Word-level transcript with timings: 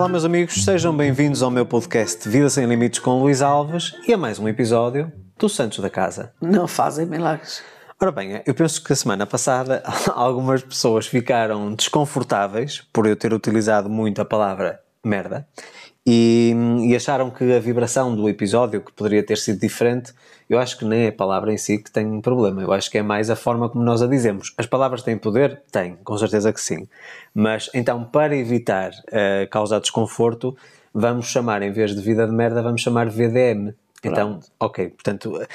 Olá, 0.00 0.08
meus 0.08 0.24
amigos, 0.24 0.64
sejam 0.64 0.96
bem-vindos 0.96 1.42
ao 1.42 1.50
meu 1.50 1.66
podcast 1.66 2.26
Vida 2.26 2.48
Sem 2.48 2.64
Limites 2.64 3.00
com 3.00 3.20
Luís 3.20 3.42
Alves 3.42 3.94
e 4.08 4.14
a 4.14 4.16
mais 4.16 4.38
um 4.38 4.48
episódio 4.48 5.12
do 5.38 5.46
Santos 5.46 5.80
da 5.80 5.90
Casa. 5.90 6.32
Não 6.40 6.66
fazem 6.66 7.04
milagres. 7.04 7.62
Ora 8.00 8.10
bem, 8.10 8.40
eu 8.46 8.54
penso 8.54 8.82
que 8.82 8.94
a 8.94 8.96
semana 8.96 9.26
passada 9.26 9.82
algumas 10.16 10.62
pessoas 10.62 11.06
ficaram 11.06 11.74
desconfortáveis 11.74 12.82
por 12.92 13.06
eu 13.06 13.14
ter 13.14 13.34
utilizado 13.34 13.90
muito 13.90 14.22
a 14.22 14.24
palavra 14.24 14.80
merda 15.04 15.46
e, 16.12 16.52
e, 16.88 16.96
acharam 16.96 17.30
que 17.30 17.52
a 17.52 17.60
vibração 17.60 18.16
do 18.16 18.28
episódio 18.28 18.80
que 18.80 18.90
poderia 18.90 19.22
ter 19.22 19.38
sido 19.38 19.60
diferente. 19.60 20.12
Eu 20.48 20.58
acho 20.58 20.76
que 20.76 20.84
nem 20.84 21.04
é 21.04 21.08
a 21.08 21.12
palavra 21.12 21.52
em 21.52 21.56
si 21.56 21.78
que 21.78 21.88
tem 21.88 22.04
um 22.04 22.20
problema, 22.20 22.60
eu 22.60 22.72
acho 22.72 22.90
que 22.90 22.98
é 22.98 23.02
mais 23.02 23.30
a 23.30 23.36
forma 23.36 23.68
como 23.68 23.84
nós 23.84 24.02
a 24.02 24.08
dizemos. 24.08 24.52
As 24.58 24.66
palavras 24.66 25.04
têm 25.04 25.16
poder? 25.16 25.62
Têm, 25.70 25.96
com 26.02 26.18
certeza 26.18 26.52
que 26.52 26.60
sim. 26.60 26.88
Mas 27.32 27.70
então, 27.72 28.02
para 28.02 28.34
evitar 28.36 28.90
uh, 28.90 29.48
causar 29.50 29.78
desconforto, 29.78 30.56
vamos 30.92 31.26
chamar, 31.26 31.62
em 31.62 31.70
vez 31.70 31.94
de 31.94 32.02
vida 32.02 32.26
de 32.26 32.32
merda, 32.32 32.60
vamos 32.60 32.80
chamar 32.82 33.08
VDM. 33.08 33.72
Então, 34.02 34.40
ok, 34.58 34.88
portanto, 34.88 35.46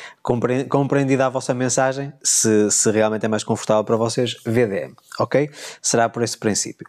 compreendida 0.70 1.26
a 1.26 1.30
vossa 1.30 1.52
mensagem, 1.54 2.14
se, 2.22 2.70
se 2.70 2.92
realmente 2.92 3.26
é 3.26 3.28
mais 3.28 3.44
confortável 3.44 3.84
para 3.84 3.96
vocês, 3.96 4.38
VDM, 4.46 4.94
ok? 5.20 5.50
Será 5.82 6.08
por 6.08 6.22
esse 6.22 6.38
princípio. 6.38 6.88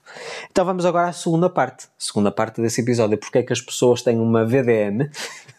Então 0.51 0.66
vamos 0.66 0.84
agora 0.84 1.09
à 1.09 1.12
segunda 1.12 1.48
parte, 1.48 1.88
segunda 1.98 2.30
parte 2.30 2.60
desse 2.60 2.82
episódio, 2.82 3.16
porque 3.16 3.38
é 3.38 3.42
que 3.42 3.55
as 3.55 3.60
pessoas 3.62 4.02
têm 4.02 4.20
uma 4.20 4.45
VDM, 4.45 5.09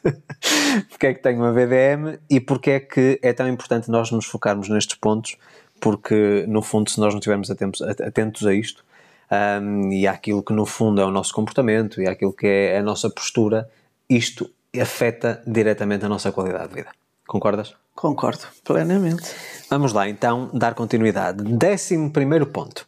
porque 0.90 1.08
é 1.08 1.14
que 1.16 1.22
têm 1.22 1.36
uma 1.36 1.52
VDM 1.52 2.20
e 2.30 2.40
porque 2.40 2.72
é 2.72 2.80
que 2.80 3.20
é 3.24 3.34
tão 3.34 3.48
importante 3.48 3.90
nós 3.90 4.12
nos 4.12 4.28
focarmos 4.28 4.70
nestes 4.70 4.98
pontos, 4.98 5.36
porque 5.80 6.46
no 6.48 6.62
fundo 6.62 6.92
se 6.92 7.00
nós 7.00 7.12
não 7.12 7.20
estivermos 7.20 7.50
atentos, 7.50 7.82
atentos 7.82 8.46
a 8.46 8.54
isto, 8.54 8.86
um, 9.32 9.92
e 9.92 10.08
àquilo 10.08 10.44
que 10.44 10.54
no 10.54 10.66
fundo 10.66 11.02
é 11.02 11.06
o 11.06 11.12
nosso 11.12 11.34
comportamento 11.34 12.00
e 12.02 12.08
àquilo 12.08 12.32
que 12.32 12.46
é 12.46 12.78
a 12.78 12.84
nossa 12.84 13.10
postura, 13.10 13.68
isto 14.10 14.50
afeta 14.80 15.42
diretamente 15.46 16.06
a 16.06 16.10
nossa 16.10 16.32
qualidade 16.32 16.70
de 16.70 16.76
vida. 16.76 16.92
Concordas? 17.28 17.76
Concordo, 17.94 18.46
plenamente. 18.64 19.24
Vamos 19.70 19.92
lá 19.92 20.08
então 20.08 20.50
dar 20.54 20.74
continuidade. 20.74 21.44
Décimo 21.44 22.12
primeiro 22.12 22.46
ponto. 22.46 22.88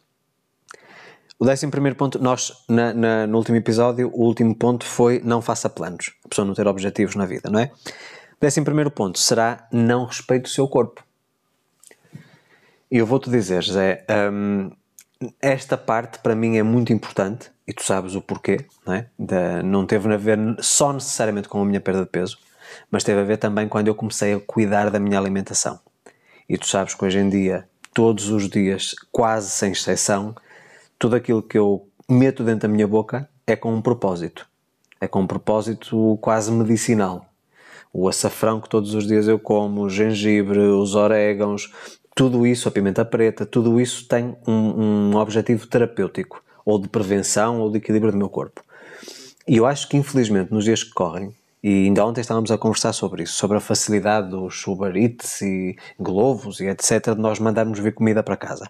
O 1.38 1.44
décimo 1.44 1.72
primeiro 1.72 1.96
ponto, 1.96 2.18
nós, 2.18 2.52
na, 2.68 2.92
na, 2.92 3.26
no 3.26 3.38
último 3.38 3.56
episódio, 3.56 4.10
o 4.14 4.24
último 4.24 4.54
ponto 4.54 4.84
foi 4.84 5.20
não 5.24 5.40
faça 5.40 5.68
planos. 5.68 6.12
A 6.24 6.28
pessoa 6.28 6.46
não 6.46 6.54
ter 6.54 6.66
objetivos 6.66 7.16
na 7.16 7.26
vida, 7.26 7.50
não 7.50 7.60
é? 7.60 7.70
Décimo 8.40 8.64
primeiro 8.64 8.90
ponto 8.90 9.18
será 9.18 9.66
não 9.72 10.04
respeite 10.04 10.50
o 10.50 10.52
seu 10.52 10.68
corpo. 10.68 11.04
E 12.90 12.98
eu 12.98 13.06
vou-te 13.06 13.30
dizer, 13.30 13.62
José, 13.62 14.04
hum, 14.32 14.70
esta 15.40 15.76
parte 15.76 16.18
para 16.18 16.34
mim 16.34 16.56
é 16.56 16.62
muito 16.62 16.92
importante 16.92 17.50
e 17.70 17.72
tu 17.72 17.84
sabes 17.84 18.16
o 18.16 18.20
porquê, 18.20 18.66
não 18.84 18.94
é? 18.94 19.06
De, 19.16 19.62
não 19.62 19.86
teve 19.86 20.12
a 20.12 20.16
ver 20.16 20.36
só 20.58 20.92
necessariamente 20.92 21.48
com 21.48 21.62
a 21.62 21.64
minha 21.64 21.80
perda 21.80 22.00
de 22.00 22.10
peso, 22.10 22.36
mas 22.90 23.04
teve 23.04 23.20
a 23.20 23.22
ver 23.22 23.36
também 23.36 23.68
quando 23.68 23.86
eu 23.86 23.94
comecei 23.94 24.34
a 24.34 24.40
cuidar 24.40 24.90
da 24.90 24.98
minha 24.98 25.16
alimentação. 25.16 25.78
E 26.48 26.58
tu 26.58 26.66
sabes 26.66 26.96
que 26.96 27.04
hoje 27.04 27.20
em 27.20 27.28
dia, 27.28 27.68
todos 27.94 28.28
os 28.28 28.48
dias, 28.48 28.96
quase 29.12 29.50
sem 29.50 29.70
exceção, 29.70 30.34
tudo 30.98 31.14
aquilo 31.14 31.40
que 31.40 31.56
eu 31.56 31.88
meto 32.08 32.42
dentro 32.42 32.68
da 32.68 32.74
minha 32.74 32.88
boca 32.88 33.28
é 33.46 33.54
com 33.54 33.72
um 33.72 33.80
propósito. 33.80 34.48
É 35.00 35.06
com 35.06 35.20
um 35.20 35.26
propósito 35.28 36.18
quase 36.20 36.50
medicinal. 36.50 37.24
O 37.92 38.08
açafrão 38.08 38.60
que 38.60 38.68
todos 38.68 38.94
os 38.94 39.06
dias 39.06 39.28
eu 39.28 39.38
como, 39.38 39.82
o 39.82 39.88
gengibre, 39.88 40.58
os 40.58 40.96
orégãos, 40.96 41.72
tudo 42.16 42.44
isso, 42.44 42.66
a 42.66 42.72
pimenta 42.72 43.04
preta, 43.04 43.46
tudo 43.46 43.80
isso 43.80 44.08
tem 44.08 44.36
um, 44.44 45.12
um 45.12 45.16
objetivo 45.16 45.68
terapêutico, 45.68 46.42
ou 46.70 46.78
de 46.78 46.88
prevenção, 46.88 47.60
ou 47.60 47.70
de 47.70 47.78
equilíbrio 47.78 48.12
do 48.12 48.18
meu 48.18 48.28
corpo. 48.28 48.62
E 49.46 49.56
eu 49.56 49.66
acho 49.66 49.88
que, 49.88 49.96
infelizmente, 49.96 50.52
nos 50.52 50.64
dias 50.64 50.84
que 50.84 50.90
correm, 50.90 51.34
e 51.62 51.86
ainda 51.86 52.04
ontem 52.06 52.20
estávamos 52.20 52.50
a 52.50 52.56
conversar 52.56 52.92
sobre 52.92 53.24
isso, 53.24 53.34
sobre 53.34 53.56
a 53.56 53.60
facilidade 53.60 54.30
dos 54.30 54.66
Uber 54.66 54.96
Eats 54.96 55.42
e 55.42 55.76
Globos 55.98 56.60
e 56.60 56.66
etc., 56.66 57.14
de 57.14 57.20
nós 57.20 57.38
mandarmos 57.38 57.78
vir 57.78 57.92
comida 57.92 58.22
para 58.22 58.36
casa. 58.36 58.66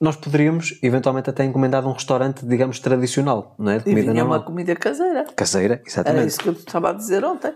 Nós 0.00 0.16
poderíamos, 0.16 0.78
eventualmente, 0.82 1.30
até 1.30 1.44
encomendar 1.44 1.86
um 1.86 1.92
restaurante, 1.92 2.44
digamos, 2.44 2.80
tradicional, 2.80 3.54
não 3.58 3.70
é? 3.70 3.78
De 3.78 3.84
comida 3.84 4.00
e 4.00 4.02
vinha 4.02 4.14
normal. 4.14 4.38
uma 4.38 4.44
comida 4.44 4.74
caseira. 4.74 5.24
Caseira, 5.36 5.82
exatamente. 5.86 6.18
Era 6.18 6.26
isso 6.26 6.38
que 6.40 6.48
eu 6.48 6.52
estava 6.52 6.90
a 6.90 6.92
dizer 6.92 7.24
ontem. 7.24 7.52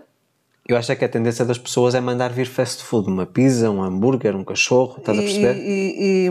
Eu 0.67 0.77
acho 0.77 0.91
é 0.91 0.95
que 0.95 1.03
a 1.03 1.09
tendência 1.09 1.43
das 1.43 1.57
pessoas 1.57 1.95
é 1.95 1.99
mandar 1.99 2.31
vir 2.31 2.45
fast 2.45 2.83
food, 2.83 3.09
uma 3.09 3.25
pizza, 3.25 3.69
um 3.71 3.81
hambúrguer, 3.83 4.35
um 4.35 4.43
cachorro, 4.43 4.97
estás 4.99 5.17
e, 5.17 5.19
a 5.19 5.23
perceber? 5.23 5.55
E, 5.57 6.27
e, 6.27 6.29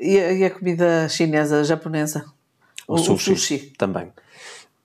e, 0.00 0.18
a, 0.18 0.32
e, 0.32 0.44
a, 0.44 0.50
comida 0.50 1.08
chinesa, 1.08 1.64
japonesa? 1.64 2.24
O, 2.86 2.94
o, 2.94 2.98
sushi, 2.98 3.32
o, 3.32 3.36
sushi, 3.36 3.58
Também. 3.78 4.12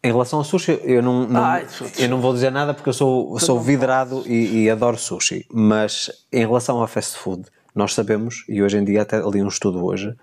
Em 0.04 0.12
relação 0.12 0.40
ao 0.40 0.46
sushi, 0.46 0.80
eu 0.84 1.02
não, 1.04 1.28
não 1.28 1.44
Ai, 1.44 1.68
eu 2.00 2.10
não 2.10 2.20
vou 2.20 2.34
dizer 2.34 2.52
nada 2.52 2.74
porque 2.74 2.90
eu 2.90 2.94
sou, 2.94 3.38
sou 3.40 3.60
vidrado 3.60 4.24
e, 4.26 4.64
e, 4.64 4.70
adoro 4.70 4.98
sushi. 4.98 5.46
Mas 5.52 6.10
em 6.32 6.40
relação 6.40 6.80
ao 6.80 6.88
fast 6.88 7.18
food, 7.18 7.44
nós 7.76 7.94
sabemos, 7.94 8.44
e 8.50 8.64
hoje 8.64 8.78
em 8.78 8.84
dia 8.84 9.04
até 9.04 9.22
li 9.22 9.44
um 9.44 9.48
estudo 9.48 9.86
hoje, 9.86 10.16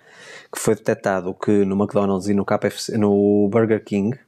que 0.53 0.59
foi 0.61 0.75
detectado 0.75 1.33
que 1.33 1.65
no 1.65 1.77
McDonald's 1.77 2.29
e 2.29 2.35
no, 2.35 2.45
KFC, 2.45 2.99
no 2.99 3.49
Burger 3.51 3.85
King 3.85 4.19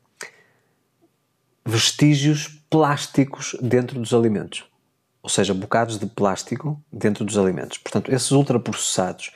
vestígios 1.65 2.49
plásticos 2.69 3.57
dentro 3.61 3.99
dos 3.99 4.15
alimentos. 4.15 4.65
Ou 5.23 5.29
seja, 5.29 5.53
bocados 5.53 5.99
de 5.99 6.07
plástico 6.07 6.81
dentro 6.93 7.25
dos 7.25 7.37
alimentos. 7.37 7.79
Portanto, 7.79 8.13
esses 8.13 8.31
ultraprocessados, 8.31 9.33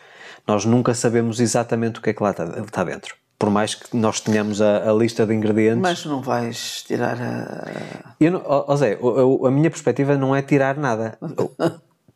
nós 0.47 0.65
nunca 0.65 0.94
sabemos 0.94 1.41
exatamente 1.41 1.99
o 1.99 2.03
que 2.03 2.10
é 2.10 2.12
que 2.12 2.22
lá 2.22 2.31
está, 2.31 2.44
está 2.44 2.84
dentro. 2.84 3.16
Por 3.38 3.50
mais 3.50 3.75
que 3.75 3.97
nós 3.97 4.21
tenhamos 4.21 4.62
a, 4.62 4.91
a, 4.91 4.93
lista 4.93 5.27
de 5.27 5.34
ingredientes. 5.34 5.81
Mas 5.81 6.05
não 6.05 6.22
vais 6.22 6.82
tirar 6.82 7.21
a. 7.21 8.15
Eu 8.21 8.32
não, 8.32 8.43
oh, 8.47 8.77
Zé, 8.77 8.94
a, 8.94 9.49
a 9.49 9.50
minha 9.50 9.71
perspectiva 9.71 10.16
não 10.16 10.34
é 10.34 10.41
tirar 10.41 10.77
nada. 10.77 11.19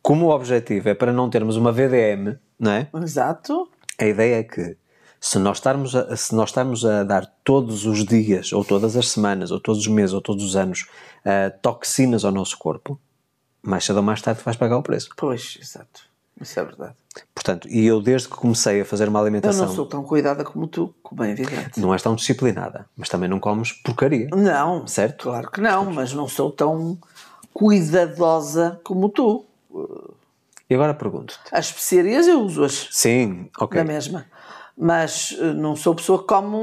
Como 0.01 0.27
o 0.27 0.29
objetivo 0.29 0.89
é 0.89 0.93
para 0.93 1.11
não 1.11 1.29
termos 1.29 1.57
uma 1.57 1.71
VDM, 1.71 2.37
não 2.57 2.71
é? 2.71 2.87
Exato. 3.03 3.69
A 3.97 4.05
ideia 4.05 4.39
é 4.39 4.43
que 4.43 4.77
se 5.19 5.37
nós, 5.37 5.57
estarmos 5.57 5.95
a, 5.95 6.15
se 6.15 6.33
nós 6.33 6.49
estarmos 6.49 6.85
a 6.85 7.03
dar 7.03 7.25
todos 7.43 7.85
os 7.85 8.05
dias, 8.05 8.53
ou 8.53 8.63
todas 8.63 8.95
as 8.95 9.09
semanas, 9.09 9.51
ou 9.51 9.59
todos 9.59 9.81
os 9.81 9.87
meses, 9.87 10.13
ou 10.13 10.21
todos 10.21 10.43
os 10.43 10.55
anos, 10.55 10.87
uh, 11.25 11.55
toxinas 11.61 12.23
ao 12.23 12.31
nosso 12.31 12.57
corpo, 12.57 12.99
mais 13.61 13.83
cedo 13.83 13.97
ou 13.97 14.03
mais 14.03 14.21
tarde 14.21 14.41
vais 14.43 14.55
pagar 14.55 14.77
o 14.77 14.83
preço. 14.83 15.09
Pois, 15.17 15.57
exato. 15.61 16.08
Isso 16.41 16.59
é 16.59 16.63
verdade. 16.63 16.93
Portanto, 17.33 17.67
e 17.67 17.85
eu 17.85 18.01
desde 18.01 18.29
que 18.29 18.35
comecei 18.35 18.81
a 18.81 18.85
fazer 18.85 19.09
uma 19.09 19.19
alimentação. 19.19 19.63
Eu 19.63 19.67
não 19.67 19.75
sou 19.75 19.85
tão 19.85 20.03
cuidada 20.03 20.43
como 20.43 20.67
tu, 20.67 20.93
como 21.03 21.23
é 21.23 21.31
evidente. 21.31 21.79
Não 21.79 21.93
és 21.93 22.01
tão 22.01 22.15
disciplinada, 22.15 22.85
mas 22.95 23.09
também 23.09 23.29
não 23.29 23.39
comes 23.39 23.71
porcaria. 23.71 24.29
Não. 24.31 24.87
Certo? 24.87 25.23
Claro 25.23 25.51
que 25.51 25.59
não, 25.59 25.91
mas 25.91 26.13
não 26.13 26.27
sou 26.27 26.51
tão 26.51 26.97
cuidadosa 27.53 28.79
como 28.83 29.09
tu. 29.09 29.45
E 30.69 30.75
agora 30.75 30.93
pergunto-te. 30.93 31.39
As 31.51 31.67
especiarias 31.67 32.27
eu 32.27 32.41
uso-as. 32.41 32.87
Sim, 32.91 33.49
ok. 33.59 33.79
Da 33.79 33.83
mesma 33.83 34.25
mas 34.79 35.35
eh, 35.37 35.53
não 35.53 35.75
sou 35.75 35.93
pessoa 35.93 36.19
que 36.19 36.25
come 36.25 36.55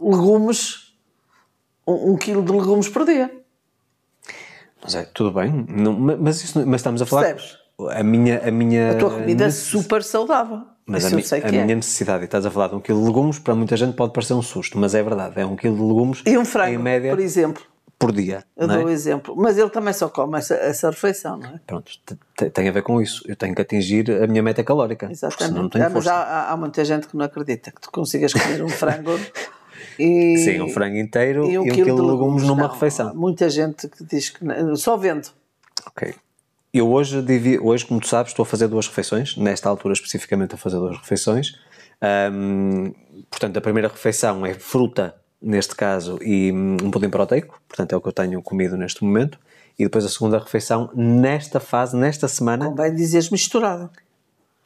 legumes, 0.00 0.94
um, 1.86 2.12
um 2.12 2.16
quilo 2.16 2.42
de 2.42 2.50
legumes 2.50 2.88
por 2.88 3.04
dia. 3.04 3.37
Mas 4.82 4.94
é, 4.94 5.04
tudo 5.12 5.32
bem, 5.32 5.66
não, 5.68 5.92
mas, 5.92 6.42
isso, 6.42 6.66
mas 6.66 6.80
estamos 6.80 7.02
a 7.02 7.06
falar. 7.06 7.34
Percebes? 7.34 7.58
A 7.90 8.02
minha, 8.02 8.40
a 8.46 8.50
minha. 8.50 8.92
A 8.92 8.94
tua 8.96 9.10
comida 9.10 9.44
é 9.44 9.50
super 9.50 10.02
saudável. 10.02 10.62
Mas 10.86 11.04
a, 11.04 11.14
mi, 11.14 11.22
a 11.30 11.36
é. 11.36 11.50
minha 11.50 11.76
necessidade, 11.76 12.22
e 12.22 12.24
estás 12.24 12.46
a 12.46 12.50
falar 12.50 12.68
de 12.68 12.74
um 12.74 12.80
quilo 12.80 13.00
de 13.00 13.06
legumes, 13.06 13.38
para 13.38 13.54
muita 13.54 13.76
gente 13.76 13.94
pode 13.94 14.12
parecer 14.12 14.32
um 14.32 14.40
susto, 14.40 14.78
mas 14.78 14.94
é 14.94 15.02
verdade, 15.02 15.38
é 15.38 15.44
um 15.44 15.54
quilo 15.54 15.76
de 15.76 15.82
legumes. 15.82 16.22
E 16.24 16.38
um 16.38 16.46
frango, 16.46 16.74
em 16.74 16.78
média, 16.78 17.10
por 17.10 17.20
exemplo 17.20 17.62
por 17.98 18.12
dia. 18.12 18.44
Eu 18.56 18.68
dou 18.68 18.84
o 18.84 18.88
é? 18.88 18.92
exemplo. 18.92 19.34
Mas 19.36 19.58
ele 19.58 19.70
também 19.70 19.92
só 19.92 20.08
come 20.08 20.38
essa, 20.38 20.54
essa 20.54 20.88
refeição, 20.88 21.36
não 21.36 21.48
é? 21.48 21.60
Pronto, 21.66 21.90
tem 22.52 22.68
a 22.68 22.72
ver 22.72 22.82
com 22.82 23.02
isso. 23.02 23.24
Eu 23.26 23.34
tenho 23.34 23.54
que 23.54 23.60
atingir 23.60 24.10
a 24.22 24.26
minha 24.26 24.42
meta 24.42 24.62
calórica. 24.62 25.10
Exatamente. 25.10 25.54
Não 25.54 25.68
tenho 25.68 25.84
é, 25.84 25.88
mas 25.88 26.06
há, 26.06 26.50
há, 26.50 26.56
muita 26.56 26.84
gente 26.84 27.08
que 27.08 27.16
não 27.16 27.24
acredita 27.24 27.72
que 27.72 27.80
tu 27.80 27.90
consigas 27.90 28.32
comer 28.32 28.62
um 28.62 28.68
frango. 28.68 29.18
E, 29.98 30.38
Sim, 30.38 30.60
um 30.60 30.68
frango 30.68 30.96
inteiro 30.96 31.50
e 31.50 31.58
um, 31.58 31.64
quilo, 31.64 31.84
quilo, 31.84 32.02
de 32.02 32.10
legumes 32.10 32.42
numa 32.44 32.62
não, 32.62 32.72
refeição. 32.72 33.14
muita 33.14 33.50
gente 33.50 33.88
que 33.88 34.04
diz 34.04 34.30
que 34.30 34.44
não, 34.44 34.76
só 34.76 34.96
vendo. 34.96 35.28
Ok. 35.86 36.14
Eu 36.72 36.90
hoje, 36.90 37.24
hoje, 37.60 37.86
como 37.86 38.00
tu 38.00 38.06
sabes, 38.06 38.30
estou 38.30 38.42
a 38.42 38.46
fazer 38.46 38.68
duas 38.68 38.86
refeições, 38.86 39.36
nesta 39.36 39.68
altura 39.68 39.94
especificamente 39.94 40.54
a 40.54 40.58
fazer 40.58 40.76
duas 40.76 40.96
refeições. 40.98 41.54
Um, 42.32 42.92
portanto, 43.30 43.56
a 43.56 43.60
primeira 43.60 43.88
refeição 43.88 44.44
é 44.46 44.54
fruta 44.54 45.14
neste 45.40 45.74
caso, 45.74 46.18
e 46.22 46.52
hum, 46.52 46.76
um 46.82 46.90
pudim 46.90 47.08
proteico, 47.08 47.60
portanto 47.68 47.92
é 47.92 47.96
o 47.96 48.00
que 48.00 48.08
eu 48.08 48.12
tenho 48.12 48.42
comido 48.42 48.76
neste 48.76 49.04
momento, 49.04 49.38
e 49.78 49.84
depois 49.84 50.04
a 50.04 50.08
segunda 50.08 50.38
refeição 50.38 50.90
nesta 50.94 51.60
fase, 51.60 51.96
nesta 51.96 52.26
semana. 52.26 52.66
Convém 52.66 52.94
dizeres 52.94 53.30
misturada. 53.30 53.90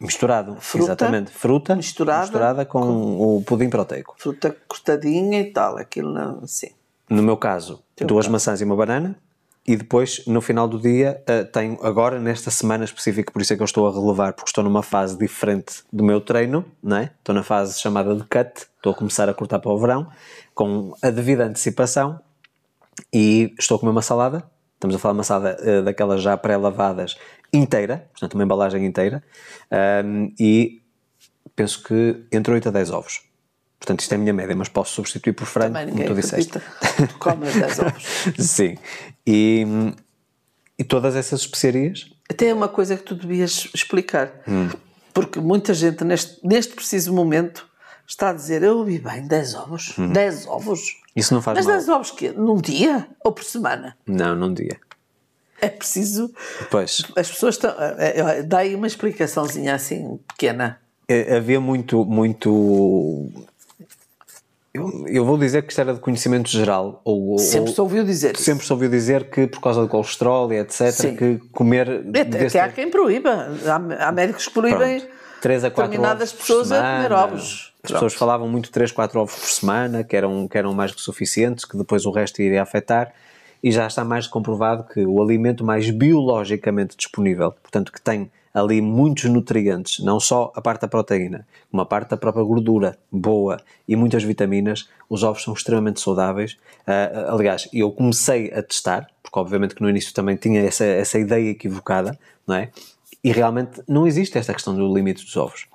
Misturado, 0.02 0.56
Fruta, 0.60 0.84
exatamente. 0.84 1.30
Fruta 1.30 1.76
misturada 1.76 2.64
com, 2.64 3.36
o 3.38 3.42
pudim 3.42 3.70
proteico. 3.70 4.14
Fruta 4.18 4.54
cortadinha 4.66 5.40
e 5.40 5.52
tal, 5.52 5.76
aquilo 5.76 6.12
não, 6.12 6.40
assim. 6.42 6.70
No 7.08 7.22
meu 7.22 7.36
caso, 7.36 7.82
duas 8.00 8.26
maçãs 8.26 8.60
e 8.60 8.64
uma 8.64 8.76
banana. 8.76 9.16
E 9.64 9.76
depois, 9.76 10.26
no 10.26 10.40
final 10.40 10.66
do 10.66 10.78
dia, 10.78 11.22
uh, 11.22 11.44
tenho 11.52 11.78
agora, 11.84 12.18
nesta 12.18 12.50
semana 12.50 12.84
específica, 12.84 13.30
por 13.30 13.40
isso 13.40 13.52
é 13.52 13.56
que 13.56 13.62
eu 13.62 13.64
estou 13.64 13.86
a 13.86 13.92
relevar, 13.92 14.32
porque 14.32 14.48
estou 14.48 14.64
numa 14.64 14.82
fase 14.82 15.16
diferente 15.16 15.84
do 15.92 16.02
meu 16.02 16.20
treino, 16.20 16.64
não 16.82 16.96
é? 16.96 17.12
Estou 17.18 17.32
na 17.32 17.44
fase 17.44 17.80
chamada 17.80 18.12
de 18.16 18.24
cut, 18.24 18.66
estou 18.76 18.92
a 18.92 18.94
começar 18.94 19.28
a 19.28 19.34
cortar 19.34 19.60
para 19.60 19.70
o 19.70 19.78
verão, 19.78 20.08
com 20.52 20.92
a 21.00 21.10
devida 21.10 21.44
antecipação, 21.44 22.18
e 23.12 23.54
estou 23.56 23.76
a 23.76 23.78
comer 23.78 23.92
uma 23.92 24.02
salada, 24.02 24.42
estamos 24.74 24.96
a 24.96 24.98
falar 24.98 25.12
de 25.12 25.18
uma 25.18 25.24
salada 25.24 25.56
uh, 25.62 25.82
daquelas 25.84 26.20
já 26.20 26.36
pré-lavadas, 26.36 27.16
inteira, 27.52 28.08
portanto 28.12 28.34
uma 28.34 28.44
embalagem 28.44 28.84
inteira, 28.86 29.22
um, 30.04 30.32
e 30.38 30.82
penso 31.54 31.82
que 31.82 32.24
entre 32.32 32.54
8 32.54 32.68
a 32.68 32.72
10 32.72 32.90
ovos. 32.90 33.20
Portanto, 33.78 34.00
isto 34.00 34.12
é 34.12 34.14
a 34.14 34.18
minha 34.18 34.32
média, 34.32 34.54
mas 34.54 34.68
posso 34.68 34.94
substituir 34.94 35.32
por 35.32 35.44
frango, 35.44 35.76
como 35.76 36.04
tu 36.04 36.14
disseste. 36.14 36.60
Tu 37.08 37.18
comes 37.18 37.52
10 37.52 37.78
ovos. 37.80 38.04
Sim. 38.38 38.78
E, 39.26 39.66
e 40.78 40.84
todas 40.84 41.16
essas 41.16 41.40
especiarias? 41.40 42.08
Até 42.30 42.46
é 42.46 42.54
uma 42.54 42.68
coisa 42.68 42.96
que 42.96 43.02
tu 43.02 43.16
devias 43.16 43.68
explicar. 43.74 44.32
Hum. 44.46 44.68
Porque 45.12 45.40
muita 45.40 45.74
gente, 45.74 46.04
neste, 46.04 46.38
neste 46.46 46.74
preciso 46.74 47.12
momento, 47.12 47.68
está 48.06 48.30
a 48.30 48.32
dizer: 48.32 48.62
Eu 48.62 48.78
ouvi 48.78 49.00
bem, 49.00 49.26
10 49.26 49.54
ovos. 49.56 49.98
Hum. 49.98 50.12
10 50.12 50.46
ovos. 50.46 50.80
Isso 51.16 51.34
não 51.34 51.42
faz 51.42 51.58
Mas 51.58 51.66
mal. 51.66 51.74
10 51.74 51.88
ovos 51.88 52.10
que 52.12 52.30
Num 52.30 52.56
dia 52.56 53.08
ou 53.24 53.32
por 53.32 53.42
semana? 53.42 53.96
Não, 54.06 54.36
num 54.36 54.54
dia. 54.54 54.78
É 55.62 55.68
preciso. 55.68 56.30
Pois. 56.70 57.02
As 57.16 57.30
pessoas 57.30 57.54
estão. 57.54 57.70
é, 57.98 58.18
é, 58.38 58.42
Dá 58.42 58.58
aí 58.58 58.74
uma 58.74 58.86
explicação,zinha 58.86 59.74
assim 59.76 60.18
pequena. 60.28 60.78
É, 61.08 61.36
havia 61.36 61.60
muito, 61.60 62.04
muito. 62.04 63.30
Eu, 64.74 65.04
eu 65.06 65.24
vou 65.24 65.36
dizer 65.38 65.62
que 65.62 65.68
isto 65.70 65.80
era 65.80 65.92
de 65.94 66.00
conhecimento 66.00 66.48
geral. 66.48 67.00
Ou, 67.04 67.38
Sempre 67.38 67.68
ou, 67.68 67.74
se 67.74 67.80
ouviu 67.80 68.04
dizer 68.04 68.36
sempre 68.36 68.64
se 68.64 68.72
ouviu 68.72 68.88
dizer 68.88 69.28
que 69.30 69.46
por 69.46 69.60
causa 69.60 69.82
do 69.82 69.88
colesterol 69.88 70.50
e 70.52 70.58
etc. 70.58 70.90
Sim. 70.90 71.14
que 71.16 71.36
comer. 71.52 72.06
Até, 72.08 72.24
desse- 72.24 72.58
há 72.58 72.68
quem 72.68 72.90
proíba. 72.90 73.48
Há, 73.66 74.08
há 74.08 74.12
médicos 74.12 74.46
que 74.48 74.54
proíbem 74.54 75.00
Pronto. 75.00 75.14
3 75.42 75.64
a 75.64 75.70
4 75.70 75.90
determinadas 75.90 76.30
ovos 76.30 76.32
por 76.32 76.40
pessoas 76.46 76.72
a 76.72 76.76
semana. 76.76 76.96
comer 77.04 77.12
ovos. 77.12 77.72
As 77.84 77.90
pessoas 77.92 78.14
falavam 78.14 78.48
muito 78.48 78.70
3, 78.70 78.92
4 78.92 79.20
ovos 79.20 79.34
por 79.34 79.48
semana, 79.48 80.02
que 80.04 80.16
eram, 80.16 80.48
que 80.48 80.56
eram 80.56 80.72
mais 80.72 80.92
que 80.92 81.00
suficientes, 81.00 81.64
que 81.64 81.76
depois 81.76 82.06
o 82.06 82.10
resto 82.12 82.40
iria 82.40 82.62
afetar, 82.62 83.12
e 83.62 83.70
já 83.70 83.86
está 83.86 84.04
mais 84.04 84.26
comprovado 84.26 84.84
que 84.84 85.04
o 85.06 85.22
alimento 85.22 85.64
mais 85.64 85.90
biologicamente 85.90 86.96
disponível, 86.96 87.52
portanto 87.52 87.92
que 87.92 88.00
tem 88.00 88.30
ali 88.52 88.82
muitos 88.82 89.24
nutrientes, 89.24 90.04
não 90.04 90.20
só 90.20 90.52
a 90.54 90.60
parte 90.60 90.82
da 90.82 90.88
proteína, 90.88 91.46
como 91.70 91.82
a 91.82 91.86
parte 91.86 92.10
da 92.10 92.16
própria 92.16 92.44
gordura 92.44 92.98
boa 93.10 93.58
e 93.88 93.96
muitas 93.96 94.22
vitaminas, 94.22 94.88
os 95.08 95.22
ovos 95.22 95.42
são 95.42 95.54
extremamente 95.54 96.00
saudáveis. 96.00 96.58
Ah, 96.86 97.32
aliás, 97.32 97.68
eu 97.72 97.90
comecei 97.90 98.52
a 98.52 98.62
testar, 98.62 99.08
porque 99.22 99.38
obviamente 99.38 99.74
que 99.74 99.80
no 99.80 99.88
início 99.88 100.12
também 100.12 100.36
tinha 100.36 100.60
essa, 100.60 100.84
essa 100.84 101.18
ideia 101.18 101.50
equivocada, 101.50 102.18
não 102.46 102.56
é? 102.56 102.70
E 103.24 103.32
realmente 103.32 103.82
não 103.88 104.06
existe 104.06 104.36
esta 104.36 104.52
questão 104.52 104.74
do 104.74 104.92
limite 104.92 105.24
dos 105.24 105.36
ovos. 105.36 105.66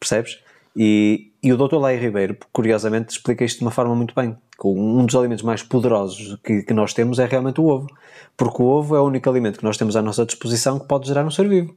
Percebes? 0.00 0.38
E, 0.76 1.30
e 1.44 1.52
o 1.52 1.56
Dr. 1.58 1.76
Lai 1.76 1.96
Ribeiro, 1.96 2.36
curiosamente, 2.50 3.10
explica 3.12 3.44
isto 3.44 3.58
de 3.58 3.64
uma 3.64 3.70
forma 3.70 3.94
muito 3.94 4.14
bem. 4.14 4.34
Um 4.64 5.04
dos 5.04 5.14
alimentos 5.14 5.44
mais 5.44 5.62
poderosos 5.62 6.38
que, 6.42 6.62
que 6.62 6.72
nós 6.72 6.94
temos 6.94 7.18
é 7.18 7.26
realmente 7.26 7.60
o 7.60 7.66
ovo. 7.66 7.86
Porque 8.34 8.62
o 8.62 8.66
ovo 8.66 8.96
é 8.96 9.00
o 9.00 9.04
único 9.04 9.28
alimento 9.28 9.58
que 9.58 9.64
nós 9.64 9.76
temos 9.76 9.94
à 9.94 10.00
nossa 10.00 10.24
disposição 10.24 10.78
que 10.78 10.88
pode 10.88 11.06
gerar 11.06 11.22
um 11.24 11.30
ser 11.30 11.46
vivo. 11.46 11.76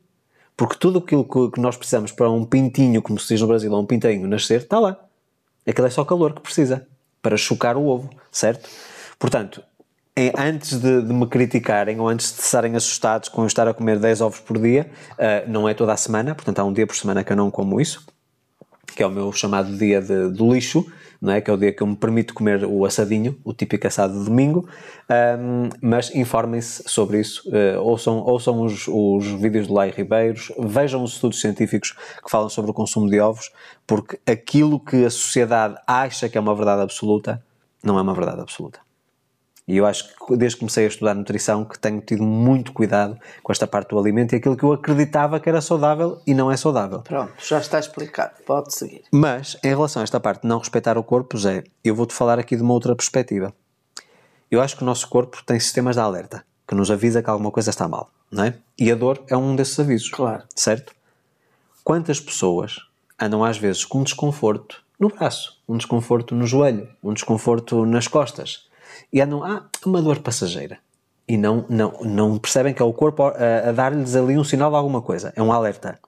Porque 0.56 0.78
tudo 0.80 1.00
aquilo 1.00 1.52
que, 1.52 1.60
nós 1.60 1.76
precisamos 1.76 2.14
para 2.14 2.30
um 2.32 2.46
pintinho, 2.46 3.02
como 3.02 3.20
se 3.20 3.28
diz 3.28 3.42
no 3.42 3.48
Brasil, 3.48 3.74
um 3.74 3.86
pintinho 3.86 4.26
nascer, 4.28 4.62
está 4.62 4.80
lá. 4.80 4.98
Aquilo 5.68 5.86
é 5.86 5.90
só 5.90 6.06
calor 6.06 6.34
que 6.34 6.42
precisa 6.42 6.88
para 7.22 7.36
chocar 7.36 7.76
o 7.76 7.88
ovo, 7.88 8.10
certo? 8.32 8.70
Portanto, 9.20 9.62
em- 10.16 10.32
antes 10.38 10.80
de, 10.80 11.02
de 11.02 11.14
me 11.14 11.28
criticarem 11.28 12.00
ou 12.00 12.08
antes 12.08 12.34
de 12.34 12.42
estarem 12.42 12.74
assustados 12.76 13.28
com 13.28 13.42
eu 13.42 13.48
estar 13.48 13.68
a 13.68 13.74
comer 13.74 14.00
10 14.00 14.22
ovos 14.22 14.40
por 14.40 14.58
dia, 14.58 14.90
ah, 15.20 15.44
não 15.46 15.68
é 15.68 15.74
toda 15.74 15.92
a 15.92 15.98
semana, 15.98 16.34
portanto 16.34 16.60
há 16.60 16.64
um 16.64 16.72
dia 16.72 16.88
por 16.88 16.96
semana 16.96 17.24
que 17.24 17.34
eu 17.34 17.36
não 17.36 17.52
como 17.52 17.82
isso, 17.82 18.06
que 18.96 19.04
é 19.04 19.08
o 19.08 19.12
meu 19.12 19.32
chamado 19.32 19.76
dia 19.78 20.02
de, 20.02 20.30
do 20.30 20.54
lixo, 20.54 20.86
não 21.22 21.34
é? 21.34 21.42
que 21.42 21.50
é 21.50 21.54
o 21.54 21.58
dia 21.58 21.72
que 21.72 21.82
eu 21.82 21.88
me 21.88 21.96
permito 21.96 22.34
comer 22.34 22.66
o 22.66 22.86
assadinho, 22.86 23.38
o 23.44 23.54
típico 23.54 23.88
assado 23.88 24.18
de 24.18 24.26
domingo, 24.26 24.68
Ahm, 25.10 25.70
mas 25.82 26.14
informem-se 26.14 26.84
sobre 26.86 27.22
isso, 27.22 27.50
eh, 27.54 27.78
ouçam, 27.80 28.18
ouçam 28.18 28.62
os, 28.62 28.90
os 28.90 29.26
vídeos 29.40 29.66
do 29.66 29.74
Lai 29.74 29.90
Ribeiros, 29.90 30.52
vejam 30.60 31.02
os 31.02 31.14
estudos 31.14 31.40
científicos 31.40 31.94
que 31.94 32.30
falam 32.30 32.50
sobre 32.50 32.72
o 32.72 32.74
consumo 32.74 33.10
de 33.10 33.18
ovos, 33.18 33.50
porque 33.86 34.20
aquilo 34.30 34.78
que 34.78 35.06
a 35.06 35.10
sociedade 35.10 35.76
acha 35.88 36.28
que 36.28 36.38
é 36.38 36.42
uma 36.42 36.54
verdade 36.54 36.82
absoluta, 36.82 37.42
não 37.82 37.98
é 37.98 38.02
uma 38.02 38.14
verdade 38.14 38.42
absoluta. 38.42 38.87
E 39.68 39.76
eu 39.76 39.86
acho 39.86 40.16
que 40.16 40.38
desde 40.38 40.56
que 40.56 40.60
comecei 40.62 40.86
a 40.86 40.88
estudar 40.88 41.14
nutrição 41.14 41.66
que 41.66 41.78
tenho 41.78 42.00
tido 42.00 42.24
muito 42.24 42.72
cuidado 42.72 43.20
com 43.44 43.52
esta 43.52 43.68
parte 43.68 43.90
do 43.90 44.00
alimento 44.00 44.32
e 44.32 44.38
aquilo 44.38 44.56
que 44.56 44.64
eu 44.64 44.72
acreditava 44.72 45.42
que 45.42 45.50
era 45.50 45.60
saudável 45.60 46.22
e 46.26 46.34
não 46.34 46.50
é 46.50 46.56
saudável. 46.56 47.02
Pronto, 47.02 47.34
já 47.46 47.60
está 47.60 47.78
explicado. 47.78 48.32
Pode 48.46 48.74
seguir. 48.74 49.04
Mas, 49.12 49.58
em 49.62 49.68
relação 49.68 50.02
a 50.02 50.04
esta 50.04 50.22
parte 50.22 50.44
de 50.44 50.48
não 50.48 50.60
respeitar 50.60 50.98
o 50.98 51.04
corpo, 51.04 51.38
Zé, 51.38 51.66
eu 51.84 51.94
vou-te 51.94 52.14
falar 52.14 52.40
aqui 52.40 52.56
de 52.56 52.62
uma 52.62 52.74
outra 52.74 52.96
perspectiva. 52.96 53.54
Eu 54.50 54.62
acho 54.62 54.78
que 54.78 54.84
o 54.84 54.86
nosso 54.86 55.10
corpo 55.10 55.44
tem 55.46 55.60
sistemas 55.60 55.98
de 55.98 56.02
alerta, 56.02 56.46
que 56.66 56.74
nos 56.74 56.90
avisa 56.90 57.22
que 57.22 57.30
alguma 57.30 57.52
coisa 57.52 57.70
está 57.70 57.90
mal, 57.90 58.10
não 58.32 58.46
é? 58.46 58.54
E 58.80 58.90
a 58.90 58.96
dor 58.96 59.22
é 59.28 59.36
um 59.36 59.54
desses 59.54 59.78
avisos. 59.78 60.10
Claro. 60.10 60.44
Certo? 60.56 60.96
Quantas 61.84 62.22
pessoas 62.22 62.78
andam 63.20 63.44
às 63.44 63.58
vezes 63.58 63.84
com 63.84 64.00
um 64.00 64.04
desconforto 64.04 64.82
no 64.98 65.10
braço, 65.10 65.62
um 65.68 65.76
desconforto 65.76 66.34
no 66.34 66.48
joelho, 66.48 66.88
um 67.04 67.14
desconforto 67.14 67.86
nas 67.86 68.08
costas 68.08 68.67
e 69.12 69.22
andam, 69.22 69.44
ah, 69.44 69.66
uma 69.86 70.02
dor 70.02 70.20
passageira. 70.20 70.80
E 71.28 71.38
não, 71.38 71.66
não, 71.70 71.92
não 72.04 72.38
percebem 72.38 72.74
que 72.74 72.82
é 72.82 72.86
o 72.86 72.94
corpo 72.94 73.24
a, 73.24 73.70
a 73.70 73.72
dar-lhes 73.72 74.16
ali 74.16 74.38
um 74.38 74.44
sinal 74.44 74.70
de 74.70 74.78
alguma 74.78 75.02
coisa. 75.02 75.34
É 75.36 75.42
um 75.42 75.52
alerta 75.52 76.00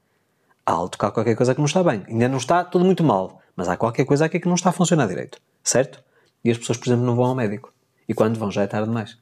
alto 0.66 0.98
que 0.98 1.06
há 1.06 1.12
qualquer 1.12 1.36
coisa 1.36 1.54
que 1.54 1.60
não 1.60 1.66
está 1.66 1.84
bem. 1.84 2.04
Ainda 2.08 2.30
não 2.30 2.38
está 2.38 2.64
tudo 2.64 2.86
muito 2.86 3.04
mal, 3.04 3.42
mas 3.56 3.68
há 3.68 3.76
qualquer 3.76 4.06
coisa 4.06 4.26
aqui 4.26 4.40
que 4.40 4.48
não 4.48 4.56
está 4.56 4.70
a 4.70 4.74
funcionar 4.74 5.08
direito, 5.08 5.40
certo? 5.64 6.02
E 6.44 6.52
as 6.52 6.58
pessoas, 6.58 6.78
por 6.78 6.88
exemplo, 6.88 7.06
não 7.06 7.16
vão 7.16 7.26
ao 7.26 7.36
médico. 7.36 7.74
E 8.08 8.14
quando 8.14 8.38
vão 8.40 8.52
já 8.52 8.64
é 8.64 8.68
tarde 8.68 8.88
demais. 8.88 9.18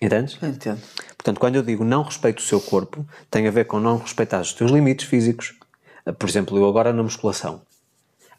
Entendes? 0.00 0.40
Entendo. 0.42 0.80
Portanto, 1.16 1.40
quando 1.40 1.56
eu 1.56 1.62
digo 1.62 1.84
não 1.84 2.02
respeito 2.02 2.38
o 2.38 2.42
seu 2.42 2.60
corpo, 2.60 3.04
tem 3.30 3.46
a 3.46 3.50
ver 3.50 3.64
com 3.64 3.80
não 3.80 3.98
respeitar 3.98 4.40
os 4.40 4.52
teus 4.52 4.70
limites 4.70 5.06
físicos. 5.06 5.54
Por 6.18 6.28
exemplo, 6.28 6.56
eu 6.56 6.68
agora 6.68 6.92
na 6.92 7.02
musculação, 7.02 7.62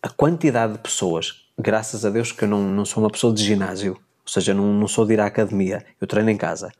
a 0.01 0.09
quantidade 0.09 0.73
de 0.73 0.79
pessoas, 0.79 1.46
graças 1.57 2.05
a 2.05 2.09
Deus 2.09 2.31
que 2.31 2.43
eu 2.43 2.47
não, 2.47 2.61
não 2.61 2.85
sou 2.85 3.03
uma 3.03 3.09
pessoa 3.09 3.33
de 3.33 3.43
ginásio, 3.43 3.93
ou 3.93 4.31
seja, 4.31 4.53
não, 4.53 4.73
não 4.73 4.87
sou 4.87 5.05
de 5.05 5.13
ir 5.13 5.19
à 5.19 5.25
academia, 5.25 5.85
eu 5.99 6.07
treino 6.07 6.29
em 6.29 6.37
casa. 6.37 6.71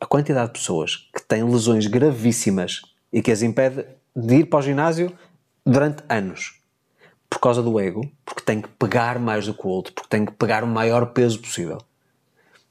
A 0.00 0.06
quantidade 0.06 0.48
de 0.48 0.58
pessoas 0.58 1.08
que 1.14 1.22
têm 1.22 1.44
lesões 1.44 1.86
gravíssimas 1.86 2.82
e 3.12 3.22
que 3.22 3.30
as 3.30 3.42
impede 3.42 3.86
de 4.16 4.36
ir 4.36 4.44
para 4.46 4.58
o 4.58 4.62
ginásio 4.62 5.12
durante 5.64 6.02
anos 6.08 6.60
por 7.30 7.38
causa 7.38 7.62
do 7.62 7.80
ego, 7.80 8.02
porque 8.26 8.42
tem 8.42 8.60
que 8.60 8.68
pegar 8.68 9.18
mais 9.18 9.46
do 9.46 9.54
que 9.54 9.66
o 9.66 9.70
outro, 9.70 9.94
porque 9.94 10.08
tem 10.08 10.26
que 10.26 10.32
pegar 10.32 10.62
o 10.62 10.66
maior 10.66 11.06
peso 11.06 11.40
possível. 11.40 11.78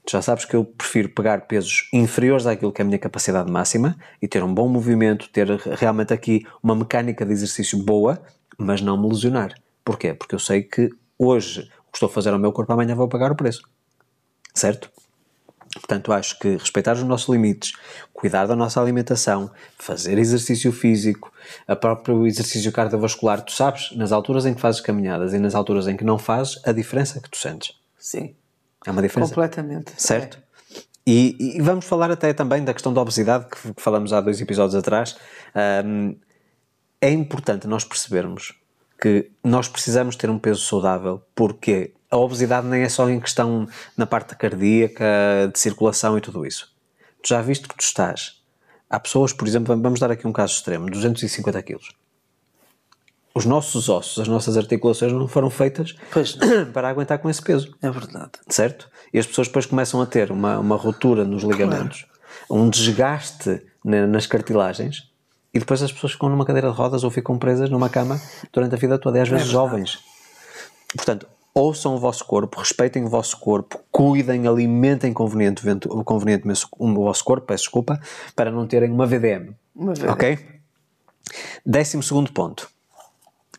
Tu 0.06 0.12
já 0.12 0.22
sabes 0.22 0.46
que 0.46 0.56
eu 0.56 0.64
prefiro 0.64 1.10
pegar 1.10 1.42
pesos 1.42 1.90
inferiores 1.92 2.46
àquilo 2.46 2.72
que 2.72 2.80
é 2.82 2.84
a 2.84 2.86
minha 2.86 3.00
capacidade 3.00 3.52
máxima 3.52 3.98
e 4.22 4.28
ter 4.28 4.44
um 4.44 4.54
bom 4.54 4.68
movimento, 4.68 5.30
ter 5.30 5.48
realmente 5.50 6.14
aqui 6.14 6.46
uma 6.62 6.76
mecânica 6.76 7.26
de 7.26 7.32
exercício 7.32 7.78
boa, 7.84 8.22
mas 8.56 8.82
não 8.82 9.02
me 9.02 9.10
lesionar. 9.10 9.56
Porquê? 9.84 10.14
Porque 10.14 10.36
eu 10.36 10.40
sei 10.40 10.62
que 10.62 10.92
hoje 11.22 11.70
o 11.88 11.92
que 11.92 11.98
estou 11.98 12.08
a 12.08 12.12
fazer 12.12 12.32
ao 12.32 12.40
meu 12.40 12.52
corpo 12.52 12.74
amanhã 12.74 12.96
vou 12.96 13.08
pagar 13.08 13.32
o 13.32 13.36
preço. 13.36 13.62
Certo? 14.54 14.90
Portanto, 15.74 16.12
acho 16.12 16.38
que 16.38 16.58
respeitar 16.58 16.94
os 16.94 17.04
nossos 17.04 17.30
limites, 17.30 17.74
cuidar 18.12 18.46
da 18.46 18.56
nossa 18.56 18.82
alimentação, 18.82 19.50
fazer 19.78 20.18
exercício 20.18 20.72
físico, 20.72 21.32
a 21.66 21.76
próprio 21.76 22.28
exercício 22.28 22.72
cardiovascular, 22.72 23.42
tu 23.42 23.54
sabes, 23.54 23.92
nas 23.96 24.12
alturas 24.12 24.46
em 24.46 24.54
que 24.54 24.60
fazes 24.60 24.82
caminhadas 24.82 25.34
e 25.34 25.40
nas 25.40 25.56
alturas 25.56 25.88
em 25.88 25.96
que 25.96 26.04
não 26.04 26.18
fazes, 26.18 26.60
a 26.66 26.74
diferença 26.74 27.22
que 27.22 27.30
tu 27.30 27.38
sentes. 27.38 27.74
Sim. 27.98 28.36
É 28.86 28.92
uma 28.92 29.02
diferença. 29.02 29.34
Completamente. 29.34 29.94
Certo? 29.96 30.40
E, 31.08 31.56
e 31.58 31.62
vamos 31.62 31.86
falar 31.86 32.12
até 32.12 32.34
também 32.34 32.64
da 32.64 32.74
questão 32.74 32.94
da 32.94 33.02
obesidade, 33.02 33.46
que, 33.46 33.74
que 33.74 33.82
falamos 33.82 34.12
há 34.12 34.20
dois 34.20 34.42
episódios 34.42 34.76
atrás. 34.76 35.16
Um, 35.86 36.16
é 37.00 37.10
importante 37.10 37.66
nós 37.66 37.84
percebermos 37.84 38.54
que 39.02 39.32
nós 39.44 39.68
precisamos 39.68 40.16
ter 40.16 40.30
um 40.30 40.38
peso 40.38 40.62
saudável, 40.62 41.22
porque 41.34 41.92
a 42.10 42.18
obesidade 42.18 42.68
nem 42.68 42.84
é 42.84 42.90
só 42.90 43.10
em 43.10 43.20
questão 43.20 43.68
na 43.98 44.06
parte 44.06 44.36
cardíaca, 44.36 45.50
de 45.52 45.60
circulação 45.60 46.18
e 46.18 46.22
tudo 46.22 46.46
isso. 46.46 46.72
Tu 47.24 47.30
já 47.30 47.42
viste 47.42 47.68
que 47.68 47.76
tu 47.76 47.82
estás. 47.82 48.40
Há 48.90 49.00
pessoas, 49.00 49.34
por 49.34 49.48
exemplo, 49.48 49.76
vamos 49.82 50.00
dar 50.00 50.12
aqui 50.12 50.28
um 50.28 50.34
caso 50.34 50.54
extremo, 50.54 50.90
250 50.90 51.62
quilos. 51.64 51.96
Os 53.34 53.46
nossos 53.46 53.88
ossos, 53.88 54.20
as 54.20 54.28
nossas 54.28 54.58
articulações 54.58 55.14
não 55.14 55.26
foram 55.28 55.50
feitas 55.50 55.96
Pois 56.12 56.38
para 56.74 56.90
aguentar 56.90 57.18
com 57.20 57.30
esse 57.30 57.42
peso 57.42 57.74
É 57.82 57.90
verdade. 57.90 58.32
certo? 58.50 58.90
E 59.14 59.18
as 59.20 59.26
pessoas 59.26 59.48
depois 59.48 59.66
começam 59.66 60.02
a 60.02 60.06
ter 60.06 60.32
uma, 60.32 60.60
uma 60.60 60.76
ruptura 60.76 61.24
nos 61.24 61.42
ligamentos, 61.44 62.06
um 62.50 62.70
desgaste 62.70 63.62
na- 63.86 64.06
nas 64.06 64.28
cartilagens, 64.28 65.10
E 65.54 65.60
depois 65.60 65.82
as 65.82 65.92
pessoas 65.92 66.14
ficam 66.14 66.30
numa 66.30 66.46
cadeira 66.46 66.72
de 66.72 66.76
rodas 66.76 67.04
ou 67.04 67.12
ficam 67.12 67.38
presas 67.38 67.70
numa 67.70 67.90
cama 67.90 68.20
durante 68.54 68.74
a 68.76 68.78
vida 68.78 68.98
toda, 68.98 69.18
e 69.18 69.22
às 69.22 69.30
vezes 69.30 69.48
jovens. 69.48 70.00
Portanto, 70.96 71.28
ouçam 71.54 71.96
o 71.96 71.98
vosso 71.98 72.26
corpo, 72.26 72.60
respeitem 72.60 73.04
o 73.04 73.10
vosso 73.10 73.38
corpo, 73.38 73.80
cuidem, 73.92 74.48
alimentem 74.48 75.14
convenientemente, 75.14 75.88
convenientemente 76.06 76.66
o 76.78 76.94
vosso 76.94 77.24
corpo, 77.24 77.48
peço 77.48 77.64
desculpa, 77.64 78.00
para 78.36 78.50
não 78.50 78.66
terem 78.66 78.92
uma 78.92 79.06
VDM. 79.06 79.54
Uma 79.76 79.94
VDM. 79.94 80.12
Ok? 80.12 80.40
Décimo 81.66 82.02
segundo 82.02 82.32
ponto. 82.32 82.70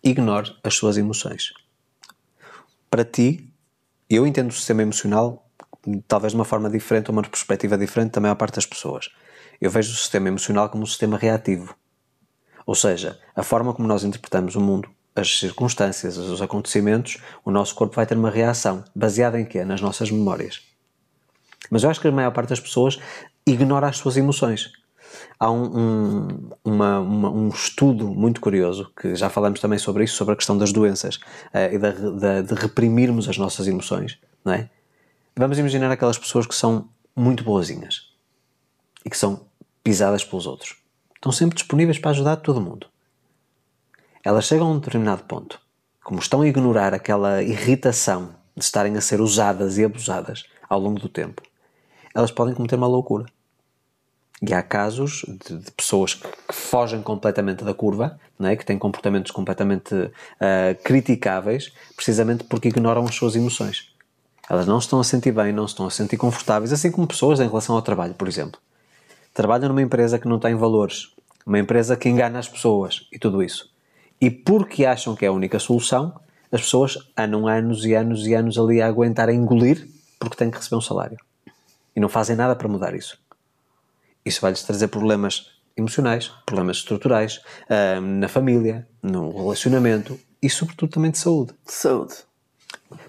Ignore 0.02 0.56
as 0.64 0.74
suas 0.74 0.96
emoções. 0.96 1.52
Para 2.90 3.04
ti, 3.04 3.52
eu 4.08 4.26
entendo 4.26 4.50
o 4.50 4.54
sistema 4.54 4.82
emocional 4.82 5.46
talvez 6.06 6.32
de 6.32 6.38
uma 6.38 6.44
forma 6.44 6.70
diferente 6.70 7.10
ou 7.10 7.12
uma 7.12 7.22
perspectiva 7.22 7.76
diferente 7.76 8.12
da 8.12 8.20
maior 8.20 8.34
parte 8.34 8.56
das 8.56 8.66
pessoas. 8.66 9.08
Eu 9.60 9.70
vejo 9.70 9.92
o 9.92 9.96
sistema 9.96 10.28
emocional 10.28 10.68
como 10.68 10.82
um 10.82 10.86
sistema 10.86 11.16
reativo. 11.16 11.74
Ou 12.66 12.74
seja, 12.74 13.18
a 13.34 13.42
forma 13.42 13.72
como 13.72 13.88
nós 13.88 14.04
interpretamos 14.04 14.54
o 14.54 14.60
mundo, 14.60 14.88
as 15.14 15.38
circunstâncias, 15.38 16.16
os 16.16 16.40
acontecimentos, 16.40 17.18
o 17.44 17.50
nosso 17.50 17.74
corpo 17.74 17.96
vai 17.96 18.06
ter 18.06 18.16
uma 18.16 18.30
reação 18.30 18.84
baseada 18.94 19.38
em 19.40 19.44
quê? 19.44 19.64
Nas 19.64 19.80
nossas 19.80 20.10
memórias. 20.10 20.60
Mas 21.70 21.84
eu 21.84 21.90
acho 21.90 22.00
que 22.00 22.08
a 22.08 22.12
maior 22.12 22.32
parte 22.32 22.50
das 22.50 22.60
pessoas 22.60 22.98
ignora 23.46 23.88
as 23.88 23.96
suas 23.96 24.16
emoções. 24.16 24.72
Há 25.38 25.50
um, 25.50 25.78
um, 25.78 26.50
uma, 26.64 27.00
uma, 27.00 27.30
um 27.30 27.48
estudo 27.48 28.08
muito 28.08 28.40
curioso, 28.40 28.90
que 28.98 29.14
já 29.14 29.28
falamos 29.28 29.60
também 29.60 29.78
sobre 29.78 30.04
isso, 30.04 30.16
sobre 30.16 30.34
a 30.34 30.36
questão 30.36 30.56
das 30.56 30.72
doenças 30.72 31.16
uh, 31.16 31.72
e 31.72 31.78
da, 31.78 31.90
da, 31.90 32.40
de 32.42 32.54
reprimirmos 32.54 33.28
as 33.28 33.36
nossas 33.36 33.66
emoções, 33.66 34.18
não 34.44 34.52
é? 34.52 34.70
Vamos 35.36 35.58
imaginar 35.58 35.90
aquelas 35.90 36.18
pessoas 36.18 36.46
que 36.46 36.54
são 36.54 36.88
muito 37.16 37.42
boazinhas 37.42 38.12
e 39.04 39.10
que 39.10 39.16
são 39.16 39.46
pisadas 39.82 40.24
pelos 40.24 40.46
outros. 40.46 40.81
Estão 41.22 41.30
sempre 41.30 41.54
disponíveis 41.54 42.00
para 42.00 42.10
ajudar 42.10 42.34
todo 42.34 42.60
mundo. 42.60 42.88
Elas 44.24 44.44
chegam 44.44 44.66
a 44.66 44.70
um 44.72 44.80
determinado 44.80 45.22
ponto, 45.22 45.60
como 46.02 46.18
estão 46.18 46.40
a 46.40 46.48
ignorar 46.48 46.92
aquela 46.92 47.40
irritação 47.44 48.34
de 48.56 48.64
estarem 48.64 48.96
a 48.96 49.00
ser 49.00 49.20
usadas 49.20 49.78
e 49.78 49.84
abusadas 49.84 50.42
ao 50.68 50.80
longo 50.80 50.98
do 50.98 51.08
tempo, 51.08 51.40
elas 52.12 52.32
podem 52.32 52.56
cometer 52.56 52.74
uma 52.74 52.88
loucura. 52.88 53.26
E 54.44 54.52
há 54.52 54.64
casos 54.64 55.24
de, 55.46 55.58
de 55.58 55.70
pessoas 55.70 56.14
que, 56.14 56.26
que, 56.26 56.52
fogem 56.52 57.00
completamente 57.00 57.62
da 57.62 57.72
curva, 57.72 58.18
não 58.36 58.48
é? 58.48 58.56
que 58.56 58.66
têm 58.66 58.76
comportamentos 58.76 59.30
completamente 59.30 59.94
uh, 59.94 60.82
criticáveis, 60.82 61.72
precisamente 61.94 62.42
porque 62.42 62.66
ignoram 62.66 63.04
as 63.04 63.14
suas 63.14 63.36
emoções. 63.36 63.94
Elas 64.50 64.66
não 64.66 64.80
se 64.80 64.86
estão 64.86 64.98
a 64.98 65.04
sentir 65.04 65.30
bem, 65.30 65.52
não 65.52 65.68
se 65.68 65.74
estão 65.74 65.86
a 65.86 65.90
sentir 65.90 66.16
confortáveis, 66.16 66.72
assim 66.72 66.90
como 66.90 67.06
pessoas 67.06 67.38
em 67.38 67.46
relação 67.46 67.76
ao 67.76 67.82
trabalho, 67.82 68.14
por 68.14 68.26
exemplo. 68.26 68.60
Trabalham 69.32 69.68
numa 69.68 69.82
empresa 69.82 70.18
que 70.18 70.28
não 70.28 70.38
tem 70.38 70.54
valores, 70.54 71.08
uma 71.46 71.58
empresa 71.58 71.96
que 71.96 72.08
engana 72.08 72.38
as 72.38 72.48
pessoas 72.48 73.06
e 73.10 73.18
tudo 73.18 73.42
isso. 73.42 73.70
E 74.20 74.30
porque 74.30 74.84
acham 74.84 75.16
que 75.16 75.24
é 75.24 75.28
a 75.28 75.32
única 75.32 75.58
solução, 75.58 76.14
as 76.50 76.60
pessoas 76.60 76.98
andam 77.16 77.48
anos 77.48 77.84
e 77.84 77.94
anos 77.94 78.26
e 78.26 78.34
anos 78.34 78.58
ali 78.58 78.82
a 78.82 78.86
aguentar 78.86 79.28
a 79.28 79.32
engolir 79.32 79.88
porque 80.20 80.36
têm 80.36 80.50
que 80.50 80.58
receber 80.58 80.76
um 80.76 80.80
salário. 80.80 81.18
E 81.96 82.00
não 82.00 82.08
fazem 82.08 82.36
nada 82.36 82.54
para 82.54 82.68
mudar 82.68 82.94
isso. 82.94 83.18
Isso 84.24 84.40
vai-lhes 84.40 84.62
trazer 84.62 84.88
problemas 84.88 85.50
emocionais, 85.76 86.30
problemas 86.46 86.76
estruturais, 86.76 87.38
uh, 87.68 88.00
na 88.00 88.28
família, 88.28 88.86
no 89.02 89.30
relacionamento 89.36 90.18
e, 90.40 90.48
sobretudo, 90.48 90.90
também 90.90 91.10
de 91.10 91.18
saúde. 91.18 91.52
De 91.66 91.72
saúde. 91.72 92.14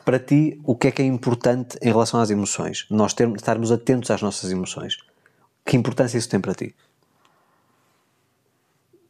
Para 0.04 0.20
ti, 0.20 0.60
o 0.64 0.76
que 0.76 0.88
é 0.88 0.92
que 0.92 1.02
é 1.02 1.06
importante 1.06 1.78
em 1.82 1.88
relação 1.88 2.20
às 2.20 2.30
emoções? 2.30 2.86
Nós 2.90 3.14
termos, 3.14 3.42
estarmos 3.42 3.72
atentos 3.72 4.10
às 4.10 4.22
nossas 4.22 4.50
emoções. 4.52 4.98
Que 5.66 5.78
importância 5.78 6.18
isso 6.18 6.30
tem 6.30 6.40
para 6.40 6.54
ti? 6.54 6.76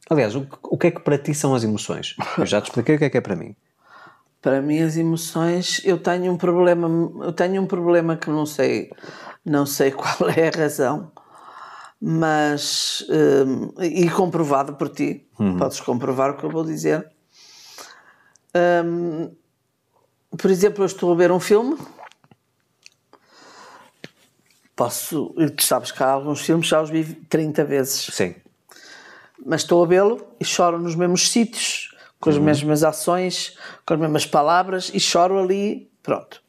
Aliás, 0.10 0.36
o, 0.36 0.48
o 0.64 0.78
que 0.78 0.88
é 0.88 0.92
que 0.92 1.00
para 1.00 1.18
ti 1.18 1.34
são 1.34 1.56
as 1.56 1.64
emoções? 1.64 2.16
Eu 2.38 2.46
já 2.46 2.62
te 2.62 2.66
expliquei 2.66 2.96
o 2.96 3.00
que 3.00 3.06
é 3.06 3.10
que 3.10 3.18
é 3.18 3.22
para 3.22 3.36
mim. 3.36 3.56
Para 4.42 4.62
mim 4.62 4.82
as 4.82 4.98
emoções, 4.98 5.82
eu 5.86 5.98
tenho 5.98 6.32
um 6.32 6.38
problema, 6.38 6.88
eu 7.26 7.32
tenho 7.32 7.62
um 7.62 7.66
problema 7.66 8.18
que 8.18 8.30
não 8.30 8.46
sei, 8.46 8.92
não 9.46 9.66
sei 9.66 9.90
qual 9.96 10.30
é 10.30 10.50
a 10.50 10.58
razão, 10.58 11.12
mas 12.00 13.06
um, 13.48 13.82
e 13.82 14.10
comprovado 14.10 14.76
por 14.76 14.90
ti, 14.90 15.26
uhum. 15.40 15.58
podes 15.58 15.80
comprovar 15.80 16.32
o 16.32 16.38
que 16.38 16.44
eu 16.44 16.50
vou 16.50 16.66
dizer. 16.66 17.10
Um, 18.86 19.32
por 20.38 20.52
exemplo, 20.52 20.84
eu 20.84 20.88
estou 20.88 21.14
a 21.14 21.16
ver 21.16 21.32
um 21.32 21.40
filme. 21.40 21.78
Posso. 24.76 25.34
Tu 25.56 25.64
sabes 25.64 25.92
que 25.92 26.02
há 26.02 26.12
alguns 26.12 26.42
filmes 26.42 26.68
já 26.68 26.82
os 26.82 26.90
vi 26.90 27.04
30 27.04 27.64
vezes. 27.64 28.08
Sim. 28.14 28.36
Mas 29.46 29.62
estou 29.62 29.84
a 29.84 29.88
vê-lo 29.88 30.26
e 30.40 30.46
choro 30.46 30.80
nos 30.80 30.96
mesmos 30.96 31.30
sítios, 31.30 31.96
com 32.20 32.30
as 32.30 32.38
uhum. 32.38 32.44
mesmas 32.44 32.84
ações, 32.84 33.58
com 33.86 33.94
as 33.94 34.00
mesmas 34.00 34.26
palavras 34.26 34.90
e 34.94 35.00
choro 35.00 35.38
ali. 35.38 35.92
Pronto. 36.02 36.42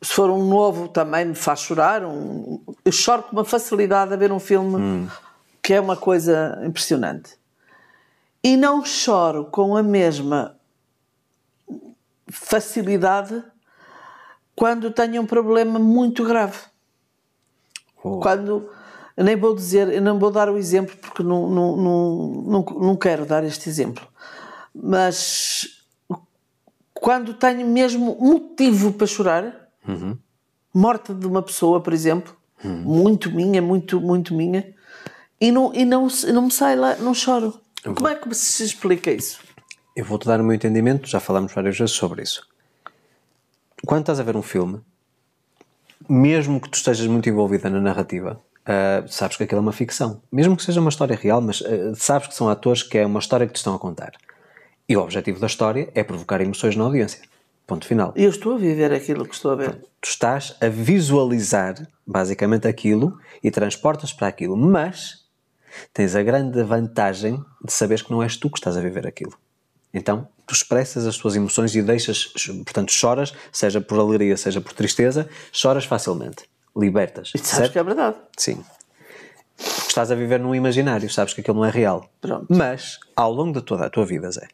Se 0.00 0.12
for 0.12 0.30
um 0.30 0.44
novo 0.48 0.88
também 0.88 1.24
me 1.24 1.34
faz 1.34 1.60
chorar. 1.60 2.04
Um, 2.04 2.62
eu 2.84 2.92
choro 2.92 3.24
com 3.24 3.32
uma 3.32 3.44
facilidade 3.44 4.14
a 4.14 4.16
ver 4.16 4.30
um 4.32 4.38
filme 4.38 4.76
uhum. 4.76 5.08
que 5.62 5.74
é 5.74 5.80
uma 5.80 5.96
coisa 5.96 6.60
impressionante. 6.64 7.36
E 8.42 8.56
não 8.56 8.84
choro 8.84 9.46
com 9.46 9.76
a 9.76 9.82
mesma 9.82 10.56
facilidade 12.30 13.42
quando 14.54 14.90
tenho 14.90 15.22
um 15.22 15.26
problema 15.26 15.78
muito 15.78 16.24
grave. 16.24 16.58
Oh. 18.02 18.20
Quando, 18.20 18.68
eu 19.16 19.24
nem 19.24 19.36
vou 19.36 19.54
dizer, 19.54 19.88
eu 19.88 20.02
não 20.02 20.18
vou 20.18 20.30
dar 20.30 20.48
o 20.48 20.56
exemplo 20.56 20.96
porque 20.96 21.22
não, 21.22 21.48
não, 21.48 21.76
não, 21.76 22.28
não, 22.46 22.64
não 22.80 22.96
quero 22.96 23.26
dar 23.26 23.44
este 23.44 23.68
exemplo, 23.68 24.06
mas 24.74 25.82
quando 26.94 27.34
tenho 27.34 27.66
mesmo 27.66 28.16
motivo 28.20 28.92
para 28.92 29.06
chorar, 29.06 29.70
uhum. 29.86 30.16
morte 30.74 31.14
de 31.14 31.26
uma 31.26 31.42
pessoa, 31.42 31.80
por 31.80 31.92
exemplo, 31.92 32.36
uhum. 32.64 32.82
muito 32.82 33.30
minha, 33.30 33.62
muito, 33.62 34.00
muito 34.00 34.34
minha, 34.34 34.74
e 35.40 35.52
não, 35.52 35.72
e 35.74 35.84
não, 35.84 36.08
não 36.32 36.42
me 36.42 36.50
sai 36.50 36.76
lá, 36.76 36.96
não 36.96 37.14
choro. 37.14 37.60
Como 37.82 38.08
é 38.08 38.14
que 38.14 38.34
se 38.34 38.64
explica 38.64 39.10
isso? 39.10 39.40
Eu 39.94 40.04
vou-te 40.04 40.26
dar 40.26 40.40
o 40.40 40.44
meu 40.44 40.54
entendimento, 40.54 41.08
já 41.08 41.20
falamos 41.20 41.52
várias 41.52 41.78
vezes 41.78 41.94
sobre 41.94 42.22
isso. 42.22 42.46
Quando 43.86 44.00
estás 44.00 44.18
a 44.18 44.22
ver 44.22 44.36
um 44.36 44.42
filme, 44.42 44.80
mesmo 46.08 46.60
que 46.60 46.68
tu 46.68 46.74
estejas 46.74 47.06
muito 47.06 47.28
envolvida 47.28 47.70
na 47.70 47.80
narrativa, 47.80 48.40
uh, 48.68 49.08
sabes 49.08 49.36
que 49.36 49.44
aquilo 49.44 49.58
é 49.58 49.62
uma 49.62 49.72
ficção. 49.72 50.20
Mesmo 50.30 50.56
que 50.56 50.62
seja 50.62 50.80
uma 50.80 50.90
história 50.90 51.16
real, 51.16 51.40
mas 51.40 51.60
uh, 51.60 51.94
sabes 51.96 52.28
que 52.28 52.34
são 52.34 52.48
atores 52.48 52.82
que 52.82 52.98
é 52.98 53.06
uma 53.06 53.20
história 53.20 53.46
que 53.46 53.52
te 53.52 53.56
estão 53.56 53.74
a 53.74 53.78
contar. 53.78 54.12
E 54.88 54.96
o 54.96 55.00
objetivo 55.00 55.40
da 55.40 55.46
história 55.46 55.90
é 55.94 56.02
provocar 56.02 56.40
emoções 56.40 56.76
na 56.76 56.84
audiência. 56.84 57.20
Ponto 57.66 57.86
final. 57.86 58.14
E 58.16 58.24
eu 58.24 58.30
estou 58.30 58.54
a 58.54 58.58
viver 58.58 58.92
aquilo 58.92 59.26
que 59.26 59.34
estou 59.34 59.50
a 59.50 59.54
ver. 59.54 59.72
Tu 60.00 60.08
estás 60.08 60.56
a 60.60 60.68
visualizar 60.68 61.74
basicamente 62.06 62.66
aquilo 62.66 63.18
e 63.42 63.50
transportas 63.50 64.10
para 64.10 64.26
aquilo, 64.26 64.56
mas 64.56 65.26
tens 65.92 66.14
a 66.14 66.22
grande 66.22 66.62
vantagem 66.62 67.44
de 67.62 67.72
saberes 67.72 68.02
que 68.02 68.10
não 68.10 68.22
és 68.22 68.38
tu 68.38 68.48
que 68.48 68.58
estás 68.58 68.76
a 68.76 68.80
viver 68.80 69.06
aquilo. 69.06 69.34
Então, 69.92 70.26
tu 70.48 70.54
expressas 70.54 71.06
as 71.06 71.18
tuas 71.18 71.36
emoções 71.36 71.76
e 71.76 71.82
deixas, 71.82 72.32
portanto, 72.64 72.90
choras, 72.90 73.34
seja 73.52 73.82
por 73.82 74.00
alegria, 74.00 74.34
seja 74.34 74.62
por 74.62 74.72
tristeza, 74.72 75.28
choras 75.52 75.84
facilmente. 75.84 76.44
Libertas. 76.74 77.32
E 77.34 77.38
sabes 77.38 77.50
certo? 77.50 77.72
que 77.72 77.78
é 77.78 77.82
verdade. 77.82 78.16
Sim. 78.36 78.64
Porque 79.56 79.88
estás 79.88 80.10
a 80.10 80.14
viver 80.14 80.40
num 80.40 80.54
imaginário, 80.54 81.10
sabes 81.10 81.34
que 81.34 81.42
aquilo 81.42 81.58
não 81.58 81.64
é 81.66 81.70
real. 81.70 82.08
Pronto. 82.20 82.46
Mas, 82.48 82.98
ao 83.14 83.30
longo 83.30 83.60
de 83.60 83.62
toda 83.62 83.84
a 83.84 83.90
tua 83.90 84.06
vida, 84.06 84.30
Zé, 84.30 84.48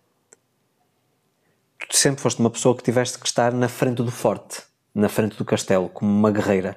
tu 1.88 1.96
sempre 1.96 2.20
foste 2.20 2.40
uma 2.40 2.50
pessoa 2.50 2.76
que 2.76 2.82
tiveste 2.82 3.18
que 3.18 3.26
estar 3.26 3.52
na 3.52 3.68
frente 3.68 4.02
do 4.02 4.10
forte, 4.10 4.62
na 4.92 5.08
frente 5.08 5.36
do 5.36 5.44
castelo, 5.44 5.88
como 5.88 6.10
uma 6.10 6.30
guerreira. 6.30 6.76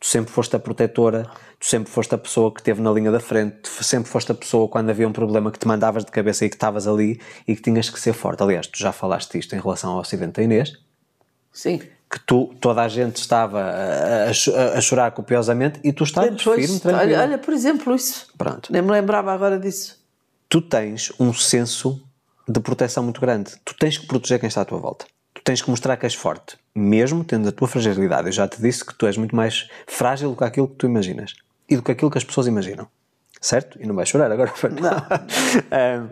Tu 0.00 0.06
sempre 0.06 0.32
foste 0.32 0.54
a 0.54 0.58
protetora, 0.60 1.28
tu 1.58 1.66
sempre 1.66 1.90
foste 1.90 2.14
a 2.14 2.18
pessoa 2.18 2.52
que 2.52 2.60
esteve 2.60 2.80
na 2.80 2.90
linha 2.92 3.10
da 3.10 3.18
frente, 3.18 3.56
tu 3.62 3.82
sempre 3.82 4.08
foste 4.08 4.30
a 4.30 4.34
pessoa 4.34 4.68
quando 4.68 4.90
havia 4.90 5.08
um 5.08 5.12
problema 5.12 5.50
que 5.50 5.58
te 5.58 5.66
mandavas 5.66 6.04
de 6.04 6.12
cabeça 6.12 6.44
e 6.44 6.48
que 6.48 6.54
estavas 6.54 6.86
ali 6.86 7.20
e 7.46 7.56
que 7.56 7.62
tinhas 7.62 7.90
que 7.90 7.98
ser 7.98 8.12
forte. 8.12 8.42
Aliás, 8.42 8.68
tu 8.68 8.78
já 8.78 8.92
falaste 8.92 9.36
isto 9.36 9.56
em 9.56 9.60
relação 9.60 9.92
ao 9.92 10.00
acidente 10.00 10.34
da 10.34 10.42
Inês. 10.42 10.72
Sim. 11.52 11.80
Que 12.10 12.20
tu, 12.20 12.54
toda 12.60 12.82
a 12.82 12.88
gente 12.88 13.16
estava 13.16 13.60
a, 13.60 14.26
a, 14.26 14.78
a 14.78 14.80
chorar 14.80 15.10
copiosamente 15.10 15.80
e 15.82 15.92
tu 15.92 16.04
estavas 16.04 16.36
Depois, 16.36 16.64
firme, 16.64 16.80
tranquilo. 16.80 17.12
Olha, 17.12 17.20
olha, 17.20 17.38
por 17.38 17.52
exemplo, 17.52 17.94
isso. 17.94 18.28
Pronto. 18.38 18.72
Nem 18.72 18.80
me 18.80 18.92
lembrava 18.92 19.32
agora 19.32 19.58
disso. 19.58 19.98
Tu 20.48 20.62
tens 20.62 21.12
um 21.18 21.34
senso 21.34 22.00
de 22.48 22.60
proteção 22.60 23.02
muito 23.02 23.20
grande. 23.20 23.52
Tu 23.64 23.74
tens 23.74 23.98
que 23.98 24.06
proteger 24.06 24.38
quem 24.38 24.46
está 24.46 24.60
à 24.60 24.64
tua 24.64 24.78
volta 24.78 25.04
tens 25.48 25.62
que 25.62 25.70
mostrar 25.70 25.96
que 25.96 26.04
és 26.04 26.14
forte, 26.14 26.58
mesmo 26.74 27.24
tendo 27.24 27.48
a 27.48 27.52
tua 27.52 27.66
fragilidade. 27.66 28.28
Eu 28.28 28.32
já 28.32 28.46
te 28.46 28.60
disse 28.60 28.84
que 28.84 28.94
tu 28.94 29.06
és 29.06 29.16
muito 29.16 29.34
mais 29.34 29.66
frágil 29.86 30.28
do 30.28 30.36
que 30.36 30.44
aquilo 30.44 30.68
que 30.68 30.74
tu 30.74 30.84
imaginas 30.84 31.32
e 31.66 31.74
do 31.74 31.82
que 31.82 31.90
aquilo 31.90 32.10
que 32.10 32.18
as 32.18 32.24
pessoas 32.24 32.46
imaginam. 32.46 32.86
Certo? 33.40 33.80
E 33.80 33.86
não 33.86 33.94
vais 33.94 34.10
chorar 34.10 34.30
agora. 34.30 34.52
Não. 34.78 36.04
um, 36.04 36.10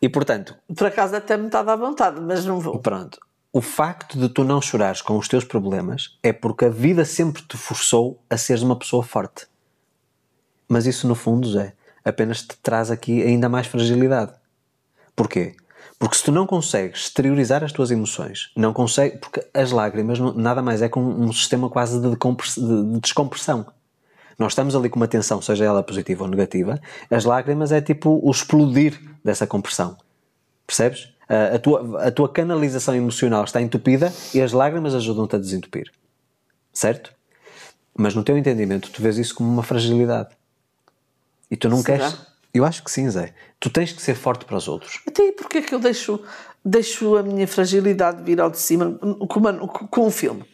e 0.00 0.08
portanto. 0.08 0.54
Por 0.76 0.86
acaso 0.86 1.16
até 1.16 1.36
me 1.36 1.46
está 1.46 1.58
a 1.58 1.62
dar 1.64 1.74
vontade, 1.74 2.20
mas 2.20 2.44
não 2.44 2.60
vou. 2.60 2.78
Pronto. 2.78 3.18
O 3.52 3.60
facto 3.60 4.16
de 4.16 4.28
tu 4.28 4.44
não 4.44 4.62
chorares 4.62 5.02
com 5.02 5.18
os 5.18 5.26
teus 5.26 5.42
problemas 5.42 6.16
é 6.22 6.32
porque 6.32 6.66
a 6.66 6.70
vida 6.70 7.04
sempre 7.04 7.42
te 7.42 7.56
forçou 7.56 8.22
a 8.30 8.36
seres 8.36 8.62
uma 8.62 8.78
pessoa 8.78 9.02
forte. 9.02 9.48
Mas 10.68 10.86
isso, 10.86 11.08
no 11.08 11.16
fundo, 11.16 11.58
é 11.58 11.72
apenas 12.04 12.42
te 12.42 12.56
traz 12.58 12.92
aqui 12.92 13.24
ainda 13.24 13.48
mais 13.48 13.66
fragilidade. 13.66 14.32
Porquê? 15.16 15.56
Porque 15.98 16.16
se 16.16 16.24
tu 16.24 16.32
não 16.32 16.46
consegues 16.46 17.02
exteriorizar 17.02 17.62
as 17.62 17.72
tuas 17.72 17.90
emoções, 17.90 18.50
não 18.56 18.72
consegues, 18.72 19.18
porque 19.20 19.46
as 19.54 19.70
lágrimas 19.70 20.18
nada 20.18 20.60
mais 20.60 20.82
é 20.82 20.88
como 20.88 21.08
um 21.08 21.32
sistema 21.32 21.70
quase 21.70 22.00
de, 22.00 22.10
de 22.10 23.00
descompressão. 23.00 23.66
Nós 24.38 24.52
estamos 24.52 24.74
ali 24.74 24.88
com 24.88 24.96
uma 24.96 25.08
tensão, 25.08 25.40
seja 25.40 25.64
ela 25.64 25.82
positiva 25.82 26.24
ou 26.24 26.30
negativa, 26.30 26.80
as 27.10 27.24
lágrimas 27.24 27.70
é 27.70 27.80
tipo 27.80 28.20
o 28.22 28.30
explodir 28.30 29.00
dessa 29.24 29.46
compressão. 29.46 29.96
Percebes? 30.66 31.08
A, 31.28 31.54
a, 31.54 31.58
tua, 31.58 32.06
a 32.06 32.10
tua 32.10 32.28
canalização 32.28 32.94
emocional 32.94 33.44
está 33.44 33.62
entupida 33.62 34.12
e 34.34 34.40
as 34.40 34.52
lágrimas 34.52 34.94
ajudam-te 34.94 35.36
a 35.36 35.38
desentupir. 35.38 35.90
Certo? 36.72 37.12
Mas 37.96 38.14
no 38.14 38.24
teu 38.24 38.36
entendimento, 38.36 38.90
tu 38.90 39.00
vês 39.00 39.16
isso 39.16 39.34
como 39.34 39.48
uma 39.48 39.62
fragilidade. 39.62 40.30
E 41.50 41.56
tu 41.56 41.68
não 41.68 41.78
Será? 41.78 41.98
queres. 41.98 42.33
Eu 42.54 42.64
acho 42.64 42.84
que 42.84 42.90
sim, 42.90 43.10
Zé. 43.10 43.34
Tu 43.58 43.68
tens 43.68 43.92
que 43.92 44.00
ser 44.00 44.14
forte 44.14 44.44
para 44.44 44.56
os 44.56 44.68
outros. 44.68 45.00
Até 45.08 45.32
porquê 45.32 45.58
é 45.58 45.62
que 45.62 45.74
eu 45.74 45.80
deixo, 45.80 46.20
deixo 46.64 47.16
a 47.16 47.22
minha 47.22 47.48
fragilidade 47.48 48.22
vir 48.22 48.40
ao 48.40 48.48
de 48.48 48.58
cima 48.58 48.96
com, 49.28 49.40
uma, 49.40 49.52
com 49.68 50.06
um 50.06 50.10
filme? 50.10 50.44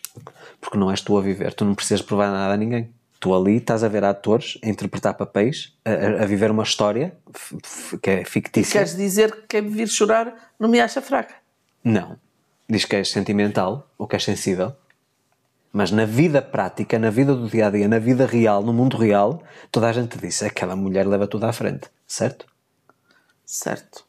Porque 0.60 0.78
não 0.78 0.90
és 0.90 1.02
tu 1.02 1.18
a 1.18 1.20
viver. 1.20 1.52
Tu 1.52 1.64
não 1.64 1.74
precisas 1.74 2.00
provar 2.00 2.30
nada 2.30 2.54
a 2.54 2.56
ninguém. 2.56 2.90
Tu 3.20 3.34
ali 3.34 3.58
estás 3.58 3.84
a 3.84 3.88
ver 3.88 4.02
atores 4.02 4.58
a 4.64 4.68
interpretar 4.68 5.12
papéis, 5.12 5.74
a, 5.84 6.22
a 6.22 6.26
viver 6.26 6.50
uma 6.50 6.62
história 6.62 7.14
que 8.02 8.08
é 8.08 8.24
fictícia. 8.24 8.70
E 8.70 8.72
queres 8.72 8.96
dizer 8.96 9.32
que 9.32 9.42
quem 9.46 9.62
me 9.62 9.68
vir 9.68 9.88
chorar 9.88 10.52
não 10.58 10.70
me 10.70 10.80
acha 10.80 11.02
fraca? 11.02 11.34
Não. 11.84 12.16
Diz 12.66 12.86
que 12.86 12.96
és 12.96 13.10
sentimental 13.10 13.90
ou 13.98 14.06
que 14.06 14.16
és 14.16 14.24
sensível. 14.24 14.72
Mas 15.72 15.90
na 15.90 16.04
vida 16.04 16.42
prática, 16.42 16.98
na 16.98 17.10
vida 17.10 17.34
do 17.34 17.48
dia 17.48 17.68
a 17.68 17.70
dia, 17.70 17.86
na 17.86 17.98
vida 17.98 18.26
real, 18.26 18.62
no 18.62 18.72
mundo 18.72 18.96
real, 18.96 19.42
toda 19.70 19.88
a 19.88 19.92
gente 19.92 20.18
diz: 20.18 20.42
aquela 20.42 20.74
mulher 20.74 21.06
leva 21.06 21.26
tudo 21.26 21.46
à 21.46 21.52
frente, 21.52 21.88
certo? 22.06 22.46
Certo. 23.46 24.04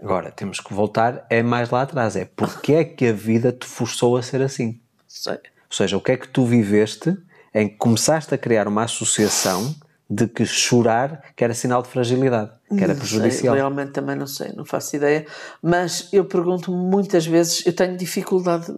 Agora, 0.00 0.30
temos 0.30 0.60
que 0.60 0.72
voltar, 0.72 1.26
é 1.28 1.42
mais 1.42 1.70
lá 1.70 1.82
atrás: 1.82 2.14
é 2.14 2.24
porque 2.24 2.74
é 2.74 2.84
que 2.84 3.06
a 3.06 3.12
vida 3.12 3.52
te 3.52 3.66
forçou 3.66 4.16
a 4.16 4.22
ser 4.22 4.42
assim? 4.42 4.80
Sei. 5.08 5.34
Ou 5.34 5.76
seja, 5.76 5.96
o 5.96 6.00
que 6.00 6.12
é 6.12 6.16
que 6.16 6.28
tu 6.28 6.44
viveste 6.44 7.16
em 7.52 7.68
que 7.68 7.76
começaste 7.76 8.34
a 8.34 8.38
criar 8.38 8.68
uma 8.68 8.84
associação 8.84 9.74
de 10.08 10.28
que 10.28 10.44
chorar 10.46 11.22
que 11.34 11.42
era 11.42 11.52
sinal 11.52 11.82
de 11.82 11.88
fragilidade, 11.88 12.52
que 12.68 12.82
era 12.82 12.94
prejudicial. 12.94 13.54
Sei, 13.54 13.60
realmente 13.60 13.90
também 13.90 14.14
não 14.14 14.26
sei, 14.26 14.52
não 14.52 14.64
faço 14.64 14.94
ideia. 14.94 15.26
Mas 15.60 16.08
eu 16.12 16.24
pergunto 16.24 16.70
muitas 16.70 17.26
vezes, 17.26 17.66
eu 17.66 17.72
tenho 17.72 17.96
dificuldade 17.96 18.72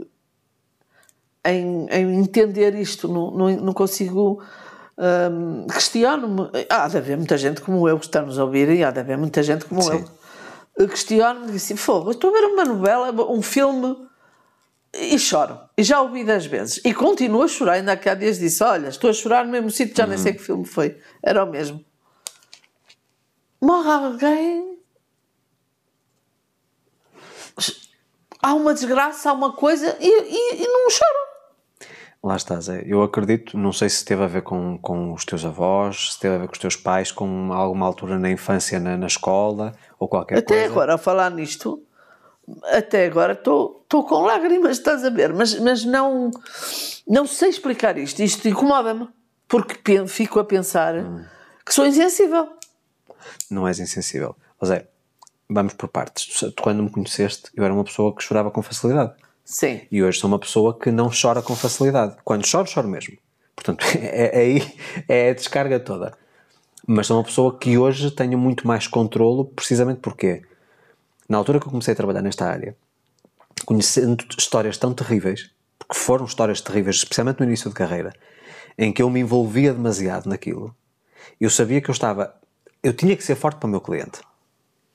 em, 1.53 1.87
em 1.91 2.19
entender 2.19 2.75
isto, 2.75 3.09
não, 3.09 3.31
não, 3.31 3.51
não 3.57 3.73
consigo. 3.73 4.43
Um, 4.97 5.67
Questiono-me. 5.69 6.51
Há 6.69 6.89
de 6.89 6.97
haver 6.97 7.17
muita 7.17 7.39
gente 7.39 7.61
como 7.61 7.89
eu 7.89 7.99
que 7.99 8.07
está-nos 8.07 8.39
a 8.39 8.45
ouvir 8.45 8.69
e 8.71 8.83
há 8.83 8.91
de 8.91 9.01
haver 9.01 9.17
muita 9.17 9.43
gente 9.43 9.65
como 9.65 9.83
Sim. 9.83 10.05
eu. 10.77 10.89
Questiono-me 10.89 11.53
e 11.53 11.57
assim: 11.57 11.77
fogo, 11.77 12.11
estou 12.11 12.31
a 12.31 12.33
ver 12.33 12.47
uma 12.47 12.65
novela, 12.65 13.13
um 13.31 13.43
filme 13.43 13.97
e 14.95 15.19
choro. 15.19 15.59
E 15.77 15.83
já 15.83 16.01
ouvi 16.01 16.25
dez 16.25 16.47
vezes. 16.47 16.81
E 16.85 16.95
continuo 16.95 17.43
a 17.43 17.49
chorar. 17.49 17.75
Ainda 17.75 17.93
há 17.93 18.15
dias 18.15 18.39
disse: 18.39 18.63
Olha, 18.63 18.89
estou 18.89 19.11
a 19.11 19.13
chorar 19.13 19.45
no 19.45 19.51
mesmo 19.51 19.71
sítio, 19.71 19.97
já 19.97 20.05
uhum. 20.05 20.11
nem 20.11 20.19
sei 20.19 20.33
que 20.33 20.43
filme 20.43 20.65
foi. 20.65 20.99
Era 21.23 21.45
o 21.45 21.51
mesmo. 21.51 21.85
Morre 23.61 23.91
alguém. 23.91 24.79
Há 28.41 28.55
uma 28.55 28.73
desgraça, 28.73 29.31
há 29.31 29.33
uma 29.33 29.53
coisa 29.53 29.97
e, 30.01 30.07
e, 30.07 30.63
e 30.63 30.67
não 30.67 30.89
choro. 30.91 31.28
Lá 32.23 32.35
estás, 32.35 32.69
é. 32.69 32.83
eu 32.85 33.03
acredito, 33.03 33.57
não 33.57 33.73
sei 33.73 33.89
se 33.89 34.05
teve 34.05 34.25
a 34.25 34.27
ver 34.27 34.43
com, 34.43 34.77
com 34.79 35.13
os 35.13 35.25
teus 35.25 35.45
avós, 35.45 36.15
se 36.15 36.21
teve 36.21 36.35
a 36.35 36.39
ver 36.39 36.47
com 36.49 36.53
os 36.53 36.59
teus 36.59 36.75
pais, 36.75 37.13
com 37.13 37.53
alguma 37.53 37.87
altura 37.87 38.19
na 38.19 38.29
infância 38.29 38.81
na, 38.81 38.97
na 38.97 39.07
escola 39.07 39.73
ou 40.01 40.09
qualquer 40.09 40.39
Até 40.39 40.47
coisa. 40.47 40.63
Até 40.63 40.73
agora, 40.73 40.95
a 40.95 40.99
falar 40.99 41.31
nisto, 41.31 41.81
até 42.73 43.07
agora 43.07 43.35
estou 43.35 43.85
com 43.89 44.23
lágrimas, 44.23 44.79
estás 44.79 45.05
a 45.05 45.11
ver, 45.11 45.33
mas, 45.33 45.59
mas 45.61 45.85
não, 45.85 46.31
não 47.07 47.25
sei 47.25 47.51
explicar 47.51 47.97
isto, 47.97 48.21
isto 48.21 48.49
incomoda-me, 48.49 49.09
porque 49.47 50.07
fico 50.09 50.41
a 50.41 50.45
pensar 50.45 50.97
hum. 50.97 51.25
que 51.65 51.73
sou 51.73 51.87
insensível. 51.87 52.49
Não 53.49 53.67
és 53.67 53.79
insensível. 53.79 54.35
José, 54.61 54.89
vamos 55.49 55.75
por 55.75 55.89
partes. 55.89 56.27
Tu, 56.53 56.63
quando 56.63 56.83
me 56.83 56.91
conheceste, 56.91 57.51
eu 57.55 57.65
era 57.65 57.73
uma 57.73 57.85
pessoa 57.85 58.15
que 58.15 58.23
chorava 58.23 58.51
com 58.51 58.61
facilidade. 58.61 59.15
Sim. 59.51 59.81
E 59.91 60.03
hoje 60.03 60.21
sou 60.21 60.29
uma 60.29 60.39
pessoa 60.39 60.79
que 60.79 60.91
não 60.91 61.09
chora 61.11 61.41
com 61.41 61.57
facilidade. 61.57 62.19
Quando 62.23 62.47
choro, 62.47 62.69
choro 62.69 62.87
mesmo. 62.87 63.17
Portanto, 63.57 63.83
é, 63.97 64.27
é 64.27 64.39
aí 64.39 64.75
é 65.09 65.31
a 65.31 65.33
descarga 65.33 65.81
toda. 65.81 66.13
Mas 66.87 67.07
sou 67.07 67.17
uma 67.17 67.25
pessoa 67.25 67.59
que 67.59 67.79
hoje 67.79 68.11
tenho 68.11 68.37
muito 68.37 68.67
mais 68.67 68.87
controlo, 68.87 69.47
precisamente 69.47 70.01
porque, 70.01 70.43
na 71.27 71.39
altura 71.39 71.59
que 71.59 71.67
eu 71.67 71.71
comecei 71.71 71.93
a 71.93 71.97
trabalhar 71.97 72.21
nesta 72.21 72.45
área, 72.45 72.77
conhecendo 73.65 74.23
histórias 74.37 74.77
tão 74.77 74.93
terríveis, 74.93 75.51
porque 75.79 75.95
foram 75.95 76.27
histórias 76.27 76.61
terríveis, 76.61 76.97
especialmente 76.97 77.41
no 77.41 77.47
início 77.47 77.71
de 77.71 77.75
carreira, 77.75 78.13
em 78.77 78.93
que 78.93 79.01
eu 79.01 79.09
me 79.09 79.21
envolvia 79.21 79.73
demasiado 79.73 80.29
naquilo, 80.29 80.77
eu 81.41 81.49
sabia 81.49 81.81
que 81.81 81.89
eu 81.89 81.95
estava. 81.95 82.35
Eu 82.83 82.93
tinha 82.93 83.17
que 83.17 83.25
ser 83.25 83.35
forte 83.35 83.57
para 83.59 83.67
o 83.67 83.71
meu 83.71 83.81
cliente. 83.81 84.21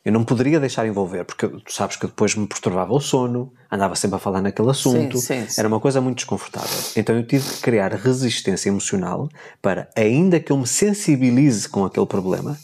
Eu 0.06 0.12
não 0.12 0.24
poderia 0.26 0.60
deixar 0.60 0.86
envolver, 0.86 1.24
porque 1.24 1.48
tu 1.48 1.72
sabes 1.72 1.96
que 1.96 2.06
depois 2.06 2.36
me 2.36 2.46
perturbava 2.46 2.94
o 2.94 3.00
sono, 3.00 3.54
andava 3.72 3.96
sempre 3.96 4.18
a 4.18 4.20
falar 4.20 4.42
naquele 4.42 4.70
assunto, 4.70 5.18
sim, 5.18 5.42
sim, 5.42 5.50
sim. 5.50 5.60
era 5.60 5.68
uma 5.68 5.80
coisa 5.80 6.02
muito 6.02 6.18
desconfortável. 6.18 6.78
Então 6.98 7.16
eu 7.16 7.26
tive 7.26 7.50
que 7.50 7.62
criar 7.62 7.94
resistência 7.94 8.68
emocional 8.68 9.30
para, 9.62 9.90
ainda 9.96 10.42
que 10.42 10.52
eu 10.52 10.58
me 10.58 10.68
sensibilize 10.68 11.70
com 11.70 11.86
aquele 11.86 12.06
problema, 12.06 12.58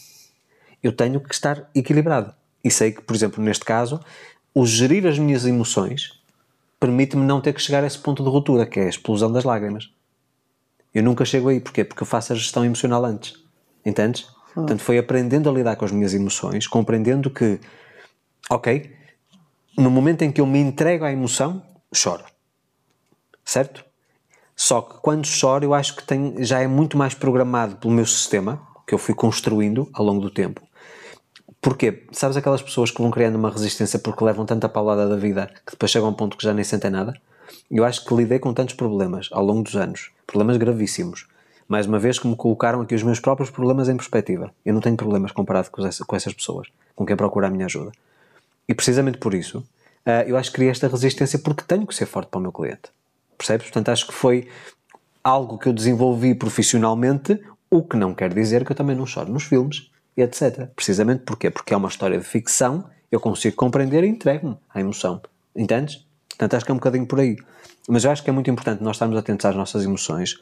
eu 0.83 0.91
tenho 0.91 1.21
que 1.21 1.33
estar 1.33 1.69
equilibrado. 1.73 2.33
E 2.61 2.69
sei 2.69 2.91
que, 2.91 3.01
por 3.01 3.15
exemplo, 3.15 3.41
neste 3.41 3.63
caso, 3.63 4.01
o 4.53 4.65
gerir 4.65 5.07
as 5.07 5.17
minhas 5.17 5.45
emoções 5.45 6.19
permite-me 6.79 7.25
não 7.25 7.39
ter 7.39 7.53
que 7.53 7.61
chegar 7.61 7.83
a 7.83 7.87
esse 7.87 7.97
ponto 7.97 8.23
de 8.23 8.29
ruptura, 8.29 8.65
que 8.65 8.79
é 8.79 8.85
a 8.85 8.89
explosão 8.89 9.31
das 9.31 9.43
lágrimas. 9.43 9.89
Eu 10.93 11.03
nunca 11.03 11.25
chego 11.25 11.49
aí. 11.49 11.59
Porquê? 11.59 11.83
Porque 11.83 12.03
eu 12.03 12.07
faço 12.07 12.33
a 12.33 12.35
gestão 12.35 12.65
emocional 12.65 13.03
antes. 13.05 13.33
Entendes? 13.85 14.27
Portanto, 14.53 14.81
foi 14.81 14.97
aprendendo 14.97 15.49
a 15.49 15.53
lidar 15.53 15.75
com 15.75 15.85
as 15.85 15.91
minhas 15.91 16.13
emoções, 16.13 16.67
compreendendo 16.67 17.29
que, 17.29 17.59
ok, 18.49 18.91
no 19.77 19.89
momento 19.89 20.23
em 20.23 20.31
que 20.31 20.41
eu 20.41 20.45
me 20.45 20.59
entrego 20.59 21.05
à 21.05 21.11
emoção, 21.11 21.61
choro. 21.93 22.23
Certo? 23.45 23.85
Só 24.55 24.81
que 24.81 24.99
quando 25.01 25.25
choro, 25.25 25.63
eu 25.63 25.73
acho 25.73 25.95
que 25.95 26.03
tem, 26.03 26.43
já 26.43 26.59
é 26.59 26.67
muito 26.67 26.97
mais 26.97 27.13
programado 27.13 27.77
pelo 27.77 27.93
meu 27.93 28.05
sistema, 28.05 28.61
que 28.85 28.93
eu 28.93 28.97
fui 28.97 29.15
construindo 29.15 29.89
ao 29.93 30.03
longo 30.03 30.19
do 30.19 30.29
tempo. 30.29 30.61
Porquê? 31.61 32.07
Sabes 32.11 32.37
aquelas 32.37 32.61
pessoas 32.61 32.89
que 32.89 33.01
vão 33.01 33.11
criando 33.11 33.35
uma 33.35 33.49
resistência 33.49 33.99
porque 33.99 34.23
levam 34.23 34.45
tanta 34.45 34.67
paulada 34.67 35.07
da 35.07 35.15
vida 35.15 35.47
que 35.65 35.71
depois 35.71 35.91
chegam 35.91 36.07
a 36.07 36.11
um 36.11 36.13
ponto 36.13 36.37
que 36.37 36.43
já 36.43 36.53
nem 36.53 36.63
sentem 36.63 36.89
nada? 36.89 37.13
Eu 37.69 37.83
acho 37.85 38.05
que 38.05 38.13
lidei 38.13 38.39
com 38.39 38.53
tantos 38.53 38.75
problemas 38.75 39.29
ao 39.31 39.43
longo 39.43 39.63
dos 39.63 39.75
anos, 39.75 40.11
problemas 40.25 40.57
gravíssimos, 40.57 41.27
mais 41.69 41.85
uma 41.85 41.99
vez 41.99 42.19
que 42.19 42.27
me 42.27 42.35
colocaram 42.35 42.81
aqui 42.81 42.93
os 42.93 43.03
meus 43.03 43.19
próprios 43.19 43.49
problemas 43.49 43.87
em 43.87 43.95
perspectiva. 43.95 44.53
Eu 44.65 44.73
não 44.73 44.81
tenho 44.81 44.97
problemas 44.97 45.31
comparado 45.31 45.69
com, 45.71 45.85
essa, 45.85 46.03
com 46.03 46.15
essas 46.15 46.33
pessoas, 46.33 46.67
com 46.95 47.05
quem 47.05 47.15
procura 47.15 47.47
a 47.47 47.49
minha 47.49 47.65
ajuda. 47.65 47.91
E 48.67 48.73
precisamente 48.73 49.19
por 49.19 49.33
isso, 49.33 49.59
uh, 49.59 50.27
eu 50.27 50.35
acho 50.35 50.49
que 50.49 50.55
criei 50.55 50.71
esta 50.71 50.87
resistência 50.87 51.39
porque 51.39 51.63
tenho 51.63 51.87
que 51.87 51.95
ser 51.95 52.05
forte 52.05 52.27
para 52.27 52.39
o 52.39 52.41
meu 52.41 52.51
cliente. 52.51 52.91
Percebes? 53.37 53.67
Portanto, 53.67 53.89
acho 53.89 54.07
que 54.07 54.13
foi 54.13 54.49
algo 55.23 55.57
que 55.57 55.69
eu 55.69 55.73
desenvolvi 55.73 56.35
profissionalmente, 56.35 57.39
o 57.69 57.83
que 57.83 57.95
não 57.95 58.13
quer 58.13 58.33
dizer 58.33 58.65
que 58.65 58.71
eu 58.71 58.75
também 58.75 58.95
não 58.95 59.05
choro 59.05 59.31
nos 59.31 59.43
filmes 59.43 59.89
etc. 60.21 60.67
Precisamente 60.75 61.23
porquê? 61.23 61.49
Porque 61.49 61.73
é 61.73 61.77
uma 61.77 61.87
história 61.87 62.17
de 62.17 62.25
ficção, 62.25 62.89
eu 63.11 63.19
consigo 63.19 63.55
compreender 63.55 64.03
e 64.03 64.07
entrego-me 64.07 64.57
à 64.73 64.79
emoção. 64.79 65.21
Entendes? 65.55 66.05
Portanto, 66.29 66.53
acho 66.55 66.65
que 66.65 66.71
é 66.71 66.73
um 66.73 66.77
bocadinho 66.77 67.05
por 67.05 67.19
aí. 67.19 67.35
Mas 67.87 68.03
eu 68.03 68.11
acho 68.11 68.23
que 68.23 68.29
é 68.29 68.33
muito 68.33 68.49
importante 68.49 68.83
nós 68.83 68.95
estarmos 68.95 69.17
atentos 69.17 69.45
às 69.45 69.55
nossas 69.55 69.83
emoções 69.83 70.39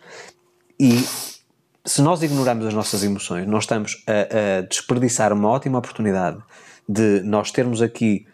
e 0.80 1.04
se 1.88 2.02
nós 2.02 2.22
ignorarmos 2.22 2.66
as 2.66 2.74
nossas 2.74 3.04
emoções, 3.04 3.48
nós 3.48 3.63
estamos 3.63 4.04
a, 4.06 4.58
a, 4.58 4.62
desperdiçar 4.62 5.32
uma 5.32 5.50
ótima 5.50 5.80
oportunidade 5.80 6.38
de 6.88 7.22
nós 7.22 7.50
termos 7.50 7.82
aqui 7.82 8.28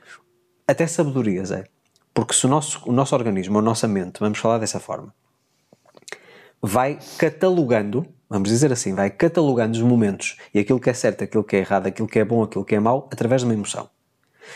até 0.67 0.87
sabedoria, 0.87 1.45
Zé. 1.45 1.65
Porque 2.13 2.33
se 2.33 2.45
o 2.45 2.49
nosso, 2.49 2.81
o 2.85 2.91
nosso 2.91 3.15
organismo, 3.15 3.59
a 3.59 3.61
nossa 3.61 3.87
mente, 3.87 4.19
vamos 4.19 4.39
falar 4.39 4.57
dessa 4.57 4.79
forma, 4.79 5.13
vai 6.61 6.99
catalogando, 7.17 8.05
vamos 8.29 8.49
dizer 8.49 8.71
assim, 8.71 8.93
vai 8.93 9.09
catalogando 9.09 9.77
os 9.77 9.83
momentos 9.83 10.37
e 10.53 10.59
aquilo 10.59 10.79
que 10.79 10.89
é 10.89 10.93
certo, 10.93 11.23
aquilo 11.23 11.43
que 11.43 11.55
é 11.55 11.59
errado, 11.59 11.87
aquilo 11.87 12.07
que 12.07 12.19
é 12.19 12.25
bom, 12.25 12.43
aquilo 12.43 12.65
que 12.65 12.75
é 12.75 12.79
mau, 12.79 13.07
através 13.11 13.41
de 13.41 13.45
uma 13.45 13.53
emoção. 13.53 13.89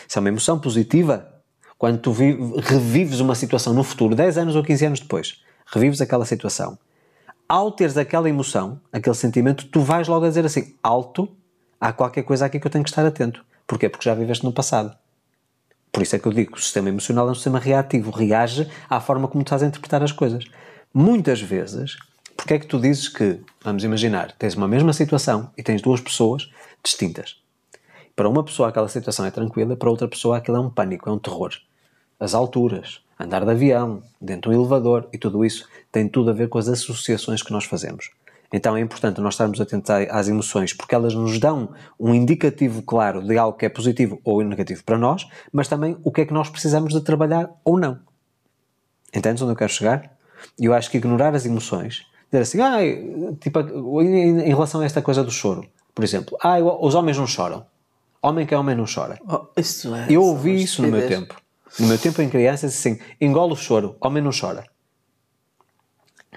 Se 0.06 0.18
é 0.18 0.20
uma 0.20 0.28
emoção 0.28 0.58
positiva, 0.58 1.40
quando 1.78 1.98
tu 1.98 2.12
revives 2.12 3.20
uma 3.20 3.34
situação 3.34 3.72
no 3.72 3.84
futuro, 3.84 4.14
10 4.14 4.38
anos 4.38 4.56
ou 4.56 4.62
15 4.62 4.86
anos 4.86 5.00
depois, 5.00 5.40
revives 5.66 6.00
aquela 6.00 6.24
situação 6.24 6.78
ao 7.48 7.72
teres 7.72 7.96
aquela 7.96 8.28
emoção, 8.28 8.80
aquele 8.92 9.16
sentimento, 9.16 9.66
tu 9.68 9.80
vais 9.80 10.06
logo 10.06 10.26
a 10.26 10.28
dizer 10.28 10.44
assim: 10.44 10.74
alto, 10.82 11.28
há 11.80 11.92
qualquer 11.92 12.22
coisa 12.22 12.44
aqui 12.44 12.60
que 12.60 12.66
eu 12.66 12.70
tenho 12.70 12.84
que 12.84 12.90
estar 12.90 13.06
atento. 13.06 13.44
Porquê? 13.66 13.88
Porque 13.88 14.04
já 14.04 14.14
viveste 14.14 14.44
no 14.44 14.52
passado. 14.52 14.94
Por 15.90 16.02
isso 16.02 16.14
é 16.14 16.18
que 16.18 16.26
eu 16.26 16.32
digo: 16.32 16.54
o 16.54 16.60
sistema 16.60 16.90
emocional 16.90 17.28
é 17.28 17.30
um 17.30 17.34
sistema 17.34 17.58
reativo, 17.58 18.10
reage 18.10 18.70
à 18.88 19.00
forma 19.00 19.26
como 19.26 19.42
tu 19.42 19.48
estás 19.48 19.62
a 19.62 19.66
interpretar 19.66 20.02
as 20.02 20.12
coisas. 20.12 20.44
Muitas 20.92 21.40
vezes, 21.40 21.96
porque 22.36 22.54
é 22.54 22.58
que 22.58 22.66
tu 22.66 22.78
dizes 22.78 23.08
que, 23.08 23.40
vamos 23.62 23.82
imaginar, 23.84 24.32
tens 24.32 24.54
uma 24.54 24.68
mesma 24.68 24.92
situação 24.92 25.50
e 25.56 25.62
tens 25.62 25.80
duas 25.82 26.00
pessoas 26.00 26.50
distintas. 26.84 27.36
Para 28.14 28.28
uma 28.28 28.44
pessoa 28.44 28.68
aquela 28.68 28.88
situação 28.88 29.24
é 29.24 29.30
tranquila, 29.30 29.76
para 29.76 29.90
outra 29.90 30.08
pessoa 30.08 30.36
aquilo 30.36 30.56
é 30.56 30.60
um 30.60 30.70
pânico, 30.70 31.08
é 31.08 31.12
um 31.12 31.18
terror. 31.18 31.52
As 32.18 32.34
alturas, 32.34 33.00
andar 33.18 33.44
de 33.44 33.50
avião, 33.50 34.02
dentro 34.20 34.50
de 34.50 34.56
um 34.56 34.60
elevador 34.60 35.08
e 35.12 35.18
tudo 35.18 35.44
isso 35.44 35.68
tem 35.90 36.08
tudo 36.08 36.30
a 36.30 36.32
ver 36.32 36.48
com 36.48 36.58
as 36.58 36.68
associações 36.68 37.42
que 37.42 37.52
nós 37.52 37.64
fazemos. 37.64 38.10
Então 38.52 38.76
é 38.76 38.80
importante 38.80 39.20
nós 39.20 39.34
estarmos 39.34 39.60
atentos 39.60 39.90
às 39.90 40.28
emoções, 40.28 40.72
porque 40.72 40.94
elas 40.94 41.14
nos 41.14 41.38
dão 41.38 41.70
um 42.00 42.14
indicativo 42.14 42.82
claro 42.82 43.22
de 43.22 43.36
algo 43.36 43.58
que 43.58 43.66
é 43.66 43.68
positivo 43.68 44.20
ou 44.24 44.42
negativo 44.42 44.82
para 44.84 44.96
nós, 44.96 45.26
mas 45.52 45.68
também 45.68 45.96
o 46.02 46.10
que 46.10 46.22
é 46.22 46.24
que 46.24 46.32
nós 46.32 46.48
precisamos 46.48 46.94
de 46.94 47.00
trabalhar 47.00 47.50
ou 47.64 47.78
não. 47.78 47.98
Entendes 49.14 49.42
onde 49.42 49.52
eu 49.52 49.56
quero 49.56 49.72
chegar? 49.72 50.16
Eu 50.58 50.72
acho 50.72 50.90
que 50.90 50.96
ignorar 50.96 51.34
as 51.34 51.44
emoções, 51.44 52.06
dizer 52.30 52.42
assim, 52.42 52.60
ah, 52.60 52.78
tipo, 53.40 53.60
em, 54.00 54.40
em 54.40 54.48
relação 54.48 54.80
a 54.80 54.84
esta 54.84 55.02
coisa 55.02 55.22
do 55.22 55.30
choro, 55.30 55.66
por 55.94 56.04
exemplo, 56.04 56.38
ah, 56.42 56.58
os 56.58 56.94
homens 56.94 57.18
não 57.18 57.26
choram. 57.26 57.66
Homem 58.22 58.46
que 58.46 58.54
é 58.54 58.58
homem 58.58 58.74
não 58.74 58.84
chora. 58.92 59.18
Oh, 59.28 59.46
isso 59.56 59.94
é, 59.94 60.06
eu 60.08 60.22
ouvi 60.22 60.62
isso 60.62 60.82
no 60.82 60.88
meu 60.88 61.06
tempo. 61.06 61.36
No 61.78 61.86
meu 61.86 61.98
tempo 61.98 62.20
em 62.22 62.28
criança, 62.28 62.66
assim, 62.66 62.98
engole 63.20 63.52
o 63.52 63.56
choro, 63.56 63.96
homem 64.00 64.22
não 64.22 64.30
chora. 64.30 64.64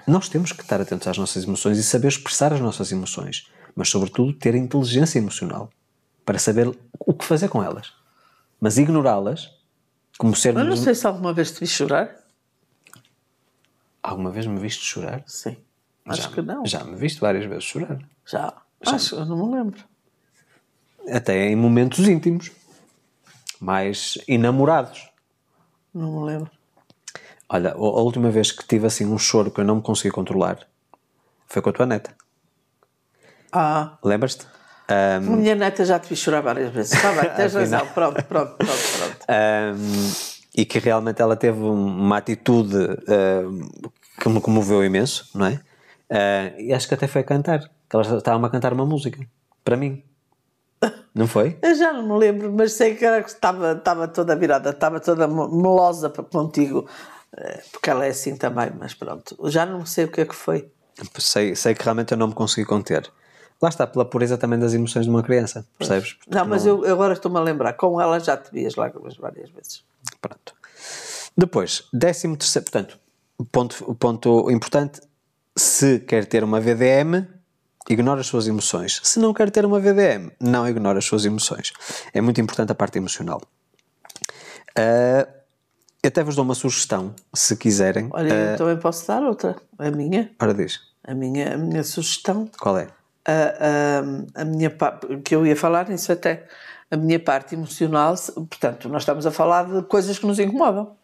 Nós 0.06 0.28
temos 0.28 0.52
que 0.52 0.62
estar 0.62 0.80
atentos 0.80 1.06
às 1.06 1.16
nossas 1.18 1.44
emoções 1.44 1.78
e 1.78 1.82
saber 1.82 2.08
expressar 2.08 2.52
as 2.52 2.60
nossas 2.60 2.90
emoções, 2.90 3.48
mas, 3.74 3.88
sobretudo, 3.88 4.32
ter 4.32 4.54
inteligência 4.54 5.18
emocional 5.18 5.70
para 6.24 6.38
saber 6.38 6.68
o 6.98 7.14
que 7.14 7.24
fazer 7.24 7.48
com 7.48 7.62
elas. 7.62 7.92
Mas 8.60 8.78
ignorá-las, 8.78 9.50
como 10.18 10.34
ser. 10.34 10.54
Mas 10.54 10.66
não 10.66 10.76
sei 10.76 10.94
se 10.94 11.06
alguma 11.06 11.32
vez 11.32 11.52
te 11.52 11.60
vi 11.60 11.66
chorar. 11.66 12.16
Alguma 14.02 14.30
vez 14.30 14.46
me 14.46 14.58
viste 14.58 14.84
chorar? 14.84 15.22
Sim. 15.26 15.56
Acho 16.04 16.22
já, 16.22 16.28
que 16.30 16.42
não. 16.42 16.66
Já 16.66 16.84
me 16.84 16.96
viste 16.96 17.20
várias 17.20 17.44
vezes 17.46 17.64
chorar. 17.64 17.98
Já. 18.26 18.52
já. 18.82 18.94
Acho, 18.94 19.14
eu 19.14 19.24
não 19.24 19.46
me 19.46 19.56
lembro. 19.56 19.84
Até 21.08 21.48
em 21.48 21.56
momentos 21.56 22.00
íntimos. 22.08 22.50
Mais 23.60 24.18
enamorados. 24.26 25.11
Não 25.94 26.20
me 26.20 26.26
lembro. 26.26 26.50
Olha, 27.48 27.72
a 27.72 27.76
última 27.76 28.30
vez 28.30 28.50
que 28.50 28.66
tive 28.66 28.86
assim 28.86 29.04
um 29.04 29.18
choro 29.18 29.50
que 29.50 29.60
eu 29.60 29.64
não 29.64 29.76
me 29.76 29.82
consegui 29.82 30.10
controlar 30.10 30.66
foi 31.46 31.60
com 31.60 31.68
a 31.68 31.72
tua 31.72 31.86
neta. 31.86 32.14
Ah. 33.52 33.98
Lembras-te? 34.02 34.46
Um... 34.90 35.36
Minha 35.36 35.54
neta 35.54 35.84
já 35.84 35.98
te 35.98 36.08
vi 36.08 36.16
chorar 36.16 36.40
várias 36.40 36.72
vezes. 36.72 36.92
Está 36.92 37.12
bem, 37.12 37.30
tens 37.34 37.52
razão. 37.54 37.86
Pronto, 37.88 38.24
pronto, 38.24 38.56
pronto. 38.56 38.56
pronto. 38.56 39.26
Um, 39.28 40.12
e 40.54 40.64
que 40.64 40.78
realmente 40.78 41.20
ela 41.20 41.36
teve 41.36 41.60
uma 41.60 42.16
atitude 42.18 42.76
uh, 42.76 43.90
que 44.20 44.28
me 44.28 44.40
comoveu 44.40 44.84
imenso, 44.84 45.28
não 45.34 45.46
é? 45.46 45.60
Uh, 46.10 46.60
e 46.60 46.72
acho 46.72 46.88
que 46.88 46.94
até 46.94 47.06
foi 47.06 47.22
cantar. 47.22 47.60
Que 47.88 47.96
ela 47.96 48.16
estava 48.16 48.46
a 48.46 48.50
cantar 48.50 48.72
uma 48.72 48.86
música. 48.86 49.24
Para 49.62 49.76
mim. 49.76 50.02
Não 51.14 51.26
foi? 51.26 51.58
Eu 51.62 51.74
já 51.74 51.92
não 51.92 52.02
me 52.02 52.18
lembro, 52.18 52.52
mas 52.52 52.72
sei 52.72 52.94
que 52.94 53.04
estava, 53.04 53.72
estava 53.72 54.08
toda 54.08 54.34
virada, 54.34 54.70
estava 54.70 54.98
toda 54.98 55.28
melosa 55.28 56.08
contigo. 56.08 56.88
Eh, 57.36 57.62
porque 57.70 57.90
ela 57.90 58.06
é 58.06 58.10
assim 58.10 58.36
também, 58.36 58.70
mas 58.78 58.94
pronto, 58.94 59.36
já 59.50 59.64
não 59.64 59.84
sei 59.86 60.04
o 60.04 60.08
que 60.08 60.20
é 60.20 60.24
que 60.24 60.34
foi. 60.34 60.70
Sei, 61.18 61.54
sei 61.54 61.74
que 61.74 61.82
realmente 61.82 62.12
eu 62.12 62.18
não 62.18 62.28
me 62.28 62.34
consegui 62.34 62.66
conter. 62.66 63.10
Lá 63.60 63.68
está, 63.68 63.86
pela 63.86 64.04
pureza 64.04 64.36
também 64.36 64.58
das 64.58 64.74
emoções 64.74 65.04
de 65.04 65.10
uma 65.10 65.22
criança, 65.22 65.66
percebes? 65.78 66.14
Porque 66.14 66.34
não, 66.34 66.44
mas 66.46 66.64
não... 66.64 66.84
eu 66.84 66.92
agora 66.92 67.12
estou-me 67.12 67.38
a 67.38 67.40
lembrar, 67.40 67.74
com 67.74 68.00
ela 68.00 68.18
já 68.18 68.36
te 68.36 68.50
vi 68.50 68.66
as 68.66 68.74
lágrimas 68.74 69.16
várias 69.16 69.50
vezes. 69.50 69.84
Pronto. 70.20 70.54
Depois, 71.36 71.84
décimo 71.92 72.36
terceiro, 72.36 72.70
portanto, 72.70 72.98
ponto, 73.50 73.94
ponto 73.94 74.50
importante, 74.50 75.00
se 75.56 76.00
quer 76.00 76.26
ter 76.26 76.42
uma 76.42 76.60
VDM, 76.60 77.26
ignora 77.88 78.20
as 78.20 78.26
suas 78.26 78.46
emoções. 78.46 79.00
Se 79.02 79.18
não 79.18 79.32
quer 79.32 79.50
ter 79.50 79.64
uma 79.64 79.80
VDM, 79.80 80.30
não 80.40 80.68
ignora 80.68 80.98
as 80.98 81.04
suas 81.04 81.24
emoções. 81.24 81.72
É 82.12 82.20
muito 82.20 82.40
importante 82.40 82.72
a 82.72 82.74
parte 82.74 82.98
emocional. 82.98 83.42
Uh, 84.78 85.26
eu 86.02 86.08
até 86.08 86.22
vos 86.22 86.34
dou 86.34 86.44
uma 86.44 86.54
sugestão, 86.54 87.14
se 87.32 87.56
quiserem. 87.56 88.08
Olha, 88.10 88.32
eu 88.32 88.54
uh, 88.54 88.58
também 88.58 88.76
posso 88.76 89.06
dar 89.06 89.22
outra. 89.22 89.56
A 89.78 89.90
minha. 89.90 90.30
Ora, 90.40 90.52
diz. 90.52 90.80
A 91.04 91.14
minha, 91.14 91.54
a 91.54 91.58
minha 91.58 91.84
sugestão. 91.84 92.50
Qual 92.58 92.76
é? 92.78 92.88
A, 93.24 94.38
a, 94.38 94.42
a 94.42 94.44
minha 94.44 94.74
que 95.24 95.34
eu 95.34 95.46
ia 95.46 95.56
falar 95.56 95.88
nisso 95.88 96.10
até. 96.10 96.46
A 96.90 96.96
minha 96.96 97.18
parte 97.18 97.54
emocional, 97.54 98.14
portanto, 98.34 98.88
nós 98.88 99.02
estamos 99.02 99.26
a 99.26 99.30
falar 99.30 99.64
de 99.64 99.82
coisas 99.86 100.18
que 100.18 100.26
nos 100.26 100.38
incomodam. 100.38 100.94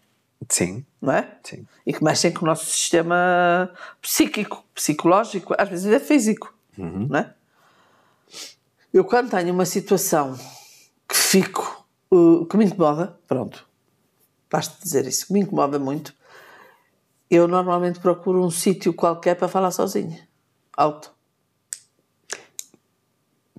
Sim. 0.49 0.85
Não 1.01 1.13
é? 1.13 1.29
Sim. 1.43 1.67
E 1.87 1.93
que 1.93 2.03
mexem 2.05 2.33
com 2.33 2.45
o 2.45 2.49
nosso 2.49 2.67
sistema 2.67 3.71
psíquico, 4.03 4.65
psicológico, 4.75 5.55
às 5.57 5.69
vezes 5.69 5.91
é 5.93 5.99
físico. 5.99 6.53
Uhum. 6.79 7.09
Não 7.09 7.19
é? 7.19 7.35
Eu, 8.93 9.05
quando 9.05 9.31
tenho 9.31 9.53
uma 9.53 9.67
situação 9.67 10.39
que 11.09 11.17
fico, 11.17 11.87
uh, 12.11 12.47
que 12.47 12.57
me 12.57 12.65
incomoda, 12.65 13.19
pronto, 13.27 13.67
basta 14.51 14.77
dizer 14.83 15.07
isso, 15.07 15.27
que 15.27 15.33
me 15.33 15.41
incomoda 15.41 15.79
muito, 15.79 16.15
eu 17.31 17.47
normalmente 17.47 18.01
procuro 18.01 18.43
um 18.43 18.51
sítio 18.51 18.95
qualquer 18.95 19.35
para 19.35 19.49
falar 19.49 19.71
sozinha, 19.71 20.27
alto. 20.75 21.13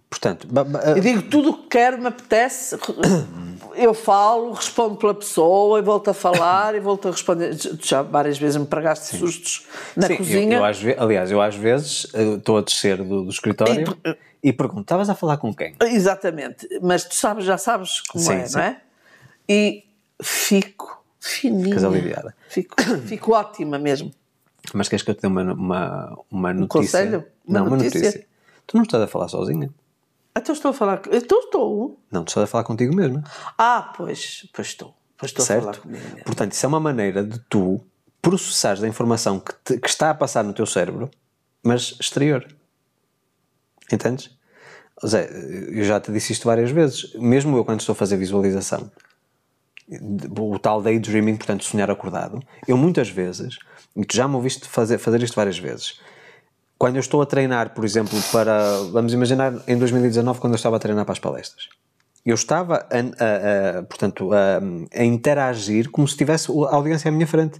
Portanto, 0.09 0.47
eu 0.95 1.01
digo 1.01 1.29
tudo 1.29 1.51
o 1.51 1.57
que 1.63 1.67
quero, 1.69 1.99
me 1.99 2.07
apetece, 2.07 2.75
eu 3.79 3.93
falo, 3.93 4.51
respondo 4.51 4.95
pela 4.97 5.13
pessoa 5.13 5.79
e 5.79 5.81
volto 5.81 6.09
a 6.09 6.13
falar 6.13 6.75
e 6.75 6.79
volto 6.79 7.07
a 7.07 7.11
responder. 7.11 7.55
Já 7.81 8.01
várias 8.01 8.37
vezes 8.37 8.57
me 8.57 8.65
pregaste 8.65 9.05
Sim. 9.05 9.19
sustos 9.19 9.65
na 9.95 10.07
Sim, 10.07 10.17
cozinha. 10.17 10.57
Eu, 10.57 10.89
eu, 10.89 11.03
aliás, 11.03 11.31
eu 11.31 11.41
às 11.41 11.55
vezes 11.55 12.07
eh, 12.13 12.35
estou 12.35 12.57
a 12.57 12.61
descer 12.61 12.97
do, 12.97 13.23
do 13.23 13.29
escritório 13.29 13.97
e, 14.43 14.49
e 14.49 14.53
pergunto: 14.53 14.81
estavas 14.81 15.09
a 15.09 15.15
falar 15.15 15.37
com 15.37 15.53
quem? 15.53 15.75
Exatamente, 15.81 16.67
mas 16.81 17.05
tu 17.05 17.15
sabes, 17.15 17.45
já 17.45 17.57
sabes 17.57 18.01
como 18.01 18.23
sim, 18.23 18.33
é, 18.33 18.45
sim. 18.45 18.57
não 18.57 18.63
é? 18.63 18.81
E 19.47 19.83
fico 20.21 21.01
fininha. 21.19 21.65
Ficas 21.65 21.83
aliviada. 21.83 22.35
Fico, 22.49 22.75
fico 23.07 23.33
ótima 23.33 23.79
mesmo. 23.79 24.11
Mas 24.73 24.89
queres 24.89 25.03
que 25.03 25.11
eu 25.11 25.15
te 25.15 25.21
dê 25.21 25.27
uma, 25.27 25.53
uma, 25.53 26.19
uma 26.29 26.53
notícia? 26.53 26.65
Um 26.65 26.67
conselho? 26.67 27.25
Uma 27.47 27.59
não, 27.59 27.69
notícia? 27.69 27.99
uma 27.99 28.05
notícia. 28.05 28.27
Tu 28.67 28.77
não 28.77 28.83
estás 28.83 29.03
a 29.03 29.07
falar 29.07 29.27
sozinha? 29.27 29.69
Então 30.35 30.53
estou 30.53 30.71
a 30.71 30.73
falar. 30.73 31.01
Então 31.11 31.39
estou. 31.39 31.99
Não, 32.11 32.23
tu 32.23 32.29
estás 32.29 32.43
a 32.43 32.47
falar 32.47 32.63
contigo 32.63 32.95
mesmo. 32.95 33.23
Ah, 33.57 33.93
pois, 33.95 34.47
pois 34.53 34.67
estou. 34.67 34.95
Pois 35.17 35.31
estou 35.31 35.45
certo? 35.45 35.59
a 35.59 35.73
falar 35.73 35.77
comigo 35.77 36.03
mesmo. 36.03 36.23
Portanto, 36.23 36.53
isso 36.53 36.65
é 36.65 36.69
uma 36.69 36.79
maneira 36.79 37.23
de 37.23 37.39
tu 37.49 37.83
processares 38.21 38.83
a 38.83 38.87
informação 38.87 39.39
que, 39.39 39.53
te, 39.63 39.79
que 39.79 39.89
está 39.89 40.09
a 40.11 40.13
passar 40.13 40.43
no 40.43 40.53
teu 40.53 40.65
cérebro, 40.65 41.09
mas 41.63 41.95
exterior. 41.99 42.45
Entendes? 43.91 44.37
Zé, 45.05 45.29
eu 45.69 45.83
já 45.83 45.99
te 45.99 46.11
disse 46.11 46.33
isto 46.33 46.45
várias 46.45 46.71
vezes. 46.71 47.13
Mesmo 47.15 47.57
eu, 47.57 47.65
quando 47.65 47.79
estou 47.79 47.93
a 47.93 47.95
fazer 47.95 48.17
visualização, 48.17 48.91
o 50.37 50.59
tal 50.59 50.81
daydreaming, 50.81 51.37
portanto, 51.37 51.63
sonhar 51.63 51.89
acordado, 51.89 52.41
eu 52.67 52.77
muitas 52.77 53.09
vezes, 53.09 53.57
e 53.95 54.05
tu 54.05 54.15
já 54.15 54.27
me 54.27 54.35
ouviste 54.35 54.67
fazer, 54.67 54.97
fazer 54.97 55.23
isto 55.23 55.35
várias 55.35 55.57
vezes, 55.57 55.99
quando 56.79 56.95
eu 56.95 57.01
estou 57.01 57.21
a 57.21 57.25
treinar, 57.25 57.73
por 57.73 57.83
exemplo, 57.83 58.17
para, 58.31 58.79
vamos 58.93 59.13
imaginar, 59.13 59.53
em 59.67 59.77
2019, 59.77 60.39
quando 60.39 60.53
eu 60.53 60.57
estava 60.57 60.77
a 60.77 60.79
treinar 60.79 61.03
para 61.03 61.11
as 61.11 61.19
palestras, 61.19 61.67
eu 62.25 62.33
estava, 62.33 62.87
a, 62.89 62.97
a, 63.77 63.79
a 63.79 63.83
portanto, 63.83 64.29
a, 64.33 65.03
interagir 65.03 65.91
como 65.91 66.07
se 66.07 66.15
tivesse 66.15 66.49
a 66.49 66.75
audiência 66.75 67.09
à 67.09 67.11
minha 67.11 67.27
frente. 67.27 67.59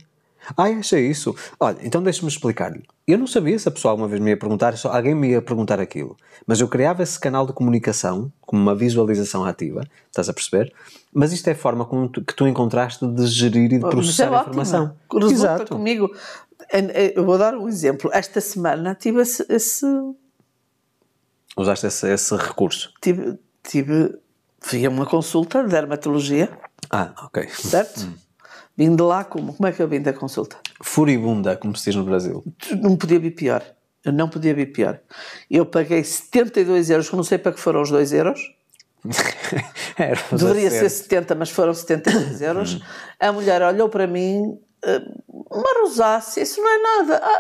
Ah, 0.56 0.64
achei 0.64 1.06
isso. 1.06 1.36
Olha, 1.60 1.78
então 1.84 2.02
deixe-me 2.02 2.30
explicar-lhe. 2.30 2.82
Eu 3.06 3.18
não 3.18 3.28
sabia 3.28 3.60
se 3.60 3.68
a 3.68 3.72
pessoa 3.72 3.92
alguma 3.92 4.08
vez 4.08 4.22
me 4.22 4.32
ia 4.32 4.38
perguntar, 4.38 4.76
só 4.78 4.92
alguém 4.92 5.14
me 5.14 5.30
ia 5.30 5.42
perguntar 5.42 5.80
aquilo. 5.82 6.16
Mas 6.48 6.62
eu 6.62 6.68
criava 6.68 7.04
esse 7.04 7.20
canal 7.20 7.46
de 7.46 7.54
comunicação 7.54 8.32
como 8.42 8.62
uma 8.62 8.74
visualização 8.74 9.44
ativa, 9.46 9.84
estás 10.08 10.30
a 10.30 10.34
perceber? 10.34 10.74
Mas 11.14 11.34
isto 11.34 11.48
é 11.50 11.52
a 11.52 11.56
forma 11.56 11.88
tu, 12.12 12.24
que 12.24 12.34
tu 12.34 12.48
encontraste 12.48 13.06
de 13.06 13.28
gerir 13.28 13.74
e 13.74 13.80
de 13.80 13.82
processar 13.82 14.32
é 14.32 14.38
a 14.38 14.42
informação. 14.42 14.96
Resulta 15.12 15.34
Exato. 15.34 15.76
comigo. 15.76 16.10
Eu 17.13 17.26
vou 17.26 17.38
dar 17.38 17.56
um 17.56 17.67
exemplo. 17.67 18.10
Esta 18.13 18.41
semana 18.41 18.95
tive 18.95 19.22
esse. 19.22 19.45
esse... 19.50 19.86
Usaste 21.56 21.88
esse, 21.88 22.12
esse 22.12 22.36
recurso? 22.36 22.93
Tive. 23.02 23.38
tive 23.63 24.17
fui 24.62 24.86
a 24.86 24.89
uma 24.89 25.06
consulta 25.06 25.63
de 25.63 25.69
dermatologia. 25.69 26.50
Ah, 26.89 27.13
ok. 27.24 27.48
Certo? 27.50 28.02
Hum. 28.02 28.13
Vim 28.78 28.95
de 28.95 29.04
lá 29.04 29.24
como? 29.24 29.54
Como 29.54 29.67
é 29.67 29.72
que 29.72 29.82
eu 29.82 29.88
vim 29.88 30.02
da 30.02 30.13
consulta? 30.13 30.58
Furibunda, 30.82 31.58
como 31.58 31.76
se 31.76 31.86
diz 31.86 31.95
no 31.95 32.06
Brasil. 32.06 32.43
Não 32.82 32.95
podia 32.95 33.19
vir 33.19 33.32
pior. 33.32 33.63
Eu 34.06 34.13
não 34.13 34.30
podia 34.30 34.54
vir 34.54 34.72
pior. 34.72 35.00
Eu 35.52 35.65
paguei 35.65 36.04
72 36.04 36.89
euros, 36.89 37.12
não 37.12 37.24
sei 37.24 37.38
para 37.38 37.52
que 37.52 37.60
foram 37.60 37.82
os 37.82 37.89
2 37.89 38.13
euros. 38.13 38.39
Deveria 40.32 40.69
ser 40.69 40.89
70, 40.89 41.36
mas 41.36 41.50
foram 41.50 41.74
72 41.74 42.39
euros. 42.41 42.82
A 43.19 43.32
mulher 43.32 43.62
olhou 43.62 43.89
para 43.89 44.08
mim, 44.08 44.58
eh, 44.58 44.58
uma 45.28 45.82
rosácea, 45.82 46.44
isso 46.44 46.62
não 46.62 46.70
é 46.70 46.82
nada. 46.82 47.22
Ah, 47.24 47.39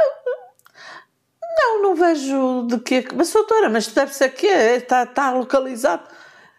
não, 1.61 1.81
não 1.81 1.95
vejo 1.95 2.67
de 2.67 2.79
quê. 2.79 3.05
Mas 3.15 3.31
doutora, 3.31 3.69
mas 3.69 3.87
deve 3.87 4.13
ser 4.13 4.29
que 4.29 4.47
está, 4.47 5.03
está 5.03 5.31
localizado. 5.31 6.03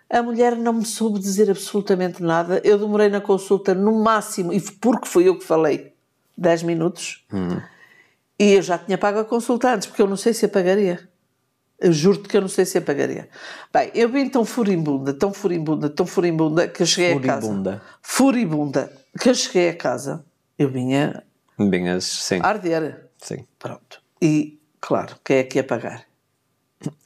A 0.09 0.23
mulher 0.23 0.57
não 0.57 0.73
me 0.73 0.85
soube 0.85 1.21
dizer 1.21 1.51
absolutamente 1.51 2.23
nada. 2.23 2.61
Eu 2.65 2.79
demorei 2.79 3.09
na 3.09 3.21
consulta 3.21 3.75
no 3.75 4.03
máximo, 4.03 4.53
e 4.53 4.61
porque 4.61 5.07
fui 5.07 5.29
eu 5.29 5.39
que 5.39 5.45
falei, 5.45 5.95
10 6.37 6.65
minutos. 6.65 7.25
Hum. 7.33 7.61
E 8.39 8.55
eu 8.55 8.63
já 8.63 8.79
tinha 8.79 8.99
pago 8.99 9.21
a 9.21 9.25
consulta 9.25 9.73
antes, 9.73 9.87
porque 9.87 10.03
eu 10.03 10.09
não 10.09 10.17
sei 10.17 10.33
se 10.33 10.47
a 10.47 10.49
pagaria. 10.49 11.09
Eu 11.81 11.93
juro-te 11.93 12.29
que 12.29 12.37
eu 12.37 12.43
não 12.43 12.49
sei 12.49 12.67
se 12.67 12.77
apagaria. 12.77 13.29
Bem, 13.73 13.91
eu 13.95 14.09
vim 14.11 14.29
tão 14.29 14.45
furibunda, 14.45 15.15
tão 15.15 15.33
furibunda, 15.33 15.89
tão 15.89 16.05
furibunda, 16.05 16.69
que 16.69 16.83
eu 16.83 16.87
cheguei 16.87 17.15
Furibunda. 17.15 17.71
a 17.71 17.75
casa. 17.75 17.83
Furibunda. 18.03 18.93
Que 19.19 19.31
eu 19.31 19.35
cheguei 19.35 19.71
a 19.71 19.75
casa, 19.75 20.25
eu 20.61 20.69
vinha 20.69 21.23
Vinhas, 21.59 22.05
sim. 22.05 22.39
a 22.43 22.47
arder. 22.49 23.09
sim. 23.19 23.45
Pronto. 23.59 24.01
E, 24.23 24.59
claro, 24.81 25.17
quem 25.25 25.39
é 25.39 25.43
que 25.45 25.59
ia 25.59 25.65
pagar? 25.65 26.05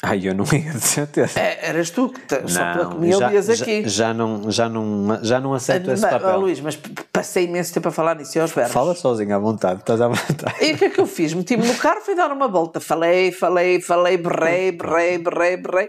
Ai, 0.02 0.20
eu 0.28 0.34
não 0.34 0.44
ia 0.54 0.70
de 0.72 0.80
certeza. 0.80 1.40
É, 1.40 1.68
eras 1.68 1.90
tu, 1.90 2.08
que 2.08 2.20
te- 2.20 2.46
só 2.48 2.60
pela 2.72 2.84
Não, 2.84 2.90
comida 2.92 3.18
já, 3.18 3.24
ouvias 3.26 3.46
já, 3.46 3.64
aqui. 3.64 3.88
já 3.88 4.14
não, 4.14 4.50
já, 4.50 4.68
não, 4.68 5.18
já 5.24 5.40
não 5.40 5.52
aceito 5.54 5.90
esse 5.90 6.02
Mas, 6.02 6.12
papel. 6.12 6.28
ó, 6.28 6.36
Luís, 6.36 6.60
mas 6.60 6.76
passei 7.12 7.44
imenso 7.46 7.74
tempo 7.74 7.88
a 7.88 7.90
falar 7.90 8.14
nisso 8.14 8.38
e 8.38 8.40
aos 8.40 8.52
berros. 8.52 8.72
Fala 8.72 8.94
sozinho 8.94 9.34
à 9.34 9.38
vontade, 9.40 9.80
estás 9.80 10.00
à 10.00 10.06
vontade. 10.06 10.54
E 10.64 10.72
o 10.74 10.78
que 10.78 10.84
é 10.84 10.90
que 10.90 11.00
eu 11.00 11.06
fiz? 11.06 11.34
Meti-me 11.34 11.66
no 11.66 11.74
carro, 11.76 12.00
fui 12.02 12.14
dar 12.14 12.30
uma 12.30 12.46
volta. 12.46 12.78
Falei, 12.78 13.32
falei, 13.32 13.80
falei, 13.80 14.16
berrei, 14.16 14.70
berrei, 14.70 15.18
berrei, 15.18 15.56
berrei. 15.56 15.88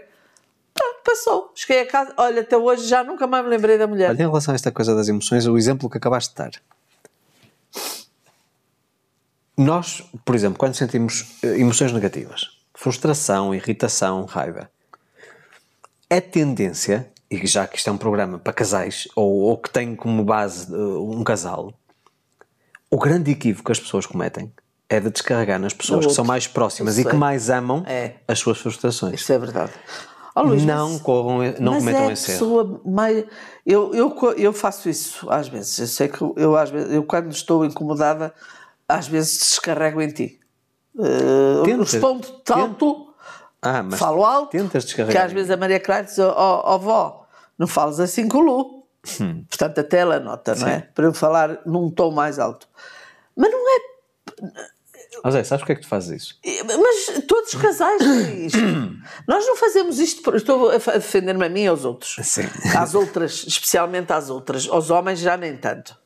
Pronto, 0.74 0.96
passou. 1.04 1.52
Cheguei 1.54 1.82
a 1.82 1.86
casa. 1.86 2.12
Olha, 2.16 2.40
até 2.42 2.56
hoje 2.56 2.88
já 2.88 3.04
nunca 3.04 3.26
mais 3.28 3.44
me 3.44 3.50
lembrei 3.50 3.78
da 3.78 3.86
mulher. 3.86 4.10
Olha, 4.10 4.22
em 4.22 4.26
relação 4.26 4.50
a 4.52 4.56
esta 4.56 4.72
coisa 4.72 4.96
das 4.96 5.06
emoções, 5.08 5.46
o 5.46 5.56
exemplo 5.56 5.88
que 5.88 5.96
acabaste 5.96 6.30
de 6.34 6.36
dar. 6.42 6.50
Nós, 9.56 10.02
por 10.24 10.34
exemplo, 10.34 10.58
quando 10.58 10.74
sentimos 10.74 11.38
eh, 11.42 11.58
emoções 11.58 11.92
negativas, 11.92 12.50
frustração, 12.74 13.54
irritação, 13.54 14.24
raiva, 14.26 14.70
é 16.10 16.20
tendência, 16.20 17.10
e 17.30 17.44
já 17.46 17.66
que 17.66 17.78
isto 17.78 17.88
é 17.88 17.92
um 17.92 17.96
programa 17.98 18.38
para 18.38 18.52
casais, 18.52 19.08
ou, 19.16 19.32
ou 19.42 19.56
que 19.56 19.70
tem 19.70 19.96
como 19.96 20.22
base 20.24 20.72
eh, 20.72 20.76
um 20.76 21.24
casal, 21.24 21.72
o 22.90 22.98
grande 22.98 23.30
equívoco 23.30 23.64
que 23.66 23.72
as 23.72 23.80
pessoas 23.80 24.04
cometem 24.06 24.52
é 24.88 25.00
de 25.00 25.10
descarregar 25.10 25.58
nas 25.58 25.72
pessoas 25.72 26.04
No 26.04 26.08
que 26.10 26.14
são 26.14 26.24
mais 26.24 26.46
próximas 26.46 26.96
Eu 26.98 27.04
e 27.04 27.08
que 27.10 27.16
mais 27.16 27.50
amam 27.50 27.82
É. 27.86 28.12
as 28.28 28.38
suas 28.38 28.58
frustrações. 28.58 29.14
Isto 29.20 29.32
é 29.32 29.38
verdade. 29.38 29.72
Ó, 30.34 30.42
Luís, 30.42 30.62
não 30.64 30.92
mas- 30.92 31.00
corram, 31.02 31.38
não 31.58 31.72
mas 31.72 31.78
cometam 31.82 32.02
é 32.04 32.08
a 32.08 32.12
esse 32.12 32.32
erro. 32.32 32.80
mais. 32.84 33.24
Eu, 33.64 33.92
eu, 33.94 34.14
eu 34.36 34.52
faço 34.52 34.88
isso 34.88 35.28
às 35.30 35.48
vezes. 35.48 35.76
Eu 35.78 35.86
sei 35.86 36.08
que 36.08 36.20
eu, 36.36 36.54
às 36.56 36.68
vezes, 36.70 36.92
eu 36.92 37.02
quando 37.02 37.32
estou 37.32 37.64
incomodada, 37.64 38.32
às 38.88 39.06
vezes 39.08 39.38
descarrego 39.38 40.00
em 40.00 40.08
ti. 40.10 40.40
Uh, 40.94 41.62
Tenta- 41.64 41.82
respondo 41.82 42.26
tanto, 42.44 43.12
Ah, 43.60 43.84
falo 43.96 44.24
alto, 44.24 44.50
tentas 44.52 44.92
que 44.92 45.02
às 45.02 45.32
vezes 45.32 45.50
a 45.50 45.56
Maria 45.56 45.78
Clara 45.80 46.04
diz: 46.04 46.18
Ó 46.18 46.32
ó, 46.64 46.78
vó, 46.78 47.26
não 47.58 47.66
fales 47.66 48.00
assim 48.00 48.28
com 48.28 48.38
o 48.38 48.40
Lu. 48.40 48.86
Hum. 49.20 49.44
Portanto, 49.48 49.78
até 49.78 49.98
ela 49.98 50.18
nota, 50.18 50.54
não 50.56 50.66
é? 50.66 50.80
Para 50.94 51.04
eu 51.06 51.14
falar 51.14 51.60
num 51.64 51.90
tom 51.90 52.10
mais 52.10 52.38
alto. 52.38 52.66
Mas 53.36 53.50
não 53.52 53.58
é 53.76 53.78
Mas 55.22 55.34
é, 55.34 55.44
sabes 55.44 55.60
porque 55.62 55.72
é 55.72 55.74
que 55.76 55.82
tu 55.82 55.88
fazes 55.88 56.22
isso? 56.22 56.38
Mas 56.64 57.24
todos 57.26 57.52
os 57.54 57.60
casais 57.60 57.98
têm 58.02 58.46
isto. 58.46 58.58
Nós 59.28 59.46
não 59.46 59.54
fazemos 59.56 59.98
isto. 60.00 60.22
Por... 60.22 60.34
Estou 60.34 60.70
a 60.70 60.78
defender-me 60.78 61.44
a 61.44 61.48
mim 61.48 61.62
e 61.62 61.66
aos 61.68 61.84
outros. 61.84 62.16
Sim. 62.26 62.48
Às 62.76 62.94
outras, 62.94 63.44
especialmente 63.46 64.12
às 64.12 64.28
outras. 64.30 64.66
Aos 64.68 64.90
homens 64.90 65.20
já 65.20 65.36
nem 65.36 65.56
tanto. 65.56 65.96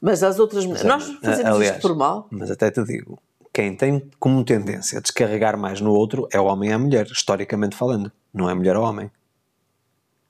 Mas 0.00 0.22
às 0.22 0.38
outras 0.38 0.64
mulheres. 0.64 0.84
Nós 0.86 1.04
fazemos 1.22 1.54
Aliás, 1.56 1.76
isto 1.76 1.82
por 1.88 1.96
mal. 1.96 2.26
Mas 2.30 2.50
até 2.50 2.70
te 2.70 2.82
digo, 2.84 3.18
quem 3.52 3.76
tem 3.76 4.08
como 4.18 4.42
tendência 4.44 4.98
a 4.98 5.00
descarregar 5.02 5.58
mais 5.58 5.80
no 5.80 5.92
outro 5.92 6.26
é 6.32 6.40
o 6.40 6.44
homem 6.44 6.70
e 6.70 6.72
a 6.72 6.78
mulher, 6.78 7.06
historicamente 7.06 7.76
falando. 7.76 8.10
Não 8.32 8.48
é 8.48 8.54
mulher 8.54 8.76
ou 8.76 8.84
homem. 8.84 9.10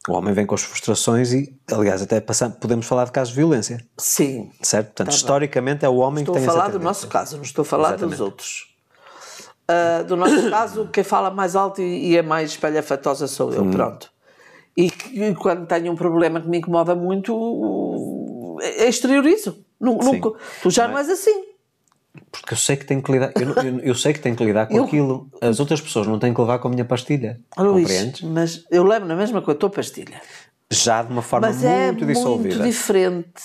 O 0.08 0.12
homem 0.14 0.32
vem 0.32 0.46
com 0.46 0.54
as 0.54 0.62
frustrações 0.62 1.32
e, 1.32 1.54
aliás, 1.70 2.00
até 2.02 2.20
passamos, 2.20 2.56
podemos 2.56 2.86
falar 2.86 3.04
de 3.04 3.12
casos 3.12 3.34
de 3.34 3.36
violência, 3.38 3.84
Sim. 3.98 4.50
certo? 4.62 4.86
Portanto, 4.86 5.06
Tá 5.08 5.10
bem. 5.12 5.16
historicamente 5.16 5.84
é 5.84 5.88
o 5.88 5.96
homem 5.96 6.22
Estou 6.22 6.34
que 6.34 6.38
a 6.38 6.40
tem 6.42 6.50
falar 6.50 6.68
essa 6.70 6.78
do 6.78 6.82
nosso 6.82 7.06
caso, 7.06 7.36
não 7.36 7.42
estou 7.44 7.62
a 7.62 7.66
falar 7.66 7.88
Exatamente. 7.90 8.10
dos 8.12 8.20
outros. 8.20 8.74
Ah, 9.68 10.02
do 10.02 10.16
nosso 10.16 10.48
caso, 10.50 10.88
quem 10.90 11.04
fala 11.04 11.30
mais 11.30 11.54
alto 11.54 11.82
e, 11.82 12.08
e 12.12 12.16
é 12.16 12.22
mais 12.22 12.50
espalhafatosa 12.52 13.28
sou 13.28 13.50
Hum. 13.50 13.54
eu, 13.54 13.70
pronto. 13.70 14.10
E, 14.76 14.86
e 15.12 15.34
quando 15.34 15.66
tenho 15.66 15.92
um 15.92 15.96
problema 15.96 16.40
que 16.40 16.48
me 16.48 16.58
incomoda 16.58 16.94
muito, 16.94 17.32
exteriorizo. 18.60 19.64
Nu- 19.80 19.98
Sim. 20.02 20.12
Nunca, 20.20 20.38
tu 20.62 20.70
já 20.70 20.86
não 20.88 20.98
és 20.98 21.08
assim. 21.08 21.44
Porque 22.30 22.54
eu 22.54 22.58
sei 22.58 22.76
que 22.76 22.84
tenho 22.84 23.02
que 23.02 23.10
lidar, 23.12 23.32
eu, 23.40 23.46
não- 23.46 23.62
eu- 23.62 23.78
eu 23.80 23.94
sei 23.94 24.12
que 24.12 24.18
tenho 24.20 24.34
que 24.36 24.44
lidar 24.44 24.66
com 24.66 24.76
Eu- 24.76 24.84
aquilo. 24.84 25.30
As 25.40 25.58
outras 25.60 25.80
pessoas 25.80 26.06
não 26.06 26.18
têm 26.18 26.34
que 26.34 26.40
levar 26.40 26.58
com 26.58 26.68
a 26.68 26.70
minha 26.70 26.84
pastilha. 26.84 27.40
Luís, 27.56 27.86
Compreendes? 27.86 28.20
mas 28.22 28.64
eu 28.70 28.82
levo 28.84 29.06
na 29.06 29.14
mesma 29.16 29.40
com 29.40 29.50
a 29.50 29.54
tua 29.54 29.70
pastilha. 29.70 30.20
Já 30.72 31.02
de 31.02 31.12
uma 31.12 31.22
forma 31.22 31.48
Mas 31.48 31.64
é 31.64 31.86
muito 31.86 32.06
dissolvida. 32.06 32.56
muito 32.56 32.68
diferente. 32.68 33.42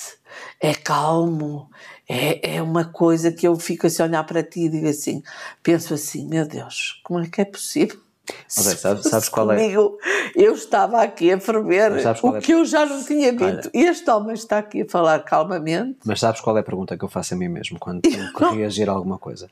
É 0.61 0.73
calmo. 0.73 1.69
É, 2.07 2.57
é 2.57 2.61
uma 2.61 2.85
coisa 2.85 3.31
que 3.31 3.47
eu 3.47 3.55
fico 3.55 3.87
assim 3.87 4.01
a 4.03 4.05
olhar 4.05 4.23
para 4.25 4.43
ti 4.43 4.65
e 4.65 4.69
digo 4.69 4.87
assim, 4.87 5.23
penso 5.63 5.93
assim, 5.93 6.27
meu 6.27 6.47
Deus, 6.47 6.99
como 7.03 7.19
é 7.19 7.27
que 7.27 7.41
é 7.41 7.45
possível? 7.45 7.97
Mas 8.27 8.65
Se 8.65 8.77
sabes- 8.77 9.09
sabes 9.09 9.29
qual 9.29 9.51
é? 9.51 9.55
comigo, 9.57 9.97
Eu 10.35 10.53
estava 10.53 11.01
aqui 11.01 11.31
a 11.31 11.39
ferver 11.39 11.91
o 12.23 12.35
é? 12.37 12.41
que 12.41 12.53
eu 12.53 12.65
já 12.65 12.85
não 12.85 13.03
tinha 13.03 13.31
dito. 13.31 13.69
E 13.73 13.83
este 13.85 14.09
homem 14.09 14.33
está 14.33 14.57
aqui 14.59 14.81
a 14.81 14.89
falar 14.89 15.19
calmamente. 15.23 15.99
Mas 16.05 16.19
sabes 16.19 16.41
qual 16.41 16.57
é 16.57 16.61
a 16.61 16.63
pergunta 16.63 16.97
que 16.97 17.03
eu 17.05 17.09
faço 17.09 17.33
a 17.33 17.37
mim 17.37 17.47
mesmo 17.47 17.79
quando 17.79 18.01
tenho 18.01 18.31
que 18.33 18.43
reagir 18.55 18.89
a 18.89 18.93
alguma 18.93 19.17
coisa? 19.17 19.49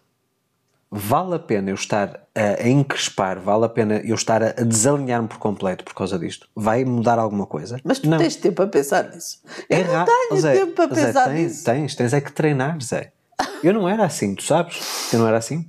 Vale 0.96 1.36
a 1.36 1.40
pena 1.40 1.72
eu 1.72 1.76
estar 1.76 2.20
a, 2.36 2.64
a 2.64 2.68
encrespar? 2.70 3.40
Vale 3.40 3.66
a 3.66 3.70
pena 3.70 3.96
eu 4.06 4.14
estar 4.14 4.44
a, 4.44 4.50
a 4.50 4.64
desalinhar-me 4.64 5.28
por 5.28 5.40
completo 5.40 5.84
por 5.84 5.96
causa 5.96 6.20
disto? 6.20 6.48
Vai 6.56 6.86
mudar 6.86 7.18
alguma 7.18 7.48
coisa? 7.48 7.80
Mas 7.84 7.98
tu 7.98 8.08
não. 8.08 8.20
tens 8.20 8.36
tempo 8.36 8.62
a 8.62 8.68
pensar 8.68 9.10
nisso. 9.10 9.40
Eu 9.68 9.78
É 9.80 9.84
não 9.86 10.06
tenho 10.06 10.42
Zé, 10.42 10.54
tempo 10.54 10.82
Zé, 10.94 11.06
pensar 11.06 11.26
tens, 11.30 11.52
nisso. 11.52 11.66
Tens, 11.66 11.96
tens 11.96 12.14
é 12.14 12.22
que 12.22 12.32
treinar, 12.32 12.78
Zé. 12.84 13.12
Eu 13.64 13.74
não 13.74 13.90
era 13.90 14.06
assim, 14.06 14.36
tu 14.36 14.44
sabes? 14.44 15.12
Eu 15.12 15.18
não 15.20 15.28
era 15.28 15.38
assim. 15.38 15.66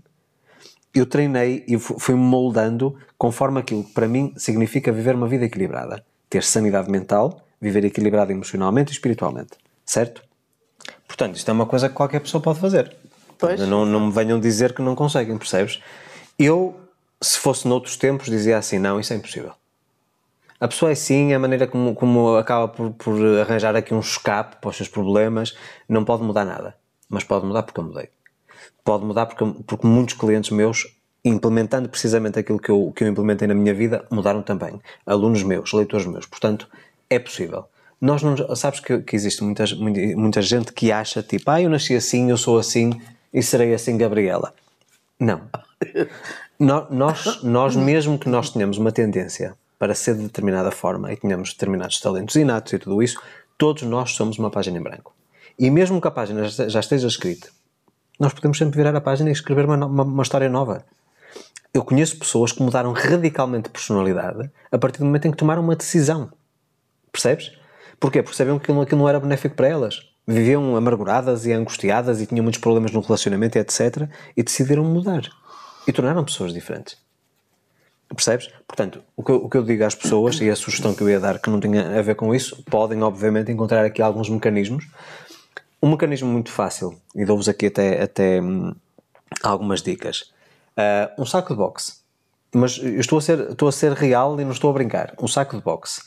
Eu 0.94 1.06
treinei 1.06 1.64
e 1.66 1.78
fu- 1.78 1.98
fui-me 1.98 2.20
moldando 2.20 2.96
conforme 3.18 3.58
aquilo 3.60 3.82
que 3.84 3.92
para 3.92 4.06
mim 4.06 4.32
significa 4.36 4.92
viver 4.92 5.14
uma 5.14 5.26
vida 5.26 5.44
equilibrada. 5.44 6.04
Ter 6.30 6.42
sanidade 6.42 6.90
mental, 6.90 7.44
viver 7.60 7.84
equilibrado 7.84 8.30
emocionalmente 8.32 8.92
e 8.92 8.94
espiritualmente. 8.94 9.52
Certo? 9.84 10.22
Portanto, 11.06 11.36
isto 11.36 11.50
é 11.50 11.52
uma 11.52 11.66
coisa 11.66 11.88
que 11.88 11.94
qualquer 11.94 12.20
pessoa 12.20 12.40
pode 12.40 12.60
fazer. 12.60 12.94
Pois. 13.38 13.60
Não, 13.60 13.84
não 13.84 14.06
me 14.06 14.12
venham 14.12 14.38
dizer 14.38 14.72
que 14.72 14.82
não 14.82 14.94
conseguem, 14.94 15.36
percebes? 15.36 15.80
Eu, 16.38 16.78
se 17.20 17.38
fosse 17.38 17.66
noutros 17.66 17.96
tempos, 17.96 18.26
dizia 18.26 18.56
assim: 18.56 18.78
não, 18.78 18.98
isso 19.00 19.12
é 19.12 19.16
impossível. 19.16 19.52
A 20.60 20.68
pessoa 20.68 20.92
é 20.92 20.94
sim, 20.94 21.32
a 21.34 21.38
maneira 21.38 21.66
como, 21.66 21.94
como 21.94 22.36
acaba 22.36 22.68
por, 22.68 22.92
por 22.92 23.20
arranjar 23.40 23.74
aqui 23.76 23.92
um 23.92 24.00
escape 24.00 24.56
para 24.60 24.70
os 24.70 24.76
seus 24.76 24.88
problemas, 24.88 25.56
não 25.88 26.04
pode 26.04 26.22
mudar 26.22 26.44
nada. 26.44 26.74
Mas 27.08 27.24
pode 27.24 27.44
mudar 27.44 27.64
porque 27.64 27.80
eu 27.80 27.84
mudei. 27.84 28.08
Pode 28.84 29.04
mudar 29.04 29.26
porque, 29.26 29.62
porque 29.66 29.86
muitos 29.86 30.14
clientes 30.14 30.50
meus, 30.50 30.94
implementando 31.24 31.88
precisamente 31.88 32.38
aquilo 32.38 32.58
que 32.58 32.70
eu, 32.70 32.92
que 32.94 33.02
eu 33.02 33.08
implementei 33.08 33.48
na 33.48 33.54
minha 33.54 33.72
vida, 33.72 34.04
mudaram 34.10 34.42
também. 34.42 34.80
Alunos 35.06 35.42
meus, 35.42 35.72
leitores 35.72 36.06
meus. 36.06 36.26
Portanto, 36.26 36.68
é 37.08 37.18
possível. 37.18 37.64
Nós 38.00 38.22
não, 38.22 38.54
sabes 38.54 38.80
que, 38.80 38.98
que 38.98 39.16
existe 39.16 39.42
muitas, 39.42 39.72
muita, 39.72 40.42
gente 40.42 40.72
que 40.72 40.92
acha 40.92 41.22
tipo, 41.22 41.50
ah, 41.50 41.62
eu 41.62 41.70
nasci 41.70 41.94
assim, 41.94 42.28
eu 42.28 42.36
sou 42.36 42.58
assim 42.58 43.00
e 43.32 43.42
serei 43.42 43.72
assim, 43.72 43.96
Gabriela. 43.96 44.52
Não. 45.18 45.40
No- 46.56 46.86
nós, 46.88 47.42
nós, 47.42 47.74
mesmo 47.74 48.16
que 48.16 48.28
nós 48.28 48.48
tenhamos 48.48 48.78
uma 48.78 48.92
tendência 48.92 49.56
para 49.76 49.92
ser 49.92 50.14
de 50.14 50.22
determinada 50.22 50.70
forma 50.70 51.12
e 51.12 51.16
tenhamos 51.16 51.52
determinados 51.52 52.00
talentos 52.00 52.36
inatos 52.36 52.72
e 52.72 52.78
tudo 52.78 53.02
isso, 53.02 53.20
todos 53.58 53.82
nós 53.82 54.12
somos 54.12 54.38
uma 54.38 54.50
página 54.50 54.78
em 54.78 54.80
branco. 54.80 55.12
E 55.58 55.68
mesmo 55.68 56.00
que 56.00 56.06
a 56.06 56.12
página 56.12 56.46
já 56.46 56.78
esteja 56.78 57.08
escrita, 57.08 57.48
nós 58.18 58.32
podemos 58.32 58.58
sempre 58.58 58.76
virar 58.76 58.94
a 58.94 59.00
página 59.00 59.28
e 59.28 59.32
escrever 59.32 59.64
uma, 59.64 59.86
uma, 59.86 60.02
uma 60.04 60.22
história 60.22 60.48
nova. 60.48 60.84
Eu 61.72 61.82
conheço 61.84 62.18
pessoas 62.18 62.52
que 62.52 62.62
mudaram 62.62 62.92
radicalmente 62.92 63.64
de 63.64 63.70
personalidade 63.70 64.50
a 64.70 64.78
partir 64.78 65.00
do 65.00 65.06
momento 65.06 65.26
em 65.26 65.30
que 65.30 65.36
tomaram 65.36 65.62
uma 65.62 65.74
decisão. 65.74 66.30
Percebes? 67.10 67.52
Porquê? 67.98 68.22
Porque 68.22 68.36
sabiam 68.36 68.58
que 68.58 68.64
aquilo, 68.64 68.80
aquilo 68.80 69.00
não 69.00 69.08
era 69.08 69.18
benéfico 69.18 69.56
para 69.56 69.68
elas. 69.68 70.00
Viviam 70.26 70.76
amarguradas 70.76 71.46
e 71.46 71.52
angustiadas 71.52 72.20
e 72.20 72.26
tinham 72.26 72.42
muitos 72.42 72.60
problemas 72.60 72.92
no 72.92 73.00
relacionamento, 73.00 73.58
etc. 73.58 74.08
E 74.36 74.42
decidiram 74.42 74.84
mudar. 74.84 75.22
E 75.86 75.92
tornaram 75.92 76.24
pessoas 76.24 76.52
diferentes. 76.52 76.96
Percebes? 78.14 78.48
Portanto, 78.66 79.02
o 79.16 79.22
que, 79.22 79.32
o 79.32 79.48
que 79.48 79.56
eu 79.56 79.62
digo 79.64 79.84
às 79.84 79.94
pessoas, 79.94 80.40
e 80.40 80.48
a 80.48 80.56
sugestão 80.56 80.94
que 80.94 81.02
eu 81.02 81.08
ia 81.08 81.18
dar 81.18 81.38
que 81.38 81.50
não 81.50 81.58
tinha 81.58 81.98
a 81.98 82.02
ver 82.02 82.14
com 82.14 82.34
isso, 82.34 82.62
podem 82.64 83.02
obviamente 83.02 83.50
encontrar 83.50 83.84
aqui 83.84 84.00
alguns 84.00 84.28
mecanismos. 84.28 84.86
Um 85.84 85.90
mecanismo 85.90 86.32
muito 86.32 86.50
fácil, 86.50 86.98
e 87.14 87.26
dou-vos 87.26 87.46
aqui 87.46 87.66
até, 87.66 88.00
até 88.00 88.40
hum, 88.40 88.74
algumas 89.42 89.82
dicas. 89.82 90.32
Ah, 90.74 91.12
um 91.18 91.26
saco 91.26 91.52
de 91.52 91.58
boxe. 91.58 91.96
Mas 92.54 92.78
eu 92.78 92.98
estou 92.98 93.18
a, 93.18 93.20
ser, 93.20 93.50
estou 93.50 93.68
a 93.68 93.72
ser 93.72 93.92
real 93.92 94.40
e 94.40 94.44
não 94.44 94.52
estou 94.52 94.70
a 94.70 94.72
brincar. 94.72 95.12
Um 95.20 95.28
saco 95.28 95.54
de 95.54 95.62
boxe. 95.62 96.00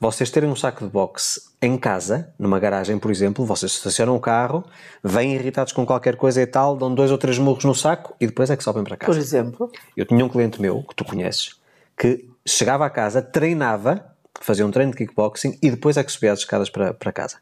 Vocês 0.00 0.32
terem 0.32 0.50
um 0.50 0.56
saco 0.56 0.84
de 0.84 0.90
boxe 0.90 1.40
em 1.62 1.78
casa, 1.78 2.34
numa 2.36 2.58
garagem, 2.58 2.98
por 2.98 3.08
exemplo, 3.08 3.46
vocês 3.46 3.70
estacionam 3.70 4.16
o 4.16 4.20
carro, 4.20 4.64
vêm 5.00 5.32
irritados 5.32 5.72
com 5.72 5.86
qualquer 5.86 6.16
coisa 6.16 6.42
e 6.42 6.46
tal, 6.48 6.76
dão 6.76 6.92
dois 6.92 7.12
ou 7.12 7.16
três 7.16 7.38
murros 7.38 7.64
no 7.64 7.72
saco 7.72 8.16
e 8.20 8.26
depois 8.26 8.50
é 8.50 8.56
que 8.56 8.64
sobem 8.64 8.82
para 8.82 8.96
casa. 8.96 9.12
Por 9.12 9.16
exemplo, 9.16 9.70
Eu 9.96 10.06
tinha 10.06 10.24
um 10.24 10.28
cliente 10.28 10.60
meu, 10.60 10.82
que 10.82 10.96
tu 10.96 11.04
conheces, 11.04 11.60
que 11.96 12.28
chegava 12.44 12.84
a 12.84 12.90
casa, 12.90 13.22
treinava, 13.22 14.04
fazia 14.40 14.66
um 14.66 14.72
treino 14.72 14.90
de 14.90 14.98
kickboxing 14.98 15.56
e 15.62 15.70
depois 15.70 15.96
é 15.96 16.02
que 16.02 16.10
subia 16.10 16.32
as 16.32 16.40
escadas 16.40 16.68
para, 16.68 16.92
para 16.92 17.12
casa. 17.12 17.36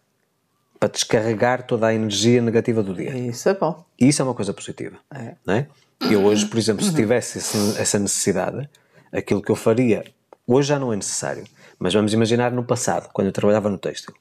Para 0.82 0.88
descarregar 0.90 1.64
toda 1.64 1.86
a 1.86 1.94
energia 1.94 2.42
negativa 2.42 2.82
do 2.82 2.92
dia. 2.92 3.16
isso 3.16 3.48
é 3.48 3.54
bom. 3.54 3.84
Isso 3.96 4.20
é 4.20 4.24
uma 4.24 4.34
coisa 4.34 4.52
positiva. 4.52 4.96
É. 5.14 5.36
Não 5.46 5.54
é? 5.54 5.68
Eu 6.10 6.24
hoje, 6.24 6.44
por 6.46 6.58
exemplo, 6.58 6.84
se 6.84 6.92
tivesse 6.92 7.38
esse- 7.38 7.80
essa 7.80 8.00
necessidade, 8.00 8.68
aquilo 9.12 9.40
que 9.40 9.52
eu 9.52 9.54
faria, 9.54 10.02
hoje 10.44 10.70
já 10.70 10.80
não 10.80 10.92
é 10.92 10.96
necessário, 10.96 11.44
mas 11.78 11.94
vamos 11.94 12.12
imaginar 12.12 12.50
no 12.50 12.64
passado, 12.64 13.08
quando 13.12 13.28
eu 13.28 13.32
trabalhava 13.32 13.70
no 13.70 13.78
têxtil. 13.78 14.12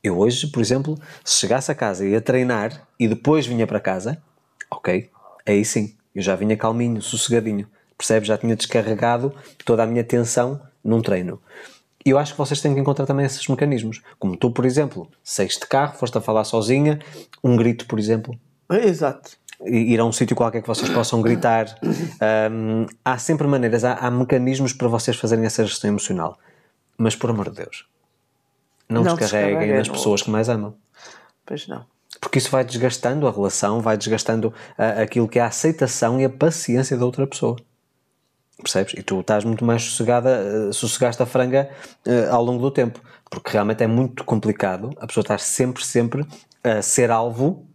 Eu 0.00 0.16
hoje, 0.18 0.46
por 0.46 0.60
exemplo, 0.62 0.96
se 1.24 1.40
chegasse 1.40 1.72
a 1.72 1.74
casa 1.74 2.06
e 2.06 2.10
ia 2.10 2.20
treinar 2.20 2.86
e 2.96 3.08
depois 3.08 3.44
vinha 3.44 3.66
para 3.66 3.80
casa, 3.80 4.22
ok, 4.70 5.10
aí 5.44 5.64
sim, 5.64 5.96
eu 6.14 6.22
já 6.22 6.36
vinha 6.36 6.56
calminho, 6.56 7.02
sossegadinho, 7.02 7.66
percebes? 7.96 8.28
Já 8.28 8.38
tinha 8.38 8.54
descarregado 8.54 9.34
toda 9.64 9.82
a 9.82 9.86
minha 9.88 10.04
tensão 10.04 10.62
num 10.84 11.02
treino. 11.02 11.42
E 12.08 12.10
eu 12.10 12.18
acho 12.18 12.32
que 12.32 12.38
vocês 12.38 12.62
têm 12.62 12.72
que 12.72 12.80
encontrar 12.80 13.04
também 13.04 13.26
esses 13.26 13.46
mecanismos. 13.48 14.00
Como 14.18 14.34
tu, 14.34 14.50
por 14.50 14.64
exemplo, 14.64 15.10
saíste 15.22 15.60
de 15.60 15.66
carro, 15.66 15.94
foste 15.98 16.16
a 16.16 16.22
falar 16.22 16.42
sozinha, 16.44 16.98
um 17.44 17.54
grito, 17.54 17.86
por 17.86 17.98
exemplo. 17.98 18.34
Exato. 18.70 19.32
Ir 19.66 20.00
a 20.00 20.06
um 20.06 20.10
sítio 20.10 20.34
qualquer 20.34 20.62
que 20.62 20.66
vocês 20.66 20.88
possam 20.88 21.20
gritar. 21.20 21.66
Um, 22.50 22.86
há 23.04 23.18
sempre 23.18 23.46
maneiras, 23.46 23.84
há, 23.84 23.92
há, 23.92 24.10
mecanismos 24.10 24.72
para 24.72 24.88
vocês 24.88 25.18
fazerem 25.18 25.44
essa 25.44 25.66
gestão 25.66 25.90
emocional. 25.90 26.38
Mas, 26.96 27.14
por 27.14 27.28
amor 27.28 27.50
de 27.50 27.56
Deus, 27.56 27.86
não, 28.88 29.04
não 29.04 29.14
descarreguem 29.14 29.74
nas 29.74 29.90
pessoas 29.90 30.22
que 30.22 30.30
mais 30.30 30.48
amam. 30.48 30.74
Pois 31.44 31.68
não. 31.68 31.84
Porque 32.22 32.38
isso 32.38 32.50
vai 32.50 32.64
desgastando 32.64 33.28
a 33.28 33.30
relação, 33.30 33.82
vai 33.82 33.98
desgastando 33.98 34.48
uh, 34.48 35.02
aquilo 35.02 35.28
que 35.28 35.38
é 35.38 35.42
a 35.42 35.48
aceitação 35.48 36.18
e 36.18 36.24
a 36.24 36.30
paciência 36.30 36.96
da 36.96 37.04
outra 37.04 37.26
pessoa. 37.26 37.56
Percebes? 38.62 38.94
E 38.94 39.02
tu 39.02 39.20
estás 39.20 39.44
muito 39.44 39.64
mais 39.64 39.82
sossegada, 39.82 40.68
uh, 40.68 40.72
sossegaste 40.72 41.22
a 41.22 41.26
franga 41.26 41.70
uh, 42.06 42.34
ao 42.34 42.42
longo 42.42 42.60
do 42.60 42.70
tempo. 42.70 43.00
Porque 43.30 43.50
realmente 43.52 43.84
é 43.84 43.86
muito 43.86 44.24
complicado 44.24 44.90
a 44.98 45.06
pessoa 45.06 45.22
estar 45.22 45.38
sempre, 45.38 45.84
sempre 45.84 46.26
a 46.64 46.82
ser 46.82 47.10
alvo 47.10 47.66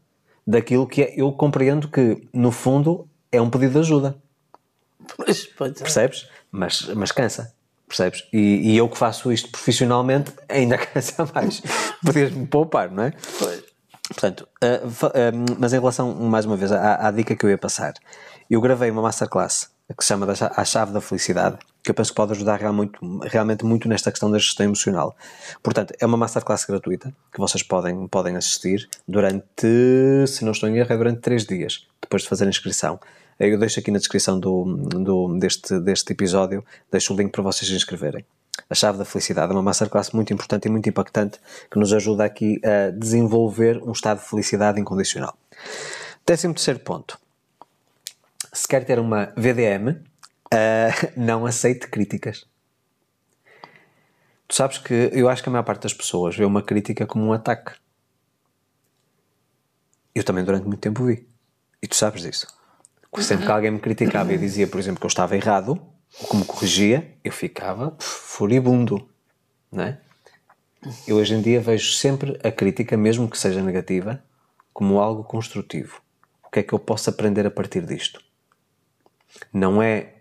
daquilo 0.46 0.86
que 0.86 1.04
é, 1.04 1.13
eu 1.15 1.32
compreendo 1.32 1.88
que, 1.88 2.28
no 2.34 2.52
fundo, 2.52 3.08
é 3.32 3.41
um 3.41 3.50
pedido 3.50 3.74
de 3.74 3.80
ajuda. 3.80 4.17
Pois, 5.15 5.46
pois 5.46 5.72
é. 5.72 5.76
Percebes? 5.76 6.28
Mas, 6.52 6.82
mas 6.96 7.12
cansa. 7.12 7.54
Percebes? 7.88 8.28
E, 8.34 8.72
e, 8.72 8.78
eu 8.78 8.89
que 8.89 8.98
faço 8.98 9.32
isto 9.32 9.50
profissionalmente 9.50 10.34
ainda 10.50 10.78
cansa 10.80 11.30
mais. 11.34 11.62
Podias-me 12.04 12.48
poupar, 12.48 12.91
não 12.91 13.04
é? 13.04 13.13
Pois. 13.39 13.63
Portanto, 14.08 14.48
uh, 14.63 14.88
uh, 14.88 15.56
mas 15.58 15.74
em 15.74 15.80
relação, 15.80 16.13
mais 16.13 16.46
uma 16.46 16.58
vez, 16.58 16.72
à, 16.72 17.08
à, 17.08 17.12
dica 17.12 17.36
que 17.36 17.46
eu 17.46 17.50
ia 17.50 17.58
passar, 17.58 17.93
eu 18.50 18.60
gravei 18.60 18.91
uma 18.91 19.02
masterclass 19.02 19.72
que 19.96 20.04
se 20.04 20.08
chama 20.08 20.28
A 20.56 20.65
Chave 20.65 20.93
da 20.93 21.02
Felicidade, 21.02 21.58
que 21.84 21.91
eu 21.91 21.93
penso 21.93 22.12
que 22.12 22.15
pode 22.15 22.32
ajudar 22.32 22.60
realmente, 22.60 22.93
realmente 23.24 23.65
muito 23.65 23.89
nesta 23.89 24.10
questão 24.12 24.32
da 24.32 24.39
gestão 24.39 24.65
emocional. 24.65 25.15
Portanto, 25.62 25.93
é 26.00 26.06
uma 26.06 26.17
masterclass 26.17 26.65
gratuita 26.65 27.13
que 27.32 27.39
vocês 27.39 27.62
podem, 27.62 28.08
podem 28.08 28.38
assistir 28.38 28.89
durante, 29.08 29.67
se 30.28 30.46
não 30.46 30.54
estou 30.54 30.69
em 30.69 30.78
erro, 30.78 30.93
é 30.93 30.98
durante 30.98 31.19
3 31.19 31.46
dias, 31.46 31.86
depois 32.02 32.24
de 32.24 32.30
fazer 32.30 32.46
a 32.46 32.50
inscrição. 32.50 33.00
Eu 33.39 33.60
deixo 33.60 33.80
aqui 33.80 33.91
na 33.91 34.00
descrição 34.00 34.39
do, 34.39 34.63
do, 34.63 35.38
deste, 35.38 35.78
deste 35.80 36.13
episódio, 36.13 36.63
deixo 36.89 37.13
o 37.13 37.17
link 37.17 37.32
para 37.32 37.41
vocês 37.41 37.69
se 37.69 37.76
inscreverem. 37.76 38.26
A 38.69 38.76
Chave 38.76 38.98
da 38.98 39.06
Felicidade 39.06 39.52
é 39.52 39.56
uma 39.56 39.62
masterclass 39.62 40.12
muito 40.12 40.32
importante 40.32 40.67
e 40.67 40.72
muito 40.72 40.88
impactante 40.88 41.39
que 41.69 41.78
nos 41.78 41.91
ajuda 41.91 42.24
aqui 42.24 42.62
a 42.63 42.91
desenvolver 42.91 43.82
um 43.84 43.91
estado 43.91 44.22
de 44.22 44.30
felicidade 44.30 44.80
incondicional. 44.80 45.36
Décimo 46.26 46.54
terceiro 46.54 46.80
ponto. 46.80 47.17
Se 48.54 48.68
quer 48.68 48.86
ter 48.86 49.00
uma 49.00 49.34
VDM, 49.36 49.89
uh, 49.89 51.12
não 51.18 51.46
aceite 51.46 51.88
críticas. 51.88 52.46
Tu 54.48 54.56
sabes 54.56 54.78
que 54.78 55.10
eu 55.12 55.28
acho 55.28 55.42
que 55.42 55.50
a 55.50 55.52
maior 55.52 55.63
parte 55.63 55.82
das 55.82 55.94
pessoas 55.94 56.36
vê 56.36 56.46
uma 56.46 56.62
crítica 56.62 57.08
como 57.08 57.26
um 57.26 57.34
ataque. 57.34 57.74
Eu 60.13 60.24
também 60.24 60.44
durante 60.44 60.68
muito 60.68 60.80
tempo 60.80 61.06
vi. 61.06 61.28
E 61.82 61.88
tu 61.88 61.96
sabes 61.96 62.22
disso. 62.22 62.48
Sempre 63.18 63.46
que 63.46 63.52
alguém 63.52 63.72
me 63.72 63.80
criticava 63.80 64.32
e 64.32 64.38
dizia, 64.38 64.68
por 64.68 64.80
exemplo, 64.80 65.00
que 65.00 65.06
eu 65.06 65.10
estava 65.10 65.36
errado, 65.36 65.82
ou 66.20 66.28
que 66.28 66.36
me 66.36 66.46
corrigia, 66.46 67.16
eu 67.24 67.32
ficava 67.32 67.96
furibundo, 68.00 69.10
não 69.72 69.84
é? 69.84 70.00
Eu 71.08 71.18
hoje 71.18 71.34
em 71.34 71.42
dia 71.42 71.60
vejo 71.60 71.94
sempre 71.94 72.39
a 72.44 72.52
crítica, 72.52 72.96
mesmo 72.96 73.30
que 73.30 73.38
seja 73.38 73.62
negativa, 73.62 74.24
como 74.72 75.00
algo 75.00 75.24
construtivo. 75.24 76.02
O 76.44 76.50
que 76.50 76.60
é 76.60 76.63
que 76.63 76.74
eu 76.74 76.80
posso 76.80 77.10
aprender 77.10 77.46
a 77.48 77.52
partir 77.52 77.86
disto? 77.86 78.20
Não 79.52 79.82
é 79.82 80.13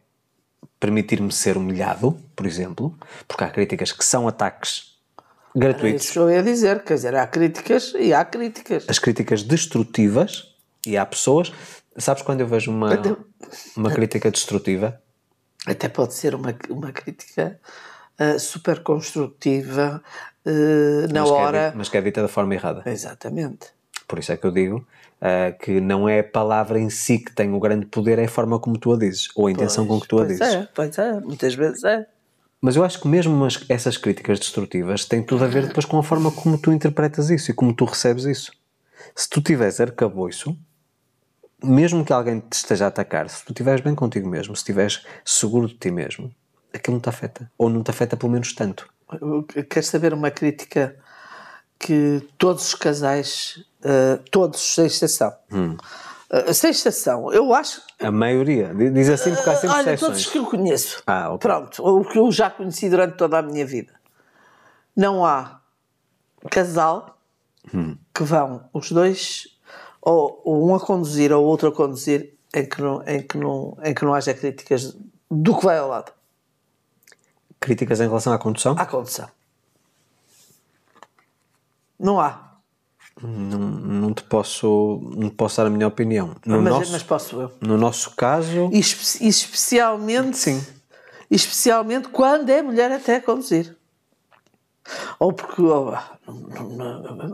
permitir-me 0.79 1.33
ser 1.33 1.57
humilhado, 1.57 2.19
por 2.35 2.47
exemplo, 2.47 2.97
porque 3.29 3.45
há 3.45 3.51
críticas 3.51 3.93
que 3.93 4.05
são 4.05 4.27
ataques 4.27 4.97
gratuitos. 5.55 6.03
É 6.03 6.05
isso 6.05 6.13
que 6.13 6.19
eu 6.19 6.31
ia 6.31 6.43
dizer, 6.43 6.83
quer 6.83 6.95
dizer, 6.95 7.15
há 7.15 7.27
críticas 7.27 7.95
e 7.99 8.13
há 8.13 8.25
críticas. 8.25 8.87
As 8.89 8.99
críticas 8.99 9.43
destrutivas, 9.43 10.53
e 10.85 10.97
há 10.97 11.07
pessoas, 11.07 11.53
Sabes 11.97 12.23
quando 12.23 12.41
eu 12.41 12.47
vejo 12.47 12.71
uma, 12.71 12.91
uma 13.77 13.91
crítica 13.91 14.31
destrutiva? 14.31 15.01
Até 15.67 15.89
pode 15.89 16.15
ser 16.15 16.35
uma, 16.35 16.55
uma 16.71 16.91
crítica 16.91 17.61
uh, 18.19 18.39
super 18.39 18.83
construtiva 18.83 20.03
uh, 20.47 21.13
na 21.13 21.21
mas 21.21 21.31
hora. 21.31 21.59
Que 21.59 21.65
é, 21.65 21.73
mas 21.77 21.89
que 21.89 21.97
é 21.99 22.01
dita 22.01 22.23
da 22.23 22.29
forma 22.29 22.55
errada. 22.55 22.83
Exatamente. 22.87 23.69
Por 24.09 24.19
isso 24.19 24.33
é 24.33 24.37
que 24.37 24.47
eu 24.47 24.51
digo 24.51 24.87
uh, 25.23 25.57
que 25.59 25.81
não 25.81 26.09
é 26.09 26.19
a 26.19 26.25
palavra 26.25 26.79
em 26.79 26.91
si 26.91 27.19
que 27.19 27.33
tem 27.33 27.55
o 27.55 27.61
grande 27.61 27.87
poder, 27.87 28.19
é 28.19 28.25
a 28.25 28.29
forma 28.29 28.59
como 28.59 28.77
tu 28.77 28.93
a 28.93 28.99
dizes, 28.99 29.29
ou 29.37 29.47
a 29.47 29.53
intenção 29.53 29.87
pois, 29.87 29.99
com 29.99 30.03
que 30.03 30.09
tu 30.09 30.17
a 30.17 30.25
pois 30.25 30.39
dizes. 30.39 30.55
É, 30.55 30.69
pois 30.75 30.99
é, 30.99 31.21
muitas 31.21 31.55
vezes 31.55 31.85
é. 31.85 32.07
Mas 32.61 32.77
eu 32.77 32.85
acho 32.85 33.01
que 33.01 33.09
mesmo 33.09 33.47
essas 33.69 33.97
críticas 33.97 34.39
destrutivas 34.39 35.05
têm 35.05 35.23
tudo 35.23 35.45
a 35.45 35.49
ver 35.49 35.67
depois 35.67 35.85
com 35.85 35.99
a 35.99 36.03
forma 36.03 36.31
como 36.31 36.59
tu 36.59 36.73
interpretas 36.73 37.31
isso 37.31 37.51
e 37.51 37.55
como 37.55 37.75
tu 37.75 37.85
recebes 37.85 38.25
isso. 38.25 38.53
Se 39.17 39.29
tu 39.29 39.41
tiveres 39.41 39.81
arcabouço, 39.81 40.57
mesmo 41.63 42.05
que 42.05 42.13
alguém 42.13 42.39
te 42.39 42.53
esteja 42.53 42.85
a 42.85 42.89
atacar, 42.89 43.29
se 43.29 43.45
tu 43.45 43.53
estiveres 43.53 43.81
bem 43.81 43.97
contigo 43.97 44.29
mesmo, 44.29 44.55
se 44.55 44.61
estiveres 44.61 45.05
seguro 45.25 45.67
de 45.67 45.75
ti 45.75 45.91
mesmo, 45.91 46.33
aquilo 46.73 46.95
não 46.95 47.01
te 47.01 47.09
afeta. 47.09 47.51
Ou 47.59 47.69
não 47.69 47.83
te 47.83 47.91
afeta 47.91 48.17
pelo 48.17 48.31
menos 48.31 48.53
tanto. 48.55 48.89
Queres 49.69 49.89
saber 49.89 50.15
uma 50.15 50.31
crítica 50.31 50.97
que 51.83 52.27
todos 52.39 52.69
os 52.69 52.75
casais, 52.77 53.63
uh, 53.81 54.23
todos, 54.31 54.61
sem 54.75 54.87
exceção, 54.87 55.35
hum. 55.51 55.77
uh, 56.33 56.55
sem 56.55 56.71
exceção, 56.71 57.33
eu 57.33 57.53
acho. 57.53 57.83
A 58.01 58.13
maioria, 58.13 58.73
diz 58.73 59.09
assim 59.09 59.35
porque 59.35 59.51
há 59.51 59.57
sempre 59.57 59.77
Olha, 59.77 59.81
exceções. 59.95 60.01
todos 60.01 60.27
que 60.27 60.39
eu 60.39 60.47
conheço. 60.47 61.03
Ah, 61.05 61.35
okay. 61.35 61.51
Pronto, 61.51 61.85
o 61.85 62.05
que 62.05 62.19
eu 62.19 62.31
já 62.31 62.49
conheci 62.49 62.89
durante 62.89 63.17
toda 63.17 63.39
a 63.39 63.43
minha 63.43 63.67
vida. 63.67 63.93
Não 64.97 65.27
há 65.27 65.61
casal 66.49 67.19
hum. 67.75 67.97
que 68.15 68.23
vão 68.23 68.65
os 68.73 68.93
dois 68.93 69.49
ou, 70.01 70.41
um 70.47 70.75
a 70.75 70.81
conduzir 70.81 71.33
ou 71.33 71.45
outro 71.45 71.69
a 71.69 71.73
conduzir 71.73 72.35
em 72.55 72.65
que 72.65 72.81
não, 72.81 73.03
em 73.07 73.23
que 73.23 73.37
não, 73.39 73.77
em 73.83 73.93
que 73.93 74.05
não 74.05 74.15
haja 74.15 74.35
críticas 74.35 74.97
do 75.29 75.59
que 75.59 75.65
vai 75.65 75.79
ao 75.79 75.89
lado. 75.89 76.13
Críticas 77.59 78.01
em 78.01 78.07
relação 78.07 78.33
à 78.33 78.39
condução? 78.39 78.77
À 78.79 78.87
condução. 78.87 79.29
Não 82.03 82.21
há. 82.21 82.59
Não, 83.23 83.59
não 83.59 84.13
te 84.13 84.25
posso 84.25 85.01
não 85.15 85.29
posso 85.29 85.59
dar 85.59 85.67
a 85.67 85.71
minha 85.71 85.87
opinião. 85.87 86.35
No 86.45 86.61
mas, 86.61 86.73
nosso, 86.73 86.93
mas 86.93 87.03
posso 87.03 87.41
eu. 87.41 87.53
No 87.61 87.79
nosso 87.79 88.11
caso. 88.17 88.69
E, 88.73 88.81
espe 88.81 89.27
especialmente. 89.27 90.37
Sim. 90.37 90.67
Especialmente 91.31 92.09
quando 92.09 92.51
é 92.51 92.61
mulher 92.61 92.91
até 92.91 93.17
a 93.17 93.23
conduzir. 93.23 93.77
Ou 95.19 95.33
porque 95.33 95.63
oh, 95.63 95.93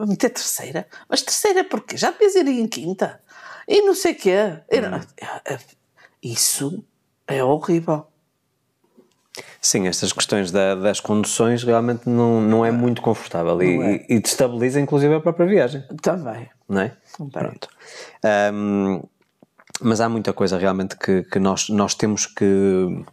meter 0.07 0.31
terceira, 0.31 0.87
mas 1.09 1.23
terceira 1.23 1.65
porque 1.65 1.97
já 1.97 2.11
devias 2.11 2.35
ir 2.35 2.47
em 2.47 2.69
quinta 2.69 3.23
e 3.67 3.81
não 3.83 3.95
sei 3.95 4.13
o 4.13 4.17
quê. 4.17 4.37
Hum. 4.71 5.01
Isso 6.23 6.85
é 7.27 7.43
horrível. 7.43 8.07
Sim, 9.61 9.87
estas 9.87 10.13
questões 10.13 10.51
da, 10.51 10.75
das 10.75 11.01
conduções 11.01 11.63
realmente 11.63 12.09
não, 12.09 12.41
não 12.41 12.65
é 12.65 12.71
muito 12.71 13.01
confortável 13.03 13.63
e, 13.63 13.81
é. 13.81 14.07
e, 14.09 14.21
destabiliza 14.21 14.81
inclusive 14.81 15.15
a 15.15 15.21
própria 15.21 15.47
viagem. 15.47 15.83
Também. 16.03 16.49
Não 16.69 16.81
é? 16.83 16.97
Também. 17.17 17.33
Pronto. 17.33 17.69
Um, 18.53 19.03
mas 19.81 20.01
há 20.01 20.09
muita 20.09 20.33
coisa 20.33 20.59
realmente 20.59 20.97
que, 20.97 21.23
que 21.25 21.39
nós, 21.39 21.69
nós 21.69 21.95
temos 21.95 22.27
que 22.27 23.05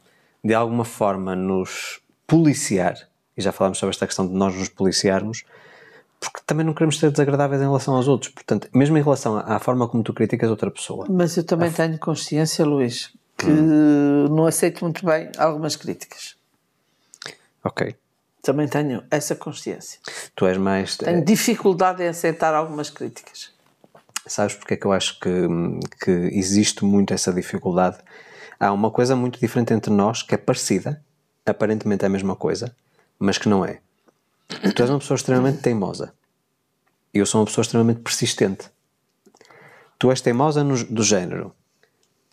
de 0.43 0.53
alguma 0.53 0.85
forma 0.85 1.35
nos 1.35 1.99
policiar 2.27 2.95
e 3.37 3.41
já 3.41 3.51
falámos 3.51 3.77
sobre 3.77 3.91
esta 3.93 4.05
questão 4.05 4.27
de 4.27 4.33
nós 4.33 4.55
nos 4.55 4.69
policiarmos, 4.69 5.43
porque 6.19 6.39
também 6.45 6.65
não 6.65 6.73
queremos 6.73 6.97
ser 6.97 7.11
desagradáveis 7.11 7.61
em 7.61 7.65
relação 7.65 7.95
aos 7.95 8.07
outros. 8.07 8.31
Portanto, 8.31 8.69
mesmo 8.73 8.97
em 8.97 9.01
relação 9.01 9.37
à 9.37 9.59
forma 9.59 9.87
como 9.87 10.03
tu 10.03 10.13
criticas 10.13 10.49
outra 10.49 10.71
pessoa. 10.71 11.05
Mas 11.09 11.35
eu 11.35 11.43
também 11.43 11.71
tenho 11.71 11.99
consciência, 11.99 12.65
Luís, 12.65 13.13
que 13.37 13.47
hum. 13.47 14.27
não 14.29 14.45
aceito 14.45 14.83
muito 14.83 15.05
bem 15.05 15.29
algumas 15.37 15.75
críticas. 15.75 16.35
Ok. 17.63 17.95
Também 18.41 18.67
tenho 18.67 19.03
essa 19.09 19.35
consciência. 19.35 19.99
Tu 20.35 20.45
és 20.45 20.57
mais. 20.57 20.97
Tenho 20.97 21.25
dificuldade 21.25 22.03
em 22.03 22.07
aceitar 22.07 22.53
algumas 22.53 22.89
críticas. 22.89 23.51
Sabes 24.27 24.55
porque 24.55 24.75
é 24.75 24.77
que 24.77 24.85
eu 24.85 24.91
acho 24.91 25.19
que, 25.19 25.29
que 26.03 26.11
existe 26.11 26.85
muito 26.85 27.13
essa 27.13 27.33
dificuldade? 27.33 27.97
Há 28.59 28.71
uma 28.71 28.91
coisa 28.91 29.15
muito 29.15 29.39
diferente 29.39 29.73
entre 29.73 29.91
nós 29.91 30.21
que 30.21 30.33
é 30.33 30.37
parecida, 30.37 31.03
aparentemente 31.45 32.03
é 32.03 32.07
a 32.07 32.09
mesma 32.09 32.35
coisa, 32.35 32.75
mas 33.19 33.37
que 33.37 33.49
não 33.49 33.65
é. 33.65 33.79
Tu 34.75 34.81
és 34.81 34.89
uma 34.89 34.99
pessoa 34.99 35.15
extremamente 35.15 35.61
teimosa. 35.61 36.13
E 37.13 37.19
eu 37.19 37.25
sou 37.25 37.41
uma 37.41 37.45
pessoa 37.47 37.63
extremamente 37.63 38.01
persistente. 38.01 38.69
Tu 39.97 40.09
és 40.09 40.21
teimosa 40.21 40.63
no, 40.63 40.83
do 40.85 41.03
género. 41.03 41.53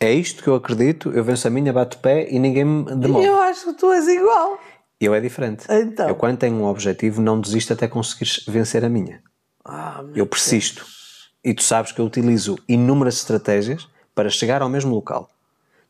É 0.03 0.13
isto 0.13 0.41
que 0.43 0.49
eu 0.49 0.55
acredito, 0.55 1.11
eu 1.11 1.23
venço 1.23 1.47
a 1.47 1.51
minha, 1.51 1.71
bato 1.73 1.97
pé 1.99 2.27
e 2.29 2.39
ninguém 2.39 2.65
me 2.65 2.95
demora. 2.95 3.25
Eu 3.25 3.37
acho 3.41 3.65
que 3.65 3.73
tu 3.73 3.91
és 3.91 4.07
igual. 4.07 4.59
Eu 4.99 5.13
é 5.13 5.19
diferente. 5.19 5.65
Então. 5.69 6.07
Eu, 6.09 6.15
quando 6.15 6.37
tenho 6.37 6.55
um 6.55 6.65
objetivo, 6.65 7.21
não 7.21 7.39
desisto 7.39 7.73
até 7.73 7.87
conseguires 7.87 8.43
vencer 8.47 8.83
a 8.85 8.89
minha. 8.89 9.21
Ah, 9.65 10.03
Eu 10.15 10.25
persisto. 10.25 10.85
E 11.43 11.53
tu 11.53 11.61
sabes 11.63 11.91
que 11.91 11.99
eu 11.99 12.05
utilizo 12.05 12.57
inúmeras 12.69 13.15
estratégias 13.15 13.87
para 14.15 14.29
chegar 14.29 14.61
ao 14.61 14.69
mesmo 14.69 14.93
local. 14.93 15.29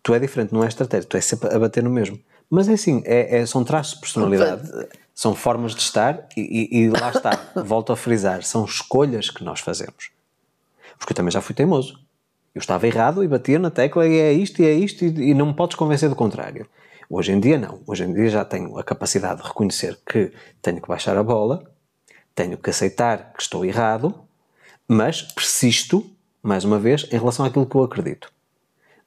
Tu 0.01 0.13
é 0.13 0.19
diferente, 0.19 0.53
não 0.53 0.63
é 0.63 0.67
estratégia, 0.67 1.07
tu 1.07 1.15
é 1.15 1.21
sempre 1.21 1.53
a 1.53 1.59
bater 1.59 1.83
no 1.83 1.89
mesmo. 1.89 2.19
Mas 2.49 2.67
é 2.67 2.73
assim, 2.73 3.01
é, 3.05 3.39
é- 3.39 3.45
são 3.45 3.63
traços 3.63 3.95
de 3.95 4.01
personalidade, 4.01 4.69
são 5.13 5.33
formas 5.35 5.73
de 5.73 5.81
estar 5.81 6.27
e, 6.35 6.41
e- 6.71 6.77
e 6.83 6.89
lá 6.89 7.09
está, 7.09 7.39
volto 7.63 7.91
a 7.93 7.95
frisar, 7.95 8.43
são 8.43 8.65
escolhas 8.65 9.29
que 9.29 9.43
nós 9.43 9.59
fazemos. 9.59 10.09
Porque 10.97 11.13
eu 11.13 11.15
também 11.15 11.31
já 11.31 11.41
fui 11.41 11.53
teimoso. 11.55 11.99
Eu 12.53 12.59
estava 12.59 12.85
errado 12.85 13.23
e 13.23 13.27
batia 13.27 13.57
na 13.57 13.71
tecla 13.71 14.07
e 14.07 14.17
é 14.19 14.31
isto 14.31 14.61
e 14.61 14.65
é 14.65 14.73
isto 14.73 15.03
e, 15.03 15.31
e 15.31 15.33
não 15.33 15.47
me 15.47 15.53
podes 15.53 15.75
convencer 15.75 16.07
do 16.07 16.15
contrário. 16.15 16.67
Hoje 17.09 17.31
em 17.31 17.39
dia 17.39 17.57
não. 17.57 17.81
Hoje 17.87 18.03
em 18.03 18.13
dia 18.13 18.29
já 18.29 18.45
tenho 18.45 18.77
a 18.77 18.83
capacidade 18.83 19.41
de 19.41 19.47
reconhecer 19.47 19.99
que 20.05 20.31
tenho 20.61 20.81
que 20.81 20.87
baixar 20.87 21.17
a 21.17 21.23
bola, 21.23 21.63
tenho 22.35 22.57
que 22.57 22.69
aceitar 22.69 23.33
que 23.33 23.41
estou 23.41 23.65
errado, 23.65 24.13
mas 24.87 25.21
persisto, 25.21 26.05
mais 26.41 26.63
uma 26.63 26.77
vez, 26.77 27.07
em 27.11 27.17
relação 27.17 27.45
àquilo 27.45 27.65
que 27.65 27.75
eu 27.75 27.83
acredito. 27.83 28.31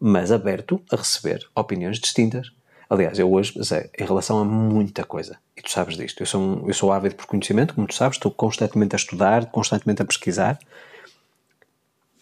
Mas 0.00 0.32
aberto 0.32 0.80
a 0.90 0.96
receber 0.96 1.46
opiniões 1.54 1.98
distintas. 1.98 2.52
Aliás, 2.88 3.18
eu 3.18 3.32
hoje, 3.32 3.60
Zé, 3.62 3.90
em 3.98 4.04
relação 4.04 4.38
a 4.38 4.44
muita 4.44 5.04
coisa, 5.04 5.38
e 5.56 5.62
tu 5.62 5.70
sabes 5.70 5.96
disto, 5.96 6.22
eu 6.22 6.26
sou, 6.26 6.40
um, 6.40 6.68
eu 6.68 6.74
sou 6.74 6.92
ávido 6.92 7.16
por 7.16 7.26
conhecimento, 7.26 7.74
como 7.74 7.86
tu 7.86 7.94
sabes, 7.94 8.16
estou 8.16 8.30
constantemente 8.30 8.94
a 8.94 8.98
estudar, 8.98 9.46
constantemente 9.46 10.02
a 10.02 10.04
pesquisar. 10.04 10.58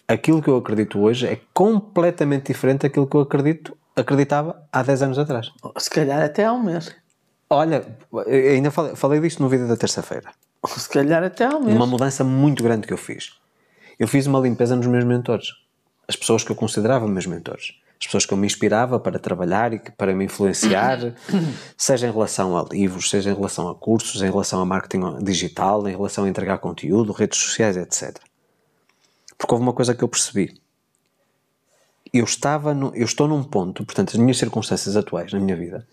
Aquilo 0.06 0.42
que 0.42 0.48
eu 0.48 0.56
acredito 0.56 1.00
hoje 1.00 1.26
é 1.26 1.40
completamente 1.52 2.48
diferente 2.52 2.82
daquilo 2.82 3.06
que 3.06 3.16
eu 3.16 3.20
acredito, 3.20 3.76
acreditava 3.96 4.62
há 4.70 4.82
10 4.82 5.02
anos 5.02 5.18
atrás. 5.18 5.50
Se 5.78 5.88
calhar 5.88 6.22
até 6.22 6.44
há 6.44 6.52
um 6.52 6.62
mês. 6.62 6.94
Olha, 7.48 7.86
ainda 8.26 8.70
falei, 8.70 8.94
falei 8.96 9.20
disto 9.20 9.42
no 9.42 9.48
vídeo 9.48 9.66
da 9.66 9.76
terça-feira. 9.76 10.30
Se 10.66 10.88
calhar 10.88 11.22
até 11.22 11.44
há 11.44 11.56
um 11.56 11.60
mês. 11.60 11.76
Uma 11.76 11.86
mudança 11.86 12.22
muito 12.22 12.62
grande 12.62 12.86
que 12.86 12.92
eu 12.92 12.98
fiz. 12.98 13.32
Eu 13.98 14.06
fiz 14.08 14.26
uma 14.26 14.40
limpeza 14.40 14.76
nos 14.76 14.86
meus 14.86 15.04
mentores. 15.04 15.48
As 16.06 16.16
pessoas 16.16 16.44
que 16.44 16.50
eu 16.50 16.56
considerava 16.56 17.08
meus 17.08 17.26
mentores. 17.26 17.74
As 17.98 18.06
pessoas 18.06 18.26
que 18.26 18.34
eu 18.34 18.36
me 18.36 18.46
inspirava 18.46 19.00
para 19.00 19.18
trabalhar 19.18 19.72
e 19.72 19.78
para 19.96 20.14
me 20.14 20.26
influenciar, 20.26 20.98
seja 21.78 22.08
em 22.08 22.12
relação 22.12 22.58
a 22.58 22.66
livros, 22.70 23.08
seja 23.08 23.30
em 23.30 23.34
relação 23.34 23.68
a 23.68 23.74
cursos, 23.74 24.20
em 24.20 24.30
relação 24.30 24.60
a 24.60 24.66
marketing 24.66 25.22
digital, 25.22 25.88
em 25.88 25.92
relação 25.92 26.24
a 26.24 26.28
entregar 26.28 26.58
conteúdo, 26.58 27.12
redes 27.12 27.38
sociais, 27.38 27.76
etc. 27.76 28.18
Porque 29.36 29.52
houve 29.52 29.62
uma 29.64 29.72
coisa 29.72 29.94
que 29.94 30.02
eu 30.02 30.08
percebi. 30.08 30.58
Eu 32.12 32.24
estava, 32.24 32.72
no- 32.74 32.94
eu 32.94 33.04
estou 33.04 33.26
num 33.26 33.42
ponto, 33.42 33.84
portanto, 33.84 34.10
as 34.10 34.16
minhas 34.16 34.38
circunstâncias 34.38 34.96
atuais 34.96 35.32
na 35.32 35.40
minha 35.40 35.56
vida 35.56 35.86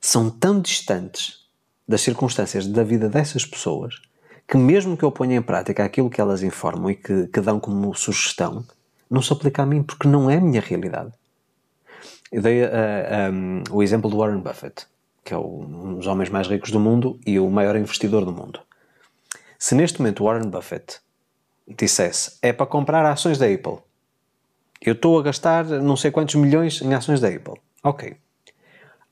são 0.00 0.28
tão 0.28 0.60
distantes 0.60 1.46
das 1.86 2.00
circunstâncias 2.00 2.66
da 2.66 2.82
vida 2.82 3.08
dessas 3.08 3.44
pessoas 3.46 4.00
que 4.48 4.56
mesmo 4.56 4.96
que 4.96 5.04
eu 5.04 5.12
ponha 5.12 5.36
em 5.36 5.42
prática 5.42 5.84
aquilo 5.84 6.10
que 6.10 6.20
elas 6.20 6.42
informam 6.42 6.90
e 6.90 6.96
que, 6.96 7.28
que 7.28 7.40
dão 7.40 7.60
como 7.60 7.94
sugestão, 7.94 8.64
não 9.08 9.22
se 9.22 9.32
aplica 9.32 9.62
a 9.62 9.66
mim 9.66 9.82
porque 9.82 10.08
não 10.08 10.28
é 10.28 10.36
a 10.36 10.40
minha 10.40 10.60
realidade. 10.60 11.12
Eu 12.30 12.42
dei 12.42 12.64
ah, 12.64 13.30
um, 13.32 13.62
o 13.70 13.82
exemplo 13.82 14.10
do 14.10 14.18
Warren 14.18 14.40
Buffett, 14.40 14.86
que 15.24 15.32
é 15.32 15.36
o- 15.36 15.60
um 15.62 15.94
dos 15.94 16.06
homens 16.06 16.28
mais 16.28 16.48
ricos 16.48 16.70
do 16.72 16.80
mundo 16.80 17.18
e 17.24 17.38
o 17.38 17.48
maior 17.48 17.76
investidor 17.76 18.24
do 18.24 18.32
mundo. 18.32 18.60
Se 19.58 19.74
neste 19.74 20.00
momento 20.00 20.24
Warren 20.24 20.48
Buffett 20.50 20.98
dissesse 21.66 22.38
é 22.42 22.52
para 22.52 22.66
comprar 22.66 23.04
ações 23.04 23.38
da 23.38 23.46
Apple, 23.46 23.78
eu 24.80 24.94
estou 24.94 25.18
a 25.18 25.22
gastar 25.22 25.64
não 25.64 25.96
sei 25.96 26.10
quantos 26.10 26.34
milhões 26.34 26.82
em 26.82 26.92
ações 26.92 27.20
da 27.20 27.28
Apple. 27.28 27.54
Ok. 27.84 28.16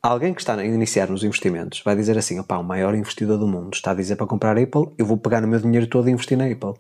Alguém 0.03 0.33
que 0.33 0.41
está 0.41 0.55
a 0.55 0.65
iniciar 0.65 1.09
nos 1.09 1.23
investimentos 1.23 1.83
vai 1.85 1.95
dizer 1.95 2.17
assim: 2.17 2.39
opá, 2.39 2.57
o 2.59 2.65
maior 2.65 2.95
investidor 2.95 3.39
do 3.39 3.47
mundo 3.47 3.75
está 3.75 3.91
a 3.91 3.95
dizer 3.95 4.17
para 4.17 4.27
comprar 4.27 4.59
Apple, 4.59 4.93
eu 4.97 5.05
vou 5.05 5.17
pegar 5.17 5.45
o 5.45 5.49
meu 5.49 5.61
dinheiro 5.61 5.87
todo 5.87 6.09
e 6.09 6.13
investir 6.13 6.39
na 6.39 6.47
Apple. 6.47 6.75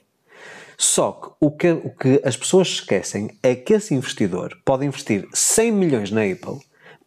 Só 0.79 1.13
que 1.13 1.31
o 1.39 1.51
que, 1.51 1.71
o 1.73 1.91
que 1.91 2.23
as 2.25 2.39
pessoas 2.39 2.69
esquecem 2.69 3.37
é 3.43 3.55
que 3.55 3.75
esse 3.75 3.95
investidor 3.95 4.59
pode 4.65 4.87
investir 4.87 5.29
100 5.31 5.73
milhões 5.73 6.11
na 6.11 6.23
Apple, 6.23 6.59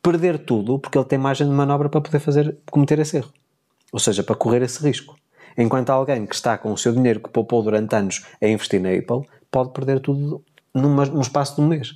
perder 0.01 0.37
tudo 0.37 0.77
porque 0.77 0.95
ele 0.95 1.05
tem 1.05 1.17
margem 1.17 1.47
de 1.47 1.53
manobra 1.53 1.89
para 1.89 1.99
poder 1.99 2.19
fazer, 2.19 2.55
cometer 2.69 2.99
esse 2.99 3.17
erro. 3.17 3.33
Ou 3.91 3.99
seja, 3.99 4.21
para 4.23 4.35
correr 4.35 4.61
esse 4.61 4.81
risco. 4.83 5.15
Enquanto 5.57 5.89
alguém 5.89 6.25
que 6.25 6.35
está 6.35 6.57
com 6.57 6.71
o 6.71 6.77
seu 6.77 6.93
dinheiro 6.93 7.19
que 7.19 7.29
poupou 7.29 7.61
durante 7.61 7.95
anos 7.95 8.25
a 8.41 8.47
investir 8.47 8.81
na 8.81 8.89
Apple 8.89 9.27
pode 9.51 9.71
perder 9.71 9.99
tudo 9.99 10.43
numa, 10.73 11.05
num 11.05 11.21
espaço 11.21 11.55
de 11.55 11.61
um 11.61 11.67
mês. 11.67 11.93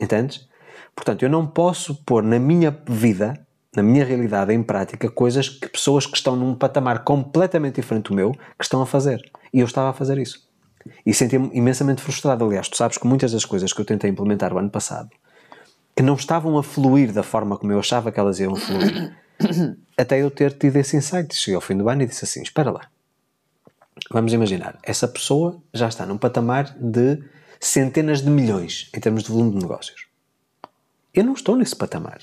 Entendes? 0.00 0.48
Portanto, 0.94 1.22
eu 1.22 1.30
não 1.30 1.46
posso 1.46 1.94
pôr 2.04 2.22
na 2.22 2.38
minha 2.38 2.76
vida, 2.88 3.34
na 3.74 3.82
minha 3.82 4.04
realidade, 4.04 4.52
em 4.52 4.62
prática, 4.62 5.10
coisas 5.10 5.48
que 5.48 5.68
pessoas 5.68 6.06
que 6.06 6.16
estão 6.16 6.36
num 6.36 6.54
patamar 6.54 7.04
completamente 7.04 7.76
diferente 7.76 8.08
do 8.08 8.14
meu 8.14 8.32
que 8.32 8.64
estão 8.64 8.80
a 8.80 8.86
fazer. 8.86 9.20
E 9.52 9.60
eu 9.60 9.66
estava 9.66 9.90
a 9.90 9.92
fazer 9.92 10.18
isso. 10.18 10.46
E 11.04 11.12
sentia-me 11.12 11.50
imensamente 11.52 12.00
frustrado. 12.00 12.44
Aliás, 12.44 12.68
tu 12.68 12.76
sabes 12.76 12.96
que 12.96 13.06
muitas 13.06 13.32
das 13.32 13.44
coisas 13.44 13.72
que 13.72 13.80
eu 13.80 13.84
tentei 13.84 14.08
implementar 14.08 14.52
o 14.52 14.58
ano 14.58 14.70
passado 14.70 15.10
que 15.96 16.02
não 16.02 16.14
estavam 16.14 16.58
a 16.58 16.62
fluir 16.62 17.10
da 17.10 17.22
forma 17.22 17.56
como 17.56 17.72
eu 17.72 17.78
achava 17.78 18.12
que 18.12 18.20
elas 18.20 18.38
iam 18.38 18.54
fluir, 18.54 19.16
até 19.96 20.22
eu 20.22 20.30
ter 20.30 20.52
tido 20.52 20.76
esse 20.76 20.96
insight. 20.96 21.34
Cheguei 21.34 21.54
ao 21.54 21.60
fim 21.60 21.76
do 21.76 21.88
ano 21.88 22.02
e 22.02 22.06
disse 22.06 22.24
assim: 22.24 22.42
Espera 22.42 22.70
lá, 22.70 22.88
vamos 24.10 24.32
imaginar, 24.32 24.78
essa 24.82 25.06
pessoa 25.08 25.60
já 25.72 25.88
está 25.88 26.06
num 26.06 26.18
patamar 26.18 26.76
de 26.78 27.22
centenas 27.60 28.22
de 28.22 28.30
milhões 28.30 28.90
em 28.94 29.00
termos 29.00 29.22
de 29.22 29.30
volume 29.30 29.52
de 29.52 29.62
negócios. 29.62 30.06
Eu 31.14 31.24
não 31.24 31.32
estou 31.32 31.56
nesse 31.56 31.74
patamar. 31.74 32.20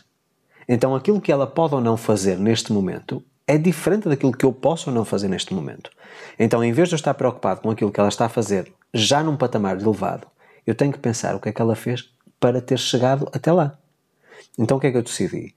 Então 0.68 0.95
aquilo 0.95 1.20
que 1.20 1.32
ela 1.32 1.47
pode 1.47 1.76
ou 1.76 1.82
não 1.82 1.97
fazer 1.97 2.38
neste 2.38 2.72
momento 2.72 3.24
é 3.45 3.57
diferente 3.57 4.07
daquilo 4.07 4.32
que 4.32 4.45
eu 4.45 4.53
posso 4.53 4.89
ou 4.89 4.95
não 4.95 5.03
fazer 5.03 5.28
neste 5.28 5.53
momento. 5.53 5.91
Então, 6.39 6.64
em 6.64 6.72
vez 6.72 6.89
de 6.89 6.95
eu 6.95 6.97
estar 6.97 7.14
preocupado 7.14 7.61
com 7.61 7.70
aquilo 7.70 7.91
que 7.91 7.99
ela 7.99 8.09
está 8.09 8.26
a 8.26 8.30
fazer 8.30 8.72
já 8.93 9.24
num 9.24 9.36
patamar 9.36 9.80
elevado, 9.80 10.28
eu 10.66 10.74
tenho 10.74 10.93
que 10.93 10.99
pensar 10.99 11.36
o 11.36 11.39
que 11.39 11.49
é 11.49 11.51
que 11.51 11.61
ela 11.61 11.76
fez 11.76 12.09
para 12.39 12.61
ter 12.61 12.80
chegado 12.80 13.30
até 13.34 13.51
lá. 13.51 13.78
Então, 14.57 14.78
o 14.78 14.80
que 14.80 14.88
é 14.88 14.91
que 14.91 14.97
eu 14.97 15.03
decidi? 15.03 15.53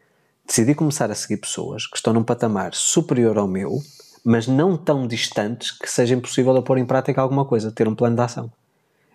Decidi 0.47 0.75
começar 0.75 1.11
a 1.11 1.15
seguir 1.15 1.39
pessoas 1.39 1.87
que 1.87 1.97
estão 1.97 2.13
num 2.13 2.23
patamar 2.23 2.73
superior 2.75 3.37
ao 3.37 3.49
meu, 3.49 3.83
mas 4.25 4.47
não 4.47 4.77
tão 4.77 5.07
distantes 5.07 5.73
que 5.73 5.91
seja 5.91 6.15
impossível 6.15 6.55
eu 6.55 6.63
pôr 6.63 6.79
em 6.79 6.87
prática 6.87 7.21
alguma 7.21 7.45
coisa, 7.45 7.73
ter 7.73 7.89
um 7.89 7.95
plano 7.95 8.17
de 8.17 8.23
ação. 8.23 8.51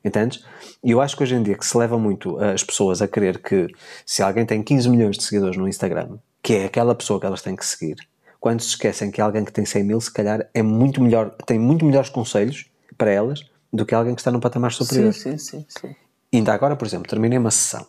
Entendes? 0.03 0.43
E 0.83 0.91
eu 0.91 0.99
acho 0.99 1.15
que 1.15 1.23
hoje 1.23 1.35
em 1.35 1.43
dia 1.43 1.55
que 1.55 1.65
se 1.65 1.77
leva 1.77 1.97
muito 1.97 2.37
as 2.39 2.63
pessoas 2.63 3.01
a 3.01 3.07
crer 3.07 3.41
que 3.41 3.67
se 4.05 4.23
alguém 4.23 4.45
tem 4.45 4.63
15 4.63 4.89
milhões 4.89 5.17
de 5.17 5.23
seguidores 5.23 5.57
no 5.57 5.67
Instagram, 5.67 6.17
que 6.41 6.53
é 6.53 6.65
aquela 6.65 6.95
pessoa 6.95 7.19
que 7.19 7.25
elas 7.25 7.41
têm 7.41 7.55
que 7.55 7.65
seguir, 7.65 7.97
quando 8.39 8.61
se 8.61 8.69
esquecem 8.69 9.11
que 9.11 9.21
alguém 9.21 9.45
que 9.45 9.53
tem 9.53 9.63
100 9.63 9.83
mil, 9.83 10.01
se 10.01 10.11
calhar, 10.11 10.49
é 10.53 10.63
muito 10.63 11.01
melhor, 11.01 11.29
tem 11.45 11.59
muito 11.59 11.85
melhores 11.85 12.09
conselhos 12.09 12.65
para 12.97 13.11
elas 13.11 13.45
do 13.71 13.85
que 13.85 13.93
alguém 13.93 14.15
que 14.15 14.21
está 14.21 14.31
num 14.31 14.39
patamar 14.39 14.71
superior. 14.73 15.13
Sim, 15.13 15.37
sim, 15.37 15.59
sim, 15.59 15.65
sim. 15.69 15.95
Ainda 16.33 16.51
agora, 16.51 16.75
por 16.75 16.87
exemplo, 16.87 17.07
terminei 17.07 17.37
uma 17.37 17.51
sessão. 17.51 17.85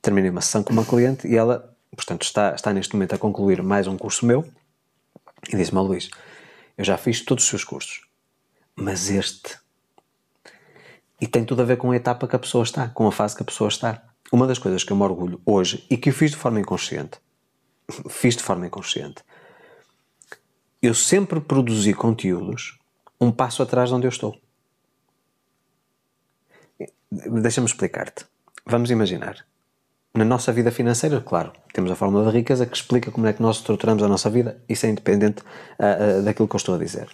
Terminei 0.00 0.30
uma 0.30 0.40
sessão 0.40 0.64
com 0.64 0.72
uma 0.72 0.84
cliente 0.84 1.28
e 1.28 1.36
ela, 1.36 1.71
portanto, 1.96 2.22
está, 2.22 2.54
está 2.54 2.72
neste 2.72 2.94
momento 2.94 3.14
a 3.14 3.18
concluir 3.18 3.62
mais 3.62 3.86
um 3.86 3.96
curso 3.96 4.26
meu 4.26 4.44
e 5.52 5.56
disse-me, 5.56 5.78
"Ó 5.78 5.82
Luís, 5.82 6.10
eu 6.76 6.84
já 6.84 6.96
fiz 6.96 7.24
todos 7.24 7.44
os 7.44 7.50
seus 7.50 7.64
cursos, 7.64 8.02
mas 8.74 9.10
este. 9.10 9.58
E 11.20 11.26
tem 11.26 11.44
tudo 11.44 11.62
a 11.62 11.64
ver 11.64 11.76
com 11.76 11.90
a 11.90 11.96
etapa 11.96 12.26
que 12.26 12.34
a 12.34 12.38
pessoa 12.38 12.64
está, 12.64 12.88
com 12.88 13.06
a 13.06 13.12
fase 13.12 13.36
que 13.36 13.42
a 13.42 13.46
pessoa 13.46 13.68
está. 13.68 14.02
Uma 14.32 14.46
das 14.46 14.58
coisas 14.58 14.82
que 14.82 14.92
eu 14.92 14.96
me 14.96 15.02
orgulho 15.02 15.40
hoje 15.44 15.86
e 15.90 15.96
que 15.96 16.08
eu 16.08 16.12
fiz 16.12 16.30
de 16.30 16.36
forma 16.36 16.58
inconsciente, 16.58 17.18
fiz 18.08 18.36
de 18.36 18.42
forma 18.42 18.66
inconsciente, 18.66 19.22
eu 20.80 20.94
sempre 20.94 21.40
produzi 21.40 21.94
conteúdos 21.94 22.78
um 23.20 23.30
passo 23.30 23.62
atrás 23.62 23.90
de 23.90 23.94
onde 23.94 24.06
eu 24.06 24.10
estou. 24.10 24.36
Deixa-me 27.10 27.66
explicar-te. 27.66 28.24
Vamos 28.66 28.90
imaginar. 28.90 29.46
Na 30.14 30.26
nossa 30.26 30.52
vida 30.52 30.70
financeira, 30.70 31.22
claro, 31.22 31.52
temos 31.72 31.90
a 31.90 31.96
fórmula 31.96 32.24
da 32.24 32.30
riqueza 32.30 32.66
que 32.66 32.76
explica 32.76 33.10
como 33.10 33.26
é 33.26 33.32
que 33.32 33.40
nós 33.40 33.56
estruturamos 33.56 34.02
a 34.02 34.08
nossa 34.08 34.28
vida. 34.28 34.62
Isso 34.68 34.84
é 34.84 34.90
independente 34.90 35.40
uh, 35.40 36.20
uh, 36.20 36.22
daquilo 36.22 36.46
que 36.46 36.54
eu 36.54 36.58
estou 36.58 36.74
a 36.74 36.78
dizer. 36.78 37.08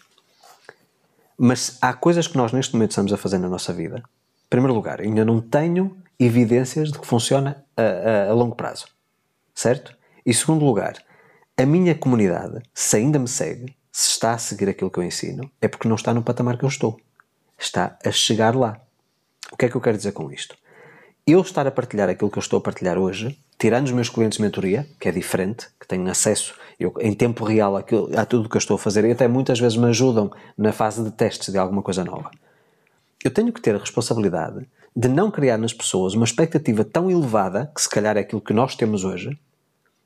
Mas 1.38 1.78
há 1.80 1.92
coisas 1.92 2.26
que 2.26 2.36
nós 2.36 2.50
neste 2.50 2.74
momento 2.74 2.90
estamos 2.90 3.12
a 3.12 3.16
fazer 3.16 3.38
na 3.38 3.48
nossa 3.48 3.72
vida. 3.72 3.98
Em 3.98 4.48
primeiro 4.50 4.74
lugar, 4.74 5.00
ainda 5.00 5.24
não 5.24 5.40
tenho 5.40 5.96
evidências 6.18 6.90
de 6.90 6.98
que 6.98 7.06
funciona 7.06 7.64
a, 7.76 7.82
a, 7.82 8.30
a 8.30 8.34
longo 8.34 8.56
prazo. 8.56 8.88
Certo? 9.54 9.96
E 10.26 10.34
segundo 10.34 10.64
lugar, 10.64 10.96
a 11.56 11.64
minha 11.64 11.94
comunidade, 11.94 12.60
se 12.74 12.96
ainda 12.96 13.20
me 13.20 13.28
segue, 13.28 13.76
se 13.92 14.10
está 14.10 14.32
a 14.32 14.38
seguir 14.38 14.68
aquilo 14.68 14.90
que 14.90 14.98
eu 14.98 15.04
ensino, 15.04 15.48
é 15.60 15.68
porque 15.68 15.86
não 15.86 15.94
está 15.94 16.12
no 16.12 16.22
patamar 16.22 16.58
que 16.58 16.64
eu 16.64 16.68
estou. 16.68 17.00
Está 17.56 17.96
a 18.04 18.10
chegar 18.10 18.56
lá. 18.56 18.80
O 19.52 19.56
que 19.56 19.66
é 19.66 19.68
que 19.68 19.76
eu 19.76 19.80
quero 19.80 19.96
dizer 19.96 20.10
com 20.10 20.32
isto? 20.32 20.56
Eu 21.30 21.42
estar 21.42 21.66
a 21.66 21.70
partilhar 21.70 22.08
aquilo 22.08 22.30
que 22.30 22.38
eu 22.38 22.40
estou 22.40 22.56
a 22.58 22.62
partilhar 22.62 22.96
hoje, 22.96 23.38
tirando 23.58 23.84
os 23.84 23.92
meus 23.92 24.08
clientes 24.08 24.38
de 24.38 24.42
mentoria, 24.42 24.88
que 24.98 25.10
é 25.10 25.12
diferente, 25.12 25.68
que 25.78 25.86
tenho 25.86 26.10
acesso 26.10 26.54
eu, 26.80 26.94
em 27.02 27.12
tempo 27.12 27.44
real 27.44 27.76
a 27.76 28.24
tudo 28.24 28.46
o 28.46 28.48
que 28.48 28.56
eu 28.56 28.58
estou 28.58 28.76
a 28.76 28.78
fazer 28.78 29.04
e 29.04 29.10
até 29.10 29.28
muitas 29.28 29.60
vezes 29.60 29.76
me 29.76 29.88
ajudam 29.88 30.32
na 30.56 30.72
fase 30.72 31.04
de 31.04 31.10
testes 31.10 31.52
de 31.52 31.58
alguma 31.58 31.82
coisa 31.82 32.02
nova. 32.02 32.30
Eu 33.22 33.30
tenho 33.30 33.52
que 33.52 33.60
ter 33.60 33.74
a 33.74 33.78
responsabilidade 33.78 34.66
de 34.96 35.06
não 35.06 35.30
criar 35.30 35.58
nas 35.58 35.74
pessoas 35.74 36.14
uma 36.14 36.24
expectativa 36.24 36.82
tão 36.82 37.10
elevada, 37.10 37.70
que 37.74 37.82
se 37.82 37.90
calhar 37.90 38.16
é 38.16 38.20
aquilo 38.20 38.40
que 38.40 38.54
nós 38.54 38.74
temos 38.74 39.04
hoje, 39.04 39.38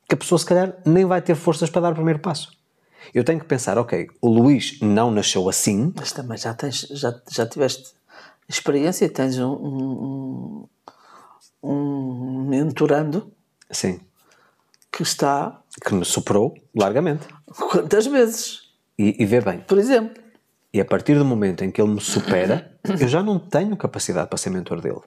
que 0.09 0.15
a 0.15 0.17
pessoa 0.17 0.37
se 0.37 0.45
calhar 0.45 0.75
nem 0.85 1.05
vai 1.05 1.21
ter 1.21 1.35
forças 1.35 1.69
para 1.69 1.83
dar 1.83 1.91
o 1.93 1.95
primeiro 1.95 2.19
passo. 2.19 2.51
Eu 3.13 3.23
tenho 3.23 3.39
que 3.39 3.45
pensar, 3.45 3.77
ok, 3.77 4.09
o 4.21 4.27
Luís 4.27 4.77
não 4.81 5.09
nasceu 5.09 5.47
assim. 5.47 5.93
Mas 5.95 6.11
também 6.11 6.37
já 6.37 6.53
tens, 6.53 6.81
já, 6.91 7.17
já 7.31 7.45
tiveste 7.45 7.93
experiência, 8.49 9.07
tens 9.07 9.39
um, 9.39 10.65
um 11.63 12.45
mentorando 12.47 13.31
Sim. 13.71 13.99
que 14.91 15.01
está 15.03 15.61
Que 15.83 15.93
me 15.93 16.03
superou 16.05 16.53
largamente. 16.75 17.25
quantas 17.71 18.05
vezes, 18.05 18.59
E, 18.99 19.15
e 19.21 19.25
vê 19.25 19.41
bem, 19.41 19.59
por 19.61 19.77
exemplo. 19.77 20.21
E 20.73 20.81
a 20.81 20.85
partir 20.85 21.15
do 21.17 21.23
momento 21.25 21.63
em 21.63 21.71
que 21.71 21.81
ele 21.81 21.91
me 21.93 22.01
supera, 22.01 22.77
eu 22.99 23.07
já 23.07 23.21
não 23.23 23.37
tenho 23.39 23.77
capacidade 23.77 24.27
para 24.27 24.37
ser 24.37 24.49
mentor 24.49 24.81
dele. 24.81 25.01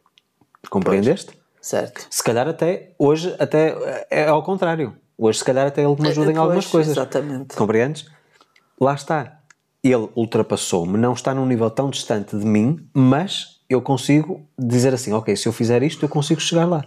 Compreendeste? 0.71 1.37
Certo. 1.61 2.07
Se 2.11 2.23
calhar 2.23 2.47
até 2.49 2.95
hoje 2.99 3.35
até 3.39 4.07
é 4.11 4.27
ao 4.29 4.43
contrário. 4.43 4.97
Hoje 5.19 5.39
se 5.41 5.45
calhar 5.45 5.67
até 5.67 5.83
ele 5.83 6.01
me 6.01 6.09
ajuda 6.09 6.31
em 6.31 6.35
Pois, 6.35 6.39
algumas 6.39 6.67
coisas. 6.67 6.93
exatamente. 6.97 7.57
Compreendes? 7.57 8.07
Lá 8.81 8.95
está. 8.95 9.41
Ele 9.83 10.09
ultrapassou-me, 10.15 10.97
não 10.99 11.13
está 11.13 11.33
num 11.35 11.47
nível 11.47 11.71
tão 11.71 11.91
distante 11.91 12.37
de 12.37 12.45
mim, 12.45 12.89
mas 12.95 13.56
eu 13.69 13.81
consigo 13.83 14.47
dizer 14.59 14.95
assim, 14.95 15.12
ok, 15.12 15.35
se 15.37 15.49
eu 15.49 15.53
fizer 15.53 15.83
isto, 15.83 16.05
eu 16.05 16.09
consigo 16.09 16.41
chegar 16.41 16.67
lá. 16.67 16.85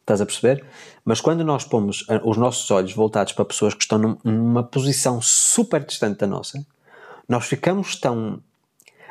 Estás 0.00 0.20
a 0.20 0.26
perceber? 0.26 0.64
Mas 1.04 1.20
quando 1.20 1.42
nós 1.44 1.64
pomos 1.64 2.04
ah, 2.08 2.20
os 2.24 2.36
nossos 2.36 2.70
olhos 2.70 2.92
voltados 2.92 3.32
para 3.32 3.44
pessoas 3.44 3.74
que 3.74 3.82
estão 3.82 3.98
num- 3.98 4.16
numa 4.24 4.62
posição 4.62 5.20
super 5.20 5.84
distante 5.84 6.18
da 6.18 6.26
nossa, 6.26 6.64
nós 7.28 7.44
ficamos 7.46 7.96
tão 7.96 8.40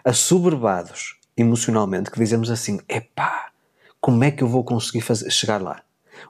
assoberbados 0.03 1.15
emocionalmente 1.35 2.09
que 2.09 2.19
dizemos 2.19 2.49
assim: 2.49 2.79
epá, 2.87 3.49
como 3.99 4.23
é 4.23 4.31
que 4.31 4.43
eu 4.43 4.47
vou 4.47 4.63
conseguir 4.63 5.01
fazer, 5.01 5.29
chegar 5.31 5.61
lá? 5.61 5.81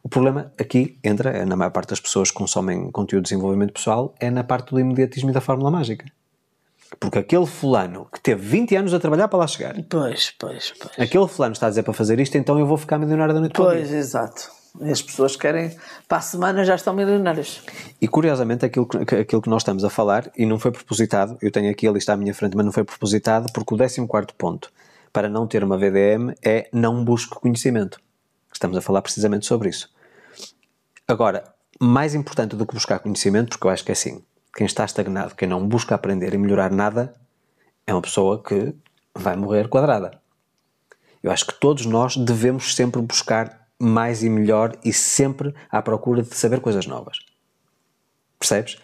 O 0.02 0.10
problema 0.10 0.52
aqui 0.60 0.98
entra, 1.04 1.30
é 1.30 1.46
na 1.46 1.56
maior 1.56 1.70
parte 1.72 1.90
das 1.90 2.00
pessoas 2.00 2.32
que 2.32 2.38
consomem 2.38 2.90
conteúdo 2.92 3.24
de 3.24 3.30
desenvolvimento 3.30 3.74
pessoal, 3.74 4.16
é 4.20 4.32
na 4.32 4.44
parte 4.44 4.72
do 4.72 4.80
imediatismo 4.80 5.30
e 5.30 5.34
da 5.34 5.42
fórmula 5.42 5.70
mágica. 5.70 6.06
Porque 7.00 7.20
aquele 7.20 7.46
fulano 7.46 8.08
que 8.14 8.22
teve 8.22 8.42
20 8.48 8.76
anos 8.76 8.94
a 8.94 9.00
trabalhar 9.00 9.28
para 9.28 9.40
lá 9.40 9.48
chegar, 9.48 9.76
Pois, 9.90 10.34
pois, 10.40 10.74
pois. 10.80 11.00
aquele 11.00 11.28
fulano 11.28 11.54
está 11.54 11.66
a 11.68 11.70
dizer 11.70 11.84
para 11.84 11.94
fazer 11.94 12.20
isto, 12.20 12.38
então 12.38 12.58
eu 12.60 12.66
vou 12.66 12.78
ficar 12.78 12.98
milionário 13.00 13.34
da 13.34 13.40
noite 13.40 13.54
para 13.54 13.64
o 13.64 13.72
dia. 13.72 13.80
Pois, 13.80 13.92
exato. 13.94 14.52
As 14.82 15.02
pessoas 15.02 15.36
querem, 15.38 15.76
para 16.08 16.18
a 16.18 16.22
semana 16.22 16.64
já 16.66 16.76
estão 16.76 16.94
milionárias. 16.94 17.62
E 18.02 18.08
curiosamente 18.08 18.66
aquilo 18.66 18.86
que, 18.86 19.06
que- 19.06 19.16
aquilo 19.16 19.42
que 19.42 19.50
nós 19.50 19.62
estamos 19.62 19.84
a 19.86 19.90
falar, 19.90 20.30
e 20.38 20.46
não 20.46 20.60
foi 20.60 20.72
propositado, 20.72 21.38
eu 21.42 21.50
tenho 21.52 21.72
aqui 21.72 21.88
a 21.88 21.92
lista 21.92 22.12
à 22.14 22.18
minha 22.18 22.34
frente, 22.34 22.56
mas 22.58 22.66
não 22.66 22.74
foi 22.74 22.84
propositado, 22.84 23.52
porque 23.54 23.74
o 23.74 23.78
14 23.78 24.06
ponto 24.38 24.72
para 25.14 25.30
não 25.30 25.48
ter 25.48 25.64
uma 25.64 25.78
VDM 25.78 26.34
é 26.44 26.68
não 26.74 27.04
busque 27.06 27.36
conhecimento. 27.40 28.00
Estamos 28.54 28.76
a 28.78 28.82
falar 28.82 29.02
precisamente 29.02 29.46
sobre 29.46 29.70
isso. 29.70 29.90
Agora, 31.08 31.44
mais 31.80 32.14
importante 32.16 32.56
do 32.56 32.66
que 32.66 32.74
buscar 32.74 33.00
conhecimento, 33.00 33.50
porque 33.50 33.68
eu 33.68 33.72
acho 33.72 33.84
que 33.84 33.92
é 33.92 33.94
assim, 33.94 34.22
quem 34.56 34.66
está 34.66 34.86
estagnado, 34.86 35.36
quem 35.36 35.48
não 35.48 35.68
busca 35.68 35.94
aprender 35.94 36.34
e 36.34 36.38
melhorar 36.38 36.72
nada, 36.72 37.14
é 37.86 37.94
uma 37.94 38.02
pessoa 38.02 38.42
que 38.42 38.74
vai 39.14 39.36
morrer 39.36 39.68
quadrada. 39.68 40.20
Eu 41.22 41.32
acho 41.32 41.46
que 41.46 41.60
todos 41.60 41.86
nós 41.86 42.16
devemos 42.16 42.74
sempre 42.74 43.02
buscar 43.02 43.68
mais 43.78 44.24
e 44.24 44.30
melhor 44.30 44.78
e 44.84 44.94
sempre 44.94 45.54
à 45.70 45.82
procura 45.82 46.24
de 46.24 46.34
saber 46.36 46.62
coisas 46.62 46.88
novas. 46.88 47.18
Percebes? 48.40 48.78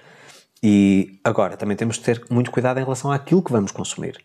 E 0.62 1.20
agora, 1.24 1.56
também 1.56 1.78
temos 1.78 1.98
de 1.98 2.04
ter 2.04 2.24
muito 2.30 2.52
cuidado 2.52 2.80
em 2.80 2.84
relação 2.84 3.12
àquilo 3.12 3.42
que 3.42 3.52
vamos 3.52 3.72
consumir. 3.72 4.24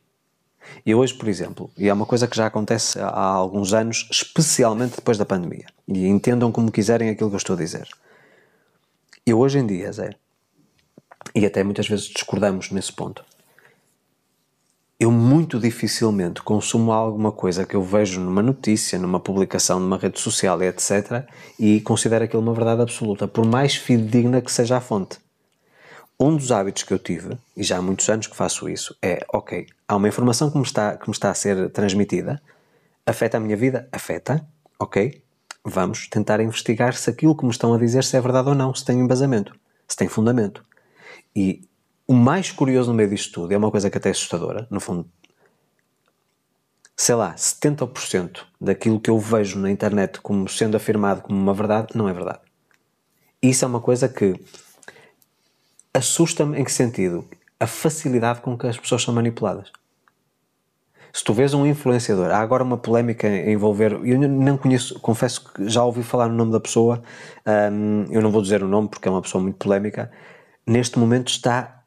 E 0.84 0.94
hoje, 0.94 1.14
por 1.14 1.28
exemplo, 1.28 1.70
e 1.78 1.88
é 1.88 1.92
uma 1.92 2.04
coisa 2.04 2.26
que 2.26 2.36
já 2.36 2.46
acontece 2.46 2.98
há 2.98 3.20
alguns 3.20 3.72
anos, 3.72 4.08
especialmente 4.10 4.96
depois 4.96 5.16
da 5.16 5.24
pandemia, 5.24 5.66
e 5.86 6.06
entendam 6.06 6.50
como 6.50 6.72
quiserem 6.72 7.08
aquilo 7.08 7.30
que 7.30 7.36
eu 7.36 7.38
estou 7.38 7.54
a 7.54 7.58
dizer. 7.58 7.88
Eu 9.24 9.38
hoje 9.38 9.58
em 9.58 9.66
dia, 9.66 9.92
Zé, 9.92 10.16
e 11.34 11.44
até 11.44 11.62
muitas 11.62 11.88
vezes 11.88 12.06
discordamos 12.06 12.70
nesse 12.70 12.92
ponto, 12.92 13.24
eu 14.98 15.10
muito 15.12 15.60
dificilmente 15.60 16.40
consumo 16.40 16.90
alguma 16.90 17.30
coisa 17.30 17.66
que 17.66 17.76
eu 17.76 17.82
vejo 17.82 18.18
numa 18.18 18.42
notícia, 18.42 18.98
numa 18.98 19.20
publicação, 19.20 19.78
numa 19.78 19.98
rede 19.98 20.18
social, 20.18 20.62
etc., 20.62 21.26
e 21.58 21.82
considero 21.82 22.24
aquilo 22.24 22.40
uma 22.40 22.54
verdade 22.54 22.80
absoluta, 22.80 23.28
por 23.28 23.44
mais 23.44 23.74
fidedigna 23.76 24.40
que 24.40 24.50
seja 24.50 24.78
a 24.78 24.80
fonte. 24.80 25.18
Um 26.18 26.34
dos 26.34 26.50
hábitos 26.50 26.82
que 26.82 26.94
eu 26.94 26.98
tive, 26.98 27.36
e 27.54 27.62
já 27.62 27.76
há 27.76 27.82
muitos 27.82 28.08
anos 28.08 28.26
que 28.26 28.34
faço 28.34 28.70
isso, 28.70 28.96
é, 29.02 29.18
ok, 29.34 29.66
há 29.86 29.96
uma 29.96 30.08
informação 30.08 30.50
que 30.50 30.56
me 30.56 30.64
está, 30.64 30.96
que 30.96 31.06
me 31.08 31.14
está 31.14 31.30
a 31.30 31.34
ser 31.34 31.68
transmitida, 31.70 32.40
afeta 33.04 33.36
a 33.36 33.40
minha 33.40 33.56
vida? 33.56 33.86
Afeta, 33.92 34.42
ok, 34.78 35.22
vamos 35.62 36.08
tentar 36.08 36.40
investigar 36.40 36.94
se 36.94 37.10
aquilo 37.10 37.36
que 37.36 37.44
me 37.44 37.50
estão 37.50 37.74
a 37.74 37.78
dizer 37.78 38.02
se 38.02 38.16
é 38.16 38.20
verdade 38.20 38.48
ou 38.48 38.54
não, 38.54 38.74
se 38.74 38.82
tem 38.82 38.98
embasamento, 38.98 39.54
se 39.86 39.94
tem 39.94 40.08
fundamento. 40.08 40.64
E 41.36 41.68
o 42.08 42.14
mais 42.14 42.50
curioso 42.50 42.90
no 42.90 42.96
meio 42.96 43.10
disto 43.10 43.30
tudo, 43.30 43.52
é 43.52 43.56
uma 43.58 43.70
coisa 43.70 43.90
que 43.90 43.98
até 43.98 44.08
é 44.08 44.12
assustadora, 44.12 44.66
no 44.70 44.80
fundo, 44.80 45.06
sei 46.96 47.14
lá, 47.14 47.34
70% 47.34 48.44
daquilo 48.58 48.98
que 48.98 49.10
eu 49.10 49.18
vejo 49.18 49.58
na 49.58 49.70
internet 49.70 50.18
como 50.22 50.48
sendo 50.48 50.78
afirmado 50.78 51.20
como 51.20 51.38
uma 51.38 51.52
verdade, 51.52 51.88
não 51.94 52.08
é 52.08 52.12
verdade. 52.14 52.40
Isso 53.42 53.66
é 53.66 53.68
uma 53.68 53.80
coisa 53.80 54.08
que 54.08 54.34
assusta-me 55.92 56.58
em 56.58 56.64
que 56.64 56.72
sentido? 56.72 57.28
A 57.60 57.66
facilidade 57.66 58.40
com 58.40 58.56
que 58.56 58.66
as 58.66 58.78
pessoas 58.78 59.02
são 59.02 59.12
manipuladas. 59.12 59.70
Se 61.12 61.24
tu 61.24 61.34
vês 61.34 61.52
um 61.54 61.66
influenciador, 61.66 62.30
há 62.30 62.38
agora 62.38 62.62
uma 62.62 62.76
polémica 62.76 63.26
a 63.26 63.50
envolver, 63.50 63.92
eu 64.04 64.18
não 64.18 64.56
conheço, 64.56 64.98
confesso 65.00 65.52
que 65.52 65.68
já 65.68 65.82
ouvi 65.82 66.02
falar 66.02 66.28
no 66.28 66.34
nome 66.34 66.52
da 66.52 66.60
pessoa, 66.60 67.02
hum, 67.72 68.04
eu 68.10 68.20
não 68.22 68.30
vou 68.30 68.42
dizer 68.42 68.62
o 68.62 68.68
nome 68.68 68.88
porque 68.88 69.08
é 69.08 69.10
uma 69.10 69.22
pessoa 69.22 69.42
muito 69.42 69.56
polémica, 69.56 70.10
neste 70.66 70.98
momento 70.98 71.28
está 71.28 71.84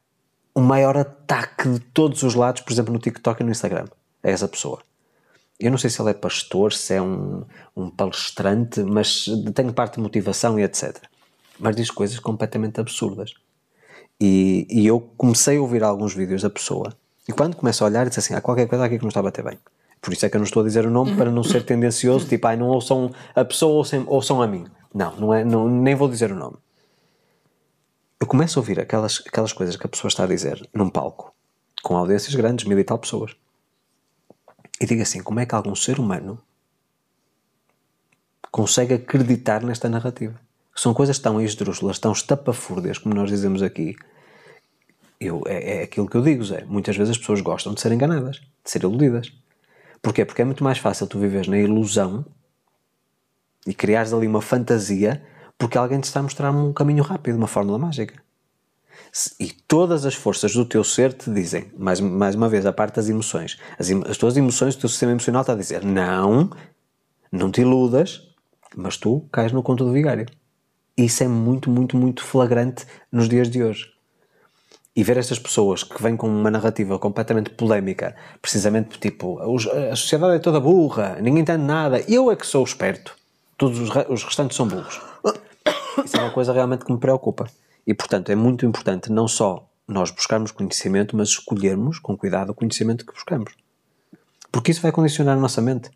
o 0.54 0.62
maior 0.62 0.98
ataque 0.98 1.70
de 1.70 1.80
todos 1.80 2.24
os 2.24 2.36
lados, 2.36 2.62
por 2.62 2.72
exemplo 2.72 2.94
no 2.94 3.00
TikTok 3.00 3.42
e 3.42 3.46
no 3.46 3.52
Instagram, 3.52 3.86
a 4.24 4.30
essa 4.30 4.48
pessoa. 4.48 4.80
Eu 5.60 5.72
não 5.72 5.78
sei 5.78 5.90
se 5.90 6.02
ele 6.02 6.12
é 6.12 6.14
pastor, 6.14 6.72
se 6.72 6.94
é 6.94 7.02
um, 7.02 7.44
um 7.76 7.90
palestrante, 7.90 8.82
mas 8.82 9.26
tem 9.54 9.70
parte 9.72 9.96
de 9.96 10.02
motivação 10.02 10.58
e 10.58 10.64
etc. 10.64 10.98
Mas 11.60 11.76
diz 11.76 11.92
coisas 11.92 12.18
completamente 12.20 12.80
absurdas. 12.80 13.34
E, 14.20 14.66
e 14.70 14.88
eu 14.88 15.00
comecei 15.18 15.58
a 15.58 15.62
ouvir 15.62 15.84
alguns 15.84 16.14
vídeos 16.14 16.42
da 16.42 16.50
pessoa 16.50 16.94
e 17.30 17.32
quando 17.32 17.56
começo 17.56 17.84
a 17.84 17.88
olhar 17.88 18.08
disse 18.08 18.20
assim, 18.20 18.34
há 18.34 18.42
qualquer 18.42 18.68
coisa 18.68 18.84
aqui 18.86 18.98
que 18.98 19.04
não 19.04 19.10
está 19.10 19.20
a 19.20 19.24
bater 19.24 19.44
bem. 19.44 19.60
Por 20.02 20.14
isso 20.14 20.26
é 20.26 20.30
que 20.30 20.36
eu 20.36 20.40
não 20.40 20.46
estou 20.46 20.64
a 20.64 20.66
dizer 20.66 20.86
o 20.88 20.90
nome 20.90 21.16
para 21.16 21.30
não 21.30 21.44
ser 21.44 21.62
tendencioso, 21.66 22.28
tipo, 22.28 22.48
ai, 22.48 22.58
não 22.58 22.68
ouçam 22.70 23.12
a 23.36 23.46
pessoa, 23.46 23.74
ouçam, 23.74 24.04
ouçam 24.08 24.42
a 24.42 24.48
mim. 24.48 24.66
Não, 24.92 25.16
não 25.16 25.34
é, 25.34 25.44
não, 25.44 25.70
nem 25.70 25.94
vou 25.94 26.10
dizer 26.10 26.32
o 26.32 26.36
nome. 26.36 26.58
Eu 28.20 28.28
começo 28.28 28.60
a 28.60 28.62
ouvir 28.62 28.80
aquelas, 28.82 29.24
aquelas 29.26 29.54
coisas 29.54 29.78
que 29.78 29.86
a 29.86 29.90
pessoa 29.90 30.10
está 30.10 30.26
a 30.26 30.28
dizer 30.28 30.68
num 30.74 30.90
palco, 30.90 31.34
com 31.82 31.96
audiências 31.96 32.36
grandes, 32.36 32.66
mil 32.66 32.78
e 32.78 32.84
tal 32.84 33.00
pessoas. 33.00 33.34
E 34.80 34.86
digo 34.86 35.02
assim, 35.02 35.24
como 35.24 35.40
é 35.40 35.46
que 35.46 35.56
algum 35.56 35.74
ser 35.74 36.00
humano 36.00 36.38
consegue 38.52 38.96
acreditar 38.96 39.64
nesta 39.64 39.88
narrativa? 39.88 40.38
São 40.76 40.94
coisas 40.94 41.18
tão 41.18 41.42
esdrúxulas, 41.42 41.98
tão 41.98 42.12
estapafúrdias, 42.12 42.98
como 42.98 43.16
nós 43.16 43.30
dizemos 43.30 43.64
aqui. 43.64 43.96
Eu, 45.20 45.42
é, 45.46 45.80
é 45.80 45.84
aquilo 45.84 46.10
que 46.10 46.16
eu 46.16 46.22
digo, 46.22 46.44
Zé. 46.44 46.66
Muitas 46.66 46.98
vezes 46.98 47.12
as 47.12 47.18
pessoas 47.18 47.40
gostam 47.40 47.74
de 47.74 47.80
ser 47.80 47.92
enganadas, 47.92 48.38
de 48.38 48.70
ser 48.70 48.84
iludidas. 48.84 49.32
Porquê? 50.02 50.26
Porque 50.26 50.42
é 50.42 50.46
muito 50.46 50.64
mais 50.64 50.78
fácil 50.78 51.08
tu 51.08 51.20
viveres 51.20 51.48
na 51.48 51.58
ilusão 51.58 52.26
e 53.66 53.74
criares 53.74 54.14
ali 54.14 54.28
uma 54.28 54.42
fantasia 54.42 55.22
porque 55.60 55.78
alguém 55.78 56.00
te 56.00 56.06
está 56.06 56.22
a 56.22 56.24
mostrar 56.24 56.52
um 56.52 56.72
caminho 56.72 57.04
rápido, 57.04 57.36
uma 57.36 57.46
fórmula 57.46 57.78
mágica. 57.78 58.16
E 59.40 59.48
todas 59.68 60.06
as 60.06 60.16
forças 60.16 60.54
do 60.54 60.64
teu 60.66 60.84
ser 60.84 61.14
te 61.14 61.30
dizem, 61.30 61.70
mais, 61.78 62.00
mais 62.00 62.36
uma 62.36 62.48
vez, 62.48 62.66
a 62.66 62.72
parte 62.72 62.96
das 62.96 63.10
emoções, 63.10 63.60
as, 63.78 63.92
as 64.10 64.18
tuas 64.18 64.38
emoções, 64.38 64.76
o 64.76 64.80
teu 64.80 64.88
sistema 64.88 65.12
emocional 65.12 65.42
está 65.42 65.54
a 65.54 65.58
dizer: 65.58 65.84
não, 65.84 66.50
não 67.32 67.52
te 67.52 67.62
iludas, 67.62 68.22
mas 68.76 68.98
tu 68.98 69.28
cais 69.32 69.52
no 69.52 69.62
conto 69.62 69.84
do 69.84 69.92
vigário. 69.92 70.26
Isso 70.96 71.24
é 71.24 71.28
muito, 71.28 71.70
muito, 71.70 71.98
muito 71.98 72.24
flagrante 72.24 72.86
nos 73.12 73.28
dias 73.28 73.50
de 73.50 73.64
hoje. 73.64 73.92
E 74.96 75.04
ver 75.04 75.18
estas 75.18 75.40
pessoas 75.40 75.84
que 75.84 76.02
vêm 76.02 76.16
com 76.16 76.28
uma 76.28 76.52
narrativa 76.52 77.00
completamente 77.00 77.50
polémica, 77.52 78.16
precisamente 78.42 79.00
tipo, 79.00 79.40
a 79.40 79.96
sociedade 79.96 80.36
é 80.36 80.40
toda 80.40 80.60
burra, 80.60 81.18
ninguém 81.22 81.42
entende 81.42 81.64
nada, 81.64 82.04
eu 82.08 82.32
é 82.32 82.36
que 82.36 82.46
sou 82.46 82.64
esperto, 82.64 83.16
todos 83.58 83.80
os 84.10 84.24
restantes 84.24 84.58
são 84.58 84.68
burros. 84.68 85.09
Isso 86.04 86.18
é 86.18 86.22
uma 86.22 86.32
coisa 86.32 86.54
realmente 86.54 86.86
que 86.86 86.92
me 86.92 87.00
preocupa. 87.00 87.48
E 87.86 87.94
portanto 87.94 88.30
é 88.30 88.36
muito 88.36 88.66
importante 88.66 89.12
não 89.12 89.28
só 89.28 89.68
nós 89.88 90.12
buscarmos 90.12 90.52
conhecimento, 90.52 91.16
mas 91.16 91.30
escolhermos 91.30 92.00
com 92.00 92.16
cuidado 92.16 92.52
o 92.52 92.54
conhecimento 92.54 93.06
que 93.06 93.14
buscamos. 93.14 93.54
Porque 94.52 94.72
isso 94.72 94.82
vai 94.82 94.92
condicionar 94.92 95.38
a 95.38 95.40
nossa 95.40 95.62
mente. 95.62 95.90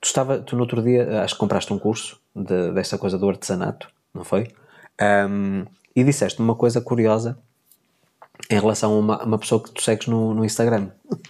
Tu, 0.00 0.06
estava, 0.06 0.38
tu 0.38 0.56
no 0.56 0.62
outro 0.62 0.82
dia, 0.82 1.22
acho 1.22 1.34
que 1.34 1.40
compraste 1.40 1.72
um 1.72 1.78
curso 1.78 2.20
de, 2.34 2.72
desta 2.72 2.98
coisa 2.98 3.18
do 3.18 3.28
artesanato, 3.28 3.88
não 4.12 4.24
foi? 4.24 4.48
Ahm, 5.00 5.64
e 5.94 6.02
disseste 6.04 6.40
uma 6.40 6.54
coisa 6.54 6.80
curiosa 6.80 7.38
em 8.50 8.58
relação 8.58 8.92
a 8.94 8.98
uma, 8.98 9.24
uma 9.24 9.38
pessoa 9.38 9.62
que 9.62 9.70
tu 9.70 9.82
segues 9.82 10.06
no, 10.06 10.34
no 10.34 10.44
Instagram. 10.44 10.90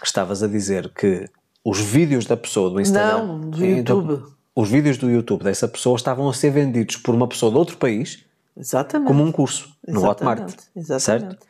Que 0.00 0.06
estavas 0.06 0.42
a 0.42 0.46
dizer 0.46 0.92
que 0.92 1.24
os 1.64 1.80
vídeos 1.80 2.26
da 2.26 2.36
pessoa 2.36 2.68
do 2.68 2.80
Instagram. 2.80 3.26
Não, 3.26 3.40
do 3.40 3.64
Então, 3.64 3.98
YouTube. 4.00 4.34
Os 4.54 4.68
vídeos 4.68 4.96
do 4.98 5.10
YouTube 5.10 5.42
dessa 5.44 5.66
pessoa 5.66 5.96
estavam 5.96 6.28
a 6.28 6.32
ser 6.34 6.50
vendidos 6.50 6.96
por 6.96 7.14
uma 7.14 7.26
pessoa 7.28 7.50
de 7.50 7.58
outro 7.58 7.76
país 7.76 8.24
Exatamente. 8.56 9.08
como 9.08 9.22
um 9.24 9.32
curso 9.32 9.74
no 9.86 9.98
Exatamente, 10.00 10.42
Hotmart. 10.42 10.58
Exatamente. 10.76 11.02
Certo? 11.36 11.46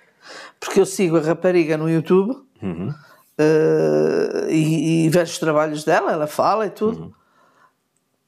Porque 0.59 0.81
eu 0.81 0.87
sigo 0.87 1.17
a 1.19 1.21
rapariga 1.21 1.77
no 1.77 1.89
YouTube 1.91 2.35
Uhum. 2.63 2.95
eh, 3.37 4.47
e, 4.49 5.05
e 5.05 5.09
vejo 5.11 5.33
os 5.33 5.39
trabalhos 5.39 5.85
dela, 5.85 6.13
ela 6.13 6.27
fala 6.27 6.67
e 6.67 6.71
tudo. 6.71 6.99
Uhum. 7.03 7.13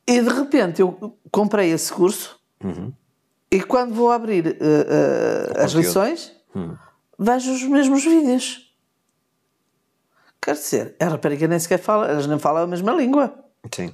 E 0.06 0.20
de 0.20 0.28
repente 0.28 0.80
eu 0.82 1.16
comprei 1.30 1.70
esse 1.70 1.92
curso 1.92 2.38
Uhum. 2.62 2.92
e 3.50 3.60
quando 3.62 3.94
vou 3.94 4.10
abrir 4.10 4.46
eh, 4.46 4.56
eh, 4.60 5.62
as 5.64 5.72
lições, 5.72 6.32
vejo 7.18 7.52
os 7.52 7.62
mesmos 7.64 8.04
vídeos. 8.04 8.74
Quer 10.40 10.52
dizer, 10.54 10.96
a 11.00 11.06
rapariga 11.06 11.48
nem 11.48 11.58
sequer 11.58 11.78
fala, 11.78 12.06
elas 12.08 12.26
nem 12.26 12.38
falam 12.38 12.64
a 12.64 12.66
mesma 12.66 12.92
língua. 12.92 13.34
Sim. 13.74 13.90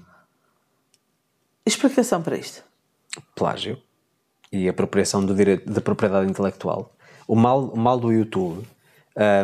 Explicação 1.64 2.22
para 2.22 2.36
isto. 2.36 2.62
Plágio 3.34 3.78
e 4.50 4.68
apropriação 4.68 5.24
do 5.24 5.34
direito 5.34 5.70
da 5.70 5.80
propriedade 5.80 6.28
intelectual. 6.30 6.92
O 7.26 7.34
mal, 7.36 7.64
o 7.66 7.76
mal 7.78 7.98
do 7.98 8.12
YouTube. 8.12 8.66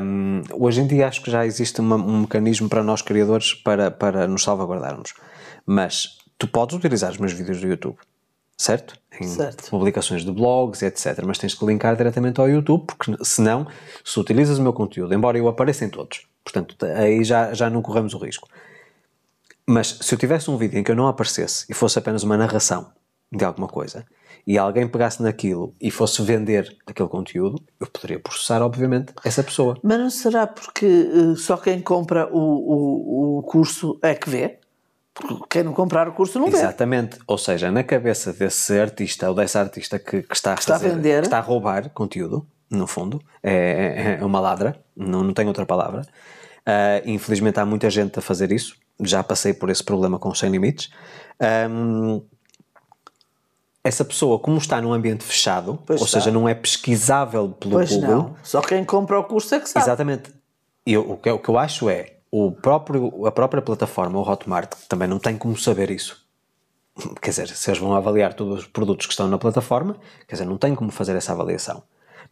hum, 0.02 0.42
hoje 0.54 0.80
em 0.80 0.86
dia 0.86 1.06
acho 1.06 1.22
que 1.22 1.30
já 1.30 1.44
existe 1.44 1.78
uma- 1.80 1.96
um 1.96 2.22
mecanismo 2.22 2.70
para 2.70 2.82
nós 2.82 3.02
criadores 3.02 3.52
para, 3.52 3.90
para 3.90 4.26
nos 4.26 4.42
salvaguardarmos. 4.42 5.12
Mas 5.66 6.16
tu 6.38 6.48
podes 6.48 6.74
utilizar 6.74 7.10
os 7.10 7.18
meus 7.18 7.32
vídeos 7.34 7.60
do 7.60 7.66
YouTube, 7.68 7.98
certo? 8.56 8.94
Em 9.20 9.28
Certo. 9.28 9.68
publicações 9.68 10.24
de 10.24 10.32
blogs, 10.32 10.80
etc. 10.82 11.22
Mas 11.26 11.36
tens 11.36 11.54
que 11.54 11.66
linkar 11.66 11.94
diretamente 11.96 12.40
ao 12.40 12.48
YouTube, 12.48 12.86
porque 12.86 13.14
senão, 13.22 13.66
se 14.02 14.18
utilizas 14.18 14.58
o 14.58 14.62
meu 14.62 14.72
conteúdo, 14.72 15.12
embora 15.12 15.36
eu 15.36 15.46
apareça 15.48 15.84
em 15.84 15.90
todos, 15.90 16.26
portanto, 16.42 16.74
aí 16.86 17.22
já, 17.22 17.52
já 17.52 17.68
não 17.68 17.82
corremos 17.82 18.14
o 18.14 18.18
risco. 18.18 18.48
Mas 19.68 19.98
se 20.00 20.14
eu 20.14 20.18
tivesse 20.18 20.50
um 20.50 20.56
vídeo 20.56 20.78
em 20.78 20.82
que 20.82 20.90
eu 20.90 20.96
não 20.96 21.06
aparecesse 21.06 21.66
e 21.68 21.74
fosse 21.74 21.98
apenas 21.98 22.22
uma 22.22 22.38
narração 22.38 22.90
de 23.30 23.44
alguma 23.44 23.68
coisa 23.68 24.06
e 24.46 24.56
alguém 24.56 24.88
pegasse 24.88 25.22
naquilo 25.22 25.74
e 25.78 25.90
fosse 25.90 26.22
vender 26.22 26.74
aquele 26.86 27.08
conteúdo, 27.10 27.62
eu 27.78 27.86
poderia 27.86 28.18
processar, 28.18 28.62
obviamente, 28.62 29.12
essa 29.22 29.44
pessoa. 29.44 29.78
Mas 29.82 29.98
não 29.98 30.08
será 30.08 30.46
porque 30.46 30.86
eh, 30.86 31.36
só 31.36 31.58
quem 31.58 31.82
compra 31.82 32.26
o, 32.32 32.38
o, 32.38 33.38
o 33.38 33.42
curso 33.42 33.98
é 34.00 34.14
que 34.14 34.30
vê? 34.30 34.58
Porque 35.12 35.34
quem 35.50 35.62
não 35.64 35.74
comprar 35.74 36.08
o 36.08 36.12
curso 36.14 36.38
não 36.38 36.50
vê. 36.50 36.56
Exatamente. 36.56 37.18
Ou 37.26 37.36
seja, 37.36 37.70
na 37.70 37.84
cabeça 37.84 38.32
desse 38.32 38.80
artista 38.80 39.28
ou 39.28 39.34
dessa 39.34 39.60
artista 39.60 39.98
que, 39.98 40.22
que 40.22 40.34
está, 40.34 40.52
a 40.52 40.54
está 40.54 40.76
a 40.76 40.78
vender. 40.78 41.24
está 41.24 41.36
a 41.36 41.42
roubar 41.42 41.90
conteúdo, 41.90 42.46
no 42.70 42.86
fundo, 42.86 43.20
é, 43.42 44.16
é 44.18 44.24
uma 44.24 44.40
ladra, 44.40 44.82
não, 44.96 45.22
não 45.22 45.34
tem 45.34 45.46
outra 45.46 45.66
palavra. 45.66 46.06
Ah, 46.64 47.02
infelizmente 47.04 47.60
há 47.60 47.66
muita 47.66 47.90
gente 47.90 48.18
a 48.18 48.22
fazer 48.22 48.50
isso. 48.50 48.76
Já 49.02 49.22
passei 49.22 49.52
por 49.54 49.70
esse 49.70 49.82
problema 49.84 50.18
com 50.18 50.28
os 50.30 50.38
sem 50.38 50.50
limites. 50.50 50.90
Ahm, 51.40 52.20
essa 53.82 54.04
pessoa, 54.04 54.38
como 54.38 54.58
está 54.58 54.80
num 54.80 54.92
ambiente 54.92 55.24
fechado, 55.24 55.78
Pois 55.86 56.00
ou 56.00 56.06
está. 56.06 56.20
seja, 56.20 56.30
não 56.32 56.48
é 56.48 56.54
pesquisável 56.54 57.48
pelo 57.50 57.72
Pois 57.74 57.90
Google, 57.90 58.08
não. 58.10 58.36
Só 58.42 58.60
quem 58.60 58.84
compra 58.84 59.18
o 59.18 59.24
curso 59.24 59.54
é 59.54 59.60
que 59.60 59.68
sabe. 59.68 59.84
Exatamente. 59.84 60.32
E 60.84 60.92
eu- 60.92 61.10
o, 61.12 61.16
que, 61.16 61.30
o 61.30 61.38
que 61.38 61.48
eu 61.48 61.56
acho 61.58 61.88
é 61.88 62.16
o 62.30 62.50
próprio, 62.52 63.24
a 63.26 63.32
própria 63.32 63.62
plataforma, 63.62 64.18
o 64.18 64.28
Hotmart, 64.28 64.74
também 64.88 65.08
não 65.08 65.18
tem 65.18 65.36
como 65.38 65.56
saber 65.56 65.90
isso. 65.90 66.26
Quer 67.22 67.30
dizer, 67.30 67.48
se 67.48 67.70
eles 67.70 67.80
vão 67.80 67.94
avaliar 67.94 68.34
todos 68.34 68.60
os 68.60 68.66
produtos 68.66 69.06
que 69.06 69.12
estão 69.12 69.28
na 69.28 69.38
plataforma, 69.38 69.96
quer 70.26 70.34
dizer, 70.34 70.44
não 70.44 70.58
tem 70.58 70.74
como 70.74 70.90
fazer 70.90 71.14
essa 71.16 71.32
avaliação. 71.32 71.82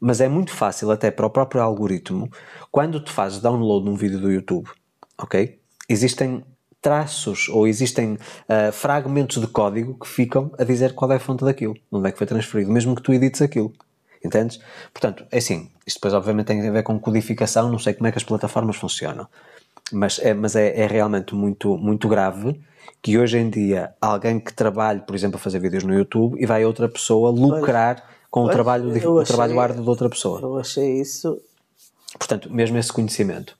Mas 0.00 0.20
é 0.20 0.28
muito 0.28 0.52
fácil 0.52 0.90
até 0.90 1.10
para 1.10 1.24
o 1.24 1.30
próprio 1.30 1.62
algoritmo, 1.62 2.28
quando 2.70 3.00
tu 3.02 3.10
fazes 3.12 3.40
download 3.40 3.86
num 3.86 3.94
vídeo 3.94 4.18
do 4.20 4.30
YouTube, 4.30 4.68
ok? 5.16 5.58
Existem 5.88 6.44
traços 6.90 7.48
ou 7.48 7.66
existem 7.66 8.16
ah, 8.48 8.70
fragmentos 8.70 9.40
de 9.40 9.48
código 9.48 9.94
que 9.98 10.06
ficam 10.06 10.52
a 10.56 10.62
dizer 10.62 10.94
qual 10.94 11.10
é 11.10 11.16
a 11.16 11.18
fonte 11.20 11.44
daquilo, 11.44 11.74
onde 11.90 12.08
é 12.08 12.12
que 12.12 12.18
foi 12.18 12.26
transferido, 12.28 12.70
mesmo 12.70 12.94
que 12.94 13.02
tu 13.02 13.12
edites 13.12 13.42
aquilo. 13.42 13.72
Entendes? 14.24 14.60
Portanto, 14.94 15.24
é 15.32 15.38
assim, 15.38 15.68
isto 15.84 15.96
depois 15.98 16.14
obviamente 16.14 16.46
tem 16.46 16.66
a 16.68 16.70
ver 16.70 16.84
com 16.84 16.96
codificação, 17.00 17.68
não 17.70 17.78
sei 17.80 17.92
como 17.92 18.06
é 18.06 18.12
que 18.12 18.18
as 18.18 18.24
plataformas 18.24 18.76
funcionam, 18.76 19.26
mas 19.92 20.20
é, 20.22 20.32
mas 20.32 20.54
é, 20.54 20.80
é 20.80 20.86
realmente 20.86 21.34
muito, 21.34 21.76
muito 21.76 22.06
grave 22.08 22.60
que 23.02 23.18
hoje 23.18 23.36
em 23.38 23.50
dia 23.50 23.92
alguém 24.00 24.38
que 24.38 24.52
trabalhe, 24.54 25.00
por 25.00 25.14
exemplo, 25.16 25.36
a 25.38 25.40
fazer 25.40 25.58
vídeos 25.58 25.82
no 25.82 25.92
YouTube 25.92 26.40
e 26.40 26.46
vai 26.46 26.64
outra 26.64 26.88
pessoa 26.88 27.30
lucrar 27.30 28.02
com 28.30 28.40
o 28.40 28.44
Pois, 28.44 28.54
trabalho, 28.54 28.92
de- 28.92 29.02
eu 29.04 29.14
o 29.14 29.18
achei- 29.20 29.34
trabalho 29.34 29.58
árduo 29.60 29.82
de 29.82 29.88
outra 29.90 30.08
pessoa. 30.08 30.40
Eu 30.40 30.56
achei 30.58 31.00
isso. 31.00 31.36
Portanto, 32.18 32.52
mesmo 32.52 32.78
esse 32.78 32.92
conhecimento, 32.92 33.56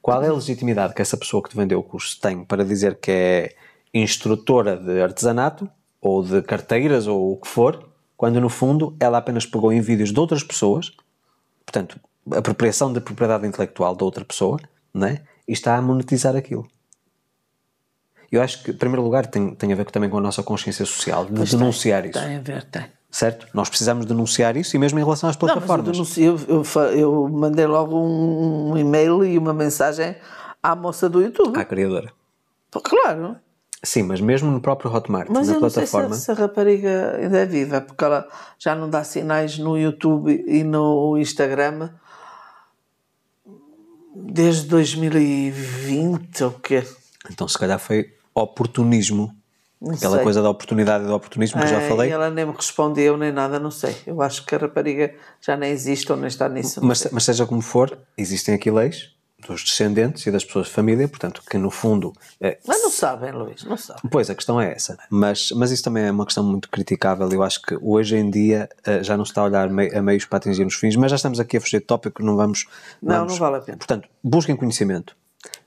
qual 0.00 0.22
é 0.22 0.28
a 0.28 0.32
legitimidade 0.32 0.94
que 0.94 1.02
essa 1.02 1.16
pessoa 1.16 1.42
que 1.42 1.50
te 1.50 1.56
vendeu 1.56 1.78
o 1.78 1.82
curso 1.82 2.18
tem 2.20 2.44
para 2.44 2.64
dizer 2.64 2.98
que 2.98 3.10
é 3.10 3.54
instrutora 3.92 4.76
de 4.76 5.00
artesanato 5.02 5.68
ou 6.00 6.22
de 6.22 6.42
carteiras 6.42 7.06
ou 7.06 7.32
o 7.32 7.36
que 7.36 7.48
for, 7.48 7.88
quando 8.16 8.40
no 8.40 8.48
fundo 8.48 8.96
ela 8.98 9.18
apenas 9.18 9.46
pegou 9.46 9.72
em 9.72 9.80
vídeos 9.80 10.12
de 10.12 10.20
outras 10.20 10.42
pessoas, 10.42 10.92
portanto, 11.64 12.00
apropriação 12.32 12.92
de 12.92 13.00
propriedade 13.00 13.46
intelectual 13.46 13.96
de 13.96 14.04
outra 14.04 14.24
pessoa, 14.24 14.58
não 14.92 15.06
é? 15.06 15.22
e 15.46 15.52
está 15.52 15.76
a 15.76 15.82
monetizar 15.82 16.36
aquilo. 16.36 16.66
Eu 18.30 18.40
acho 18.40 18.62
que, 18.62 18.70
em 18.70 18.76
primeiro 18.76 19.02
lugar, 19.02 19.26
tem, 19.26 19.54
tem 19.54 19.72
a 19.72 19.76
ver 19.76 19.86
também 19.86 20.08
com 20.08 20.18
a 20.18 20.20
nossa 20.20 20.42
consciência 20.42 20.86
social, 20.86 21.26
de 21.26 21.32
denunciar 21.32 22.06
isso, 22.06 22.20
Tem 22.20 22.36
a 22.36 22.40
ver, 22.40 22.62
tem. 22.64 22.84
Certo? 23.10 23.46
Nós 23.52 23.68
precisamos 23.68 24.06
denunciar 24.06 24.56
isso 24.56 24.76
e 24.76 24.78
mesmo 24.78 24.98
em 24.98 25.02
relação 25.02 25.28
às 25.28 25.36
Não, 25.36 25.42
mas 25.42 25.52
eu, 25.52 25.60
plataformas. 25.60 25.92
denuncio, 25.92 26.40
eu, 26.48 26.90
eu, 26.92 27.28
mandei 27.28 27.66
logo 27.66 27.98
um, 27.98 28.76
e-mail 28.76 29.24
e 29.24 29.36
uma 29.36 29.52
mensagem 29.52 30.16
à 30.62 30.76
moça 30.76 31.08
do 31.08 31.20
YouTube. 31.20 31.58
À 31.58 31.64
criadora. 31.64 32.12
Claro. 32.70 33.36
Sim, 33.82 34.02
mas 34.02 34.20
mesmo 34.20 34.50
no 34.50 34.60
próprio 34.60 34.94
Hotmart, 34.94 35.28
Mas 35.30 35.48
na 35.48 35.54
eu 35.54 35.60
não 35.60 35.70
sei 35.70 35.82
plataforma, 35.84 36.14
se, 36.14 36.26
se 36.26 36.30
a 36.30 36.34
rapariga 36.34 37.16
ainda 37.16 37.38
é 37.38 37.46
viva, 37.46 37.80
porque 37.80 38.04
ela 38.04 38.28
já 38.58 38.74
não 38.74 38.90
dá 38.90 39.02
sinais 39.02 39.58
no 39.58 39.76
YouTube 39.76 40.44
e 40.46 40.62
no 40.62 41.16
Instagram 41.16 41.88
desde 44.14 44.68
2020 44.68 46.44
ou 46.44 46.50
o 46.50 46.60
quê? 46.60 46.84
então 47.30 47.48
se 47.48 47.58
calhar 47.58 47.78
foi 47.78 48.12
oportunismo. 48.34 49.34
Não 49.80 49.94
Aquela 49.94 50.16
sei. 50.16 50.24
coisa 50.24 50.42
da 50.42 50.50
oportunidade 50.50 51.04
e 51.04 51.06
do 51.06 51.14
oportunismo 51.14 51.58
que 51.58 51.64
eu 51.64 51.70
já 51.70 51.80
É, 51.80 51.88
falei. 51.88 52.10
Ela 52.10 52.28
nem 52.30 52.44
me 52.44 52.52
respondeu 52.52 53.16
nem 53.16 53.32
nada, 53.32 53.58
não 53.58 53.70
sei. 53.70 53.96
Eu 54.06 54.20
acho 54.20 54.44
que 54.44 54.54
a 54.54 54.58
rapariga 54.58 55.14
já 55.40 55.56
nem 55.56 55.70
existe 55.70 56.10
ou 56.12 56.18
nem 56.18 56.28
está 56.28 56.48
nisso. 56.50 56.84
Mas, 56.84 57.08
mas 57.10 57.24
seja 57.24 57.46
como 57.46 57.62
for, 57.62 57.96
existem 58.16 58.54
aqui 58.54 58.70
leis 58.70 59.10
dos 59.48 59.64
descendentes 59.64 60.26
e 60.26 60.30
das 60.30 60.44
pessoas 60.44 60.66
de 60.66 60.72
família, 60.74 61.08
portanto, 61.08 61.42
que 61.48 61.56
no 61.56 61.70
fundo. 61.70 62.12
É, 62.38 62.58
Mas 62.66 62.82
não 62.82 62.90
sabem, 62.90 63.32
Luís, 63.32 63.64
não 63.64 63.78
sabem. 63.78 64.02
Pois, 64.10 64.28
a 64.28 64.34
questão 64.34 64.60
é 64.60 64.70
essa. 64.70 64.98
Mas, 65.08 65.48
mas 65.52 65.70
isso 65.70 65.82
também 65.82 66.04
é 66.04 66.10
uma 66.10 66.26
questão 66.26 66.44
muito 66.44 66.68
criticável. 66.68 67.26
Eu 67.32 67.42
acho 67.42 67.62
que 67.62 67.74
hoje 67.80 68.16
em 68.18 68.30
dia 68.30 68.68
eh, 68.84 69.02
já 69.02 69.16
não 69.16 69.24
se 69.24 69.30
está 69.30 69.40
a 69.40 69.44
olhar 69.44 69.70
mei- 69.70 69.94
a 69.96 70.02
meios 70.02 70.26
para 70.26 70.36
atingir 70.36 70.66
os 70.66 70.74
fins, 70.74 70.94
mas 70.94 71.10
já 71.10 71.16
estamos 71.16 71.40
aqui 71.40 71.56
a 71.56 71.60
fugir 71.60 71.80
de 71.80 71.86
tópico, 71.86 72.22
não 72.22 72.36
vamos. 72.36 72.66
Não, 73.02 73.14
vamos- 73.16 73.32
não 73.32 73.38
vale 73.38 73.56
a 73.56 73.60
pena. 73.62 73.78
Portanto, 73.78 74.06
busquem 74.22 74.54
conhecimento. 74.54 75.16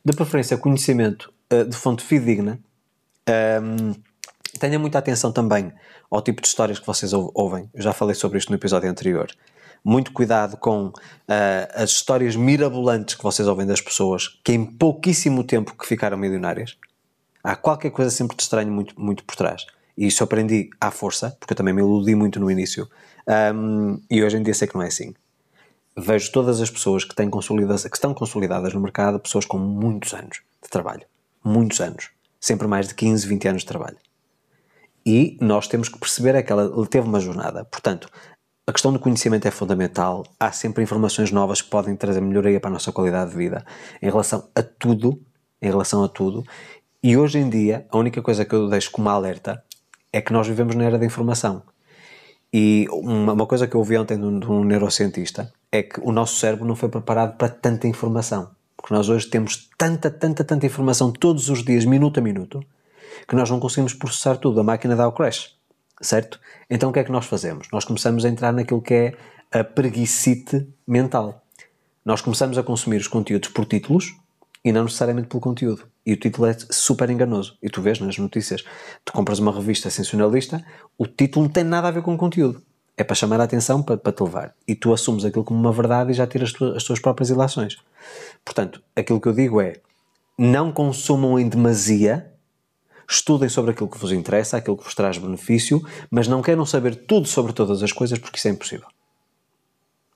De 0.06 0.16
preferência, 0.16 0.56
conhecimento 0.56 1.34
eh, 1.50 1.64
de 1.64 1.76
fonte 1.76 2.04
fidedigna. 2.04 2.60
Ahm, 3.28 3.94
tenha 4.60 4.78
muita 4.78 5.00
atenção 5.00 5.32
também 5.32 5.72
ao 6.10 6.22
tipo 6.22 6.42
de 6.42 6.48
histórias 6.48 6.80
que 6.80 6.86
vocês 6.86 7.14
ou- 7.14 7.32
ouvem. 7.34 7.70
Eu 7.74 7.82
já 7.82 7.94
falei 7.94 8.16
sobre 8.16 8.38
isto 8.38 8.50
no 8.50 8.56
episódio 8.56 8.90
anterior. 8.90 9.32
Muito 9.84 10.12
cuidado 10.14 10.56
com 10.58 10.92
ah, 11.28 11.68
as 11.84 11.90
histórias 11.92 12.36
mirabolantes 12.36 13.16
que 13.16 13.24
vocês 13.24 13.48
ouvem 13.48 13.66
das 13.66 13.82
pessoas 13.82 14.40
que 14.44 14.54
em 14.54 14.66
pouquíssimo 14.66 15.44
tempo 15.44 15.76
que 15.76 15.86
ficaram 15.88 16.18
milionárias. 16.18 16.78
Há 17.44 17.56
qualquer 17.56 17.90
coisa 17.92 18.10
sempre 18.10 18.38
de 18.38 18.44
estranho 18.44 18.72
muito, 18.72 19.00
muito 19.00 19.24
por 19.26 19.36
trás. 19.36 19.66
E 19.98 20.08
isso 20.08 20.24
aprendi 20.24 20.70
à 20.80 20.90
força, 20.90 21.36
porque 21.40 21.54
eu 21.54 21.58
também 21.58 21.74
me 21.74 21.82
iludi 21.82 22.16
muito 22.16 22.40
no 22.40 22.50
início. 22.50 22.90
Ahm, 23.28 23.98
e 24.10 24.24
hoje 24.24 24.38
em 24.38 24.44
dia 24.44 24.54
sei 24.54 24.68
que 24.68 24.76
não 24.76 24.82
é 24.82 24.88
assim. 24.88 25.14
Vejo 25.96 26.32
todas 26.32 26.60
as 26.62 26.70
pessoas 26.72 27.04
que, 27.04 27.14
têm 27.14 27.30
que 27.30 27.38
estão 27.38 28.14
consolidadas 28.14 28.74
no 28.74 28.80
mercado, 28.80 29.20
pessoas 29.20 29.46
com 29.46 29.58
muitos 29.60 30.14
anos 30.14 30.42
de 30.62 30.70
trabalho. 30.70 31.04
Muitos 31.44 31.80
anos. 31.82 32.10
Sempre 32.44 32.68
mais 32.68 32.90
de 32.90 32.94
15, 32.96 33.26
20 33.26 33.48
anos 33.48 33.62
de 33.62 33.68
trabalho. 33.70 33.96
E 35.06 35.38
nós 35.40 35.66
temos 35.66 35.88
que 35.88 35.98
perceber 35.98 36.36
é 36.36 36.44
que 36.44 36.52
ela 36.52 36.70
teve 36.88 37.08
uma 37.08 37.22
jornada. 37.22 37.64
Portanto, 37.64 38.10
a 38.68 38.74
questão 38.74 38.92
do 38.92 39.00
conhecimento 39.00 39.48
é 39.48 39.52
fundamental. 39.52 40.26
Há 40.38 40.52
sempre 40.52 40.84
informações 40.84 41.32
novas 41.32 41.62
que 41.62 41.70
podem 41.70 41.96
trazer 41.96 42.20
melhoria 42.20 42.60
para 42.60 42.70
a 42.70 42.74
nossa 42.74 42.92
qualidade 42.92 43.32
de 43.32 43.38
vida 43.38 43.66
em 44.02 44.08
relação 44.08 44.50
a 44.54 44.62
tudo. 44.62 45.22
Em 45.62 45.70
relação 45.70 46.04
a 46.04 46.10
tudo. 46.10 46.44
E 47.02 47.16
hoje 47.16 47.40
em 47.40 47.50
dia, 47.50 47.88
a 47.90 47.98
única 47.98 48.22
coisa 48.22 48.44
que 48.44 48.54
eu 48.54 48.68
deixo 48.68 48.92
como 48.92 49.08
alerta 49.08 49.64
é 50.12 50.20
que 50.20 50.34
nós 50.34 50.46
vivemos 50.46 50.76
na 50.76 50.84
era 50.84 51.00
da 51.00 51.06
informação. 51.06 51.64
E 52.52 52.88
uma, 52.92 53.32
uma 53.32 53.48
coisa 53.48 53.68
que 53.68 53.74
eu 53.74 53.80
ouvi 53.80 53.98
ontem 53.98 54.18
de 54.18 54.26
um, 54.26 54.38
de 54.38 54.52
um 54.52 54.66
neurocientista 54.66 55.50
é 55.72 55.82
que 55.82 56.02
o 56.02 56.12
nosso 56.12 56.36
cérebro 56.36 56.66
não 56.66 56.76
foi 56.76 56.90
preparado 56.90 57.38
para 57.38 57.48
tanta 57.48 57.88
informação. 57.88 58.52
Porque 58.84 58.96
nós 58.96 59.08
hoje 59.08 59.28
temos 59.28 59.70
tanta, 59.78 60.12
tanta, 60.12 60.44
tanta 60.44 60.66
informação 60.66 61.10
todos 61.10 61.48
os 61.48 61.64
dias, 61.64 61.86
minuto 61.86 62.20
a 62.20 62.22
minuto, 62.22 62.62
que 63.26 63.34
nós 63.34 63.50
não 63.50 63.58
conseguimos 63.58 63.94
processar 63.94 64.36
tudo. 64.36 64.60
A 64.60 64.64
máquina 64.64 64.94
dá 64.94 65.08
o 65.08 65.14
crash, 65.14 65.56
certo? 66.02 66.38
Então 66.70 66.90
o 66.90 66.94
que 66.94 67.00
é 67.00 67.04
que 67.06 67.12
nós 67.12 67.26
fazemos? 67.26 67.70
Nós 67.72 67.86
começamos 67.86 68.26
a 68.26 68.30
entrar 68.30 68.52
naquilo 68.52 68.82
que 68.82 68.94
é 68.94 69.14
a 69.54 69.64
preguicite 69.64 70.68
mental. 70.86 71.42
Nós 72.04 72.20
começamos 72.20 72.58
a 72.58 72.64
consumir 72.64 72.98
os 72.98 73.08
conteúdos 73.08 73.48
por 73.48 73.64
títulos 73.64 74.14
e 74.66 74.74
não 74.74 74.84
necessariamente 74.84 75.30
pelo 75.30 75.40
conteúdo. 75.40 75.88
E 76.06 76.12
o 76.12 76.18
título 76.18 76.48
é 76.48 76.58
super 76.70 77.10
enganoso. 77.10 77.58
E 77.64 77.70
tu 77.70 77.82
vês 77.82 78.02
nas 78.02 78.18
notícias, 78.18 78.66
tu 79.06 79.14
compras 79.14 79.40
uma 79.40 79.54
revista 79.54 79.90
sensacionalista, 79.90 80.62
o 80.98 81.08
título 81.08 81.46
não 81.46 81.52
tem 81.54 81.64
nada 81.64 81.88
a 81.88 81.92
ver 81.92 82.02
com 82.02 82.14
o 82.14 82.18
conteúdo. 82.18 82.62
É 82.98 83.04
para 83.06 83.16
chamar 83.16 83.40
a 83.40 83.46
atenção, 83.46 83.82
para, 83.82 83.96
para 83.96 84.12
te 84.12 84.22
levar. 84.22 84.54
E 84.68 84.76
tu 84.76 84.94
assumes 84.94 85.24
aquilo 85.24 85.46
como 85.46 85.58
uma 85.58 85.72
verdade 85.72 86.12
e 86.12 86.14
já 86.14 86.28
tiras 86.28 86.50
as 86.50 86.54
tuas, 86.54 86.76
as 86.76 86.84
tuas 86.84 87.00
próprias 87.00 87.30
ilações. 87.30 87.78
Portanto, 88.44 88.82
aquilo 88.96 89.20
que 89.20 89.28
eu 89.28 89.34
digo 89.34 89.62
é, 89.62 89.82
não 90.38 90.72
consumam 90.72 91.40
em 91.40 91.48
demasia, 91.48 92.32
estudem 93.10 93.50
sobre 93.50 93.72
aquilo 93.72 93.90
que 93.90 93.98
vos 93.98 94.12
interessa, 94.12 94.58
aquilo 94.58 94.78
que 94.78 94.84
vos 94.84 94.96
traz 94.96 95.18
benefício, 95.18 95.82
mas 96.10 96.28
não 96.28 96.42
queiram 96.42 96.66
saber 96.66 96.96
tudo 96.96 97.28
sobre 97.28 97.54
todas 97.54 97.84
as 97.84 97.92
coisas 97.92 98.18
porque 98.20 98.38
isso 98.38 98.48
é 98.48 98.52
impossível. 98.52 98.88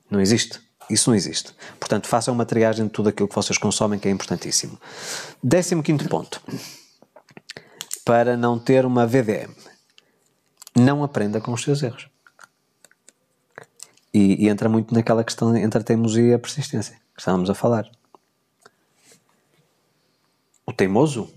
Não 0.09 0.19
existe. 0.19 0.59
Isso 0.89 1.09
não 1.09 1.15
existe. 1.15 1.53
Portanto, 1.79 2.07
façam 2.07 2.33
uma 2.33 2.45
triagem 2.45 2.85
de 2.85 2.91
tudo 2.91 3.09
aquilo 3.09 3.27
que 3.27 3.35
vocês 3.35 3.57
consomem, 3.57 3.99
que 3.99 4.07
é 4.07 4.11
importantíssimo. 4.11 4.79
Décimo 5.43 5.83
quinto 5.83 6.07
ponto. 6.07 6.41
Para 8.05 8.38
não 8.38 8.57
ter 8.57 8.85
uma 8.85 9.05
VDM. 9.05 9.53
Não 10.73 11.03
aprenda 11.03 11.41
com 11.41 11.51
os 11.51 11.61
seus 11.61 11.83
erros. 11.83 12.07
E, 14.13 14.45
e 14.45 14.49
entra 14.49 14.69
muito 14.69 14.93
naquela 14.93 15.25
questão 15.25 15.55
entre 15.57 15.81
a 15.81 15.83
teimosia 15.83 16.31
e 16.31 16.33
a 16.33 16.39
persistência 16.39 16.97
que 17.18 17.22
estávamos 17.22 17.49
a 17.49 17.55
falar. 17.55 17.89
O 20.63 20.72
teimoso 20.72 21.34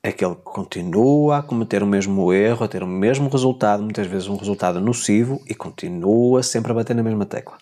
é 0.00 0.10
aquele 0.10 0.36
que 0.36 0.42
continua 0.42 1.38
a 1.38 1.42
cometer 1.42 1.82
o 1.82 1.86
mesmo 1.86 2.32
erro, 2.32 2.64
a 2.64 2.68
ter 2.68 2.84
o 2.84 2.86
mesmo 2.86 3.28
resultado, 3.28 3.82
muitas 3.82 4.06
vezes 4.06 4.28
um 4.28 4.36
resultado 4.36 4.80
nocivo, 4.80 5.42
e 5.48 5.54
continua 5.54 6.40
sempre 6.44 6.70
a 6.70 6.74
bater 6.74 6.94
na 6.94 7.02
mesma 7.02 7.26
tecla. 7.26 7.58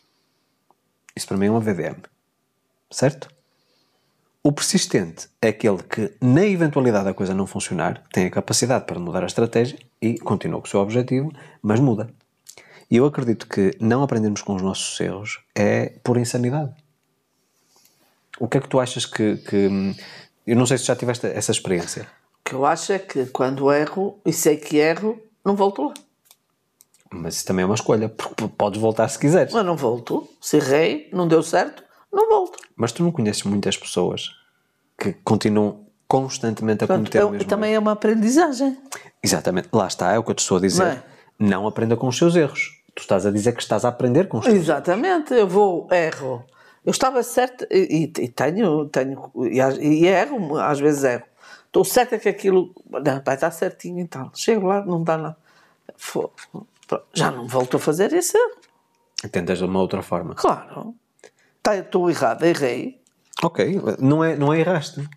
Isso 1.16 1.27
para 1.27 1.39
mim 1.39 1.47
é 1.47 1.51
uma 1.51 1.61
VDM. 1.61 2.03
Certo? 2.91 3.29
O 4.45 4.53
persistente 4.53 5.29
é 5.41 5.49
aquele 5.49 5.83
que, 5.83 6.12
na 6.20 6.45
eventualidade 6.45 7.07
da 7.07 7.14
coisa 7.14 7.33
não 7.33 7.47
funcionar, 7.47 8.03
tem 8.12 8.27
a 8.27 8.31
capacidade 8.31 8.85
para 8.85 8.99
mudar 8.99 9.23
a 9.23 9.27
estratégia 9.27 9.79
e 10.01 10.18
continua 10.18 10.61
com 10.61 10.66
o 10.66 10.70
seu 10.70 10.81
objetivo, 10.81 11.33
mas 11.62 11.81
muda. 11.81 12.12
E 12.91 12.97
eu 12.97 13.07
acredito 13.07 13.47
que 13.47 13.75
não 13.81 14.03
aprendermos 14.03 14.43
com 14.43 14.55
os 14.55 14.61
nossos 14.61 15.01
erros 15.01 15.41
é 15.55 15.95
por 16.03 16.18
insanidade. 16.18 16.82
O 18.39 18.49
que 18.49 18.59
é 18.59 18.61
que 18.61 18.68
tu 18.68 18.80
achas 18.80 19.07
que, 19.07 19.37
que. 19.37 19.95
Eu 20.47 20.57
não 20.57 20.66
sei 20.66 20.78
se 20.78 20.85
já 20.85 20.97
tiveste 20.97 21.26
essa 21.26 21.53
experiência. 21.53 22.03
O 22.41 22.49
que 22.49 22.55
eu 22.55 22.66
acho 22.66 22.93
é 22.93 22.99
que 22.99 23.26
quando 23.26 23.70
erro 23.72 24.18
e 24.24 24.33
sei 24.33 24.57
que 24.57 24.76
erro, 24.78 25.20
não 25.45 25.55
volto 25.55 25.83
lá. 25.89 25.95
Mas 27.11 27.37
isso 27.37 27.45
também 27.47 27.62
é 27.62 27.66
uma 27.66 27.74
escolha, 27.74 28.09
porque 28.09 28.49
podes 28.49 28.80
voltar 28.80 29.07
se 29.09 29.18
quiseres. 29.18 29.53
Mas 29.53 29.64
não 29.64 29.76
volto. 29.76 30.26
Se 30.41 30.57
errei, 30.57 31.09
não 31.12 31.28
deu 31.28 31.43
certo, 31.43 31.85
não 32.12 32.28
volto. 32.28 32.59
Mas 32.74 32.91
tu 32.91 33.03
não 33.03 33.12
conheces 33.12 33.43
muitas 33.45 33.76
pessoas 33.76 34.30
que 34.99 35.12
continuam 35.24 35.85
constantemente 36.09 36.85
a 36.85 36.87
Portanto, 36.87 37.05
cometer 37.11 37.18
o 37.18 37.22
eu- 37.26 37.30
mesmo 37.30 37.49
também 37.49 37.70
erro. 37.72 37.76
é 37.76 37.80
uma 37.80 37.93
aprendizagem. 37.93 38.78
Exatamente, 39.22 39.68
lá 39.72 39.87
está, 39.87 40.12
é 40.12 40.18
o 40.18 40.24
que 40.24 40.30
eu 40.30 40.35
te 40.35 40.41
estou 40.41 40.57
a 40.57 40.61
dizer. 40.61 40.83
Não 40.85 40.91
é? 40.91 41.03
Não 41.39 41.66
aprenda 41.66 41.97
com 41.97 42.09
os 42.09 42.16
seus 42.16 42.35
erros. 42.35 42.80
Tu 42.95 43.01
estás 43.03 43.24
a 43.26 43.30
dizer 43.30 43.53
que 43.53 43.62
estás 43.62 43.85
a 43.85 43.89
aprender 43.89 44.26
com 44.28 44.39
os 44.39 44.45
teus 44.45 44.57
Exatamente, 44.57 45.33
eu 45.35 45.47
vou, 45.47 45.89
erro. 45.91 46.45
Eu 46.85 46.91
estava 46.91 47.22
certo 47.22 47.66
e, 47.70 48.11
e 48.18 48.28
tenho, 48.28 48.87
tenho 48.89 49.30
e, 49.51 49.59
e 49.59 50.07
erro, 50.07 50.59
às 50.59 50.80
vezes 50.80 51.05
erro. 51.05 51.24
Estou 51.66 51.85
certa 51.85 52.18
que 52.18 52.28
aquilo 52.28 52.74
não, 52.91 53.22
vai 53.24 53.35
estar 53.35 53.51
certinho 53.51 54.01
e 54.01 54.07
tal. 54.07 54.30
Chego 54.35 54.66
lá, 54.66 54.85
não 54.85 55.03
dá 55.03 55.16
nada. 55.16 55.37
Já 57.14 57.30
não 57.30 57.47
volto 57.47 57.76
a 57.76 57.80
fazer 57.80 58.12
erro. 58.12 58.57
Tentas 59.30 59.59
de 59.59 59.64
uma 59.64 59.80
outra 59.80 60.03
forma. 60.03 60.35
Claro. 60.35 60.95
Tá, 61.62 61.76
Estou 61.76 62.11
errado, 62.11 62.45
errei. 62.45 63.01
Ok, 63.43 63.80
não 63.99 64.22
é, 64.22 64.37
não 64.37 64.53
é 64.53 64.61
erraste, 64.61 65.09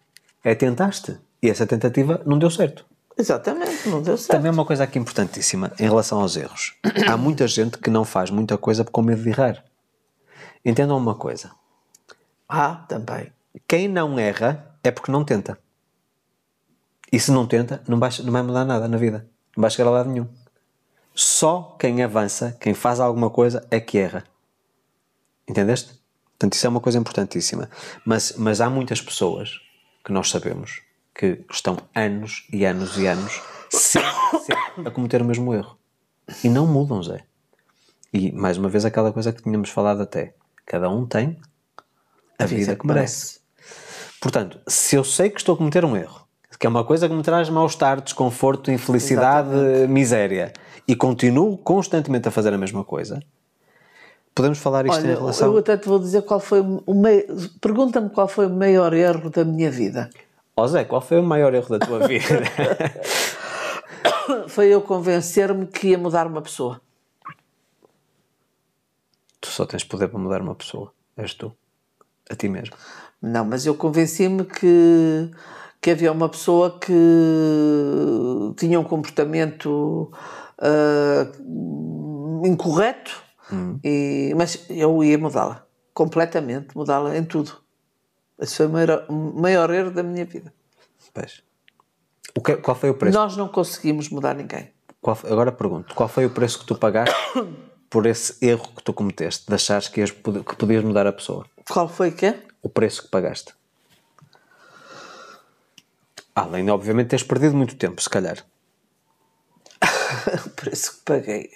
é 0.44 0.56
tentaste. 0.56 1.18
E 1.42 1.50
essa 1.50 1.68
tentativa 1.68 2.22
não 2.26 2.40
deu 2.40 2.50
certo. 2.50 2.86
Exatamente, 3.18 3.88
não 3.90 4.02
deu 4.02 4.18
certo. 4.18 4.32
Também 4.32 4.50
é 4.50 4.52
uma 4.52 4.66
coisa 4.66 4.84
aqui 4.84 4.98
importantíssima 4.98 5.72
em 5.80 5.84
relação 5.84 6.20
aos 6.20 6.36
erros. 6.36 6.76
Há 7.08 7.18
muita 7.18 7.48
gente 7.48 7.78
que 7.78 7.90
não 7.90 8.04
faz 8.04 8.30
muita 8.30 8.58
coisa 8.58 8.84
com 8.84 9.02
medo 9.02 9.22
de 9.24 9.30
errar. 9.30 9.64
Entendam 10.66 10.98
uma 10.98 11.16
coisa: 11.16 11.52
Ah, 12.50 12.84
também. 12.88 13.32
quem 13.68 13.88
não 13.88 14.18
erra 14.18 14.78
é 14.84 14.90
porque 14.92 15.12
não 15.12 15.24
tenta. 15.24 15.58
E 17.12 17.20
se 17.20 17.32
não 17.32 17.46
tenta, 17.46 17.82
não 17.88 18.00
vai, 18.00 18.10
não 18.24 18.32
vai 18.32 18.42
mudar 18.42 18.66
nada 18.66 18.88
na 18.88 18.98
vida. 18.98 19.30
Não 19.56 19.62
vai 19.62 19.70
chegar 19.70 19.88
a 19.88 19.92
lado 19.92 20.10
nenhum. 20.10 20.28
Só 21.14 21.78
quem 21.80 22.04
avança, 22.04 22.58
quem 22.60 22.74
faz 22.74 23.00
alguma 23.00 23.30
coisa, 23.30 23.66
é 23.72 23.80
que 23.80 23.98
erra. 23.98 24.26
Entendeste? 25.48 25.94
Portanto, 26.32 26.54
isso 26.54 26.66
é 26.66 26.70
uma 26.70 26.82
coisa 26.82 26.98
importantíssima. 26.98 27.70
Mas, 28.04 28.34
mas 28.38 28.60
há 28.60 28.70
muitas 28.70 29.02
pessoas 29.02 29.62
que 30.04 30.12
nós 30.12 30.30
sabemos 30.30 30.82
que 31.14 31.46
estão 31.50 31.78
anos 31.96 32.46
e 32.52 32.66
anos 32.66 32.98
e 32.98 33.08
anos 33.08 33.42
sempre, 33.72 34.10
sempre 34.44 34.88
a 34.88 34.92
cometer 34.92 35.22
o 35.22 35.26
mesmo 35.26 35.54
erro. 35.54 35.78
E 36.44 36.50
não 36.50 36.68
mudam, 36.68 37.02
Zé. 37.02 37.24
E, 38.12 38.32
mais 38.34 38.58
uma 38.58 38.68
vez, 38.68 38.84
aquela 38.84 39.14
coisa 39.14 39.32
que 39.32 39.42
tínhamos 39.42 39.70
falado 39.70 40.02
até. 40.02 40.34
Cada 40.66 40.90
um 40.90 41.06
tem 41.06 41.38
a, 42.40 42.46
vida, 42.46 42.76
que 42.76 42.88
merece. 42.88 43.40
Portanto, 44.20 44.60
se 44.68 44.96
eu 44.96 45.04
sei 45.04 45.30
que 45.30 45.40
estou 45.40 45.56
a 45.56 45.58
cometer 45.58 45.86
um 45.86 45.96
erro, 45.96 46.26
que 46.60 46.66
é 46.66 46.70
uma 46.70 46.84
coisa 46.84 47.08
que 47.08 47.14
me 47.14 47.22
traz 47.22 47.50
mal-estar, 47.50 48.02
desconforto, 48.02 48.72
infelicidade, 48.72 49.50
miséria, 49.88 50.52
e 50.88 50.96
continuo 50.96 51.58
constantemente 51.58 52.28
a 52.28 52.32
fazer 52.32 52.54
a 52.54 52.58
mesma 52.58 52.84
coisa, 52.84 53.20
podemos 54.34 54.58
falar 54.58 54.86
isto 54.86 54.98
Olha, 54.98 55.12
em 55.12 55.16
relação. 55.16 55.52
eu 55.52 55.58
até 55.60 55.78
te 55.78 55.88
vou 55.88 56.00
dizer 56.00 56.24
qual 56.24 56.40
foi 56.40 56.62
o 56.62 56.94
maior. 56.94 57.24
Pergunta-me 57.62 58.10
qual 58.10 58.28
foi 58.28 58.48
o 58.48 58.50
maior 58.50 58.94
erro 58.94 59.30
da 59.30 59.46
minha 59.46 59.70
vida. 59.70 60.10
Ó 60.58 60.66
Zé, 60.68 60.86
qual 60.86 61.02
foi 61.02 61.20
o 61.20 61.24
maior 61.24 61.54
erro 61.54 61.78
da 61.78 61.86
tua 61.86 62.00
vida? 62.08 62.42
Foi 64.48 64.68
eu 64.68 64.82
convencer-me 64.82 65.68
que 65.68 65.90
ia 65.90 65.98
mudar 65.98 66.26
uma 66.26 66.42
pessoa. 66.42 66.82
Tu 69.46 69.52
só 69.52 69.66
tens 69.66 69.84
poder 69.84 70.08
para 70.08 70.20
mudar 70.20 70.42
uma 70.42 70.56
pessoa. 70.56 70.92
És 71.16 71.34
tu. 71.34 71.56
A 72.30 72.36
ti 72.36 72.50
mesmo. 72.50 72.76
Não, 73.22 73.46
mas 73.46 73.66
eu 73.66 73.76
convenci-me 73.76 74.44
que, 74.44 75.32
que 75.82 75.92
havia 75.92 76.12
uma 76.12 76.28
pessoa 76.28 76.80
que 76.80 76.94
tinha 78.58 78.80
um 78.80 78.84
comportamento 78.84 80.12
ah, 80.60 81.32
incorreto, 82.44 83.24
e, 83.84 84.34
mas 84.36 84.66
eu 84.70 85.04
ia 85.04 85.18
mudá-la. 85.18 85.66
Completamente, 85.94 86.76
mudá-la 86.76 87.18
em 87.18 87.24
tudo. 87.24 87.54
Esse 88.40 88.58
foi 88.58 88.66
o 88.66 88.70
maior, 88.70 89.06
maior 89.10 89.70
erro 89.72 89.92
da 89.92 90.04
minha 90.04 90.26
vida. 90.26 90.54
Pois. 91.14 91.42
O 92.38 92.42
que, 92.42 92.58
qual 92.58 92.76
foi 92.76 92.90
o 92.90 92.96
preço? 92.96 93.18
Nós 93.18 93.38
não 93.38 93.48
conseguimos 93.48 94.10
mudar 94.10 94.36
ninguém. 94.36 94.74
Qual 95.02 95.18
agora 95.24 95.52
pergunto, 95.52 95.94
qual 95.94 96.10
foi 96.10 96.26
o 96.26 96.32
preço 96.32 96.60
que 96.60 96.66
tu 96.66 96.76
pagaste 96.76 97.16
por 97.90 98.06
esse 98.06 98.44
erro 98.46 98.68
que 98.76 98.84
tu 98.84 98.94
cometeste, 98.94 99.46
de 99.48 99.54
achares 99.56 99.88
que, 99.88 100.06
poder- 100.14 100.44
que 100.44 100.56
podias 100.56 100.84
mudar 100.84 101.08
a 101.08 101.14
pessoa? 101.14 101.46
Qual 101.70 101.88
foi 101.88 102.12
que 102.12 102.26
é? 102.28 102.44
O 102.62 102.70
preço 102.70 103.04
que 103.04 103.10
pagaste? 103.10 103.54
Além 106.36 106.66
de, 106.66 106.72
obviamente, 106.72 107.10
teres 107.10 107.24
perdido 107.26 107.56
muito 107.56 107.76
tempo, 107.78 108.02
se 108.02 108.10
calhar. 108.10 108.46
o 110.46 110.50
preço 110.52 110.96
que 110.98 111.02
paguei. 111.06 111.50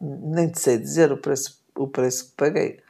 Nem 0.00 0.50
te 0.50 0.58
sei 0.60 0.78
dizer 0.78 1.12
o 1.12 1.16
preço, 1.18 1.60
o 1.76 1.86
preço 1.86 2.26
que 2.30 2.32
paguei. 2.36 2.82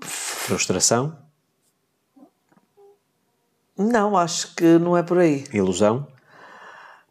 Frustração, 0.00 1.16
Não, 3.76 4.16
acho 4.16 4.54
que 4.54 4.78
não 4.78 4.96
é 4.96 5.02
por 5.02 5.18
aí. 5.18 5.44
ilusão, 5.52 6.06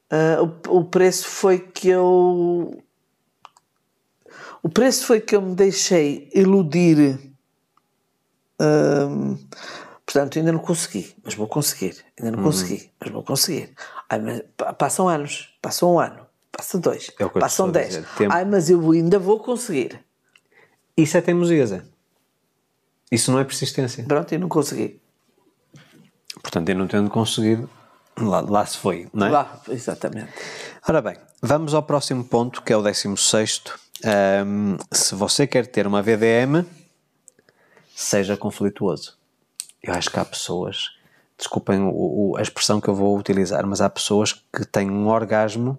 Ah, 0.10 0.38
o, 0.42 0.78
o 0.80 0.86
preço 0.86 1.28
foi 1.28 1.60
que 1.60 1.88
eu. 1.90 2.84
O 4.62 4.70
preço 4.70 5.06
foi 5.06 5.20
que 5.20 5.36
eu 5.36 5.42
me 5.42 5.56
deixei 5.56 6.30
iludir. 6.34 7.20
Ahm, 8.60 9.36
portanto, 10.06 10.38
ainda 10.40 10.52
não 10.52 10.60
consegui, 10.60 11.16
mas 11.24 11.34
vou 11.36 11.48
conseguir. 11.48 12.04
Ainda 12.18 12.32
não 12.38 12.44
consegui, 12.44 12.92
mas 13.00 13.12
vou 13.12 13.24
conseguir. 13.24 13.74
Ai, 14.10 14.20
mas 14.20 14.42
pa- 14.56 14.74
passam 14.74 15.10
anos, 15.10 15.54
passam 15.62 15.96
um 15.96 16.00
ano, 16.00 16.26
passam 16.52 16.80
dois, 16.80 17.12
É 17.20 17.24
passam 17.28 17.72
dez. 17.72 17.96
Ai, 18.32 18.46
mas 18.46 18.70
eu 18.70 18.92
ainda 18.92 19.20
vou 19.20 19.40
conseguir. 19.40 20.04
Isso 20.96 21.18
é 21.18 21.22
teimosia, 21.22 21.66
Zé. 21.66 21.84
Isso 23.12 23.32
não 23.32 23.40
é 23.40 23.44
persistência. 23.44 24.06
Pronto, 24.06 24.34
e 24.34 24.38
não 24.38 24.48
consegui. 24.48 25.02
Portanto, 26.42 26.70
eu 26.70 26.76
não 26.76 26.88
tendo 26.88 27.10
conseguido, 27.10 27.70
lá, 28.18 28.42
lá 28.42 28.66
se 28.66 28.78
foi, 28.78 29.08
não 29.14 29.28
é? 29.28 29.30
Lá, 29.30 29.62
exatamente. 29.70 30.30
Ora 30.88 31.02
bem, 31.02 31.16
vamos 31.42 31.74
ao 31.74 31.84
próximo 31.84 32.24
ponto, 32.24 32.62
que 32.62 32.72
é 32.74 32.78
o 32.78 32.82
16. 32.82 33.62
Ahm, 34.06 34.78
se 34.92 35.16
você 35.16 35.48
quer 35.48 35.66
ter 35.68 35.88
uma 35.88 36.02
VDM, 36.02 36.66
seja 37.96 38.36
conflituoso. 38.38 39.18
Eu 39.82 39.94
acho 39.94 40.10
que 40.10 40.20
há 40.20 40.26
pessoas, 40.26 40.92
desculpem 41.38 41.82
o- 41.82 42.32
o- 42.32 42.38
a 42.38 42.42
expressão 42.42 42.80
que 42.82 42.88
eu 42.88 42.96
vou 42.96 43.18
utilizar, 43.18 43.66
mas 43.66 43.82
há 43.82 43.90
pessoas 43.90 44.34
que 44.34 44.66
têm 44.66 44.90
um 44.90 45.08
orgasmo 45.08 45.78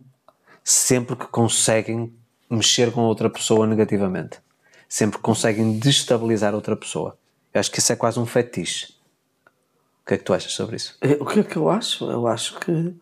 sempre 0.62 1.16
que 1.16 1.26
conseguem 1.26 2.12
mexer 2.48 2.92
com 2.92 3.00
outra 3.02 3.28
pessoa 3.28 3.66
negativamente. 3.66 4.38
Sempre 4.88 5.16
que 5.18 5.22
conseguem 5.24 5.78
destabilizar 5.78 6.54
outra 6.54 6.76
pessoa. 6.76 7.16
Eu 7.52 7.60
acho 7.60 7.70
que 7.70 7.78
isso 7.78 7.92
é 7.92 7.96
quase 7.96 8.18
um 8.20 8.26
fetiche. 8.26 8.93
O 10.04 10.06
que 10.06 10.14
é 10.14 10.18
que 10.18 10.24
tu 10.24 10.34
achas 10.34 10.52
sobre 10.52 10.76
isso? 10.76 10.96
Eh, 11.00 11.16
O 11.18 11.24
que 11.24 11.40
é 11.40 11.42
que 11.42 11.56
eu 11.56 11.70
acho? 11.70 12.04
Eu 12.10 12.26
acho 12.26 12.60
que 12.60 12.94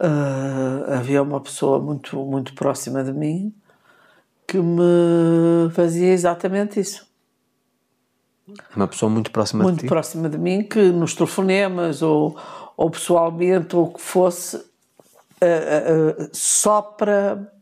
ah, 0.00 0.96
havia 0.98 1.22
uma 1.22 1.40
pessoa 1.40 1.78
muito, 1.78 2.16
muito 2.24 2.52
próxima 2.54 3.04
de 3.04 3.12
mim 3.12 3.54
que 4.46 4.58
me 4.58 5.70
fazia 5.72 6.12
exatamente 6.12 6.80
isso. 6.80 7.06
Uma 8.74 8.88
pessoa 8.88 9.08
muito 9.08 9.30
próxima 9.30 9.62
Muito 9.62 9.76
de 9.76 9.82
ti. 9.82 9.88
próxima 9.88 10.28
de 10.28 10.36
mim, 10.36 10.64
que 10.64 10.90
nos 10.90 11.14
telefonemas 11.14 12.02
ou, 12.02 12.36
ou 12.76 12.90
pessoalmente 12.90 13.76
ou 13.76 13.84
o 13.84 13.92
que 13.94 14.00
fosse, 14.00 14.56
ah, 15.40 15.44
ah, 15.44 16.28
só 16.32 16.82
para, 16.82 17.52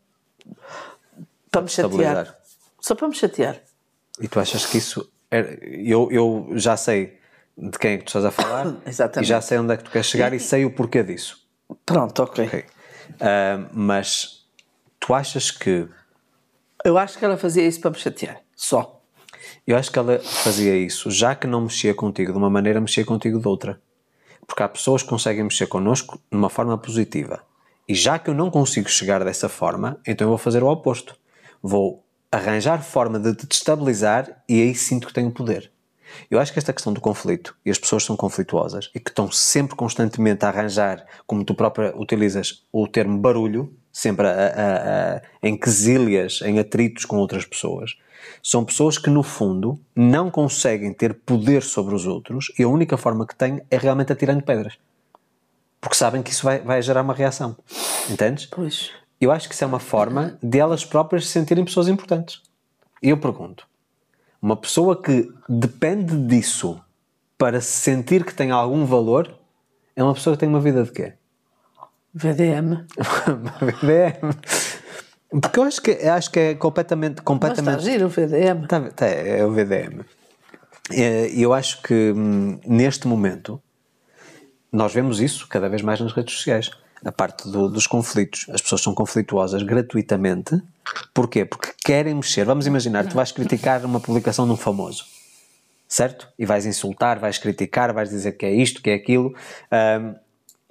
para 1.51 1.61
me 1.61 1.69
chatear. 1.69 2.35
Só 2.81 2.95
para 2.95 3.07
me 3.07 3.13
chatear. 3.13 3.61
E 4.19 4.27
tu 4.27 4.39
achas 4.39 4.65
que 4.65 4.79
isso. 4.79 5.07
Era... 5.29 5.53
Eu, 5.63 6.11
eu 6.11 6.49
já 6.55 6.75
sei 6.75 7.18
de 7.59 7.77
quem 7.77 7.91
é 7.93 7.97
que 7.97 8.05
tu 8.05 8.07
estás 8.07 8.25
a 8.25 8.31
falar 8.31 8.73
Exatamente. 8.85 9.27
e 9.27 9.29
já 9.29 9.41
sei 9.41 9.57
onde 9.57 9.73
é 9.73 9.77
que 9.77 9.83
tu 9.83 9.91
queres 9.91 10.07
chegar 10.07 10.33
e 10.33 10.39
sei 10.39 10.63
o 10.65 10.71
porquê 10.71 11.03
disso. 11.03 11.37
Pronto, 11.85 12.23
ok. 12.23 12.45
Ok. 12.45 12.65
Ah, 13.19 13.67
mas 13.73 14.45
tu 14.99 15.13
achas 15.13 15.51
que. 15.51 15.87
Eu 16.83 16.97
acho 16.97 17.17
que 17.17 17.25
ela 17.25 17.37
fazia 17.37 17.67
isso 17.67 17.81
para 17.81 17.91
me 17.91 17.97
chatear. 17.97 18.41
Só. 18.55 19.01
Eu 19.65 19.77
acho 19.77 19.91
que 19.91 19.99
ela 19.99 20.19
fazia 20.19 20.75
isso, 20.75 21.09
já 21.11 21.35
que 21.35 21.47
não 21.47 21.61
mexia 21.61 21.93
contigo 21.93 22.31
de 22.31 22.37
uma 22.37 22.49
maneira, 22.49 22.79
mexia 22.79 23.05
contigo 23.05 23.39
de 23.39 23.47
outra. 23.47 23.81
Porque 24.45 24.63
há 24.63 24.69
pessoas 24.69 25.03
que 25.03 25.09
conseguem 25.09 25.43
mexer 25.43 25.67
connosco 25.67 26.19
de 26.31 26.37
uma 26.37 26.49
forma 26.49 26.77
positiva. 26.77 27.43
E 27.87 27.93
já 27.93 28.19
que 28.19 28.29
eu 28.29 28.33
não 28.33 28.49
consigo 28.49 28.89
chegar 28.89 29.23
dessa 29.23 29.49
forma, 29.49 29.99
então 30.05 30.25
eu 30.25 30.29
vou 30.29 30.37
fazer 30.37 30.63
o 30.63 30.67
oposto. 30.67 31.15
Vou 31.61 32.03
arranjar 32.31 32.83
forma 32.83 33.19
de 33.19 33.33
te 33.35 33.47
destabilizar 33.47 34.43
e 34.47 34.61
aí 34.61 34.75
sinto 34.75 35.07
que 35.07 35.13
tenho 35.13 35.31
poder. 35.31 35.71
Eu 36.29 36.39
acho 36.39 36.51
que 36.53 36.59
esta 36.59 36.73
questão 36.73 36.93
do 36.93 37.01
conflito, 37.01 37.55
e 37.65 37.69
as 37.71 37.77
pessoas 37.79 38.03
são 38.03 38.15
conflituosas 38.15 38.89
e 38.95 38.99
que 38.99 39.09
estão 39.09 39.31
sempre 39.31 39.75
constantemente 39.75 40.45
a 40.45 40.49
arranjar, 40.49 41.05
como 41.27 41.43
tu 41.43 41.53
própria 41.53 41.93
utilizas 41.97 42.63
o 42.71 42.87
termo 42.87 43.17
barulho, 43.17 43.73
sempre 43.91 44.27
a, 44.27 44.31
a- 44.31 45.15
a- 45.17 45.21
em 45.43 45.57
quesílias, 45.57 46.41
em 46.43 46.59
atritos 46.59 47.05
com 47.05 47.17
outras 47.17 47.45
pessoas, 47.45 47.95
são 48.43 48.63
pessoas 48.65 48.97
que 48.97 49.09
no 49.09 49.23
fundo 49.23 49.79
não 49.95 50.29
conseguem 50.29 50.93
ter 50.93 51.13
poder 51.13 51.63
sobre 51.63 51.95
os 51.95 52.05
outros 52.05 52.51
e 52.59 52.63
a 52.63 52.67
única 52.67 52.97
forma 52.97 53.25
que 53.25 53.35
têm 53.35 53.61
é 53.71 53.77
realmente 53.77 54.11
atirando 54.13 54.43
pedras. 54.43 54.77
Porque 55.81 55.95
sabem 55.95 56.21
que 56.21 56.31
isso 56.31 56.43
vai, 56.43 56.59
vai 56.59 56.81
gerar 56.81 57.01
uma 57.01 57.13
reação. 57.13 57.55
Entendes? 58.09 58.45
Pois. 58.47 58.91
Eu 59.19 59.31
acho 59.31 59.47
que 59.49 59.55
isso 59.55 59.63
é 59.63 59.67
uma 59.67 59.79
forma 59.79 60.37
de 60.43 60.59
elas 60.59 60.83
próprias 60.85 61.25
se 61.25 61.31
sentirem 61.33 61.63
pessoas 61.65 61.87
importantes. 61.87 62.41
E 63.01 63.09
eu 63.09 63.17
pergunto: 63.17 63.65
uma 64.41 64.55
pessoa 64.55 65.01
que 65.01 65.31
depende 65.47 66.15
disso 66.15 66.79
para 67.37 67.61
se 67.61 67.71
sentir 67.71 68.23
que 68.23 68.33
tem 68.33 68.51
algum 68.51 68.85
valor 68.85 69.37
é 69.95 70.03
uma 70.03 70.13
pessoa 70.13 70.35
que 70.35 70.39
tem 70.39 70.49
uma 70.49 70.61
vida 70.61 70.83
de 70.83 70.91
quê? 70.91 71.13
VDM. 72.13 72.85
VDM. 73.61 74.33
Porque 75.41 75.59
eu 75.59 75.63
acho 75.63 75.81
que, 75.81 75.91
acho 75.91 76.31
que 76.31 76.39
é 76.39 76.55
completamente. 76.55 77.11
Mas 77.11 77.19
está 77.19 77.23
completamente 77.23 77.83
giro 77.83 78.05
o 78.07 78.09
VDM. 78.09 78.67
Tá, 78.67 78.89
tá, 78.91 79.05
é 79.05 79.45
o 79.45 79.51
VDM. 79.51 80.01
É, 80.91 81.29
E 81.29 81.41
eu 81.41 81.53
acho 81.53 81.81
que 81.83 82.13
hum, 82.15 82.59
neste 82.65 83.07
momento 83.07 83.61
nós 84.71 84.93
vemos 84.93 85.19
isso 85.19 85.47
cada 85.47 85.69
vez 85.69 85.81
mais 85.81 85.99
nas 85.99 86.13
redes 86.13 86.33
sociais. 86.33 86.71
A 87.03 87.11
parte 87.11 87.49
do- 87.49 87.69
dos 87.69 87.87
conflitos. 87.87 88.45
As 88.49 88.61
pessoas 88.61 88.81
são 88.81 88.93
conflituosas 88.93 89.63
gratuitamente. 89.63 90.61
Porquê? 91.13 91.45
Porque 91.45 91.73
querem 91.83 92.13
mexer. 92.15 92.43
Vamos 92.45 92.67
imaginar, 92.67 93.07
tu 93.07 93.15
vais 93.15 93.31
criticar 93.31 93.85
uma 93.85 93.99
publicação 93.99 94.45
de 94.45 94.51
um 94.51 94.57
famoso. 94.57 95.05
Certo? 95.87 96.27
E 96.37 96.45
vais 96.45 96.65
insultar, 96.65 97.17
vais 97.19 97.37
criticar, 97.37 97.93
vais 97.93 98.09
dizer 98.09 98.33
que 98.33 98.45
é 98.45 98.51
isto, 98.53 98.81
que 98.81 98.89
é 98.89 98.93
aquilo. 98.93 99.33
Hum, 99.71 100.15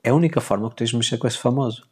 é 0.05 0.11
a 0.11 0.15
única 0.15 0.41
forma 0.41 0.69
que 0.71 0.77
tens 0.77 0.91
de 0.91 0.97
mexer 0.97 1.19
com 1.19 1.27
esse 1.27 1.39
famoso. 1.39 1.87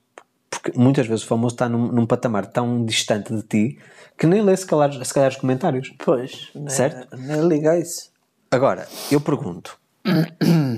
Porque 0.49 0.73
muitas 0.79 1.07
vezes 1.07 1.25
o 1.25 1.27
famoso 1.27 1.55
está 1.55 1.69
num, 1.69 1.91
num 1.91 2.07
patamar 2.07 2.47
tão 2.47 2.85
distante 2.85 3.35
de 3.35 3.43
ti 3.43 3.79
que 4.19 4.27
nem 4.27 4.43
lê 4.43 4.57
se 4.57 4.65
calhar, 4.67 4.93
se 5.05 5.13
calhar 5.13 5.31
os 5.31 5.37
comentários. 5.37 5.93
Pois. 6.05 6.51
nem- 6.55 6.69
Certo? 6.69 7.17
Nem 7.17 7.41
liga 7.49 7.73
a 7.73 7.79
isso. 7.79 8.11
Agora, 8.51 8.87
eu 9.11 9.21
pergunto, 9.21 9.77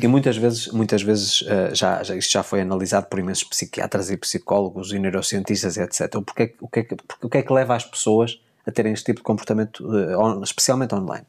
e 0.03 0.07
muitas 0.07 0.37
vezes, 0.37 0.69
muitas 0.69 1.03
vezes 1.03 1.45
eh, 1.47 1.75
já, 1.75 2.03
já, 2.03 2.17
isto 2.17 2.33
já 2.33 2.43
foi 2.43 2.63
analisado 2.63 3.07
por 3.07 3.19
imensos 3.19 3.45
psiquiatras 3.45 4.11
e 4.11 4.17
psicólogos 4.17 4.93
e 4.93 4.99
neurocientistas 4.99 5.77
e 5.77 5.83
etc. 5.83 6.15
O, 6.17 6.23
porquê, 6.23 6.55
o, 6.61 6.69
que 6.69 6.81
é 6.81 6.87
o 7.23 7.29
que 7.29 7.39
é 7.39 7.43
que 7.43 7.53
leva 7.53 7.75
as 7.75 7.85
pessoas 7.85 8.41
a 8.67 8.73
terem 8.73 8.93
este 8.93 9.07
tipo 9.07 9.21
de 9.21 9.25
comportamento, 9.25 9.85
eh, 9.97 10.43
especialmente 10.43 10.95
online? 10.95 11.27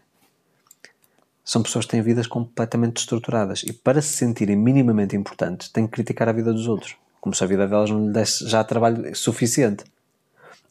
São 1.44 1.64
pessoas 1.64 1.86
que 1.86 1.92
têm 1.92 2.02
vidas 2.02 2.28
completamente 2.28 2.94
destruturadas 2.94 3.64
e 3.64 3.74
para 3.74 4.02
se 4.02 4.16
sentirem 4.16 4.56
minimamente 4.56 5.16
importantes 5.16 5.70
têm 5.70 5.86
que 5.86 5.94
criticar 5.94 6.30
a 6.30 6.32
vida 6.32 6.54
dos 6.54 6.68
outros, 6.68 6.96
como 7.20 7.34
se 7.34 7.44
a 7.44 7.48
vida 7.48 7.68
delas 7.68 7.90
não 7.90 8.06
lhe 8.06 8.14
desse 8.14 8.48
já 8.48 8.64
trabalho 8.64 9.16
suficiente. 9.16 9.84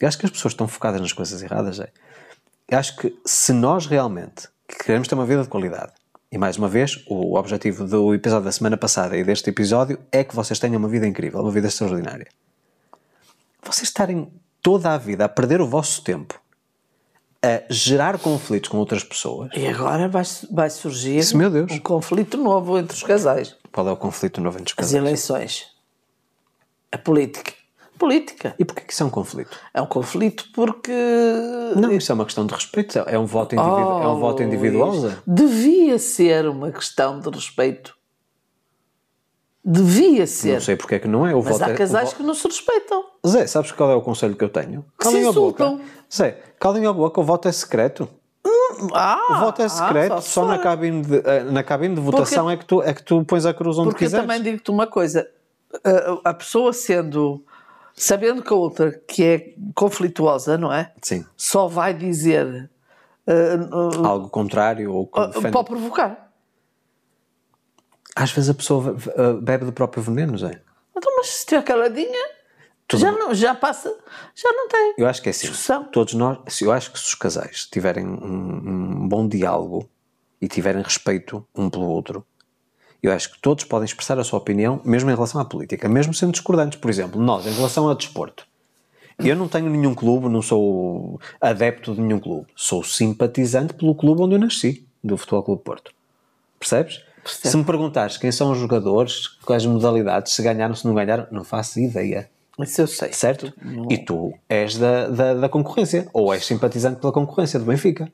Eu 0.01 0.07
acho 0.07 0.17
que 0.17 0.25
as 0.25 0.31
pessoas 0.31 0.53
estão 0.53 0.69
focadas 0.69 1.01
nas 1.01 1.13
coisas 1.13 1.43
erradas. 1.43 1.81
É. 1.81 1.91
Eu 2.69 2.79
acho 2.79 2.97
que 2.97 3.19
se 3.27 3.53
nós 3.53 3.87
realmente 3.87 4.49
queremos 4.85 5.09
ter 5.09 5.15
uma 5.15 5.27
vida 5.27 5.43
de 5.43 5.49
qualidade, 5.49 5.93
e 6.31 6.37
mais 6.39 6.57
uma 6.59 6.69
vez, 6.69 7.03
o 7.09 7.37
objetivo 7.39 7.87
do 7.87 8.15
episódio 8.15 8.45
da 8.45 8.53
semana 8.53 8.77
passada 8.77 9.17
e 9.17 9.25
deste 9.25 9.49
episódio 9.51 9.99
é 10.13 10.23
que 10.23 10.35
vocês 10.37 10.59
tenham 10.59 10.77
uma 10.79 10.89
vida 10.89 11.07
incrível, 11.07 11.41
uma 11.41 11.51
vida 11.51 11.69
extraordinária. 11.69 12.27
Vocês 13.63 13.89
estarem 13.89 14.31
toda 14.63 14.93
a 14.93 14.99
vida 14.99 15.25
a 15.25 15.29
perder 15.29 15.61
o 15.61 15.67
vosso 15.67 16.03
tempo 16.03 16.39
a 17.43 17.63
gerar 17.73 18.19
conflitos 18.19 18.69
com 18.69 18.79
outras 18.79 19.05
pessoas, 19.05 19.51
E 19.55 19.67
agora 19.67 20.09
vai, 20.09 20.25
vai 20.51 20.69
surgir 20.71 21.19
Isso, 21.19 21.37
um 21.39 21.79
conflito 21.79 22.37
novo 22.37 22.77
entre 22.77 22.97
os 22.97 23.03
casais. 23.03 23.55
qual 23.73 23.87
é 23.89 23.93
o 23.93 23.97
conflito 23.97 24.41
novo 24.41 24.59
entre 24.59 24.73
os 24.73 24.79
As 24.79 24.87
casais? 24.87 24.95
eleições. 25.03 25.67
A 26.91 26.99
política. 26.99 27.53
Política. 27.99 28.55
E 28.59 28.65
porquê 28.65 28.83
que 28.83 28.93
isso 28.93 29.03
é 29.03 29.07
um 29.07 29.11
conflito? 29.11 29.57
É 29.75 29.83
um 29.83 29.87
conflito 29.87 30.45
porque. 30.55 30.93
Não, 31.77 31.91
isso 31.93 32.13
é 32.13 32.15
uma 32.15 32.25
questão 32.25 32.47
de 32.47 32.55
respeito, 32.55 32.99
é 33.01 33.19
um 33.19 33.27
voto, 33.27 33.55
individu 33.55 33.77
é 33.81 34.09
um 34.09 34.19
voto 34.19 34.43
Oh, 34.43 34.47
individual. 34.47 34.91
Luís, 34.91 35.03
Zé. 35.13 35.17
Devia 35.27 35.99
ser 35.99 36.47
uma 36.49 36.71
questão 36.71 37.19
de 37.21 37.29
respeito. 37.29 37.97
Devia 39.65 40.27
ser. 40.27 40.55
Não 40.55 40.61
sei 40.61 40.77
porque 40.77 40.95
é 40.95 40.99
que 40.99 41.09
não 41.09 41.27
é. 41.27 41.35
O 41.35 41.43
Mas 41.43 41.49
voto 41.59 41.63
é- 41.69 41.73
há 41.73 41.75
o 41.75 41.79
casais 41.79 42.11
vo- 42.11 42.17
que 42.17 42.23
não 42.23 42.35
se 42.35 42.47
respeitam. 42.47 43.05
Zé, 43.27 43.47
sabes 43.47 43.73
qual 43.73 43.91
é 43.91 43.95
o 43.95 44.01
conselho 44.01 44.35
que 44.35 44.45
eu 44.45 44.49
tenho? 44.49 44.83
se 44.99 45.05
Calem 45.05 45.27
a 45.27 45.33
boca. 45.33 45.65
insultam. 45.65 45.81
Zé, 46.15 46.41
calem 46.59 46.87
a 46.87 46.93
boca, 46.93 47.21
o 47.21 47.25
voto 47.25 47.49
é 47.49 47.53
secreto. 47.53 48.09
Ah, 48.95 49.19
O 49.33 49.41
voto 49.41 49.61
é 49.61 49.65
ah, 49.65 49.69
secreto, 49.69 50.21
só, 50.23 50.43
na, 50.45 50.53
fora. 50.53 50.63
cabine 50.63 51.03
de, 51.03 51.17
eh, 51.25 51.43
na 51.45 51.65
cabine 51.65 51.95
de 51.97 52.01
votação 52.01 52.49
é, 52.49 52.57
que 52.57 52.65
tu, 52.65 52.81
é 52.81 52.95
que 52.95 53.03
tu 53.03 53.25
pões 53.25 53.45
a 53.45 53.53
cruz 53.53 53.77
onde 53.77 53.89
Porque 53.91 54.05
eu 54.05 54.09
quiseres. 54.09 54.25
também 54.27 54.41
digo-te 54.41 54.71
uma 54.71 54.87
coisa: 54.87 55.29
a, 56.25 56.31
a 56.31 56.35
pessoa 56.35 56.73
sendo. 56.73 57.45
Sabendo 57.99 58.43
que 58.43 58.53
a 58.53 58.57
outra 58.57 58.93
que 59.07 59.23
é 59.25 59.55
conflituosa, 59.75 60.57
não 60.59 60.73
é? 60.73 60.93
Sim, 61.03 61.25
Só 61.37 61.67
vai 61.69 61.93
dizer. 61.95 62.71
uh, 63.27 64.01
uh, 64.03 64.07
algo 64.07 64.29
contrário 64.31 64.93
ou 64.93 65.07
que 65.07 65.27
defende- 65.27 65.51
para 65.53 65.65
provocar. 65.65 66.33
Às 68.17 68.33
vezes 68.33 68.51
a 68.51 68.55
pessoa 68.55 68.97
eh, 69.17 69.33
bebe 69.35 69.65
do 69.65 69.73
próprio 69.73 70.03
veneno, 70.03 70.37
Zé. 70.37 70.61
Então, 70.97 71.15
mas 71.17 71.29
se 71.29 71.39
estiver 71.41 71.63
caladinha, 71.63 72.29
Tudo 72.89 72.99
já, 73.01 73.11
bem. 73.13 73.19
não, 73.21 73.33
já 73.35 73.55
passa, 73.55 73.97
já 74.35 74.53
não 74.53 74.67
tem. 74.67 74.95
Eu 74.99 75.07
acho 75.07 75.23
que 75.23 75.29
é 75.29 75.31
assim. 75.31 75.47
Discussão. 75.47 75.85
Todos 75.85 76.15
nós, 76.15 76.61
eu 76.61 76.73
acho 76.73 76.91
que 76.91 76.99
se 76.99 77.05
os 77.07 77.15
casais 77.15 77.67
tiverem 77.71 78.05
um, 78.05 79.03
um 79.05 79.09
bom 79.09 79.29
diálogo 79.29 79.89
e 80.41 80.49
tiverem 80.49 80.83
respeito 80.83 81.47
um 81.55 81.71
pelo 81.71 81.87
outro, 81.87 82.27
eu 83.03 83.13
acho 83.13 83.33
que 83.33 83.41
todos 83.41 83.65
podem 83.65 83.85
expressar 83.85 84.19
a 84.19 84.25
sua 84.25 84.39
opinião, 84.39 84.81
mesmo 84.85 85.11
em 85.11 85.15
relação 85.15 85.41
à 85.41 85.45
política, 85.45 85.89
mesmo 85.89 86.13
sendo 86.13 86.33
discordantes. 86.33 86.79
Por 86.79 86.91
exemplo, 86.91 87.21
nós, 87.21 87.47
em 87.47 87.53
relação 87.53 87.89
ao 87.89 87.95
desporto, 87.95 88.47
eu 89.19 89.35
não 89.35 89.49
tenho 89.49 89.69
nenhum 89.69 89.95
clube, 89.95 90.29
não 90.29 90.43
sou 90.43 91.21
adepto 91.41 91.95
de 91.95 92.01
nenhum 92.01 92.21
clube, 92.21 92.47
sou 92.55 92.85
simpatizante 92.85 93.75
pelo 93.75 93.95
clube 93.95 94.23
onde 94.23 94.35
eu 94.35 94.39
nasci, 94.39 94.87
do 95.03 95.17
Futebol 95.17 95.43
Clube 95.43 95.63
Porto. 95.63 95.93
Percebes? 96.59 97.03
Se 97.25 97.57
me 97.57 97.65
perguntares 97.65 98.17
quem 98.17 98.33
são 98.33 98.51
os 98.53 98.59
jogadores, 98.59 99.29
quais 99.45 99.65
modalidades, 99.67 100.33
se 100.33 100.43
ganharam, 100.43 100.75
se 100.75 100.87
não 100.87 100.95
ganharam, 100.95 101.27
não 101.31 101.45
faço 101.45 101.79
ideia 101.79 102.29
Isso 102.59 102.81
eu 102.81 102.87
sei. 102.87 103.13
certo? 103.13 103.53
E 103.91 103.99
tu 103.99 104.33
és 104.49 104.77
da, 104.79 105.09
da, 105.09 105.35
da 105.35 105.49
concorrência, 105.49 106.09
ou 106.13 106.33
és 106.33 106.45
simpatizante 106.47 107.01
pela 107.01 107.13
concorrência 107.13 107.59
do 107.59 107.67
Benfica, 107.67 108.11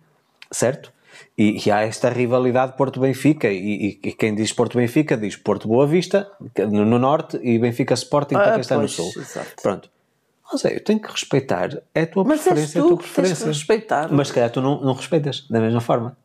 certo? 0.50 0.92
E, 1.36 1.66
e 1.66 1.70
há 1.70 1.80
esta 1.82 2.08
rivalidade 2.08 2.76
Porto-Benfica, 2.76 3.48
e, 3.50 3.98
e- 4.02 4.12
quem 4.12 4.34
diz 4.34 4.52
Porto-Benfica 4.52 5.16
diz 5.16 5.36
Porto-Boa 5.36 5.86
Vista, 5.86 6.30
que- 6.54 6.64
no, 6.66 6.84
no 6.84 6.98
norte, 6.98 7.38
e 7.42 7.58
Benfica-Sporting 7.58 8.34
para 8.34 8.48
Ah, 8.48 8.52
quem 8.52 8.60
está 8.60 8.76
no 8.78 8.88
sul. 8.88 9.10
exato. 9.16 9.62
Pronto. 9.62 9.90
Ou 10.52 10.58
seja, 10.58 10.74
eu 10.74 10.80
tenho 10.84 11.00
que 11.00 11.10
respeitar, 11.10 11.70
é 11.94 12.02
a 12.02 12.06
tua 12.06 12.22
Mas 12.24 12.42
preferência, 12.42 12.80
tu 12.80 12.86
a 12.86 12.88
tua 12.88 12.96
que 12.98 13.02
tens 13.04 13.08
que 13.10 13.14
preferência. 13.14 13.46
respeitar. 13.46 14.08
Mas 14.12 14.28
se 14.28 14.34
calhar 14.34 14.50
tu 14.50 14.60
não, 14.60 14.80
não 14.80 14.92
respeitas 14.92 15.46
da 15.48 15.58
mesma 15.60 15.80
forma. 15.80 16.16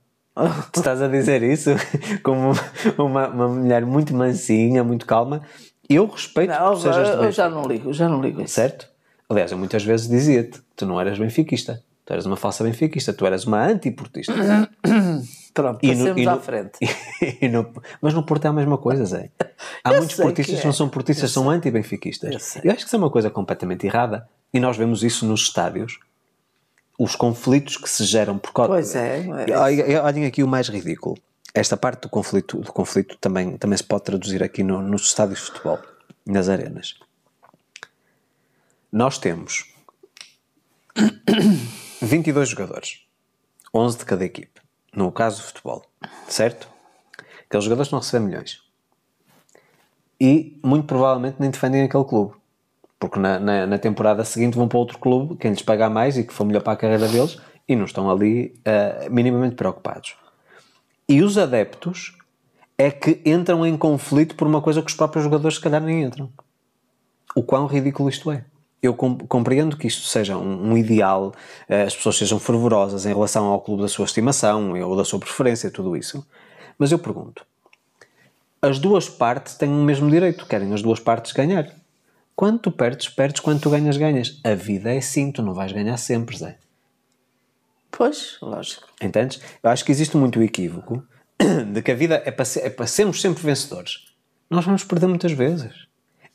Tu 0.71 0.79
estás 0.79 1.01
a 1.01 1.07
dizer 1.07 1.41
isso 1.43 1.71
como 2.23 2.51
uma, 2.97 3.27
uma 3.29 3.47
mulher 3.47 3.85
muito 3.85 4.13
mansinha, 4.13 4.83
muito 4.83 5.05
calma. 5.05 5.41
Eu 5.89 6.05
respeito 6.05 6.49
Não, 6.51 6.75
que 6.75 6.81
sejas 6.81 7.09
eu 7.09 7.15
Benfica. 7.15 7.31
já 7.31 7.49
não 7.49 7.63
ligo, 7.63 7.91
já 7.93 8.07
não 8.07 8.21
ligo 8.21 8.41
isso. 8.41 8.53
Certo? 8.53 8.87
Aliás, 9.27 9.51
eu 9.51 9.57
muitas 9.57 9.83
vezes 9.83 10.07
dizia-te: 10.07 10.61
tu 10.75 10.85
não 10.85 10.99
eras 11.01 11.17
benfiquista, 11.17 11.81
tu 12.09 12.13
eras 12.13 12.25
uma 12.25 12.35
falsa 12.35 12.63
benfiquista, 12.63 13.13
tu 13.13 13.23
eras 13.23 13.45
uma 13.45 13.63
antiportista. 13.63 14.33
Pronto, 15.53 15.79
E 15.85 15.93
no- 15.93 16.17
e 16.17 16.25
no- 16.25 16.31
à 16.31 16.39
frente. 16.39 16.79
E 17.39 17.47
no- 17.47 17.71
mas 18.01 18.15
no 18.15 18.25
Porto 18.25 18.45
é 18.45 18.47
a 18.47 18.53
mesma 18.53 18.79
coisa, 18.79 19.05
Zé. 19.05 19.29
Há 19.83 19.91
Eu 19.93 19.97
muitos 19.97 20.15
portistas 20.15 20.55
que 20.55 20.61
que 20.61 20.65
não 20.65 20.71
é. 20.71 20.75
são 20.75 20.89
portistas, 20.89 21.29
são 21.31 21.43
Eu 21.43 21.49
anti-benfiquistas. 21.51 22.41
sei. 22.43 22.63
Eu 22.65 22.71
acho 22.71 22.79
que 22.79 22.87
isso 22.87 22.95
é 22.95 22.99
uma 22.99 23.11
coisa 23.11 23.29
completamente 23.29 23.85
errada. 23.85 24.27
E 24.51 24.59
nós 24.59 24.75
vemos 24.75 25.03
isso 25.03 25.23
nos 25.23 25.41
estádios. 25.41 25.99
Os 26.97 27.15
conflitos 27.15 27.77
que 27.77 27.87
se 27.87 28.03
geram 28.05 28.39
por 28.39 28.51
causa. 28.53 28.71
Pois 28.71 28.95
é, 28.95 29.19
é 29.47 29.55
Olhem 29.59 29.97
olhem 29.97 30.25
aqui 30.25 30.41
o 30.41 30.47
mais 30.47 30.67
ridículo. 30.67 31.15
Esta 31.53 31.77
parte 31.77 32.01
do 32.01 32.09
conflito, 32.09 32.57
do 32.57 32.73
conflito 32.73 33.15
também, 33.21 33.55
também 33.55 33.77
se 33.77 33.83
pode 33.83 34.03
traduzir 34.05 34.41
aqui 34.41 34.63
no- 34.63 34.81
nos 34.81 35.03
estádios 35.03 35.41
de 35.41 35.45
futebol, 35.45 35.77
nas 36.25 36.49
arenas. 36.49 36.95
Nós 38.91 39.19
temos 39.19 39.71
22 42.01 42.49
jogadores, 42.49 43.01
11 43.73 43.97
de 43.97 44.05
cada 44.05 44.23
equipe, 44.23 44.61
no 44.95 45.11
caso 45.11 45.41
do 45.41 45.47
futebol, 45.47 45.83
certo? 46.27 46.69
Aqueles 47.45 47.65
jogadores 47.65 47.87
estão 47.87 47.99
a 47.99 48.01
receber 48.01 48.25
milhões. 48.25 48.61
E 50.19 50.57
muito 50.63 50.85
provavelmente 50.85 51.37
nem 51.39 51.49
defendem 51.49 51.83
aquele 51.83 52.05
clube. 52.05 52.35
Porque 52.97 53.19
na, 53.19 53.39
na, 53.39 53.65
na 53.65 53.77
temporada 53.77 54.23
seguinte 54.23 54.55
vão 54.55 54.67
para 54.67 54.77
outro 54.77 54.97
clube, 54.97 55.35
quem 55.37 55.51
lhes 55.51 55.61
pagar 55.61 55.89
mais 55.89 56.17
e 56.17 56.23
que 56.23 56.33
for 56.33 56.45
melhor 56.45 56.61
para 56.61 56.73
a 56.73 56.77
carreira 56.77 57.07
deles, 57.07 57.37
e 57.67 57.75
não 57.75 57.85
estão 57.85 58.09
ali 58.09 58.57
ah, 58.65 59.09
minimamente 59.09 59.55
preocupados. 59.55 60.15
E 61.07 61.21
os 61.21 61.37
adeptos 61.37 62.17
é 62.77 62.89
que 62.89 63.21
entram 63.25 63.65
em 63.65 63.77
conflito 63.77 64.35
por 64.35 64.47
uma 64.47 64.61
coisa 64.61 64.81
que 64.81 64.89
os 64.89 64.95
próprios 64.95 65.25
jogadores 65.25 65.57
se 65.57 65.61
calhar 65.61 65.81
nem 65.81 66.03
entram. 66.03 66.31
O 67.35 67.43
quão 67.43 67.65
ridículo 67.67 68.09
isto 68.09 68.31
é. 68.31 68.45
Eu 68.81 68.93
com- 68.93 69.17
compreendo 69.17 69.75
que 69.75 69.87
isto 69.87 70.07
seja 70.07 70.37
um, 70.37 70.71
um 70.71 70.77
ideal, 70.77 71.33
eh, 71.67 71.83
as 71.83 71.95
pessoas 71.95 72.17
sejam 72.17 72.39
fervorosas 72.39 73.05
em 73.05 73.09
relação 73.09 73.45
ao 73.47 73.59
clube 73.61 73.81
da 73.81 73.87
sua 73.89 74.05
estimação 74.05 74.71
ou 74.81 74.95
da 74.95 75.03
sua 75.03 75.19
preferência, 75.19 75.69
tudo 75.69 75.97
isso. 75.97 76.25
Mas 76.77 76.91
eu 76.91 76.97
pergunto: 76.99 77.45
as 78.61 78.79
duas 78.79 79.09
partes 79.09 79.55
têm 79.55 79.69
o 79.69 79.83
mesmo 79.83 80.09
direito, 80.09 80.45
querem 80.45 80.73
as 80.73 80.81
duas 80.81 80.99
partes 80.99 81.33
ganhar. 81.33 81.69
Quando 82.35 82.59
tu 82.59 82.71
perdes, 82.71 83.09
perdes, 83.09 83.41
quando 83.41 83.59
tu 83.59 83.69
ganhas, 83.69 83.97
ganhas. 83.97 84.39
A 84.45 84.55
vida 84.55 84.93
é 84.93 84.97
assim, 84.99 85.29
tu 85.29 85.41
não 85.41 85.53
vais 85.53 85.73
ganhar 85.73 85.97
sempre, 85.97 86.37
Zé. 86.37 86.57
Pois, 87.91 88.37
lógico. 88.41 88.87
Entendes? 89.01 89.41
Eu 89.61 89.69
acho 89.69 89.83
que 89.83 89.91
existe 89.91 90.15
muito 90.15 90.39
o 90.39 90.43
equívoco 90.43 91.03
de 91.73 91.81
que 91.81 91.91
a 91.91 91.95
vida 91.95 92.21
é 92.25 92.31
para, 92.31 92.45
ser- 92.45 92.61
é 92.65 92.69
para 92.69 92.87
sermos 92.87 93.19
sempre 93.19 93.43
vencedores. 93.43 94.05
Nós 94.49 94.63
vamos 94.63 94.85
perder 94.85 95.07
muitas 95.07 95.33
vezes. 95.33 95.88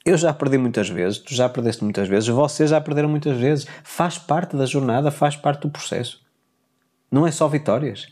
Eu 0.05 0.19
já 0.19 0.35
perdi 0.35 0.59
muitas 0.59 0.89
vezes, 0.89 1.19
tu 1.19 1.35
já 1.35 1.49
perdeste 1.49 1.83
muitas 1.83 2.07
vezes, 2.07 2.29
vocês 2.29 2.69
já 2.71 2.81
perderam 2.81 3.09
muitas 3.09 3.39
vezes. 3.39 3.67
Faz 3.83 4.19
parte 4.19 4.55
da 4.57 4.67
jornada, 4.67 5.11
faz 5.11 5.35
parte 5.35 5.63
do 5.63 5.71
processo. 5.71 6.21
Não 7.11 7.27
é 7.27 7.31
só 7.31 7.49
vitórias. 7.49 8.09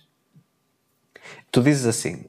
Tu 1.50 1.62
dizes 1.62 1.84
assim, 1.86 2.24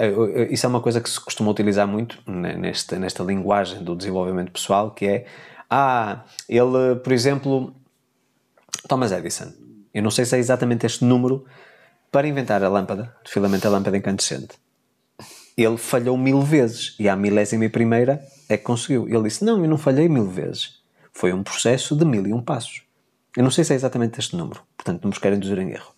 eu- 0.00 0.28
eu- 0.28 0.52
isso 0.52 0.64
é 0.64 0.68
uma 0.68 0.80
coisa 0.80 1.00
que 1.00 1.10
se 1.10 1.20
costuma 1.20 1.50
utilizar 1.50 1.88
muito 1.88 2.22
ne- 2.26 2.56
nesta, 2.56 2.96
nesta 2.98 3.22
linguagem 3.24 3.82
do 3.82 3.96
desenvolvimento 3.96 4.52
pessoal, 4.52 4.92
que 4.92 5.06
é, 5.06 5.26
ah, 5.68 6.24
ele, 6.48 6.94
por 7.02 7.12
exemplo, 7.12 7.74
Thomas 8.88 9.10
Edison. 9.10 9.52
Eu 9.92 10.02
não 10.02 10.10
sei 10.10 10.24
se 10.24 10.36
é 10.36 10.38
exatamente 10.38 10.86
este 10.86 11.04
número 11.04 11.44
para 12.12 12.28
inventar 12.28 12.62
a 12.62 12.68
lâmpada, 12.68 13.14
de 13.24 13.30
filamento 13.30 13.66
a 13.66 13.70
lâmpada 13.70 13.96
incandescente. 13.96 14.56
Ele 15.56 15.76
falhou 15.76 16.16
mil 16.16 16.40
vezes 16.42 16.94
e 16.98 17.08
à 17.08 17.16
milésima 17.16 17.64
e 17.64 17.68
primeira 17.68 18.24
é 18.48 18.56
que 18.56 18.64
conseguiu. 18.64 19.08
Ele 19.08 19.22
disse: 19.24 19.44
Não, 19.44 19.62
eu 19.62 19.68
não 19.68 19.78
falhei 19.78 20.08
mil 20.08 20.26
vezes. 20.28 20.80
Foi 21.12 21.32
um 21.32 21.42
processo 21.42 21.96
de 21.96 22.04
mil 22.04 22.26
e 22.26 22.32
um 22.32 22.42
passos. 22.42 22.82
Eu 23.36 23.42
não 23.42 23.50
sei 23.50 23.64
se 23.64 23.72
é 23.72 23.76
exatamente 23.76 24.18
este 24.18 24.36
número, 24.36 24.60
portanto 24.76 25.02
não 25.02 25.10
vos 25.10 25.18
quero 25.18 25.34
induzir 25.36 25.58
em 25.58 25.70
erro. 25.70 25.92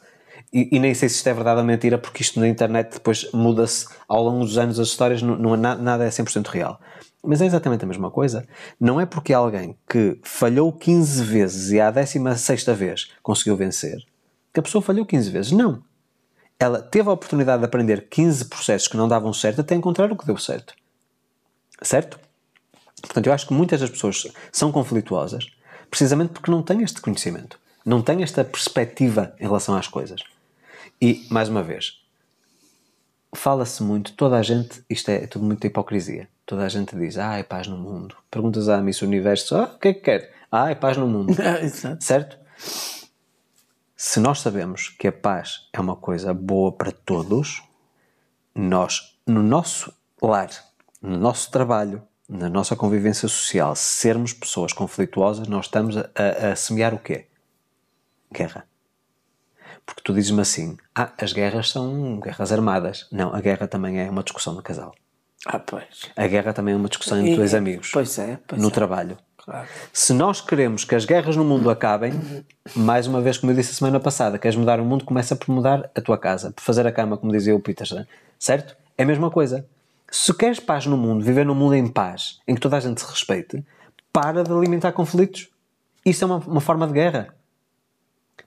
E, 0.52 0.68
e 0.72 0.78
nem 0.78 0.94
sei 0.94 1.08
se 1.08 1.16
isto 1.16 1.28
é 1.28 1.34
verdade 1.34 1.60
ou 1.60 1.66
mentira, 1.66 1.98
porque 1.98 2.22
isto 2.22 2.38
na 2.40 2.48
internet 2.48 2.94
depois 2.94 3.30
muda-se 3.32 3.86
ao 4.08 4.22
longo 4.22 4.44
dos 4.44 4.56
anos 4.56 4.78
as 4.78 4.88
histórias, 4.88 5.20
não, 5.20 5.36
não 5.36 5.54
é 5.54 5.56
na- 5.56 5.74
nada 5.74 6.04
é 6.04 6.08
100% 6.08 6.46
real. 6.48 6.80
Mas 7.22 7.42
é 7.42 7.46
exatamente 7.46 7.84
a 7.84 7.88
mesma 7.88 8.10
coisa. 8.10 8.46
Não 8.80 9.00
é 9.00 9.04
porque 9.04 9.32
alguém 9.32 9.76
que 9.88 10.18
falhou 10.22 10.72
15 10.72 11.22
vezes 11.24 11.72
e 11.72 11.80
à 11.80 11.90
16 11.90 12.64
vez 12.76 13.10
conseguiu 13.22 13.56
vencer, 13.56 13.98
que 14.54 14.60
a 14.60 14.62
pessoa 14.62 14.80
falhou 14.80 15.04
15 15.04 15.30
vezes. 15.30 15.52
Não. 15.52 15.82
Ela 16.58 16.80
teve 16.80 17.08
a 17.08 17.12
oportunidade 17.12 17.58
de 17.60 17.66
aprender 17.66 18.08
15 18.08 18.46
processos 18.46 18.88
que 18.88 18.96
não 18.96 19.08
davam 19.08 19.32
certo 19.32 19.60
até 19.60 19.74
encontrar 19.74 20.10
o 20.12 20.16
que 20.16 20.24
deu 20.24 20.38
certo. 20.38 20.74
Certo? 21.82 22.18
Portanto, 23.00 23.26
eu 23.26 23.32
acho 23.32 23.46
que 23.46 23.54
muitas 23.54 23.80
das 23.80 23.90
pessoas 23.90 24.26
são 24.50 24.72
conflituosas 24.72 25.50
precisamente 25.90 26.32
porque 26.32 26.50
não 26.50 26.62
têm 26.62 26.82
este 26.82 27.00
conhecimento, 27.00 27.58
não 27.84 28.02
têm 28.02 28.22
esta 28.22 28.44
perspectiva 28.44 29.34
em 29.38 29.44
relação 29.44 29.76
às 29.76 29.86
coisas. 29.86 30.22
E, 31.00 31.26
mais 31.30 31.48
uma 31.48 31.62
vez, 31.62 32.00
fala-se 33.34 33.82
muito, 33.82 34.12
toda 34.14 34.36
a 34.36 34.42
gente, 34.42 34.82
isto 34.88 35.10
é, 35.10 35.26
tudo 35.26 35.44
muita 35.44 35.66
hipocrisia. 35.66 36.28
Toda 36.44 36.64
a 36.64 36.68
gente 36.68 36.96
diz, 36.96 37.18
ah, 37.18 37.38
é 37.38 37.42
paz 37.42 37.66
no 37.66 37.76
mundo. 37.76 38.16
Perguntas 38.30 38.68
à 38.68 38.80
Miss 38.80 39.02
Universo, 39.02 39.56
ah, 39.56 39.64
o 39.74 39.78
que 39.78 39.88
é 39.88 39.94
que 39.94 40.00
quer? 40.00 40.32
Ah, 40.50 40.70
é 40.70 40.74
paz 40.74 40.96
no 40.96 41.06
mundo. 41.06 41.34
Exato. 41.60 42.02
certo? 42.02 42.38
Se 43.96 44.20
nós 44.20 44.40
sabemos 44.40 44.88
que 44.88 45.08
a 45.08 45.12
paz 45.12 45.68
é 45.72 45.80
uma 45.80 45.96
coisa 45.96 46.32
boa 46.32 46.70
para 46.72 46.92
todos, 46.92 47.62
nós, 48.54 49.16
no 49.26 49.42
nosso 49.42 49.92
lar, 50.22 50.50
no 51.02 51.18
nosso 51.18 51.50
trabalho, 51.50 52.02
na 52.28 52.48
nossa 52.48 52.74
convivência 52.74 53.28
social, 53.28 53.74
sermos 53.76 54.32
pessoas 54.32 54.72
conflituosas, 54.72 55.46
nós 55.48 55.66
estamos 55.66 55.96
a, 55.96 56.08
a- 56.14 56.52
a 56.52 56.56
semear 56.56 56.92
o 56.94 56.98
quê? 56.98 57.26
Guerra. 58.32 58.64
Porque 59.84 60.02
tu 60.02 60.12
dizes-me 60.12 60.40
assim, 60.40 60.76
ah, 60.94 61.12
as 61.20 61.32
guerras 61.32 61.70
são 61.70 62.18
guerras 62.18 62.50
armadas. 62.50 63.06
Não, 63.12 63.32
a 63.32 63.40
guerra 63.40 63.68
também 63.68 64.00
é 64.00 64.10
uma 64.10 64.24
discussão 64.24 64.56
de 64.56 64.62
casal. 64.62 64.92
Ah, 65.46 65.60
pois. 65.60 66.06
A 66.16 66.26
guerra 66.26 66.52
também 66.52 66.74
é 66.74 66.76
uma 66.76 66.88
discussão 66.88 67.18
entre 67.20 67.36
dois 67.36 67.54
amigos. 67.54 67.90
Pois 67.92 68.18
é, 68.18 68.38
pois 68.48 68.60
no 68.60 68.68
é. 68.68 68.70
trabalho. 68.72 69.16
Claro. 69.36 69.68
Se 69.92 70.12
nós 70.12 70.40
queremos 70.40 70.84
que 70.84 70.96
as 70.96 71.04
guerras 71.04 71.36
no 71.36 71.44
mundo 71.44 71.70
acabem, 71.70 72.12
mais 72.74 73.06
uma 73.06 73.20
vez, 73.20 73.38
como 73.38 73.52
eu 73.52 73.56
disse 73.56 73.70
a 73.70 73.74
semana 73.74 74.00
passada, 74.00 74.40
queres 74.40 74.56
mudar 74.56 74.80
o 74.80 74.84
mundo, 74.84 75.04
começa 75.04 75.36
por 75.36 75.48
mudar 75.54 75.88
a 75.94 76.00
tua 76.00 76.18
casa, 76.18 76.50
por 76.50 76.62
fazer 76.62 76.84
a 76.84 76.90
cama, 76.90 77.16
como 77.16 77.30
dizia 77.30 77.54
o 77.54 77.60
Peterson, 77.60 78.04
certo? 78.40 78.76
É 78.98 79.04
a 79.04 79.06
mesma 79.06 79.30
coisa. 79.30 79.64
Se 80.10 80.32
queres 80.32 80.60
paz 80.60 80.86
no 80.86 80.96
mundo, 80.96 81.24
viver 81.24 81.44
num 81.44 81.54
mundo 81.54 81.74
em 81.74 81.88
paz, 81.88 82.40
em 82.46 82.54
que 82.54 82.60
toda 82.60 82.76
a 82.76 82.80
gente 82.80 83.00
se 83.00 83.06
respeite, 83.10 83.64
para 84.12 84.42
de 84.42 84.52
alimentar 84.52 84.92
conflitos. 84.92 85.48
Isso 86.04 86.24
é 86.24 86.26
uma, 86.26 86.38
uma 86.38 86.60
forma 86.60 86.86
de 86.86 86.92
guerra. 86.92 87.34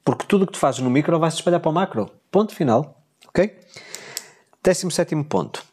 Porque 0.04 0.26
tudo 0.26 0.44
o 0.44 0.48
que 0.48 0.54
tu 0.54 0.60
fazes 0.60 0.82
no 0.82 0.90
micro 0.90 1.20
vai 1.20 1.30
se 1.30 1.38
espalhar 1.38 1.60
para 1.60 1.70
o 1.70 1.74
macro. 1.74 2.10
Ponto 2.32 2.56
final. 2.56 3.04
Ok? 3.28 3.60
Décimo 4.64 4.90
sétimo 4.90 5.24
ponto. 5.24 5.64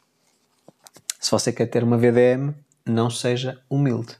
Se 1.18 1.30
você 1.30 1.52
quer 1.52 1.66
ter 1.66 1.82
uma 1.82 1.96
VDM, 1.96 2.54
não 2.84 3.10
seja 3.10 3.60
humilde. 3.68 4.16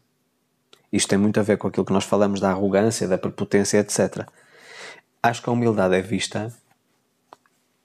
Isto 0.93 1.11
tem 1.11 1.19
muito 1.19 1.39
a 1.39 1.43
ver 1.43 1.59
com 1.59 1.69
aquilo 1.69 1.85
que 1.85 1.93
nós 1.93 2.05
falamos 2.05 2.41
da 2.41 2.51
arrogância, 2.51 3.07
da 3.07 3.19
prepotência, 3.19 3.79
etc. 3.79 4.27
Acho 5.23 5.43
que 5.43 5.49
a 5.49 5.53
humildade 5.53 5.95
é 5.95 6.01
vista. 6.01 6.53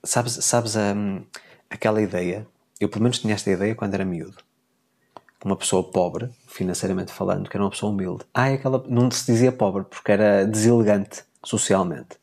Sabes, 0.03 0.33
sabes 0.45 0.75
hum, 0.75 1.23
aquela 1.69 2.01
ideia? 2.01 2.47
Eu 2.81 2.89
pelo 2.89 3.03
menos 3.03 3.19
tinha 3.19 3.35
esta 3.35 3.51
ideia 3.51 3.75
quando 3.75 3.93
era 3.93 4.03
miúdo. 4.03 4.37
Uma 5.45 5.55
pessoa 5.55 5.83
pobre, 5.83 6.29
financeiramente 6.47 7.11
falando, 7.11 7.47
que 7.49 7.55
era 7.55 7.63
uma 7.63 7.69
pessoa 7.69 7.91
humilde. 7.91 8.25
Ah, 8.33 8.49
é 8.49 8.55
aquela, 8.55 8.83
não 8.87 9.09
se 9.11 9.25
dizia 9.31 9.51
pobre 9.51 9.83
porque 9.83 10.11
era 10.11 10.45
deselegante 10.47 11.23
socialmente. 11.45 12.17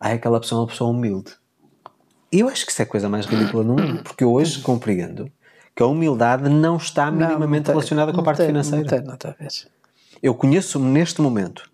Ah, 0.00 0.10
é 0.10 0.14
aquela 0.14 0.40
pessoa 0.40 0.58
é 0.58 0.62
uma 0.62 0.66
pessoa 0.68 0.90
humilde. 0.90 1.32
E 2.32 2.40
eu 2.40 2.48
acho 2.48 2.66
que 2.66 2.72
isso 2.72 2.82
é 2.82 2.84
a 2.84 2.88
coisa 2.88 3.08
mais 3.08 3.26
ridícula 3.26 3.62
do 3.62 3.72
mundo, 3.74 4.02
porque 4.02 4.24
eu 4.24 4.32
hoje 4.32 4.60
compreendo 4.62 5.30
que 5.76 5.82
a 5.82 5.86
humildade 5.86 6.48
não 6.48 6.76
está 6.76 7.08
Não, 7.10 7.18
minimamente 7.28 7.58
não 7.58 7.62
tem- 7.64 7.74
relacionada 7.74 8.10
com 8.12 8.16
a 8.16 8.18
não 8.18 8.24
parte 8.24 8.38
tem- 8.38 8.46
financeira. 8.48 9.02
Não 9.02 9.16
tem 9.16 9.30
a 9.30 9.34
ver. 9.34 9.48
Eu 10.20 10.34
conheço-me 10.34 10.86
neste 10.86 11.20
momento, 11.20 11.70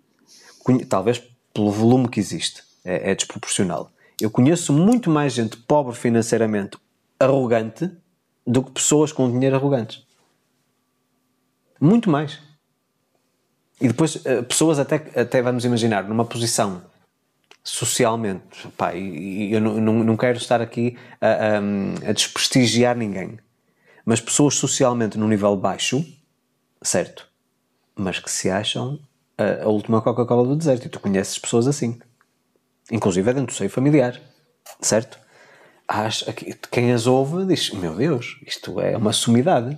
conhe- 0.62 0.85
talvez 0.85 1.23
pelo 1.55 1.71
volume 1.71 2.09
que 2.09 2.21
existe, 2.21 2.62
é, 2.85 3.12
é 3.12 3.14
desproporcional. 3.14 3.91
Eu 4.21 4.31
conheço 4.31 4.73
muito 4.73 5.09
mais 5.11 5.33
gente 5.33 5.57
pobre 5.57 5.95
financeiramente, 5.95 6.77
arrogante, 7.18 7.91
do 8.47 8.62
que 8.62 8.70
pessoas 8.70 9.12
com 9.12 9.30
dinheiro 9.30 9.57
arrogantes. 9.57 10.05
Muito 11.80 12.11
mais. 12.11 12.38
E 13.80 13.88
depois, 13.88 14.24
eh, 14.26 14.43
pessoas 14.43 14.78
até, 14.78 14.97
até 15.18 15.41
vamos 15.41 15.64
imaginar, 15.64 16.05
numa 16.05 16.24
posição 16.24 16.82
socialmente, 17.62 18.68
pá, 18.76 18.95
e, 18.95 19.53
eu 19.53 19.61
não, 19.61 19.80
não, 19.80 20.16
quero 20.16 20.38
estar 20.38 20.61
aqui 20.61 20.99
a, 21.20 21.28
a, 21.28 22.11
a 22.11 22.12
desprestigiar 22.12 22.97
ninguém, 22.97 23.38
mas 24.05 24.20
pessoas 24.20 24.55
socialmente 24.55 25.18
num 25.18 25.28
nível 25.28 25.57
baixo, 25.57 26.05
certo? 26.82 27.30
mas 28.01 28.18
que 28.18 28.30
se 28.30 28.51
acham 28.51 28.99
a, 29.36 29.64
a 29.64 29.68
última 29.68 30.01
Coca-Cola 30.01 30.47
do 30.47 30.57
deserto. 30.57 30.86
E 30.86 30.88
tu 30.88 30.99
conheces 30.99 31.38
pessoas 31.38 31.66
assim. 31.66 31.99
Inclusive 32.91 33.30
é 33.30 33.34
dentro 33.34 33.53
do 33.53 33.57
seio 33.57 33.70
familiar. 33.70 34.20
Certo? 34.80 35.18
Quem 36.70 36.93
as 36.93 37.07
ouve 37.07 37.45
diz: 37.47 37.70
Meu 37.70 37.95
Deus, 37.95 38.38
isto 38.47 38.80
é 38.80 38.97
uma 38.97 39.12
sumidade. 39.12 39.76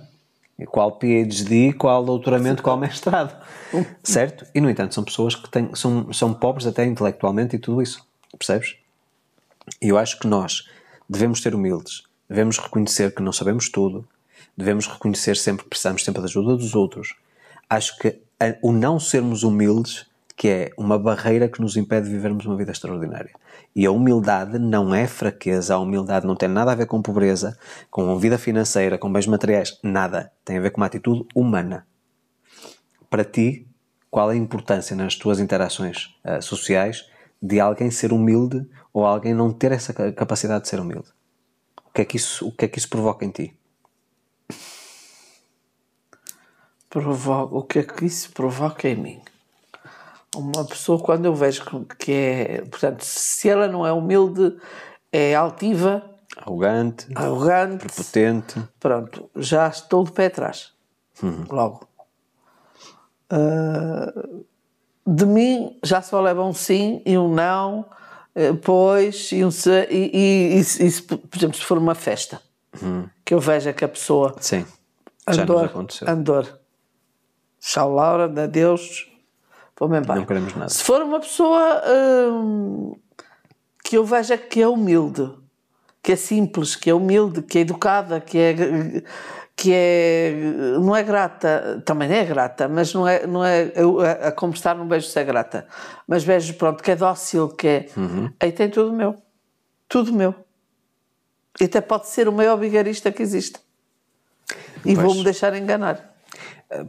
Qual 0.67 0.91
PhD, 0.91 1.73
qual 1.73 2.05
doutoramento, 2.05 2.61
qual 2.61 2.77
mestrado. 2.77 3.35
Certo? 4.03 4.45
E 4.53 4.61
no 4.61 4.69
entanto, 4.69 4.93
são 4.93 5.03
pessoas 5.03 5.35
que 5.35 5.49
têm, 5.49 5.73
são, 5.73 6.13
são 6.13 6.33
pobres 6.33 6.67
até 6.67 6.85
intelectualmente 6.85 7.55
e 7.55 7.59
tudo 7.59 7.81
isso. 7.81 8.05
Percebes? 8.37 8.75
E 9.81 9.89
eu 9.89 9.97
acho 9.97 10.19
que 10.19 10.27
nós 10.27 10.69
devemos 11.09 11.41
ser 11.41 11.55
humildes, 11.55 12.03
devemos 12.29 12.57
reconhecer 12.59 13.13
que 13.13 13.21
não 13.21 13.33
sabemos 13.33 13.69
tudo, 13.69 14.07
devemos 14.55 14.87
reconhecer 14.87 15.35
sempre 15.35 15.63
que 15.63 15.69
precisamos 15.69 16.03
sempre 16.03 16.21
da 16.21 16.27
ajuda 16.27 16.55
dos 16.55 16.75
outros. 16.75 17.15
Acho 17.69 17.97
que 17.97 18.19
a, 18.39 18.55
o 18.61 18.71
não 18.71 18.99
sermos 18.99 19.43
humildes 19.43 20.05
que 20.35 20.47
é 20.47 20.71
uma 20.77 20.97
barreira 20.97 21.47
que 21.47 21.61
nos 21.61 21.77
impede 21.77 22.07
de 22.07 22.13
vivermos 22.13 22.45
uma 22.45 22.55
vida 22.55 22.71
extraordinária. 22.71 23.31
E 23.75 23.85
a 23.85 23.91
humildade 23.91 24.59
não 24.59 24.93
é 24.93 25.07
fraqueza, 25.07 25.73
a 25.73 25.79
humildade 25.79 26.27
não 26.27 26.35
tem 26.35 26.47
nada 26.47 26.71
a 26.71 26.75
ver 26.75 26.85
com 26.85 27.01
pobreza, 27.01 27.57
com 27.89 28.17
vida 28.19 28.37
financeira, 28.37 28.97
com 28.97 29.11
bens 29.11 29.25
materiais, 29.25 29.79
nada. 29.83 30.31
Tem 30.45 30.57
a 30.57 30.61
ver 30.61 30.69
com 30.69 30.79
uma 30.79 30.85
atitude 30.85 31.25
humana. 31.33 31.87
Para 33.09 33.23
ti, 33.23 33.67
qual 34.11 34.31
é 34.31 34.35
a 34.35 34.37
importância 34.37 34.95
nas 34.95 35.15
tuas 35.15 35.39
interações 35.39 36.15
uh, 36.23 36.39
sociais 36.39 37.09
de 37.41 37.59
alguém 37.59 37.89
ser 37.89 38.13
humilde 38.13 38.63
ou 38.93 39.05
alguém 39.05 39.33
não 39.33 39.51
ter 39.51 39.71
essa 39.71 39.91
capacidade 40.13 40.63
de 40.63 40.69
ser 40.69 40.79
humilde? 40.79 41.09
O 41.87 41.91
que 41.91 42.01
é 42.01 42.05
que 42.05 42.17
isso, 42.17 42.47
o 42.47 42.51
que 42.51 42.65
é 42.65 42.67
que 42.67 42.77
isso 42.77 42.89
provoca 42.89 43.25
em 43.25 43.31
ti? 43.31 43.57
O 46.95 47.63
que 47.63 47.79
é 47.79 47.83
que 47.83 48.05
isso 48.05 48.31
provoca 48.33 48.87
em 48.87 48.95
mim? 48.95 49.21
Uma 50.35 50.65
pessoa, 50.65 50.99
quando 50.99 51.25
eu 51.25 51.35
vejo 51.35 51.63
que 51.99 52.11
é. 52.11 52.61
Portanto, 52.61 53.01
se 53.01 53.49
ela 53.49 53.67
não 53.67 53.85
é 53.85 53.91
humilde, 53.91 54.55
é 55.11 55.35
altiva. 55.35 56.03
Arrogante. 56.35 57.07
Arrogante. 57.13 57.85
Prepotente. 57.85 58.63
Pronto, 58.79 59.29
já 59.35 59.67
estou 59.67 60.03
de 60.03 60.11
pé 60.11 60.25
atrás. 60.27 60.73
Uhum. 61.21 61.45
Logo. 61.49 61.87
Uh, 63.31 64.45
de 65.05 65.25
mim 65.25 65.77
já 65.83 66.01
só 66.01 66.21
leva 66.21 66.43
um 66.43 66.53
sim 66.53 67.01
e 67.05 67.17
um 67.17 67.33
não, 67.33 67.81
uh, 68.35 68.55
pois, 68.61 69.31
e 69.31 69.43
um 69.43 69.51
se, 69.51 69.87
e, 69.89 70.11
e, 70.13 70.59
e, 70.59 70.87
e, 70.87 71.01
por 71.01 71.37
exemplo, 71.37 71.57
se 71.57 71.63
for 71.63 71.77
uma 71.77 71.95
festa, 71.95 72.41
uhum. 72.81 73.07
que 73.23 73.33
eu 73.33 73.39
veja 73.39 73.73
que 73.73 73.85
a 73.85 73.87
pessoa. 73.87 74.35
Sim. 74.39 74.65
Andor, 75.25 75.71
andor. 76.05 76.59
Tchau, 77.59 77.93
Laura, 77.93 78.27
adeus 79.73 79.79
Vou-me 79.79 79.97
embora. 79.97 80.19
Não 80.19 80.25
queremos 80.25 80.55
nada. 80.55 80.69
Se 80.69 80.83
for 80.83 81.01
uma 81.01 81.19
pessoa 81.19 81.81
hum, 82.31 82.95
que 83.83 83.97
eu 83.97 84.05
veja 84.05 84.37
que 84.37 84.61
é 84.61 84.67
humilde, 84.67 85.29
que 86.01 86.11
é 86.11 86.15
simples, 86.15 86.75
que 86.75 86.89
é 86.89 86.93
humilde, 86.93 87.41
que 87.41 87.57
é 87.57 87.61
educada, 87.61 88.19
que 88.19 88.37
é 88.37 88.55
que 89.55 89.71
é 89.71 90.33
não 90.79 90.95
é 90.95 91.03
grata, 91.03 91.81
também 91.85 92.11
é 92.11 92.25
grata, 92.25 92.67
mas 92.67 92.93
não 92.93 93.07
é 93.07 93.25
não 93.25 93.43
é 93.43 93.71
a, 94.23 94.27
a 94.27 94.31
conversar 94.31 94.75
não 94.75 94.87
vejo 94.87 95.07
se 95.07 95.19
é 95.19 95.23
grata, 95.23 95.67
mas 96.07 96.23
vejo 96.23 96.53
pronto 96.55 96.83
que 96.83 96.91
é 96.91 96.95
dócil, 96.95 97.49
que 97.49 97.67
é 97.67 97.89
uhum. 97.95 98.31
aí 98.39 98.51
tem 98.51 98.69
tudo 98.69 98.91
meu, 98.91 99.15
tudo 99.87 100.11
meu. 100.11 100.35
E 101.61 101.65
até 101.65 101.81
pode 101.81 102.07
ser 102.07 102.27
o 102.27 102.31
maior 102.31 102.57
vigarista 102.57 103.11
que 103.11 103.21
existe. 103.21 103.59
E 104.83 104.95
vou-me 104.95 105.23
deixar 105.23 105.55
enganar. 105.55 106.12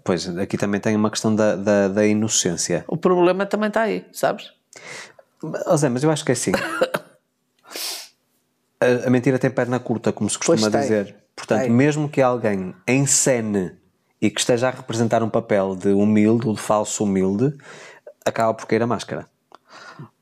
Pois, 0.03 0.29
aqui 0.39 0.57
também 0.57 0.81
tem 0.81 0.97
uma 0.97 1.11
questão 1.11 1.35
da, 1.35 1.57
da, 1.57 1.89
da 1.89 2.07
inocência. 2.07 2.85
O 2.87 2.97
problema 2.97 3.47
também 3.47 3.69
está 3.69 3.83
aí, 3.83 4.07
sabes? 4.13 4.53
Oh 5.67 5.77
Zé, 5.77 5.89
mas 5.89 6.03
eu 6.03 6.11
acho 6.11 6.25
que 6.25 6.33
é 6.33 6.35
assim. 6.35 6.53
a, 8.81 9.07
a, 9.07 9.11
mentira 9.11 9.39
tem 9.39 9.51
perna 9.51 9.79
curta, 9.79 10.13
como 10.13 10.29
se 10.31 10.39
costuma 10.39 10.69
dizer. 10.69 11.17
Portanto, 11.37 11.63
tem. 11.63 11.71
mesmo 11.71 12.09
que 12.09 12.23
alguém 12.23 12.75
encene 12.89 13.73
e 14.21 14.31
que 14.31 14.41
esteja 14.41 14.69
a 14.69 14.71
representar 14.71 15.23
um 15.23 15.29
papel 15.29 15.77
de 15.77 15.89
humilde 15.89 16.47
ou 16.47 16.55
de 16.55 16.61
falso 16.61 17.05
humilde, 17.05 17.53
acaba 18.25 18.55
por 18.55 18.67
cair 18.67 18.83
a 18.83 18.87
máscara. 18.87 19.27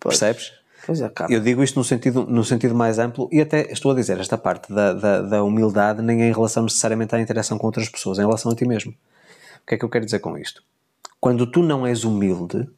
Pois. 0.00 0.18
Percebes? 0.18 0.52
Pois 0.84 1.00
acaba. 1.00 1.32
Eu 1.32 1.40
digo 1.40 1.62
isto 1.62 1.78
no 1.78 1.84
sentido, 1.84 2.26
no 2.26 2.42
sentido 2.42 2.74
mais 2.74 2.98
amplo 2.98 3.28
e 3.30 3.40
até 3.40 3.70
estou 3.70 3.92
a 3.92 3.94
dizer 3.94 4.18
esta 4.18 4.36
parte 4.36 4.72
da, 4.72 4.92
da, 4.92 5.22
da 5.22 5.42
humildade 5.44 6.02
nem 6.02 6.22
é 6.22 6.28
em 6.28 6.32
relação 6.32 6.64
necessariamente 6.64 7.14
à 7.14 7.20
interação 7.20 7.56
com 7.56 7.66
outras 7.66 7.88
pessoas, 7.88 8.18
é 8.18 8.22
em 8.22 8.24
relação 8.24 8.50
a 8.50 8.56
ti 8.56 8.66
mesmo. 8.66 8.92
O 9.62 9.66
que 9.66 9.74
é 9.74 9.78
que 9.78 9.84
eu 9.84 9.88
quero 9.88 10.04
dizer 10.04 10.18
com 10.18 10.36
isto? 10.36 10.62
Quando 11.20 11.46
tu 11.46 11.62
não 11.62 11.86
és 11.86 12.04
humilde, 12.04 12.68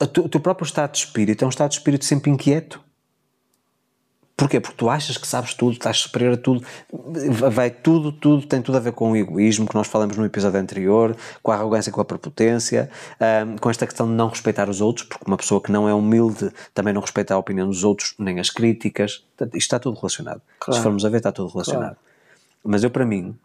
o 0.00 0.28
teu 0.28 0.40
próprio 0.40 0.64
estado 0.64 0.92
de 0.92 0.98
espírito 0.98 1.44
é 1.44 1.46
um 1.46 1.50
estado 1.50 1.70
de 1.70 1.76
espírito 1.76 2.04
sempre 2.04 2.30
inquieto. 2.30 2.80
Porquê? 4.36 4.58
Porque 4.58 4.76
tu 4.76 4.90
achas 4.90 5.16
que 5.16 5.26
sabes 5.26 5.54
tudo, 5.54 5.74
estás 5.74 5.98
superior 5.98 6.34
a 6.34 6.36
tudo, 6.36 6.66
vai 7.52 7.70
tudo, 7.70 8.10
tudo, 8.10 8.44
tem 8.44 8.60
tudo 8.60 8.76
a 8.76 8.80
ver 8.80 8.92
com 8.92 9.12
o 9.12 9.16
egoísmo 9.16 9.68
que 9.68 9.74
nós 9.74 9.86
falamos 9.86 10.16
no 10.16 10.24
episódio 10.24 10.58
anterior, 10.58 11.16
com 11.40 11.52
a 11.52 11.54
arrogância, 11.54 11.92
com 11.92 12.00
a 12.00 12.04
prepotência, 12.04 12.90
um, 13.46 13.56
com 13.58 13.70
esta 13.70 13.86
questão 13.86 14.08
de 14.08 14.14
não 14.14 14.28
respeitar 14.28 14.68
os 14.68 14.80
outros, 14.80 15.06
porque 15.06 15.24
uma 15.26 15.36
pessoa 15.36 15.60
que 15.60 15.70
não 15.70 15.88
é 15.88 15.94
humilde 15.94 16.50
também 16.74 16.92
não 16.92 17.00
respeita 17.00 17.34
a 17.34 17.38
opinião 17.38 17.68
dos 17.68 17.84
outros, 17.84 18.14
nem 18.18 18.40
as 18.40 18.50
críticas, 18.50 19.24
isto 19.38 19.56
está 19.56 19.78
tudo 19.78 19.96
relacionado. 19.96 20.42
Claro. 20.58 20.76
Se 20.76 20.82
formos 20.82 21.04
a 21.04 21.08
ver, 21.08 21.18
está 21.18 21.30
tudo 21.30 21.52
relacionado. 21.52 21.94
Claro. 21.94 21.98
Mas 22.64 22.82
eu, 22.82 22.90
para 22.90 23.04
mim, 23.04 23.38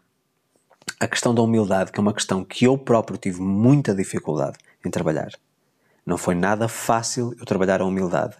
a 0.98 1.06
questão 1.06 1.34
da 1.34 1.42
humildade, 1.42 1.92
que 1.92 1.98
é 1.98 2.02
uma 2.02 2.12
questão 2.12 2.44
que 2.44 2.64
eu 2.64 2.76
próprio 2.76 3.18
tive 3.18 3.40
muita 3.40 3.94
dificuldade 3.94 4.58
em 4.84 4.90
trabalhar. 4.90 5.30
Não 6.04 6.16
foi 6.16 6.34
nada 6.34 6.68
fácil 6.68 7.34
eu 7.38 7.44
trabalhar 7.44 7.80
a 7.80 7.84
humildade. 7.84 8.36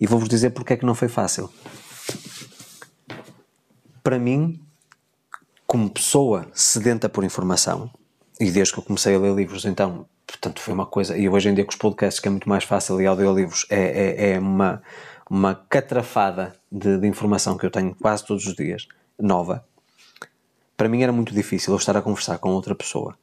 E 0.00 0.06
vou-vos 0.06 0.28
dizer 0.28 0.50
porque 0.50 0.72
é 0.72 0.76
que 0.76 0.86
não 0.86 0.94
foi 0.94 1.08
fácil. 1.08 1.50
Para 4.02 4.18
mim, 4.18 4.60
como 5.66 5.90
pessoa 5.90 6.48
sedenta 6.54 7.08
por 7.08 7.22
informação, 7.22 7.90
e 8.40 8.50
desde 8.50 8.72
que 8.72 8.80
eu 8.80 8.84
comecei 8.84 9.14
a 9.14 9.18
ler 9.18 9.34
livros, 9.34 9.64
então, 9.66 10.06
portanto, 10.26 10.60
foi 10.60 10.72
uma 10.72 10.86
coisa. 10.86 11.16
E 11.16 11.28
hoje 11.28 11.50
em 11.50 11.54
dia, 11.54 11.64
com 11.64 11.70
os 11.70 11.76
podcasts, 11.76 12.18
que 12.18 12.26
é 12.26 12.30
muito 12.30 12.48
mais 12.48 12.64
fácil, 12.64 13.00
e 13.00 13.06
audiolivros, 13.06 13.66
é, 13.68 13.78
é, 13.78 14.30
é 14.32 14.38
uma, 14.38 14.82
uma 15.28 15.54
catrafada 15.54 16.56
de, 16.72 16.98
de 16.98 17.06
informação 17.06 17.58
que 17.58 17.66
eu 17.66 17.70
tenho 17.70 17.94
quase 17.94 18.24
todos 18.24 18.46
os 18.46 18.54
dias, 18.54 18.88
nova 19.18 19.64
para 20.80 20.88
mim 20.88 21.02
era 21.02 21.12
muito 21.12 21.34
difícil 21.34 21.74
eu 21.74 21.76
estar 21.76 21.94
a 21.94 22.00
conversar 22.00 22.38
com 22.38 22.52
outra 22.52 22.74
pessoa 22.74 23.14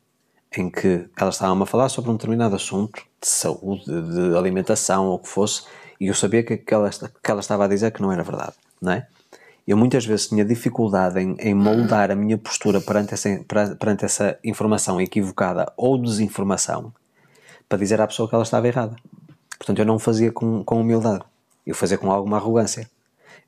em 0.56 0.70
que 0.70 1.10
ela 1.20 1.32
estava 1.32 1.64
a 1.64 1.66
falar 1.66 1.90
sobre 1.90 2.12
um 2.12 2.14
determinado 2.14 2.56
assunto 2.56 3.02
de 3.20 3.28
saúde, 3.28 3.84
de 3.84 4.38
alimentação 4.38 5.08
ou 5.08 5.16
o 5.16 5.20
que 5.20 5.28
fosse, 5.28 5.64
e 6.00 6.06
eu 6.06 6.14
sabia 6.14 6.44
que, 6.44 6.62
ela, 6.72 6.92
que 6.92 7.32
ela 7.32 7.40
estava 7.40 7.66
a 7.66 7.68
dizer 7.68 7.92
que 7.92 8.00
não 8.00 8.12
era 8.12 8.22
verdade, 8.22 8.54
não 8.80 8.92
é? 8.92 9.08
Eu 9.68 9.76
muitas 9.76 10.06
vezes 10.06 10.28
tinha 10.28 10.46
dificuldade 10.46 11.20
em, 11.20 11.36
em 11.40 11.56
moldar 11.56 12.12
a 12.12 12.16
minha 12.16 12.38
postura 12.38 12.80
perante 12.80 13.16
essa, 13.16 13.44
perante 13.80 14.06
essa 14.06 14.38
informação 14.44 15.02
equivocada 15.02 15.74
ou 15.76 16.00
desinformação 16.00 16.94
para 17.68 17.80
dizer 17.80 18.00
à 18.00 18.06
pessoa 18.06 18.30
que 18.30 18.36
ela 18.36 18.44
estava 18.44 18.68
errada. 18.68 18.96
Portanto, 19.58 19.80
eu 19.80 19.86
não 19.86 19.98
fazia 19.98 20.32
com, 20.32 20.64
com 20.64 20.80
humildade, 20.80 21.24
eu 21.66 21.74
fazia 21.74 21.98
com 21.98 22.12
alguma 22.12 22.38
arrogância. 22.38 22.88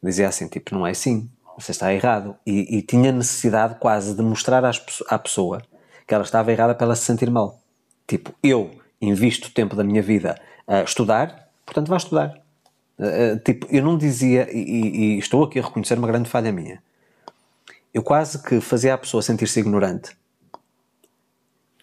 Dizia 0.02 0.28
assim, 0.28 0.48
tipo, 0.48 0.74
não 0.74 0.88
é 0.88 0.92
assim, 0.92 1.30
você 1.60 1.72
está 1.72 1.94
errado. 1.94 2.36
E, 2.46 2.78
e 2.78 2.82
tinha 2.82 3.12
necessidade 3.12 3.76
quase 3.80 4.16
de 4.16 4.22
mostrar 4.22 4.64
às, 4.66 4.82
à 5.08 5.18
pessoa 5.20 5.62
que 6.08 6.14
ela 6.14 6.24
estava 6.24 6.52
errada 6.52 6.74
para 6.74 6.86
ela 6.86 6.96
se 6.96 7.06
sentir 7.06 7.30
mal. 7.30 7.60
Tipo, 8.08 8.34
eu 8.42 8.72
invisto 9.00 9.52
tempo 9.52 9.76
da 9.76 9.84
minha 9.84 10.02
vida 10.02 10.40
a 10.68 10.82
estudar, 10.82 11.50
portanto 11.66 11.88
vá 11.88 11.98
estudar. 11.98 12.42
Uh, 12.98 13.40
tipo, 13.46 13.66
eu 13.70 13.84
não 13.84 13.98
dizia, 13.98 14.50
e, 14.52 15.16
e, 15.16 15.20
estou 15.20 15.44
aqui 15.44 15.60
a 15.60 15.62
reconhecer 15.62 15.98
uma 15.98 16.08
grande 16.08 16.30
falha 16.30 16.52
minha. 16.52 16.82
Eu 17.94 18.04
quase 18.04 18.42
que 18.44 18.60
fazia 18.60 18.94
a 18.94 18.98
pessoa 18.98 19.22
sentir-se 19.22 19.60
ignorante. 19.60 20.12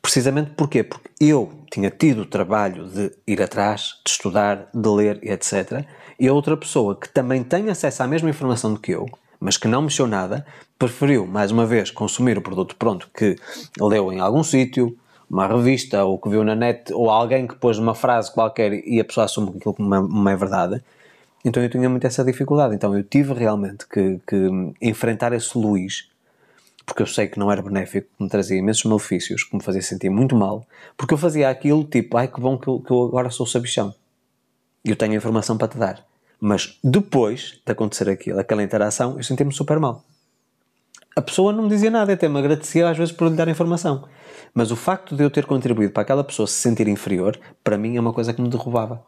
Precisamente 0.02 0.51
porquê? 0.51 0.84
Porque 0.84 1.09
eu 1.18 1.64
tinha 1.70 1.90
tido 1.90 2.22
o 2.22 2.26
trabalho 2.26 2.86
de 2.88 3.12
ir 3.26 3.42
atrás, 3.42 4.01
de 4.05 4.10
estudar, 4.10 4.68
de 4.72 4.88
ler 4.88 5.18
e 5.22 5.30
etc. 5.30 5.84
E 6.18 6.28
a 6.28 6.32
outra 6.32 6.56
pessoa 6.56 6.94
que 6.94 7.09
também 7.09 7.42
tem 7.42 7.70
acesso 7.70 8.02
à 8.02 8.06
mesma 8.06 8.30
informação 8.30 8.74
do 8.74 8.80
que 8.80 8.92
eu, 8.92 9.06
mas 9.40 9.56
que 9.56 9.68
não 9.68 9.82
mexeu 9.82 10.06
nada, 10.06 10.46
preferiu, 10.78 11.26
mais 11.26 11.50
uma 11.50 11.66
vez, 11.66 11.90
consumir 11.90 12.38
o 12.38 12.42
produto 12.42 12.76
pronto 12.76 13.08
que 13.14 13.36
leu 13.80 14.12
em 14.12 14.20
algum 14.20 14.42
sítio, 14.42 14.96
uma 15.28 15.46
revista, 15.46 16.04
ou 16.04 16.18
que 16.18 16.28
viu 16.28 16.44
na 16.44 16.54
net, 16.54 16.92
ou 16.92 17.10
alguém 17.10 17.46
que 17.46 17.56
pôs 17.56 17.78
uma 17.78 17.94
frase 17.94 18.32
qualquer 18.32 18.72
e 18.72 19.00
a 19.00 19.04
pessoa 19.04 19.24
assume 19.24 19.52
que 19.52 19.68
aquilo 19.68 19.74
não 19.78 20.28
é 20.28 20.36
verdade. 20.36 20.82
Então 21.44 21.62
eu 21.62 21.68
tinha 21.68 21.88
muito 21.88 22.06
essa 22.06 22.24
dificuldade. 22.24 22.74
Então 22.74 22.96
eu 22.96 23.04
tive 23.04 23.32
realmente 23.32 23.86
que, 23.86 24.20
que 24.26 24.48
enfrentar 24.80 25.32
esse 25.32 25.56
Luís, 25.56 26.08
porque 26.84 27.02
eu 27.02 27.06
sei 27.06 27.26
que 27.26 27.38
não 27.38 27.50
era 27.50 27.62
benéfico, 27.62 28.08
que 28.16 28.22
me 28.22 28.28
trazia 28.28 28.58
imensos 28.58 28.84
malefícios, 28.84 29.44
que 29.44 29.56
me 29.56 29.62
fazia 29.62 29.82
sentir 29.82 30.10
muito 30.10 30.36
mal, 30.36 30.66
porque 30.96 31.14
eu 31.14 31.18
fazia 31.18 31.48
aquilo 31.48 31.84
tipo, 31.84 32.16
ai 32.16 32.28
que 32.28 32.40
bom 32.40 32.56
que 32.56 32.68
eu, 32.68 32.80
que 32.80 32.90
eu 32.90 33.04
agora 33.04 33.30
sou 33.30 33.46
sabichão. 33.46 33.94
E 34.84 34.90
eu 34.90 34.96
tenho 34.96 35.14
informação 35.14 35.58
para 35.58 35.68
te 35.68 35.76
dar. 35.76 36.04
Mas 36.48 36.78
depois 36.85 37.60
de 37.66 37.73
acontecer 37.73 38.09
aquilo, 38.09 38.39
aquela 38.39 38.62
interação, 38.62 39.16
eu 39.16 39.24
senti-me 39.24 39.52
super 39.52 39.81
mal. 39.81 40.05
A 41.16 41.20
pessoa 41.20 41.52
não 41.52 41.64
me 41.64 41.68
dizia 41.68 41.90
nada, 41.90 42.12
até 42.12 42.28
me 42.28 42.39
agradecia 42.39 42.89
às 42.89 42.97
vezes 42.97 43.12
por 43.12 43.28
lhe 43.28 43.35
dar 43.35 43.48
informação. 43.48 44.05
Mas 44.55 44.70
o 44.70 44.77
facto 44.77 45.16
de 45.16 45.24
eu 45.24 45.28
ter 45.28 45.44
contribuído 45.44 45.93
para 45.93 46.05
aquela 46.05 46.23
pessoa 46.23 46.47
se 46.47 46.55
sentir 46.55 46.86
inferior, 46.86 47.36
para 47.64 47.77
mim 47.77 47.97
é 47.97 48.01
uma 48.01 48.12
coisa 48.12 48.32
que 48.32 48.40
me 48.40 48.48
derrubava. 48.48 49.05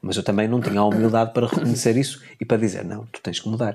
Mas 0.00 0.16
eu 0.16 0.22
também 0.22 0.48
não 0.48 0.62
tinha 0.62 0.80
a 0.80 0.86
humildade 0.86 1.34
para 1.34 1.46
reconhecer 1.46 1.94
isso 1.94 2.22
e 2.40 2.44
para 2.46 2.56
dizer: 2.56 2.86
não, 2.86 3.04
tu 3.12 3.20
tens 3.20 3.38
que 3.38 3.50
mudar. 3.50 3.74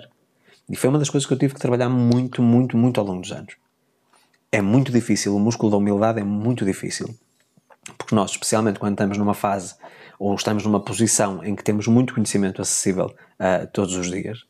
E 0.68 0.76
foi 0.76 0.90
uma 0.90 0.98
das 0.98 1.12
coisas 1.12 1.28
que 1.28 1.34
eu 1.36 1.38
tive 1.38 1.54
que 1.54 1.60
trabalhar 1.60 1.90
muito, 1.90 2.42
muito, 2.42 2.76
muito 2.76 3.00
ao 3.00 3.06
longo 3.06 3.22
dos 3.22 3.32
anos. 3.32 3.58
É 4.52 4.60
muito 4.60 4.92
difícil, 4.92 5.36
o 5.36 5.40
músculo 5.40 5.70
da 5.70 5.78
humildade 5.78 6.20
é 6.20 6.24
muito 6.24 6.66
difícil. 6.66 7.16
Porque 7.98 8.16
nós, 8.16 8.32
especialmente 8.32 8.80
quando 8.80 8.94
estamos 8.94 9.18
numa 9.18 9.34
fase 9.34 9.76
ou 10.20 10.34
estamos 10.36 10.64
numa 10.66 10.80
posição 10.80 11.44
em 11.44 11.56
que 11.56 11.64
temos 11.64 11.88
muito 11.88 12.14
conhecimento 12.14 12.62
acessível 12.62 13.14
uh, 13.40 13.68
todos 13.72 13.96
os 13.96 14.10
dias, 14.10 14.46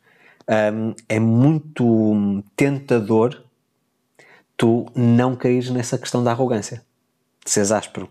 um, 0.48 0.94
é 1.08 1.20
muito 1.20 2.42
tentador 2.56 3.44
tu 4.56 4.86
não 4.94 5.36
caís 5.36 5.70
nessa 5.70 5.98
questão 5.98 6.24
da 6.24 6.32
arrogância, 6.32 6.82
de 7.44 7.50
seres 7.50 7.70
áspero. 7.70 8.10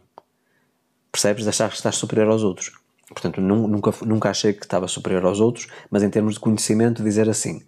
Percebes? 1.11 1.43
De 1.43 1.49
achar 1.49 1.69
que 1.69 1.75
estás 1.75 1.95
superior 1.95 2.29
aos 2.29 2.43
outros. 2.43 2.71
Portanto, 3.09 3.41
nunca, 3.41 3.91
nunca 4.05 4.29
achei 4.29 4.53
que 4.53 4.63
estava 4.63 4.87
superior 4.87 5.25
aos 5.25 5.39
outros, 5.39 5.67
mas 5.89 6.03
em 6.03 6.09
termos 6.09 6.35
de 6.35 6.39
conhecimento, 6.39 7.03
dizer 7.03 7.29
assim: 7.29 7.65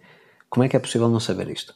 como 0.48 0.64
é 0.64 0.68
que 0.68 0.76
é 0.76 0.78
possível 0.78 1.08
não 1.08 1.20
saber 1.20 1.48
isto? 1.48 1.74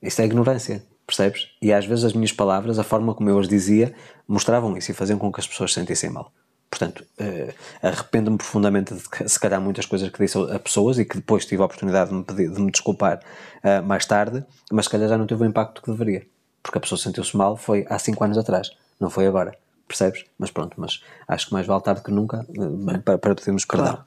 Isto 0.00 0.20
é 0.20 0.24
ignorância, 0.24 0.84
percebes? 1.06 1.48
E 1.60 1.72
às 1.72 1.84
vezes 1.84 2.04
as 2.04 2.12
minhas 2.12 2.32
palavras, 2.32 2.78
a 2.78 2.84
forma 2.84 3.14
como 3.14 3.28
eu 3.28 3.38
as 3.38 3.48
dizia, 3.48 3.94
mostravam 4.26 4.76
isso 4.76 4.90
e 4.90 4.94
faziam 4.94 5.18
com 5.18 5.32
que 5.32 5.40
as 5.40 5.46
pessoas 5.46 5.72
se 5.72 5.80
sentissem 5.80 6.10
mal. 6.10 6.32
Portanto, 6.72 7.04
uh, 7.20 7.54
arrependo-me 7.82 8.38
profundamente 8.38 8.94
de 8.94 9.28
se 9.28 9.38
calhar 9.38 9.60
muitas 9.60 9.84
coisas 9.84 10.08
que 10.08 10.18
disse 10.18 10.38
a 10.38 10.58
pessoas 10.58 10.98
e 10.98 11.04
que 11.04 11.16
depois 11.16 11.44
tive 11.44 11.60
a 11.60 11.66
oportunidade 11.66 12.08
de 12.08 12.16
me, 12.16 12.24
pedir, 12.24 12.50
de 12.50 12.60
me 12.62 12.70
desculpar 12.70 13.20
uh, 13.62 13.86
mais 13.86 14.06
tarde, 14.06 14.42
mas 14.70 14.86
se 14.86 14.90
calhar 14.90 15.06
já 15.06 15.18
não 15.18 15.26
teve 15.26 15.42
o 15.42 15.46
impacto 15.46 15.82
que 15.82 15.90
deveria. 15.90 16.26
Porque 16.62 16.78
a 16.78 16.80
pessoa 16.80 16.98
sentiu-se 16.98 17.36
mal 17.36 17.58
foi 17.58 17.84
há 17.90 17.98
5 17.98 18.24
anos 18.24 18.38
atrás, 18.38 18.70
não 18.98 19.10
foi 19.10 19.26
agora. 19.26 19.54
Percebes? 19.86 20.24
Mas 20.38 20.50
pronto, 20.50 20.80
mas 20.80 21.02
acho 21.28 21.48
que 21.48 21.52
mais 21.52 21.66
vale 21.66 21.82
tarde 21.82 22.02
que 22.02 22.10
nunca 22.10 22.46
uh, 22.48 23.02
para, 23.02 23.18
para 23.18 23.34
pedirmos 23.34 23.66
perdão. 23.66 23.86
Claro. 23.86 24.04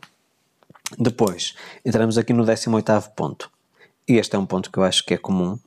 Depois, 0.98 1.56
entramos 1.86 2.18
aqui 2.18 2.34
no 2.34 2.44
18 2.44 3.12
ponto. 3.16 3.52
E 4.08 4.18
este 4.18 4.36
é 4.36 4.40
um 4.40 4.46
ponto 4.46 4.72
que 4.72 4.80
eu 4.80 4.84
acho 4.84 5.06
que 5.06 5.14
é 5.14 5.18
comum 5.18 5.60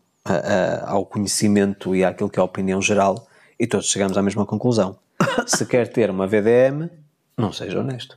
ao 0.86 1.06
conhecimento 1.06 1.94
e 1.94 2.04
àquilo 2.04 2.30
que 2.30 2.38
é 2.38 2.42
a 2.42 2.44
opinião 2.44 2.80
geral, 2.80 3.26
e 3.58 3.66
todos 3.66 3.90
chegamos 3.90 4.16
à 4.16 4.22
mesma 4.22 4.46
conclusão. 4.46 4.98
Se 5.46 5.66
quer 5.66 5.88
ter 5.88 6.10
uma 6.10 6.26
VDM, 6.26 6.88
não 7.36 7.52
seja 7.52 7.80
honesto. 7.80 8.16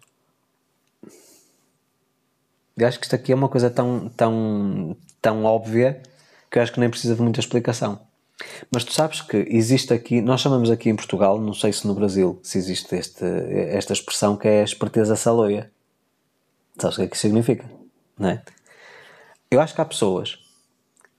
Eu 2.77 2.87
acho 2.87 2.99
que 2.99 3.05
isto 3.05 3.15
aqui 3.15 3.31
é 3.31 3.35
uma 3.35 3.49
coisa 3.49 3.69
tão, 3.69 4.09
tão, 4.09 4.95
tão 5.21 5.43
óbvia 5.43 6.01
que 6.49 6.57
eu 6.57 6.63
acho 6.63 6.71
que 6.71 6.79
nem 6.79 6.89
precisa 6.89 7.15
de 7.15 7.21
muita 7.21 7.39
explicação. 7.39 7.99
Mas 8.71 8.83
tu 8.83 8.91
sabes 8.91 9.21
que 9.21 9.37
existe 9.49 9.93
aqui, 9.93 10.21
nós 10.21 10.41
chamamos 10.41 10.71
aqui 10.71 10.89
em 10.89 10.95
Portugal, 10.95 11.39
não 11.39 11.53
sei 11.53 11.71
se 11.71 11.85
no 11.85 11.93
Brasil 11.93 12.39
se 12.41 12.57
existe 12.57 12.95
este, 12.95 13.23
esta 13.69 13.93
expressão 13.93 14.35
que 14.35 14.47
é 14.47 14.61
a 14.61 14.65
esperteza 14.65 15.15
saloia. 15.15 15.71
Sabes 16.79 16.97
o 16.97 16.99
que 16.99 17.05
é 17.05 17.07
que 17.07 17.15
isso 17.15 17.21
significa? 17.21 17.69
Não 18.17 18.29
é? 18.29 18.41
Eu 19.49 19.61
acho 19.61 19.75
que 19.75 19.81
há 19.81 19.85
pessoas 19.85 20.39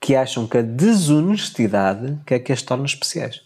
que 0.03 0.17
acham 0.17 0.45
que 0.45 0.57
a 0.57 0.61
desonestidade 0.61 2.19
que 2.25 2.33
é 2.33 2.39
que 2.39 2.51
as 2.51 2.61
torna 2.61 2.85
especiais. 2.85 3.41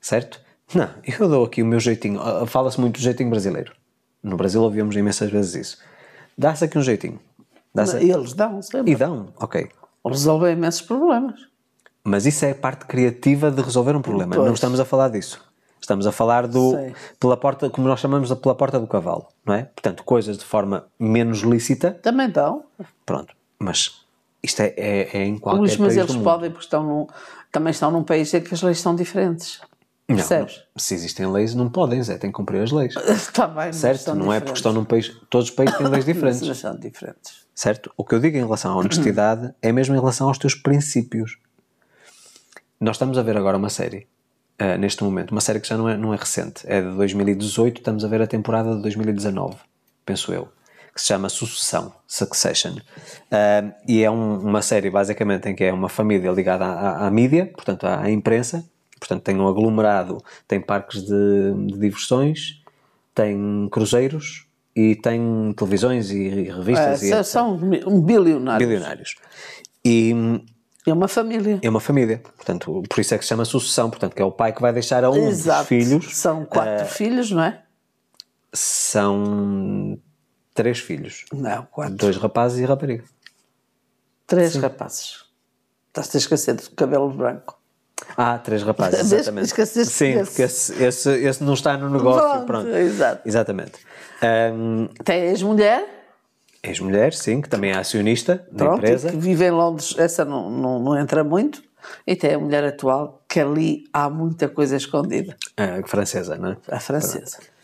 Certo? 0.00 0.40
Não, 0.74 0.90
eu 1.06 1.28
dou 1.28 1.44
aqui 1.44 1.62
o 1.62 1.66
meu 1.66 1.78
jeitinho. 1.78 2.20
Ah, 2.20 2.44
fala-se 2.48 2.80
muito 2.80 2.94
do 2.94 3.00
jeitinho 3.00 3.30
brasileiro. 3.30 3.72
No 4.20 4.36
Brasil 4.36 4.60
ouvimos 4.60 4.96
imensas 4.96 5.30
vezes 5.30 5.54
isso. 5.54 5.78
Dá-se 6.36 6.64
aqui 6.64 6.76
um 6.76 6.82
jeitinho. 6.82 7.20
Eles 8.00 8.32
dão, 8.32 8.60
sempre. 8.60 8.90
E 8.90 8.96
dão, 8.96 9.28
ok. 9.36 9.68
Resolvem 10.04 10.54
imensos 10.54 10.82
problemas. 10.82 11.46
Mas 12.02 12.26
isso 12.26 12.44
é 12.44 12.50
a 12.50 12.54
parte 12.56 12.86
criativa 12.86 13.52
de 13.52 13.62
resolver 13.62 13.94
um 13.94 14.02
problema. 14.02 14.34
Pois. 14.34 14.46
Não 14.48 14.54
estamos 14.54 14.80
a 14.80 14.84
falar 14.84 15.10
disso. 15.10 15.40
Estamos 15.80 16.08
a 16.08 16.12
falar 16.12 16.48
do 16.48 16.72
Sei. 16.72 16.92
pela 17.20 17.36
porta, 17.36 17.70
como 17.70 17.86
nós 17.86 18.00
chamamos 18.00 18.34
pela 18.34 18.54
porta 18.56 18.80
do 18.80 18.88
cavalo, 18.88 19.28
não 19.44 19.54
é? 19.54 19.62
Portanto, 19.62 20.02
coisas 20.02 20.36
de 20.36 20.44
forma 20.44 20.88
menos 20.98 21.42
lícita. 21.42 21.92
Também 21.92 22.28
dão. 22.28 22.64
Pronto, 23.04 23.32
mas 23.60 24.04
isto 24.46 24.60
é, 24.60 24.74
é, 24.76 25.18
é 25.18 25.24
em 25.24 25.38
qualquer 25.38 25.60
Luís, 25.60 25.76
mas 25.76 25.96
eles 25.96 26.16
podem, 26.16 26.50
porque 26.50 26.64
estão 26.64 26.82
num, 26.82 27.06
também 27.52 27.70
estão 27.70 27.90
num 27.90 28.02
país 28.02 28.32
em 28.32 28.40
que 28.40 28.54
as 28.54 28.62
leis 28.62 28.80
são 28.80 28.94
diferentes. 28.94 29.60
Percebes? 30.06 30.56
Não, 30.56 30.62
se 30.80 30.94
existem 30.94 31.26
leis, 31.26 31.54
não 31.54 31.68
podem, 31.68 32.00
Zé, 32.00 32.16
têm 32.16 32.30
que 32.30 32.36
cumprir 32.36 32.62
as 32.62 32.70
leis. 32.70 32.94
Está 32.96 33.46
bem, 33.48 33.72
certo? 33.72 34.14
Não 34.14 34.20
diferentes. 34.20 34.36
é 34.36 34.40
porque 34.40 34.58
estão 34.58 34.72
num 34.72 34.84
país. 34.84 35.08
Todos 35.28 35.48
os 35.48 35.54
países 35.54 35.76
têm 35.76 35.88
leis 35.88 36.04
diferentes. 36.06 36.42
mas 36.46 36.58
são 36.58 36.78
diferentes. 36.78 37.44
Certo? 37.52 37.92
O 37.96 38.04
que 38.04 38.14
eu 38.14 38.20
digo 38.20 38.36
em 38.36 38.42
relação 38.42 38.72
à 38.72 38.76
honestidade 38.76 39.52
é 39.60 39.72
mesmo 39.72 39.96
em 39.96 39.98
relação 39.98 40.28
aos 40.28 40.38
teus 40.38 40.54
princípios. 40.54 41.38
Nós 42.80 42.96
estamos 42.96 43.18
a 43.18 43.22
ver 43.22 43.36
agora 43.36 43.56
uma 43.56 43.70
série, 43.70 44.06
uh, 44.60 44.78
neste 44.78 45.02
momento, 45.02 45.32
uma 45.32 45.40
série 45.40 45.58
que 45.58 45.66
já 45.66 45.76
não 45.76 45.88
é, 45.88 45.96
não 45.96 46.14
é 46.14 46.16
recente, 46.16 46.62
é 46.66 46.80
de 46.80 46.94
2018, 46.94 47.78
estamos 47.78 48.04
a 48.04 48.08
ver 48.08 48.22
a 48.22 48.26
temporada 48.26 48.76
de 48.76 48.82
2019, 48.82 49.56
penso 50.04 50.30
eu 50.32 50.48
que 50.96 51.02
se 51.02 51.08
chama 51.08 51.28
Sucessão, 51.28 51.92
Succession. 52.08 52.72
Uh, 52.72 53.70
e 53.86 54.02
é 54.02 54.10
um, 54.10 54.38
uma 54.38 54.62
série 54.62 54.88
basicamente 54.88 55.46
em 55.46 55.54
que 55.54 55.62
é 55.62 55.70
uma 55.70 55.90
família 55.90 56.30
ligada 56.30 56.64
à, 56.64 57.06
à, 57.06 57.10
mídia, 57.10 57.52
portanto 57.54 57.84
à, 57.84 58.00
à, 58.00 58.10
imprensa, 58.10 58.64
portanto 58.98 59.22
tem 59.22 59.38
um 59.38 59.46
aglomerado, 59.46 60.24
tem 60.48 60.58
parques 60.58 61.02
de, 61.02 61.52
de 61.66 61.78
diversões, 61.78 62.62
tem 63.14 63.68
cruzeiros 63.70 64.46
e 64.74 64.96
tem 64.96 65.52
televisões 65.54 66.10
e, 66.10 66.16
e 66.16 66.42
revistas. 66.44 67.02
É, 67.02 67.20
e 67.20 67.24
são 67.24 67.58
bilionários. 68.00 68.66
Bilionários. 68.66 69.16
E, 69.84 70.14
é 70.86 70.92
uma 70.94 71.08
família. 71.08 71.58
É 71.60 71.68
uma 71.68 71.80
família. 71.80 72.22
Portanto, 72.36 72.82
por 72.88 73.00
isso 73.00 73.14
é 73.14 73.18
que 73.18 73.24
se 73.24 73.28
chama 73.28 73.44
sucessão, 73.44 73.90
portanto, 73.90 74.14
que 74.14 74.22
é 74.22 74.24
o 74.24 74.32
pai 74.32 74.50
que 74.50 74.62
vai 74.62 74.72
deixar 74.72 75.04
a 75.04 75.10
um 75.10 75.28
Exato. 75.28 75.58
dos 75.58 75.68
filhos. 75.68 76.16
São 76.16 76.46
quatro 76.46 76.86
uh, 76.86 76.88
filhos, 76.88 77.30
não 77.30 77.42
é? 77.42 77.60
São 78.54 79.98
três 80.56 80.78
filhos. 80.78 81.24
Não, 81.32 81.64
quatro. 81.66 81.94
Dois 81.94 82.16
rapazes 82.16 82.58
e 82.58 82.64
rapariga. 82.64 83.04
Três 84.26 84.54
Sim. 84.54 84.60
rapazes. 84.60 85.24
Estás-te 85.88 86.16
a 86.16 86.18
esquecer 86.18 86.54
do 86.54 86.70
cabelo 86.70 87.10
branco. 87.10 87.58
Ah, 88.16 88.38
três 88.38 88.62
rapazes, 88.62 89.00
exatamente. 89.12 89.46
Esqueceste 89.46 89.92
Sim, 89.92 90.24
porque 90.24 90.42
esse, 90.42 90.82
esse, 90.82 91.10
esse, 91.10 91.42
não 91.42 91.54
está 91.54 91.76
no 91.76 91.88
negócio. 91.88 92.20
Pronto, 92.20 92.46
pronto. 92.46 92.68
Exato. 92.68 93.22
Exatamente. 93.26 93.72
Um, 94.52 94.88
Tem 95.04 95.24
ex-mulher? 95.28 95.86
Ex-mulher, 96.62 97.12
sim, 97.12 97.40
que 97.40 97.48
também 97.48 97.70
é 97.70 97.78
acionista 97.78 98.46
da 98.50 98.64
pronto, 98.64 98.78
empresa. 98.78 99.10
que 99.10 99.16
vive 99.16 99.44
em 99.44 99.50
Londres, 99.50 99.94
essa 99.98 100.24
não, 100.24 100.50
não, 100.50 100.78
não 100.80 100.98
entra 100.98 101.22
muito. 101.22 101.62
E 102.06 102.16
tem 102.16 102.34
a 102.34 102.38
mulher 102.38 102.64
atual, 102.64 103.22
que 103.28 103.38
ali 103.38 103.84
há 103.92 104.10
muita 104.10 104.48
coisa 104.48 104.76
escondida. 104.76 105.36
A 105.56 105.86
francesa, 105.86 106.36
não 106.36 106.50
é? 106.50 106.56
A 106.68 106.80
francesa. 106.80 107.36
Pronto. 107.36 107.55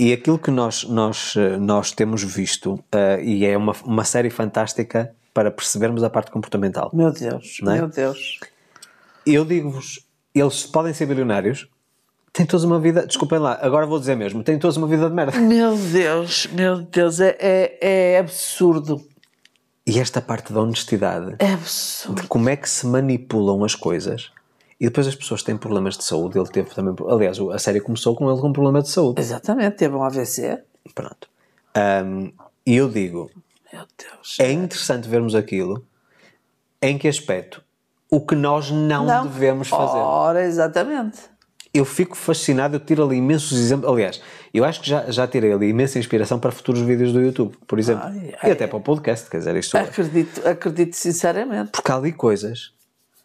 E 0.00 0.14
aquilo 0.14 0.38
que 0.38 0.50
nós, 0.50 0.84
nós, 0.84 1.34
eh, 1.36 1.58
nós 1.58 1.92
temos 1.92 2.22
visto, 2.22 2.72
uh, 2.72 3.20
e 3.22 3.44
é 3.44 3.54
uma, 3.54 3.74
uma 3.84 4.02
série 4.02 4.30
fantástica 4.30 5.14
para 5.34 5.50
percebermos 5.50 6.02
a 6.02 6.08
parte 6.08 6.30
comportamental. 6.30 6.90
Meu 6.94 7.12
Deus, 7.12 7.58
é? 7.60 7.64
meu 7.66 7.86
Deus. 7.86 8.40
Eu 9.26 9.44
digo-vos, 9.44 10.00
eles 10.34 10.64
podem 10.64 10.94
ser 10.94 11.04
bilionários, 11.04 11.68
têm 12.32 12.46
todos 12.46 12.64
uma 12.64 12.80
vida, 12.80 13.06
desculpem 13.06 13.38
lá, 13.38 13.58
agora 13.60 13.84
vou 13.84 14.00
dizer 14.00 14.16
mesmo, 14.16 14.42
têm 14.42 14.58
todos 14.58 14.78
uma 14.78 14.86
vida 14.86 15.06
de 15.06 15.14
merda. 15.14 15.38
Meu 15.38 15.76
Deus, 15.76 16.46
meu 16.46 16.80
Deus, 16.80 17.20
é, 17.20 17.36
é, 17.38 18.12
é 18.14 18.18
absurdo. 18.20 19.06
E 19.86 20.00
esta 20.00 20.22
parte 20.22 20.50
da 20.50 20.62
honestidade, 20.62 21.36
é 21.38 21.52
absurdo. 21.52 22.22
de 22.22 22.26
como 22.26 22.48
é 22.48 22.56
que 22.56 22.70
se 22.70 22.86
manipulam 22.86 23.62
as 23.64 23.74
coisas, 23.74 24.32
e 24.80 24.86
depois 24.86 25.06
as 25.06 25.14
pessoas 25.14 25.42
têm 25.42 25.58
problemas 25.58 25.98
de 25.98 26.04
saúde. 26.04 26.38
Ele 26.38 26.48
teve 26.48 26.70
também. 26.70 26.94
Aliás, 27.06 27.38
a 27.38 27.58
série 27.58 27.80
começou 27.80 28.16
com 28.16 28.30
ele 28.30 28.40
com 28.40 28.48
um 28.48 28.52
problema 28.52 28.80
de 28.80 28.88
saúde. 28.88 29.20
Exatamente, 29.20 29.76
teve 29.76 29.94
um 29.94 30.02
AVC. 30.02 30.58
Pronto. 30.94 31.28
Um, 31.76 32.32
e 32.66 32.76
eu 32.76 32.88
digo. 32.88 33.30
Meu 33.70 33.84
Deus. 33.98 34.38
É 34.40 34.50
interessante 34.50 35.06
vermos 35.06 35.34
aquilo. 35.34 35.84
Em 36.80 36.96
que 36.96 37.06
aspecto? 37.06 37.62
O 38.10 38.24
que 38.24 38.34
nós 38.34 38.70
não, 38.70 39.04
não. 39.04 39.26
devemos 39.26 39.68
fazer. 39.68 39.98
Ora, 39.98 40.42
exatamente. 40.44 41.18
Eu 41.72 41.84
fico 41.84 42.16
fascinado, 42.16 42.74
eu 42.74 42.80
tiro 42.80 43.04
ali 43.04 43.16
imensos 43.16 43.56
exemplos. 43.56 43.92
Aliás, 43.92 44.20
eu 44.52 44.64
acho 44.64 44.80
que 44.80 44.88
já, 44.88 45.08
já 45.08 45.28
tirei 45.28 45.52
ali 45.52 45.68
imensa 45.68 45.98
inspiração 45.98 46.40
para 46.40 46.50
futuros 46.50 46.80
vídeos 46.80 47.12
do 47.12 47.20
YouTube, 47.20 47.56
por 47.68 47.78
exemplo. 47.78 48.06
Ai, 48.06 48.34
ai, 48.42 48.50
e 48.50 48.52
até 48.52 48.66
para 48.66 48.78
o 48.78 48.80
podcast, 48.80 49.30
quer 49.30 49.38
dizer, 49.38 49.54
isto 49.54 49.76
acredito, 49.76 50.48
acredito 50.48 50.96
sinceramente. 50.96 51.70
Porque 51.70 51.92
há 51.92 51.94
ali 51.94 52.12
coisas 52.12 52.72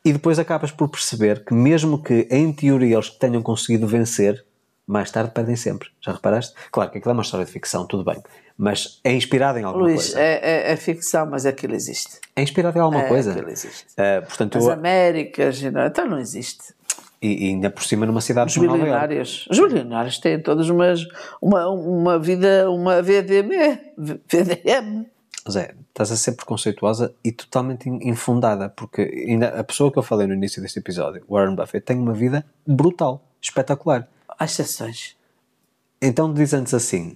e 0.05 0.13
depois 0.13 0.37
acabas 0.37 0.69
por 0.69 0.87
perceber 0.87 1.43
que, 1.43 1.51
mesmo 1.51 2.01
que 2.01 2.27
em 2.29 2.53
teoria 2.53 2.95
eles 2.95 3.09
tenham 3.09 3.41
conseguido 3.41 3.87
vencer, 3.87 4.45
mais 4.85 5.09
tarde 5.09 5.31
perdem 5.31 5.55
sempre. 5.55 5.89
Já 5.99 6.13
reparaste? 6.13 6.53
Claro 6.71 6.91
que 6.91 6.99
aquilo 6.99 7.09
é 7.09 7.13
uma 7.13 7.23
história 7.23 7.43
de 7.43 7.51
ficção, 7.51 7.87
tudo 7.87 8.03
bem. 8.03 8.21
Mas 8.55 9.01
é 9.03 9.11
inspirado 9.11 9.57
em 9.57 9.63
alguma 9.63 9.85
Luís, 9.85 10.13
coisa. 10.13 10.19
É, 10.21 10.69
é, 10.69 10.71
é 10.71 10.75
ficção, 10.75 11.25
mas 11.25 11.47
aquilo 11.47 11.73
existe. 11.73 12.19
É 12.35 12.43
inspirado 12.43 12.77
em 12.77 12.81
alguma 12.81 13.03
é, 13.03 13.07
coisa. 13.07 13.31
Aquilo 13.31 13.49
existe. 13.49 13.87
Uh, 13.93 14.25
portanto, 14.27 14.59
As 14.59 14.65
eu... 14.65 14.71
Américas, 14.71 15.61
então 15.63 16.07
não 16.07 16.19
existe. 16.19 16.75
E, 17.19 17.47
e, 17.47 17.49
ainda 17.49 17.71
por 17.71 17.83
cima 17.83 18.05
numa 18.05 18.21
cidade 18.21 18.51
Os 18.51 18.57
bilionários. 18.57 19.47
Os 19.49 19.57
bilionários 19.57 20.19
têm 20.19 20.39
todos 20.39 20.69
umas, 20.69 21.01
uma, 21.41 21.67
uma 21.67 22.19
vida, 22.19 22.69
uma 22.69 23.01
VDM. 23.01 23.79
VDM. 23.97 25.07
Zé, 25.51 25.75
estás 25.89 26.11
a 26.11 26.17
ser 26.17 26.31
preconceituosa 26.33 27.13
e 27.23 27.31
totalmente 27.31 27.87
infundada, 27.87 28.69
porque 28.69 29.01
ainda 29.27 29.49
a 29.49 29.63
pessoa 29.63 29.91
que 29.91 29.99
eu 29.99 30.03
falei 30.03 30.25
no 30.25 30.33
início 30.33 30.61
deste 30.61 30.79
episódio, 30.79 31.23
Warren 31.29 31.55
Buffett, 31.55 31.85
tem 31.85 31.97
uma 31.97 32.13
vida 32.13 32.43
brutal, 32.65 33.23
espetacular. 33.39 34.07
Há 34.27 34.45
exceções. 34.45 35.15
Então 36.01 36.33
dizendo 36.33 36.75
assim, 36.75 37.15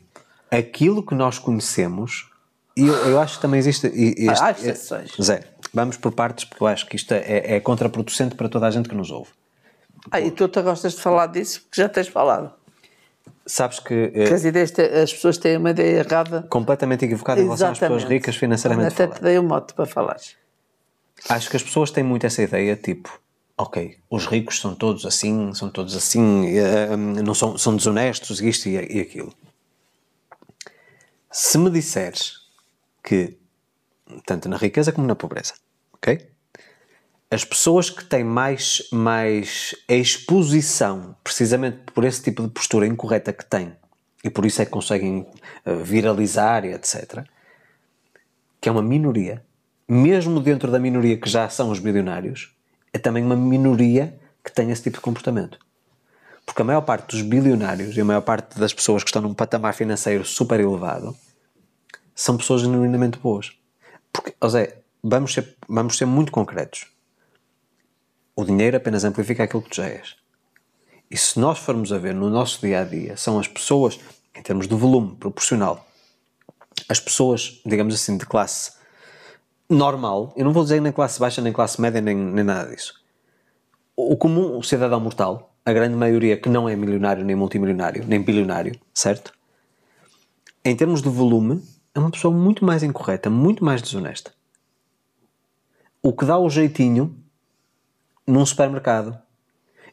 aquilo 0.51 1.03
que 1.03 1.15
nós 1.15 1.39
conhecemos, 1.39 2.30
e 2.77 2.85
eu, 2.85 2.93
eu 3.07 3.19
acho 3.19 3.38
que 3.38 3.41
também 3.41 3.60
existe. 3.60 3.88
Este, 3.88 4.43
Há 4.43 4.51
exceções. 4.51 5.11
Zé, 5.22 5.43
vamos 5.73 5.97
por 5.97 6.11
partes, 6.11 6.45
porque 6.45 6.64
eu 6.64 6.68
acho 6.68 6.85
que 6.85 6.95
isto 6.95 7.11
é, 7.14 7.56
é 7.56 7.60
contraproducente 7.60 8.35
para 8.35 8.47
toda 8.47 8.68
a 8.68 8.72
gente 8.72 8.88
que 8.88 8.95
nos 8.95 9.10
ouve. 9.10 9.31
Ah, 10.11 10.22
e 10.22 10.31
tu 10.31 10.45
até 10.45 10.61
gostas 10.61 10.93
de 10.93 11.01
falar 11.01 11.27
disso, 11.27 11.61
porque 11.64 11.81
já 11.81 11.89
tens 11.89 12.07
falado. 12.07 12.53
Sabes 13.49 13.80
que, 13.80 14.11
as, 14.31 14.45
ideias 14.45 14.71
te, 14.71 14.81
as 14.81 15.11
pessoas 15.11 15.38
têm 15.38 15.57
uma 15.57 15.71
ideia 15.71 15.99
errada. 15.99 16.43
Completamente 16.49 17.05
equivocada 17.05 17.41
em 17.41 17.45
relação 17.45 17.71
às 17.71 17.80
pessoas 17.80 18.03
ricas 18.03 18.35
financeiramente. 18.35 18.93
Até 18.93 19.07
te 19.07 19.21
dei 19.21 19.39
um 19.39 19.43
mote 19.43 19.73
para 19.73 19.85
falar. 19.85 20.17
Acho 21.27 21.49
que 21.49 21.57
as 21.57 21.63
pessoas 21.63 21.91
têm 21.91 22.03
muito 22.03 22.26
essa 22.26 22.41
ideia, 22.41 22.76
tipo, 22.76 23.19
ok, 23.57 23.97
os 24.09 24.26
ricos 24.27 24.59
são 24.59 24.73
todos 24.76 25.05
assim, 25.05 25.53
são 25.53 25.69
todos 25.69 25.95
assim, 25.95 26.45
não 27.23 27.34
são, 27.34 27.57
são 27.57 27.76
desonestos, 27.76 28.39
isto 28.39 28.69
e, 28.69 28.76
e 28.76 29.01
aquilo. 29.01 29.34
Se 31.31 31.57
me 31.57 31.69
disseres 31.69 32.35
que, 33.03 33.38
tanto 34.26 34.47
na 34.47 34.57
riqueza 34.57 34.91
como 34.91 35.07
na 35.07 35.15
pobreza, 35.15 35.55
ok? 35.93 36.30
As 37.31 37.45
pessoas 37.45 37.91
que 37.91 38.03
têm 38.03 38.23
mais, 38.23 38.81
mais 38.91 39.76
exposição, 39.88 41.15
precisamente 41.23 41.77
por 41.93 42.03
esse 42.03 42.23
tipo 42.23 42.41
de 42.41 42.49
postura 42.49 42.88
incorreta 42.88 43.31
que 43.31 43.45
têm, 43.45 43.72
e 44.23 44.31
por 44.31 44.47
isso 44.47 44.64
é 44.64 44.65
que 44.65 44.72
conseguem 44.72 45.27
viralizar 45.84 46.65
e 46.65 46.73
etc., 46.73 47.23
que 48.60 48.68
é 48.68 48.72
uma 48.72 48.81
minoria, 48.81 49.45
mesmo 49.88 50.39
dentro 50.39 50.72
da 50.72 50.80
minoria 50.80 51.18
que 51.18 51.30
já 51.30 51.47
são 51.49 51.69
os 51.69 51.77
bilionários, 51.77 52.51
é 52.91 52.97
também 52.97 53.23
uma 53.23 53.35
minoria 53.35 54.19
que 54.43 54.51
tem 54.51 54.72
esse 54.72 54.81
tipo 54.81 54.97
de 54.97 55.01
comportamento. 55.01 55.60
Porque 56.47 56.64
a 56.64 56.65
maior 56.65 56.81
parte 56.81 57.15
dos 57.15 57.22
bilionários 57.22 57.95
e 57.95 58.01
a 58.01 58.06
maior 58.06 58.22
parte 58.22 58.60
das 58.60 58.73
pessoas 58.73 59.03
que 59.03 59.10
estão 59.10 59.22
num 59.22 59.35
patamar 59.35 59.76
financeiro 59.76 60.26
super 60.26 60.60
elevado 60.60 61.15
são 62.15 62.38
pessoas 62.38 62.61
genuinamente 62.61 63.19
boas. 63.19 63.51
Porque, 64.11 64.34
José, 64.41 64.80
vamos 65.03 65.31
ser, 65.31 65.56
vamos 65.68 65.95
ser 65.95 66.06
muito 66.06 66.31
concretos. 66.31 66.88
O 68.39 68.45
dinheiro 68.45 68.77
apenas 68.77 69.03
amplifica 69.03 69.43
aquilo 69.43 69.61
que 69.61 69.69
tu 69.69 69.75
já 69.75 69.87
és. 69.89 70.15
E 71.11 71.17
se 71.17 71.37
nós 71.37 71.59
formos 71.59 71.91
a 71.91 71.97
ver 71.97 72.15
no 72.15 72.29
nosso 72.29 72.61
dia 72.65 72.79
a 72.79 72.83
dia, 72.85 73.17
são 73.17 73.37
as 73.37 73.49
pessoas, 73.49 73.99
em 74.33 74.41
termos 74.41 74.65
de 74.65 74.73
volume 74.73 75.17
proporcional, 75.17 75.85
as 76.87 77.01
pessoas, 77.01 77.59
digamos 77.65 77.93
assim, 77.93 78.17
de 78.17 78.25
classe 78.25 78.71
normal, 79.69 80.33
eu 80.37 80.45
não 80.45 80.53
vou 80.53 80.63
dizer 80.63 80.79
nem 80.79 80.89
classe 80.89 81.19
baixa, 81.19 81.41
nem 81.41 81.51
classe 81.51 81.81
média, 81.81 81.99
nem, 81.99 82.15
nem 82.15 82.45
nada 82.45 82.73
disso. 82.73 83.03
O 83.93 84.15
comum, 84.15 84.57
o 84.57 84.63
cidadão 84.63 85.01
mortal, 85.01 85.53
a 85.65 85.73
grande 85.73 85.97
maioria 85.97 86.37
que 86.37 86.47
não 86.47 86.69
é 86.69 86.77
milionário, 86.77 87.25
nem 87.25 87.35
multimilionário, 87.35 88.05
nem 88.07 88.23
bilionário, 88.23 88.79
certo? 88.93 89.33
Em 90.63 90.73
termos 90.77 91.01
de 91.01 91.09
volume, 91.09 91.61
é 91.93 91.99
uma 91.99 92.09
pessoa 92.09 92.33
muito 92.33 92.63
mais 92.63 92.83
incorreta, 92.83 93.29
muito 93.29 93.65
mais 93.65 93.81
desonesta. 93.81 94.31
O 96.01 96.13
que 96.13 96.23
dá 96.23 96.37
o 96.37 96.49
jeitinho 96.49 97.19
num 98.30 98.45
supermercado 98.45 99.18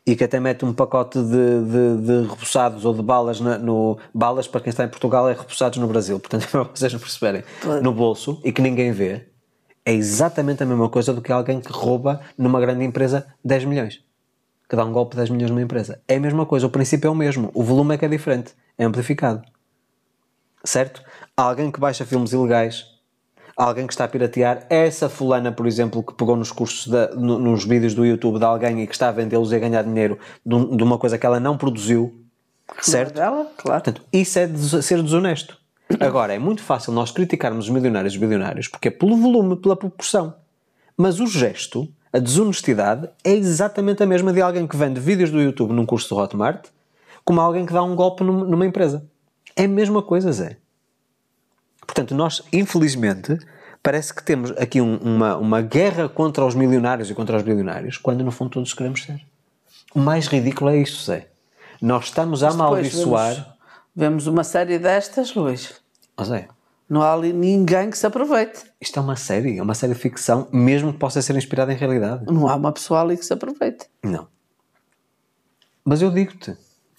e 0.06 0.14
que 0.14 0.22
até 0.22 0.38
mete 0.38 0.64
um 0.64 0.72
pacote 0.72 1.18
de, 1.20 1.26
de, 1.64 1.96
de 2.02 2.28
repousados 2.28 2.84
ou 2.84 2.94
de 2.94 3.02
balas 3.02 3.40
na, 3.40 3.58
no 3.58 3.98
balas 4.14 4.46
para 4.46 4.60
quem 4.60 4.70
está 4.70 4.84
em 4.84 4.88
Portugal 4.88 5.28
é 5.28 5.32
repousados 5.32 5.78
no 5.78 5.88
Brasil, 5.88 6.20
portanto 6.20 6.46
para 6.50 6.62
vocês 6.62 6.92
não 6.92 7.00
perceberem, 7.00 7.42
no 7.82 7.92
bolso 7.92 8.40
e 8.44 8.52
que 8.52 8.62
ninguém 8.62 8.92
vê 8.92 9.26
é 9.86 9.92
exatamente 9.92 10.64
a 10.64 10.66
mesma 10.66 10.88
coisa 10.88 11.14
do 11.14 11.22
que 11.22 11.30
alguém 11.30 11.60
que 11.60 11.70
rouba 11.70 12.20
numa 12.36 12.60
grande 12.60 12.84
empresa 12.84 13.24
10 13.44 13.66
milhões. 13.66 14.04
Que 14.68 14.74
dá 14.74 14.84
um 14.84 14.90
golpe 14.92 15.12
de 15.12 15.18
10 15.18 15.30
milhões 15.30 15.50
numa 15.50 15.62
empresa. 15.62 16.02
É 16.08 16.16
a 16.16 16.20
mesma 16.20 16.44
coisa, 16.44 16.66
o 16.66 16.70
princípio 16.70 17.06
é 17.06 17.10
o 17.10 17.14
mesmo. 17.14 17.52
O 17.54 17.62
volume 17.62 17.94
é 17.94 17.98
que 17.98 18.04
é 18.04 18.08
diferente. 18.08 18.52
É 18.76 18.84
amplificado. 18.84 19.42
Certo? 20.64 21.00
Alguém 21.36 21.70
que 21.70 21.78
baixa 21.78 22.04
filmes 22.04 22.32
ilegais, 22.32 22.95
alguém 23.56 23.86
que 23.86 23.92
está 23.92 24.04
a 24.04 24.08
piratear, 24.08 24.66
essa 24.68 25.08
fulana, 25.08 25.50
por 25.50 25.66
exemplo, 25.66 26.02
que 26.02 26.12
pegou 26.14 26.36
nos 26.36 26.52
cursos, 26.52 26.86
de, 26.86 27.16
nos 27.16 27.64
vídeos 27.64 27.94
do 27.94 28.04
YouTube 28.04 28.38
de 28.38 28.44
alguém 28.44 28.82
e 28.82 28.86
que 28.86 28.92
está 28.92 29.08
a 29.08 29.12
vendê-los 29.12 29.50
e 29.50 29.56
a 29.56 29.58
ganhar 29.58 29.82
dinheiro 29.82 30.18
de, 30.44 30.76
de, 30.76 30.82
uma 30.82 30.98
coisa 30.98 31.16
que 31.16 31.24
ela 31.24 31.40
não 31.40 31.56
produziu, 31.56 32.14
certo? 32.80 33.14
Dela, 33.14 33.50
claro. 33.56 33.82
Portanto, 33.82 34.02
isso 34.12 34.38
é 34.38 34.46
de 34.46 34.82
ser 34.82 35.02
desonesto. 35.02 35.58
Agora, 36.00 36.34
é 36.34 36.38
muito 36.38 36.62
fácil 36.62 36.92
nós 36.92 37.10
criticarmos 37.10 37.66
os 37.66 37.70
milionários 37.70 38.12
e 38.12 38.16
os 38.16 38.20
bilionários 38.20 38.68
porque 38.68 38.88
é 38.88 38.90
pelo 38.90 39.16
volume, 39.16 39.56
pela 39.56 39.76
proporção. 39.76 40.34
Mas 40.96 41.20
o 41.20 41.26
gesto, 41.26 41.88
a 42.12 42.18
desonestidade, 42.18 43.08
é 43.24 43.32
exatamente 43.32 44.02
a 44.02 44.06
mesma 44.06 44.32
de 44.32 44.42
alguém 44.42 44.66
que 44.66 44.76
vende 44.76 45.00
vídeos 45.00 45.30
do 45.30 45.40
YouTube 45.40 45.72
num 45.72 45.86
curso 45.86 46.08
do 46.08 46.20
Hotmart 46.20 46.66
como 47.26 47.40
alguém 47.40 47.66
que 47.66 47.72
dá 47.72 47.82
um 47.82 47.96
golpe 47.96 48.22
numa 48.22 48.64
empresa. 48.64 49.04
É 49.56 49.64
a 49.64 49.68
mesma 49.68 50.00
coisa, 50.00 50.30
Zé. 50.30 50.58
Portanto, 51.86 52.14
nós, 52.14 52.42
infelizmente, 52.52 53.38
parece 53.82 54.12
que 54.12 54.22
temos 54.22 54.50
aqui 54.52 54.80
um, 54.80 54.96
uma, 54.96 55.36
uma 55.36 55.62
guerra 55.62 56.08
contra 56.08 56.44
os 56.44 56.54
milionários 56.54 57.10
e 57.10 57.14
contra 57.14 57.36
os 57.36 57.42
bilionários, 57.42 57.96
quando 57.96 58.24
no 58.24 58.32
fundo 58.32 58.50
todos 58.50 58.74
queremos 58.74 59.02
ser. 59.02 59.20
O 59.94 60.00
mais 60.00 60.26
ridículo 60.26 60.70
é 60.70 60.76
isso, 60.78 61.04
Zé. 61.04 61.28
Nós 61.80 62.06
estamos 62.06 62.42
a 62.42 62.50
amaldiçoar 62.50 63.56
Vemos 63.98 64.26
uma 64.26 64.44
série 64.44 64.78
destas, 64.78 65.34
Luís. 65.34 65.80
Mas 66.14 66.30
é. 66.30 66.48
Não 66.86 67.00
há 67.00 67.14
ali 67.14 67.32
ninguém 67.32 67.88
que 67.88 67.96
se 67.96 68.06
aproveite. 68.06 68.64
Isto 68.78 68.98
é 68.98 69.02
uma 69.02 69.16
série, 69.16 69.56
é 69.56 69.62
uma 69.62 69.74
série 69.74 69.94
de 69.94 69.98
ficção, 69.98 70.48
mesmo 70.52 70.92
que 70.92 70.98
possa 70.98 71.22
ser 71.22 71.34
inspirada 71.34 71.72
em 71.72 71.76
realidade. 71.76 72.26
Não 72.26 72.46
há 72.46 72.56
uma 72.56 72.70
pessoa 72.72 73.00
ali 73.00 73.16
que 73.16 73.24
se 73.24 73.32
aproveite. 73.32 73.86
Não. 74.02 74.28
Mas 75.82 76.02
eu 76.02 76.10
digo-te, 76.10 76.54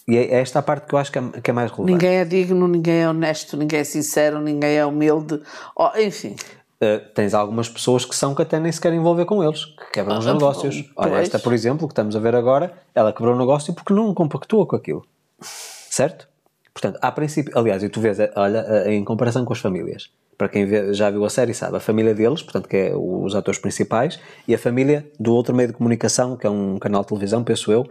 e 0.07 0.17
é 0.17 0.35
esta 0.35 0.59
a 0.59 0.61
parte 0.61 0.88
que 0.88 0.95
eu 0.95 0.99
acho 0.99 1.11
que 1.11 1.19
é, 1.19 1.41
que 1.43 1.51
é 1.51 1.53
mais 1.53 1.69
relevante. 1.69 1.91
Ninguém 1.91 2.17
é 2.17 2.25
digno, 2.25 2.67
ninguém 2.67 3.01
é 3.01 3.09
honesto, 3.09 3.57
ninguém 3.57 3.81
é 3.81 3.84
sincero, 3.84 4.39
ninguém 4.39 4.77
é 4.77 4.85
humilde, 4.85 5.41
oh, 5.75 5.89
enfim. 5.97 6.35
Uh, 6.81 7.03
tens 7.13 7.34
algumas 7.34 7.67
pessoas 7.67 8.05
que 8.05 8.15
são 8.15 8.35
que 8.35 8.41
até 8.41 8.59
nem 8.59 8.71
se 8.71 8.79
querem 8.79 8.99
envolver 8.99 9.25
com 9.25 9.43
eles, 9.43 9.65
que 9.65 9.91
quebram 9.93 10.15
ah, 10.15 10.19
os 10.19 10.25
negócios. 10.25 10.81
Pois. 10.81 11.11
Olha, 11.11 11.19
esta, 11.19 11.39
por 11.39 11.51
exemplo, 11.51 11.88
que 11.88 11.91
estamos 11.91 12.15
a 12.15 12.19
ver 12.19 12.35
agora, 12.35 12.71
ela 12.93 13.11
quebrou 13.11 13.35
o 13.35 13.38
negócio 13.38 13.73
porque 13.73 13.93
não 13.93 14.13
compactua 14.13 14.65
com 14.65 14.75
aquilo. 14.75 15.05
Certo? 15.41 16.27
Portanto, 16.71 16.99
a 17.01 17.11
princípio, 17.11 17.51
aliás, 17.57 17.81
e 17.81 17.89
tu 17.89 17.99
vês, 17.99 18.17
olha, 18.35 18.89
em 18.91 19.03
comparação 19.03 19.43
com 19.43 19.51
as 19.51 19.59
famílias, 19.59 20.11
para 20.38 20.47
quem 20.47 20.67
vê, 20.67 20.93
já 20.93 21.09
viu 21.09 21.25
a 21.25 21.29
série 21.29 21.53
sabe, 21.53 21.77
a 21.77 21.79
família 21.79 22.13
deles, 22.13 22.43
portanto, 22.43 22.69
que 22.69 22.77
é 22.77 22.95
os 22.95 23.35
atores 23.35 23.59
principais, 23.59 24.19
e 24.47 24.53
a 24.53 24.59
família 24.59 25.09
do 25.19 25.34
outro 25.34 25.55
meio 25.55 25.69
de 25.69 25.73
comunicação, 25.73 26.38
que 26.38 26.45
é 26.45 26.49
um 26.49 26.77
canal 26.77 27.01
de 27.01 27.07
televisão, 27.07 27.43
penso 27.43 27.71
eu, 27.71 27.84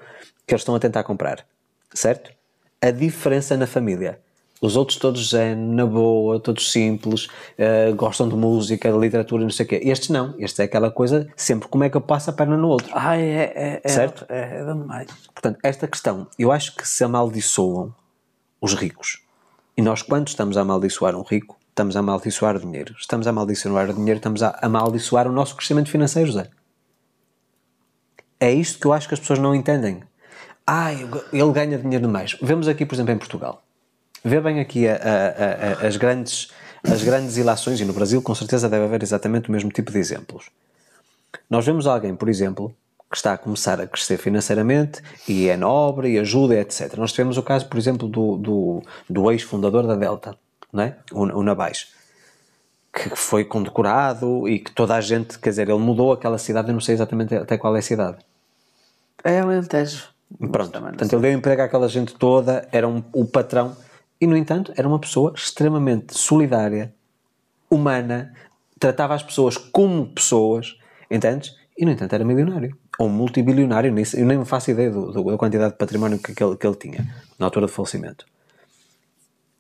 que 0.47 0.55
eles 0.55 0.60
estão 0.60 0.76
a 0.76 0.78
tentar 0.78 1.02
comprar. 1.02 1.44
Certo? 1.92 2.30
A 2.80 2.90
diferença 2.90 3.56
na 3.56 3.66
família. 3.66 4.20
Os 4.60 4.74
outros 4.74 4.98
todos 4.98 5.34
é 5.34 5.54
na 5.54 5.84
boa, 5.84 6.40
todos 6.40 6.72
simples, 6.72 7.26
uh, 7.26 7.94
gostam 7.94 8.26
de 8.28 8.34
música, 8.34 8.90
de 8.90 8.98
literatura, 8.98 9.42
não 9.42 9.50
sei 9.50 9.66
o 9.66 9.68
quê. 9.68 9.80
Estes 9.84 10.08
não. 10.08 10.34
Este 10.38 10.62
é 10.62 10.64
aquela 10.64 10.90
coisa, 10.90 11.28
sempre 11.36 11.68
como 11.68 11.84
é 11.84 11.90
que 11.90 11.96
eu 11.96 12.00
passo 12.00 12.30
a 12.30 12.32
perna 12.32 12.56
no 12.56 12.68
outro. 12.68 12.90
Ai, 12.94 13.22
é, 13.22 13.52
é, 13.54 13.80
é 13.84 13.88
certo? 13.88 14.24
É, 14.28 14.60
é 14.60 14.64
demais. 14.64 15.08
Portanto, 15.34 15.58
esta 15.62 15.86
questão, 15.86 16.26
eu 16.38 16.50
acho 16.50 16.74
que 16.74 16.88
se 16.88 17.04
amaldiçoam 17.04 17.94
os 18.60 18.72
ricos. 18.74 19.22
E 19.76 19.82
nós, 19.82 20.00
quando 20.00 20.28
estamos 20.28 20.56
a 20.56 20.62
amaldiçoar 20.62 21.14
um 21.14 21.22
rico, 21.22 21.58
estamos 21.68 21.94
a 21.94 22.00
amaldiçoar 22.00 22.56
o 22.56 22.60
dinheiro. 22.60 22.94
Estamos 22.98 23.26
a 23.26 23.30
amaldiçoar 23.30 23.90
o 23.90 23.92
dinheiro, 23.92 24.16
estamos 24.16 24.42
a 24.42 24.58
amaldiçoar 24.62 25.28
o 25.28 25.32
nosso 25.32 25.54
crescimento 25.54 25.90
financeiro, 25.90 26.32
Zé. 26.32 26.48
É 28.40 28.50
isto 28.52 28.78
que 28.78 28.86
eu 28.86 28.92
acho 28.94 29.06
que 29.06 29.14
as 29.14 29.20
pessoas 29.20 29.38
não 29.38 29.54
entendem. 29.54 30.02
Ah, 30.66 30.93
ele 30.93 31.52
ganha 31.52 31.78
dinheiro 31.78 32.06
demais. 32.06 32.36
Vemos 32.43 32.66
aqui, 32.66 32.84
por 32.84 32.94
exemplo, 32.94 33.12
em 33.12 33.18
Portugal. 33.18 33.62
Vê 34.24 34.40
bem 34.40 34.59
aqui 34.59 34.88
a, 34.88 34.97
a, 34.97 35.84
a, 35.84 35.86
as, 35.86 35.97
grandes, 35.97 36.48
as 36.82 37.05
grandes 37.05 37.36
ilações, 37.36 37.80
e 37.80 37.84
no 37.84 37.93
Brasil 37.93 38.20
com 38.20 38.34
certeza 38.34 38.68
deve 38.68 38.84
haver 38.84 39.02
exatamente 39.02 39.48
o 39.48 39.52
mesmo 39.52 39.70
tipo 39.70 39.93
de 39.93 39.98
exemplos. 39.98 40.51
Nós 41.48 41.64
vemos 41.64 41.86
alguém, 41.86 42.16
por 42.16 42.28
exemplo, 42.28 42.74
que 43.09 43.16
está 43.16 43.34
a 43.34 43.38
começar 43.38 43.80
a 43.80 43.86
crescer 43.86 44.18
financeiramente 44.18 45.01
e 45.28 45.48
é 45.48 45.56
nobre 45.56 46.14
e 46.14 46.18
ajuda, 46.18 46.56
etc. 46.56 46.97
Nós 46.97 47.12
tivemos 47.12 47.38
o 47.38 47.43
caso, 47.43 47.68
por 47.68 47.78
exemplo, 47.78 48.09
do, 48.09 48.36
do, 48.36 48.82
do 49.09 49.30
ex-fundador 49.30 49.86
da 49.86 49.94
Delta, 49.94 50.36
não 50.72 50.82
é? 50.82 50.97
o, 51.12 51.22
o 51.22 51.43
Nabais, 51.44 51.93
que 52.93 53.14
foi 53.14 53.44
condecorado 53.44 54.48
e 54.48 54.59
que 54.59 54.72
toda 54.72 54.97
a 54.97 55.01
gente, 55.01 55.38
quer 55.38 55.51
dizer, 55.51 55.68
ele 55.68 55.78
mudou 55.78 56.12
aquela 56.12 56.38
cidade, 56.38 56.68
eu 56.68 56.74
não 56.74 56.80
sei 56.80 56.97
exatamente 56.97 57.32
até 57.36 57.56
qual 57.56 57.76
é 57.76 57.78
a 57.78 57.82
cidade. 57.82 58.18
É 59.22 59.38
Alentejo. 59.38 60.15
Pronto, 60.51 60.81
portanto 60.81 61.12
ele 61.12 61.23
deu 61.23 61.32
emprego 61.32 61.62
àquela 61.62 61.89
gente 61.89 62.15
toda, 62.15 62.69
era 62.73 62.86
um, 62.86 63.03
o 63.12 63.24
patrão 63.24 63.77
e, 64.20 64.27
no 64.27 64.36
entanto, 64.36 64.73
era 64.77 64.86
uma 64.86 64.98
pessoa 64.98 65.32
extremamente 65.35 66.19
solidária, 66.19 66.93
humana, 67.70 68.35
tratava 68.78 69.15
as 69.15 69.23
pessoas 69.23 69.57
como 69.57 70.07
pessoas, 70.07 70.77
entendes? 71.11 71.55
E, 71.78 71.85
no 71.85 71.93
entanto, 71.93 72.15
era 72.15 72.24
milionário 72.24 72.77
ou 72.98 73.09
multibilionário, 73.09 73.93
nem, 73.93 74.05
eu 74.15 74.27
nem 74.27 74.44
faço 74.44 74.70
ideia 74.70 74.90
do, 74.90 75.12
do, 75.12 75.24
da 75.24 75.36
quantidade 75.36 75.73
de 75.73 75.78
património 75.78 76.19
que, 76.19 76.35
que, 76.35 76.43
ele, 76.43 76.57
que 76.57 76.66
ele 76.66 76.77
tinha 76.77 77.07
na 77.39 77.47
altura 77.47 77.66
do 77.66 77.73
falecimento. 77.73 78.24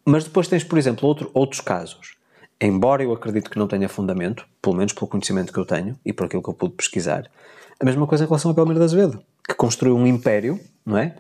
Mas 0.04 0.24
depois 0.24 0.48
tens, 0.48 0.64
por 0.64 0.78
exemplo, 0.78 1.06
outro, 1.06 1.30
outros 1.34 1.60
casos. 1.60 2.16
Embora 2.58 3.02
eu 3.02 3.12
acredito 3.12 3.50
que 3.50 3.58
não 3.58 3.68
tenha 3.68 3.88
fundamento, 3.88 4.46
pelo 4.62 4.76
menos 4.76 4.94
pelo 4.94 5.06
conhecimento 5.06 5.52
que 5.52 5.58
eu 5.58 5.66
tenho 5.66 5.98
e 6.04 6.12
por 6.12 6.24
aquilo 6.24 6.42
que 6.42 6.48
eu 6.48 6.54
pude 6.54 6.74
pesquisar, 6.74 7.30
a 7.78 7.84
mesma 7.84 8.06
coisa 8.06 8.24
em 8.24 8.26
relação 8.26 8.50
a 8.50 8.54
Belmiro 8.54 8.78
de 8.78 8.84
Azevedo, 8.84 9.22
que 9.48 9.54
construiu 9.54 9.96
um 9.96 10.06
império, 10.06 10.60
não 10.84 10.98
é? 10.98 11.16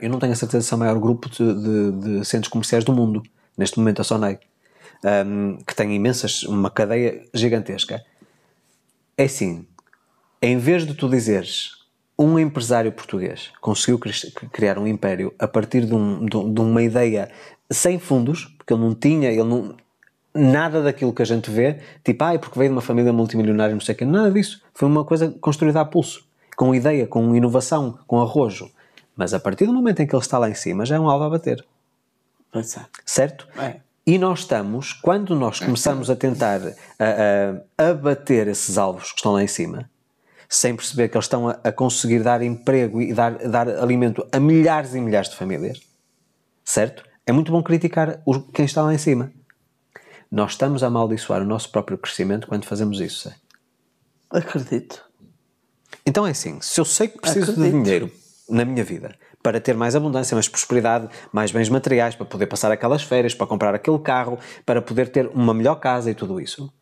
Eu 0.00 0.08
não 0.08 0.18
tenho 0.18 0.32
a 0.32 0.36
certeza 0.36 0.66
se 0.66 0.72
é 0.72 0.76
o 0.76 0.78
maior 0.78 0.98
grupo 0.98 1.28
de, 1.28 1.38
de, 1.38 2.18
de 2.18 2.24
centros 2.24 2.48
comerciais 2.48 2.84
do 2.84 2.92
mundo, 2.92 3.22
neste 3.58 3.78
momento 3.78 4.00
a 4.00 4.04
Sonei, 4.04 4.38
um, 5.26 5.58
que 5.66 5.74
tem 5.74 5.94
imensas, 5.94 6.44
uma 6.44 6.70
cadeia 6.70 7.22
gigantesca. 7.34 8.04
É 9.16 9.24
assim, 9.24 9.66
em 10.40 10.58
vez 10.58 10.86
de 10.86 10.94
tu 10.94 11.08
dizeres 11.08 11.84
um 12.18 12.38
empresário 12.38 12.92
português 12.92 13.50
conseguiu 13.60 13.98
criar 14.52 14.78
um 14.78 14.86
império 14.86 15.34
a 15.38 15.48
partir 15.48 15.84
de, 15.84 15.94
um, 15.94 16.24
de, 16.24 16.60
uma 16.60 16.82
ideia 16.82 17.28
sem 17.70 17.98
fundos, 17.98 18.44
porque 18.56 18.72
ele 18.72 18.82
não 18.82 18.94
tinha, 18.94 19.30
ele 19.30 19.42
não, 19.42 19.74
nada 20.32 20.82
daquilo 20.82 21.12
que 21.12 21.22
a 21.22 21.24
gente 21.24 21.50
vê, 21.50 21.80
tipo, 22.04 22.22
ah, 22.24 22.38
porque 22.38 22.58
veio 22.58 22.70
de 22.70 22.74
uma 22.74 22.82
família 22.82 23.12
multimilionária, 23.12 23.74
não 23.74 23.80
sei 23.80 23.94
o 23.94 23.98
quê, 23.98 24.04
nada 24.04 24.30
disso. 24.30 24.62
Foi 24.74 24.88
uma 24.88 25.04
coisa 25.04 25.30
construída 25.40 25.80
a 25.80 25.84
pulso, 25.84 26.24
com 26.56 26.74
ideia, 26.74 27.06
com 27.06 27.34
inovação, 27.34 27.98
com 28.06 28.20
arrojo. 28.20 28.70
Mas 29.16 29.32
a 29.32 29.40
partir 29.40 29.66
do 29.66 29.72
momento 29.72 30.00
em 30.00 30.06
que 30.06 30.14
ele 30.14 30.22
está 30.22 30.38
lá 30.38 30.48
em 30.48 30.54
cima, 30.54 30.84
já 30.84 30.96
é 30.96 31.00
um 31.00 31.08
alvo 31.08 31.24
a 31.24 31.30
bater. 31.30 31.64
Certo? 33.04 33.48
É. 33.58 33.80
E 34.06 34.18
nós 34.18 34.40
estamos, 34.40 34.92
quando 34.92 35.34
nós 35.34 35.58
começamos 35.58 36.10
a 36.10 36.16
tentar 36.16 36.60
a, 36.98 37.82
a, 37.82 37.90
abater 37.90 38.48
esses 38.48 38.76
alvos 38.76 39.10
que 39.10 39.16
estão 39.16 39.32
lá 39.32 39.42
em 39.42 39.46
cima, 39.46 39.88
sem 40.46 40.76
perceber 40.76 41.08
que 41.08 41.16
eles 41.16 41.24
estão 41.24 41.48
a, 41.48 41.58
a 41.64 41.72
conseguir 41.72 42.22
dar 42.22 42.42
emprego 42.42 43.00
e 43.00 43.14
dar, 43.14 43.32
dar 43.48 43.68
alimento 43.68 44.26
a 44.30 44.38
milhares 44.38 44.94
e 44.94 45.00
milhares 45.00 45.30
de 45.30 45.36
famílias, 45.36 45.80
certo? 46.62 47.02
É 47.26 47.32
muito 47.32 47.50
bom 47.50 47.62
criticar 47.62 48.20
o, 48.26 48.38
quem 48.40 48.66
está 48.66 48.82
lá 48.82 48.92
em 48.92 48.98
cima. 48.98 49.32
Nós 50.30 50.52
estamos 50.52 50.82
a 50.82 50.88
amaldiçoar 50.88 51.40
o 51.40 51.46
nosso 51.46 51.70
próprio 51.70 51.96
crescimento 51.96 52.46
quando 52.46 52.66
fazemos 52.66 53.00
isso. 53.00 53.32
Acredito. 54.30 55.02
Então 56.06 56.26
é 56.26 56.30
assim: 56.30 56.58
se 56.60 56.80
eu 56.80 56.84
sei 56.84 57.08
que 57.08 57.18
preciso 57.20 57.52
Acredito. 57.52 57.72
de 57.76 57.82
dinheiro 57.82 58.10
na 58.48 58.64
minha 58.64 58.84
vida 58.84 59.14
para 59.42 59.60
ter 59.60 59.74
mais 59.76 59.94
abundância, 59.94 60.34
mais 60.34 60.48
prosperidade, 60.48 61.08
mais 61.30 61.52
bens 61.52 61.68
materiais, 61.68 62.14
para 62.14 62.24
poder 62.24 62.46
passar 62.46 62.72
aquelas 62.72 63.02
férias, 63.02 63.34
para 63.34 63.46
comprar 63.46 63.74
aquele 63.74 63.98
carro, 63.98 64.38
para 64.64 64.80
poder 64.80 65.10
ter 65.10 65.26
uma 65.34 65.52
melhor 65.52 65.74
casa 65.74 66.10
e 66.10 66.14
tudo 66.14 66.40
isso. 66.40 66.72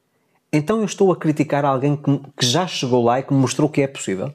Então 0.53 0.79
eu 0.79 0.85
estou 0.85 1.11
a 1.11 1.17
criticar 1.17 1.65
alguém 1.65 1.97
que, 1.97 2.21
que 2.39 2.47
já 2.47 2.67
chegou 2.67 3.03
lá 3.03 3.19
e 3.19 3.23
que 3.25 3.33
me 3.33 3.41
mostrou 3.41 3.69
que 3.69 3.83
é 3.83 3.89
possível? 3.89 4.33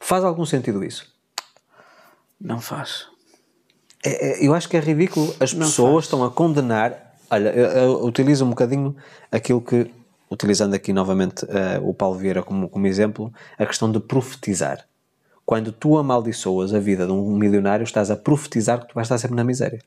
Faz 0.00 0.22
algum 0.22 0.44
sentido 0.44 0.84
isso? 0.84 1.10
Não 2.40 2.60
faz. 2.60 3.06
É, 4.04 4.42
é, 4.42 4.46
eu 4.46 4.54
acho 4.54 4.68
que 4.68 4.76
é 4.76 4.80
ridículo. 4.80 5.34
As 5.40 5.52
Não 5.52 5.66
pessoas 5.66 5.92
faz. 5.92 6.04
estão 6.04 6.24
a 6.24 6.30
condenar. 6.30 7.14
Olha, 7.30 7.48
eu, 7.50 7.66
eu 7.66 8.04
utilizo 8.04 8.44
um 8.44 8.50
bocadinho 8.50 8.94
aquilo 9.30 9.60
que, 9.60 9.90
utilizando 10.30 10.74
aqui 10.74 10.92
novamente 10.92 11.44
uh, 11.44 11.88
o 11.88 11.94
Paulo 11.94 12.18
Vieira 12.18 12.42
como, 12.42 12.68
como 12.68 12.86
exemplo, 12.86 13.32
a 13.58 13.66
questão 13.66 13.90
de 13.90 14.00
profetizar. 14.00 14.86
Quando 15.44 15.72
tu 15.72 15.96
amaldiçoas 15.96 16.74
a 16.74 16.78
vida 16.78 17.06
de 17.06 17.12
um 17.12 17.36
milionário, 17.36 17.84
estás 17.84 18.10
a 18.10 18.16
profetizar 18.16 18.80
que 18.80 18.88
tu 18.88 18.94
vais 18.94 19.06
estar 19.06 19.18
sempre 19.18 19.36
na 19.36 19.44
miséria. 19.44 19.80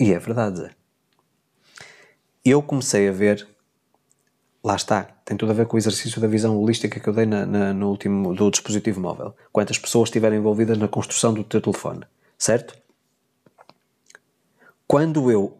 E 0.00 0.12
é 0.12 0.18
verdade, 0.18 0.58
Zé. 0.58 0.70
Eu 2.44 2.62
comecei 2.62 3.08
a 3.08 3.12
ver, 3.12 3.46
lá 4.62 4.76
está, 4.76 5.04
tem 5.24 5.36
tudo 5.36 5.50
a 5.50 5.54
ver 5.54 5.66
com 5.66 5.76
o 5.76 5.78
exercício 5.78 6.20
da 6.20 6.26
visão 6.26 6.56
holística 6.60 7.00
que 7.00 7.08
eu 7.08 7.12
dei 7.12 7.26
na, 7.26 7.46
na, 7.46 7.72
no 7.72 7.88
último 7.88 8.34
do 8.34 8.50
dispositivo 8.50 9.00
móvel. 9.00 9.34
Quantas 9.52 9.78
pessoas 9.78 10.08
estiveram 10.08 10.36
envolvidas 10.36 10.78
na 10.78 10.88
construção 10.88 11.32
do 11.32 11.42
teu 11.42 11.60
telefone, 11.60 12.04
certo? 12.36 12.76
Quando 14.86 15.30
eu 15.30 15.56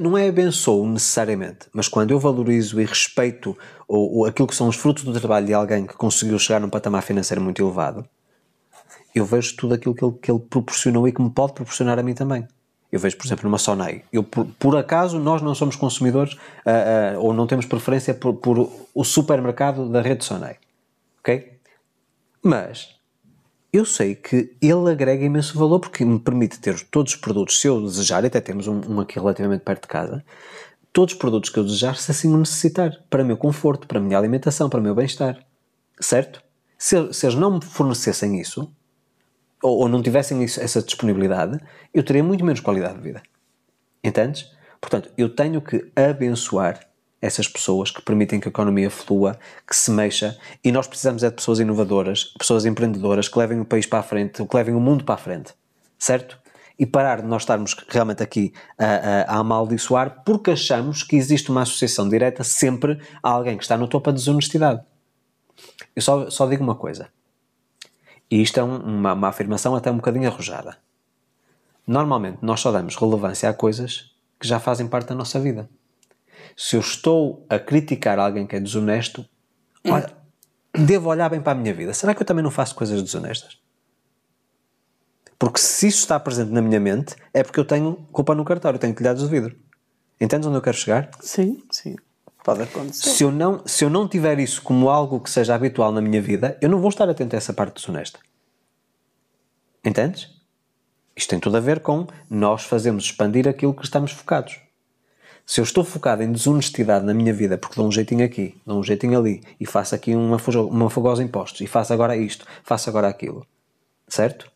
não 0.00 0.16
é 0.16 0.28
abençoo 0.28 0.86
necessariamente, 0.86 1.66
mas 1.72 1.88
quando 1.88 2.12
eu 2.12 2.18
valorizo 2.18 2.80
e 2.80 2.84
respeito 2.84 3.56
ou, 3.88 4.24
aquilo 4.24 4.46
que 4.46 4.54
são 4.54 4.68
os 4.68 4.76
frutos 4.76 5.02
do 5.02 5.12
trabalho 5.18 5.46
de 5.46 5.54
alguém 5.54 5.86
que 5.86 5.94
conseguiu 5.94 6.38
chegar 6.38 6.60
num 6.60 6.70
patamar 6.70 7.02
financeiro 7.02 7.42
muito 7.42 7.62
elevado, 7.62 8.06
eu 9.14 9.24
vejo 9.24 9.56
tudo 9.56 9.74
aquilo 9.74 9.94
que 9.94 10.04
ele, 10.04 10.14
que 10.20 10.30
ele 10.30 10.40
proporcionou 10.40 11.06
e 11.08 11.12
que 11.12 11.22
me 11.22 11.30
pode 11.30 11.54
proporcionar 11.54 11.98
a 11.98 12.02
mim 12.02 12.14
também. 12.14 12.46
Eu 12.90 13.00
vejo, 13.00 13.16
por 13.16 13.26
exemplo, 13.26 13.44
numa 13.44 13.58
Sonai. 13.58 14.04
Eu, 14.12 14.22
por, 14.22 14.46
por 14.58 14.76
acaso, 14.76 15.18
nós 15.18 15.42
não 15.42 15.52
somos 15.54 15.74
consumidores 15.74 16.34
uh, 16.34 17.16
uh, 17.16 17.20
ou 17.20 17.34
não 17.34 17.44
temos 17.44 17.66
preferência 17.66 18.14
por, 18.14 18.34
por 18.34 18.70
o 18.94 19.04
supermercado 19.04 19.88
da 19.88 20.00
rede 20.00 20.24
Sonai. 20.24 20.58
Ok? 21.18 21.58
Mas 22.40 22.93
eu 23.76 23.84
sei 23.84 24.14
que 24.14 24.56
ele 24.62 24.88
agrega 24.88 25.24
imenso 25.24 25.58
valor 25.58 25.80
porque 25.80 26.04
me 26.04 26.20
permite 26.20 26.60
ter 26.60 26.80
todos 26.90 27.14
os 27.14 27.18
produtos, 27.18 27.60
se 27.60 27.66
eu 27.66 27.82
desejar, 27.82 28.24
até 28.24 28.40
temos 28.40 28.68
um, 28.68 28.80
um, 28.88 29.00
aqui 29.00 29.18
relativamente 29.18 29.62
perto 29.62 29.82
de 29.82 29.88
casa, 29.88 30.24
todos 30.92 31.14
os 31.14 31.18
produtos 31.18 31.50
que 31.50 31.58
eu 31.58 31.64
desejar, 31.64 31.96
se 31.96 32.08
assim 32.08 32.32
o 32.32 32.36
necessitar, 32.36 32.96
para 33.10 33.24
o 33.24 33.26
meu 33.26 33.36
conforto, 33.36 33.88
para 33.88 33.98
a 33.98 34.00
minha 34.00 34.16
alimentação, 34.16 34.70
para 34.70 34.78
o 34.78 34.82
meu 34.82 34.94
bem-estar. 34.94 35.44
Certo? 36.00 36.40
Se, 36.78 37.12
se, 37.12 37.26
eles 37.26 37.34
não 37.34 37.54
me 37.54 37.64
fornecessem 37.64 38.40
isso, 38.40 38.72
ou, 39.60 39.80
ou 39.80 39.88
não 39.88 40.00
tivessem 40.00 40.44
isso, 40.44 40.60
essa 40.60 40.80
disponibilidade, 40.80 41.58
eu 41.92 42.04
teria 42.04 42.22
muito 42.22 42.44
menos 42.44 42.60
qualidade 42.60 42.94
de 42.94 43.02
vida. 43.02 43.22
Entendes? 44.04 44.52
Portanto, 44.80 45.10
eu 45.18 45.34
tenho 45.34 45.60
que 45.60 45.90
abençoar 45.96 46.78
essas 47.24 47.48
pessoas 47.48 47.90
que 47.90 48.02
permitem 48.02 48.38
que 48.38 48.46
a 48.46 48.50
economia 48.50 48.90
flua, 48.90 49.38
que 49.66 49.74
se 49.74 49.90
mexa, 49.90 50.38
e 50.62 50.70
nós 50.70 50.86
precisamos 50.86 51.22
é 51.22 51.30
de 51.30 51.36
pessoas 51.36 51.58
inovadoras, 51.58 52.24
pessoas 52.38 52.66
empreendedoras 52.66 53.28
que 53.28 53.38
levem 53.38 53.60
o 53.60 53.64
país 53.64 53.86
para 53.86 54.00
a 54.00 54.02
frente, 54.02 54.44
que 54.44 54.56
levem 54.56 54.74
o 54.74 54.80
mundo 54.80 55.04
para 55.04 55.14
a 55.14 55.18
frente, 55.18 55.54
certo? 55.98 56.38
E 56.78 56.84
parar 56.84 57.22
de 57.22 57.26
nós 57.26 57.42
estarmos 57.42 57.74
realmente 57.88 58.22
aqui 58.22 58.52
a, 58.76 58.84
a, 58.84 59.22
a 59.22 59.38
amaldiçoar 59.38 60.22
porque 60.22 60.50
achamos 60.50 61.02
que 61.02 61.16
existe 61.16 61.50
uma 61.50 61.62
associação 61.62 62.10
direta 62.10 62.44
sempre 62.44 63.00
a 63.22 63.30
alguém 63.30 63.56
que 63.56 63.64
está 63.64 63.78
no 63.78 63.88
topo 63.88 64.10
da 64.10 64.16
desonestidade. 64.16 64.82
Eu 65.96 66.02
só, 66.02 66.28
só 66.28 66.46
digo 66.46 66.62
uma 66.62 66.74
coisa, 66.74 67.08
e 68.30 68.42
isto 68.42 68.60
é 68.60 68.62
um, 68.62 68.76
uma, 68.76 69.14
uma 69.14 69.28
afirmação 69.28 69.74
até 69.74 69.90
um 69.90 69.96
bocadinho 69.96 70.28
arrojada. 70.28 70.76
Normalmente 71.86 72.40
nós 72.42 72.60
só 72.60 72.70
damos 72.70 72.96
relevância 72.96 73.48
a 73.48 73.54
coisas 73.54 74.14
que 74.38 74.46
já 74.46 74.60
fazem 74.60 74.86
parte 74.86 75.08
da 75.08 75.14
nossa 75.14 75.40
vida 75.40 75.70
se 76.56 76.76
eu 76.76 76.80
estou 76.80 77.44
a 77.48 77.58
criticar 77.58 78.18
alguém 78.18 78.46
que 78.46 78.56
é 78.56 78.60
desonesto, 78.60 79.26
olha, 79.86 80.10
devo 80.72 81.08
olhar 81.08 81.28
bem 81.28 81.40
para 81.40 81.52
a 81.52 81.54
minha 81.54 81.74
vida. 81.74 81.92
Será 81.92 82.14
que 82.14 82.22
eu 82.22 82.26
também 82.26 82.42
não 82.42 82.50
faço 82.50 82.74
coisas 82.74 83.02
desonestas? 83.02 83.58
Porque 85.38 85.58
se 85.58 85.88
isso 85.88 85.98
está 85.98 86.18
presente 86.18 86.50
na 86.50 86.62
minha 86.62 86.80
mente, 86.80 87.14
é 87.32 87.42
porque 87.42 87.58
eu 87.58 87.64
tenho 87.64 87.96
culpa 88.12 88.34
no 88.34 88.44
cartório, 88.44 88.78
tenho 88.78 88.94
telhados 88.94 89.22
de 89.22 89.28
vidro. 89.28 89.56
Entendes 90.20 90.46
onde 90.46 90.56
eu 90.56 90.62
quero 90.62 90.76
chegar? 90.76 91.10
Sim, 91.20 91.62
sim. 91.70 91.96
Pode 92.44 92.62
acontecer. 92.62 93.10
Se 93.10 93.24
eu, 93.24 93.32
não, 93.32 93.66
se 93.66 93.84
eu 93.84 93.90
não 93.90 94.06
tiver 94.06 94.38
isso 94.38 94.62
como 94.62 94.88
algo 94.88 95.18
que 95.20 95.30
seja 95.30 95.54
habitual 95.54 95.90
na 95.90 96.00
minha 96.00 96.20
vida, 96.20 96.58
eu 96.60 96.68
não 96.68 96.80
vou 96.80 96.90
estar 96.90 97.08
atento 97.08 97.34
a 97.34 97.38
essa 97.38 97.52
parte 97.52 97.76
desonesta. 97.80 98.18
Entendes? 99.84 100.30
Isto 101.16 101.30
tem 101.30 101.40
tudo 101.40 101.56
a 101.56 101.60
ver 101.60 101.80
com 101.80 102.06
nós 102.28 102.64
fazemos 102.64 103.04
expandir 103.04 103.48
aquilo 103.48 103.74
que 103.74 103.84
estamos 103.84 104.12
focados. 104.12 104.63
Se 105.46 105.60
eu 105.60 105.64
estou 105.64 105.84
focado 105.84 106.22
em 106.22 106.32
desonestidade 106.32 107.04
na 107.04 107.12
minha 107.12 107.32
vida, 107.32 107.58
porque 107.58 107.76
dou 107.76 107.86
um 107.86 107.92
jeitinho 107.92 108.24
aqui, 108.24 108.56
dou 108.64 108.78
um 108.78 108.82
jeitinho 108.82 109.18
ali, 109.18 109.42
e 109.60 109.66
faço 109.66 109.94
aqui 109.94 110.14
uma, 110.14 110.38
uma 110.70 110.90
fogosa 110.90 111.22
impostos, 111.22 111.60
e 111.60 111.66
faço 111.66 111.92
agora 111.92 112.16
isto, 112.16 112.46
faço 112.62 112.88
agora 112.88 113.08
aquilo, 113.08 113.46
certo? 114.08 114.50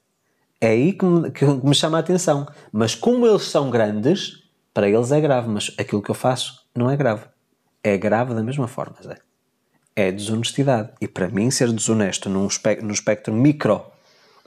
É 0.60 0.68
aí 0.68 0.92
que 0.92 1.04
me, 1.04 1.30
que 1.30 1.44
me 1.44 1.74
chama 1.74 1.98
a 1.98 2.00
atenção. 2.00 2.46
Mas 2.72 2.94
como 2.94 3.26
eles 3.26 3.42
são 3.42 3.70
grandes, 3.70 4.42
para 4.74 4.88
eles 4.88 5.12
é 5.12 5.20
grave, 5.20 5.48
mas 5.48 5.72
aquilo 5.78 6.02
que 6.02 6.10
eu 6.10 6.14
faço 6.14 6.64
não 6.74 6.90
é 6.90 6.96
grave. 6.96 7.24
É 7.82 7.96
grave 7.96 8.34
da 8.34 8.42
mesma 8.42 8.66
forma, 8.66 8.96
Zé. 9.02 9.18
É 9.94 10.10
desonestidade. 10.10 10.90
E 11.00 11.06
para 11.06 11.28
mim, 11.28 11.50
ser 11.50 11.72
desonesto 11.72 12.28
num 12.28 12.48
no 12.82 12.92
espectro 12.92 13.32
micro 13.32 13.82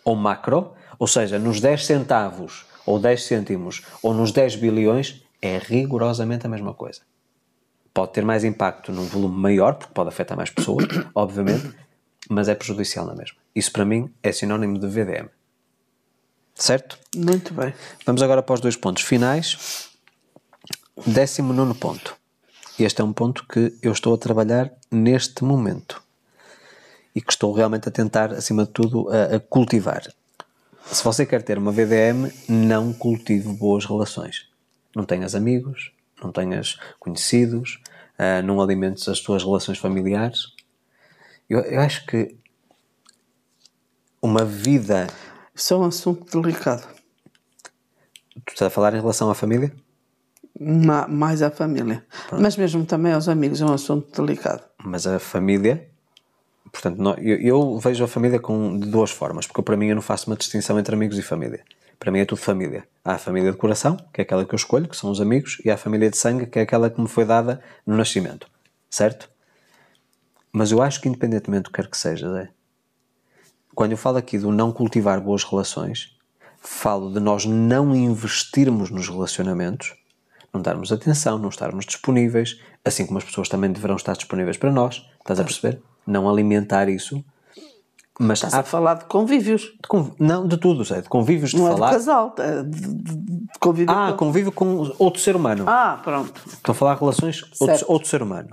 ou 0.04 0.16
macro, 0.16 0.74
ou 0.98 1.08
seja, 1.08 1.40
nos 1.40 1.62
10 1.62 1.86
centavos, 1.86 2.66
ou 2.86 3.00
10 3.00 3.24
cêntimos, 3.24 3.84
ou 4.02 4.14
nos 4.14 4.32
10 4.32 4.56
bilhões, 4.56 5.24
é 5.42 5.58
rigorosamente 5.58 6.46
a 6.46 6.50
mesma 6.50 6.74
coisa. 6.74 7.02
Pode 7.94 8.14
ter 8.14 8.24
mais 8.24 8.44
impacto 8.44 8.92
num 8.92 9.06
volume 9.06 9.38
maior, 9.38 9.74
porque 9.76 9.94
pode 9.94 10.10
afetar 10.10 10.38
mais 10.38 10.50
pessoas, 10.50 10.86
obviamente, 11.16 11.74
mas 12.30 12.48
é 12.48 12.56
prejudicial 12.56 13.06
na 13.06 13.16
mesma. 13.16 13.38
Isso 13.54 13.72
para 13.72 13.84
mim 13.84 14.14
é 14.22 14.32
sinónimo 14.32 14.78
de 14.78 14.88
VDM. 14.88 15.30
Certo? 16.54 16.98
Muito 17.16 17.54
bem. 17.54 17.74
Vamos 18.06 18.22
agora 18.22 18.44
para 18.44 18.54
os 18.54 18.62
dois 18.62 18.76
pontos 18.76 19.04
finais. 19.04 19.90
Décimo 21.06 21.54
nono 21.54 21.74
ponto. 21.74 22.16
Este 22.80 23.02
é 23.02 23.04
um 23.04 23.12
ponto 23.12 23.46
que 23.48 23.74
eu 23.82 23.92
estou 23.92 24.14
a 24.14 24.18
trabalhar 24.18 24.72
neste 24.90 25.44
momento 25.44 26.02
e 27.14 27.22
que 27.22 27.32
estou 27.32 27.52
realmente 27.52 27.90
a 27.90 27.92
tentar, 27.92 28.32
acima 28.32 28.66
de 28.66 28.72
tudo, 28.72 29.10
a, 29.10 29.36
a 29.36 29.40
cultivar. 29.40 30.04
Se 30.86 31.04
você 31.04 31.26
quer 31.26 31.42
ter 31.42 31.58
uma 31.58 31.72
VDM, 31.72 32.32
não 32.48 32.94
cultive 32.94 33.50
boas 33.50 33.86
relações 33.86 34.51
não 34.96 35.04
tenhas 35.04 35.36
amigos, 35.36 35.92
não 36.24 36.32
tenhas 36.32 36.80
conhecidos, 37.00 37.82
uh, 38.20 38.46
não 38.46 38.62
alimentes 38.62 39.08
as 39.08 39.20
tuas 39.20 39.44
relações 39.44 39.78
familiares. 39.78 40.54
Eu, 41.50 41.60
eu 41.62 41.82
acho 41.82 42.06
que 42.06 42.36
uma 44.22 44.46
vida. 44.46 45.08
Isso 45.54 45.74
é 45.74 45.78
um 45.78 45.86
assunto 45.86 46.42
delicado. 46.42 46.88
Tu 48.46 48.54
estás 48.54 48.68
a 48.68 48.70
falar 48.70 48.94
em 48.94 49.00
relação 49.00 49.30
à 49.30 49.36
família? 49.36 49.74
Ma 50.60 51.08
mais 51.08 51.42
à 51.42 51.50
família. 51.50 52.06
Pronto. 52.28 52.42
Mas 52.42 52.56
mesmo 52.56 52.86
também 52.86 53.14
aos 53.14 53.28
amigos, 53.28 53.62
é 53.62 53.66
um 53.66 53.74
assunto 53.74 54.22
delicado. 54.22 54.64
Mas 54.84 55.08
a 55.08 55.20
família. 55.20 55.90
Portanto, 56.72 57.00
não, 57.00 57.16
eu, 57.16 57.38
eu, 57.42 57.80
vejo 57.80 58.04
a 58.04 58.08
família 58.08 58.40
com, 58.40 58.80
de 58.80 58.88
duas 58.88 59.12
formas, 59.12 59.46
porque 59.46 59.62
para 59.62 59.76
mim 59.76 59.88
eu 59.88 59.96
não 59.96 60.02
faço 60.02 60.30
uma 60.30 60.38
distinção 60.38 60.80
entre 60.80 60.96
amigos 60.96 61.18
e 61.18 61.22
família. 61.22 61.66
Para 62.02 62.12
mim 62.12 62.18
é 62.18 62.26
tudo 62.26 62.42
família. 62.42 62.88
Há 63.06 63.14
a 63.14 63.18
família 63.20 63.52
de 63.52 63.58
coração, 63.60 63.96
que 64.12 64.22
é 64.22 64.24
aquela 64.24 64.44
que 64.44 64.56
eu 64.56 64.58
escolho, 64.58 64.90
que 64.90 64.98
são 64.98 65.12
os 65.12 65.22
amigos, 65.22 65.62
e 65.64 65.70
há 65.70 65.76
a 65.76 65.78
família 65.78 66.10
de 66.10 66.18
sangue, 66.18 66.48
que 66.48 66.58
é 66.58 66.64
aquela 66.64 66.90
que 66.90 67.00
me 67.00 67.08
foi 67.08 67.26
dada 67.26 67.62
no 67.86 67.96
nascimento. 67.96 68.48
Certo? 68.90 69.30
Mas 70.52 70.72
eu 70.72 70.82
acho 70.82 71.00
que, 71.00 71.08
independentemente 71.08 71.66
do 71.66 71.70
que 71.70 71.76
quer 71.76 71.88
que 71.88 71.96
seja, 71.96 72.26
é, 72.40 72.50
quando 73.76 73.92
eu 73.92 74.00
falo 74.00 74.18
aqui 74.18 74.40
do 74.40 74.52
não 74.52 74.72
cultivar 74.72 75.22
boas 75.22 75.44
relações, 75.44 76.18
falo 76.60 77.14
de 77.14 77.20
nós 77.20 77.46
não 77.46 77.96
investirmos 77.96 78.90
nos 78.90 79.08
relacionamentos, 79.08 79.94
não 80.52 80.60
darmos 80.60 80.92
atenção, 80.92 81.38
não 81.38 81.50
estarmos 81.50 81.86
disponíveis, 81.86 82.60
assim 82.84 83.06
como 83.06 83.20
as 83.20 83.24
pessoas 83.24 83.48
também 83.48 83.72
deverão 83.72 83.96
estar 83.96 84.14
disponíveis 84.14 84.58
para 84.58 84.72
nós. 84.72 85.08
Estás 85.20 85.40
a 85.40 85.44
perceber? 85.44 85.80
Não 86.08 86.28
alimentar 86.28 86.90
isso. 86.90 87.24
Mas 88.20 88.40
Estás 88.40 88.54
a 88.54 88.64
falar 88.64 88.96
de 88.96 89.06
convívios. 89.06 89.62
de 89.62 89.88
conv- 89.88 90.14
não, 90.20 90.48
de 90.48 90.58
tudo, 90.58 90.84
Zé, 90.84 91.02
de 91.02 91.10
convívios, 91.10 91.52
de 91.52 91.58
Não 91.58 91.68
é 91.68 91.72
falar. 91.72 91.88
de 91.88 91.94
casal, 91.96 92.36
é 92.38 92.64
de, 92.64 92.80
de, 92.94 93.48
convívio. 93.60 93.94
ah, 93.96 94.12
com- 94.12 94.26
convívio 94.28 94.52
com 94.52 94.92
outro 95.00 95.20
ser 95.22 95.36
humano. 95.36 95.64
ah, 95.68 96.00
pronto. 96.04 96.32
Estou 96.48 96.74
a 96.74 96.76
falar 96.76 96.94
de 96.96 97.00
relações 97.00 97.42
outro, 97.60 97.86
outro 97.88 98.10
ser 98.10 98.22
humano. 98.22 98.50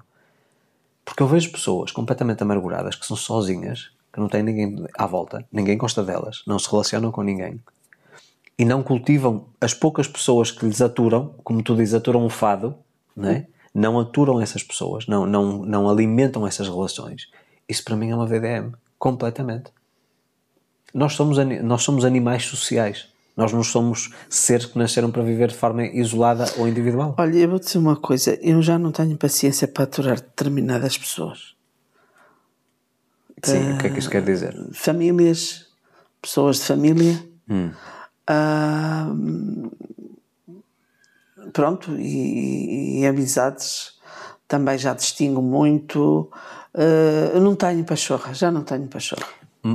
Porque 1.04 1.22
eu 1.22 1.26
vejo 1.26 1.50
pessoas 1.50 1.90
completamente 1.90 2.42
amarguradas 2.42 2.94
que 2.94 3.04
são 3.04 3.16
sozinhas, 3.16 3.90
que 4.12 4.20
não 4.20 4.28
têm 4.28 4.42
ninguém 4.42 4.86
à 4.96 5.06
volta, 5.06 5.44
ninguém 5.52 5.76
gosta 5.76 6.02
delas, 6.02 6.42
não 6.46 6.58
se 6.58 6.70
relacionam 6.70 7.10
com 7.10 7.22
ninguém 7.22 7.60
e 8.58 8.64
não 8.64 8.82
cultivam 8.82 9.46
as 9.60 9.72
poucas 9.74 10.06
pessoas 10.08 10.50
que 10.50 10.64
lhes 10.66 10.80
aturam, 10.80 11.34
como 11.44 11.62
tu 11.62 11.76
dizes, 11.76 11.94
aturam 11.94 12.24
o 12.24 12.30
fado, 12.30 12.74
não 13.14 13.28
é? 13.28 13.46
Não 13.74 13.98
aturam 14.00 14.40
essas 14.40 14.62
pessoas, 14.62 15.06
não, 15.06 15.26
não, 15.26 15.58
não 15.64 15.88
alimentam 15.88 16.46
essas 16.46 16.68
relações. 16.68 17.28
Isso 17.68 17.84
para 17.84 17.94
mim 17.96 18.10
é 18.10 18.14
uma 18.16 18.26
VDM, 18.26 18.72
completamente. 18.98 19.70
Nós 20.92 21.12
somos, 21.14 21.38
nós 21.62 21.82
somos 21.82 22.04
animais 22.04 22.44
sociais. 22.44 23.08
Nós 23.36 23.52
não 23.52 23.62
somos 23.62 24.12
seres 24.28 24.66
que 24.66 24.76
nasceram 24.76 25.12
para 25.12 25.22
viver 25.22 25.48
de 25.48 25.54
forma 25.54 25.84
isolada 25.84 26.44
ou 26.56 26.66
individual. 26.66 27.14
Olha, 27.16 27.38
eu 27.38 27.48
vou 27.48 27.60
dizer 27.60 27.78
uma 27.78 27.94
coisa, 27.94 28.36
eu 28.42 28.60
já 28.60 28.76
não 28.80 28.90
tenho 28.90 29.16
paciência 29.16 29.68
para 29.68 29.84
aturar 29.84 30.16
determinadas 30.16 30.98
pessoas. 30.98 31.54
Sim, 33.40 33.74
o 33.74 33.78
que 33.78 33.86
é 33.86 33.90
que 33.90 34.00
isso 34.00 34.10
quer 34.10 34.24
dizer? 34.24 34.56
Famílias, 34.72 35.66
pessoas 36.20 36.56
de 36.56 36.64
família. 36.64 37.24
Hum. 37.48 37.70
Ah, 38.26 39.14
pronto, 41.52 41.92
e, 41.96 43.00
e 43.00 43.06
amizades 43.06 43.92
também 44.48 44.76
já 44.78 44.94
distingo 44.94 45.40
muito. 45.40 46.28
Ah, 46.74 47.30
eu 47.34 47.40
não 47.40 47.54
tenho 47.56 47.84
pachorra, 47.84 48.32
já 48.34 48.50
não 48.50 48.62
tenho 48.62 48.86
pachorra. 48.86 49.26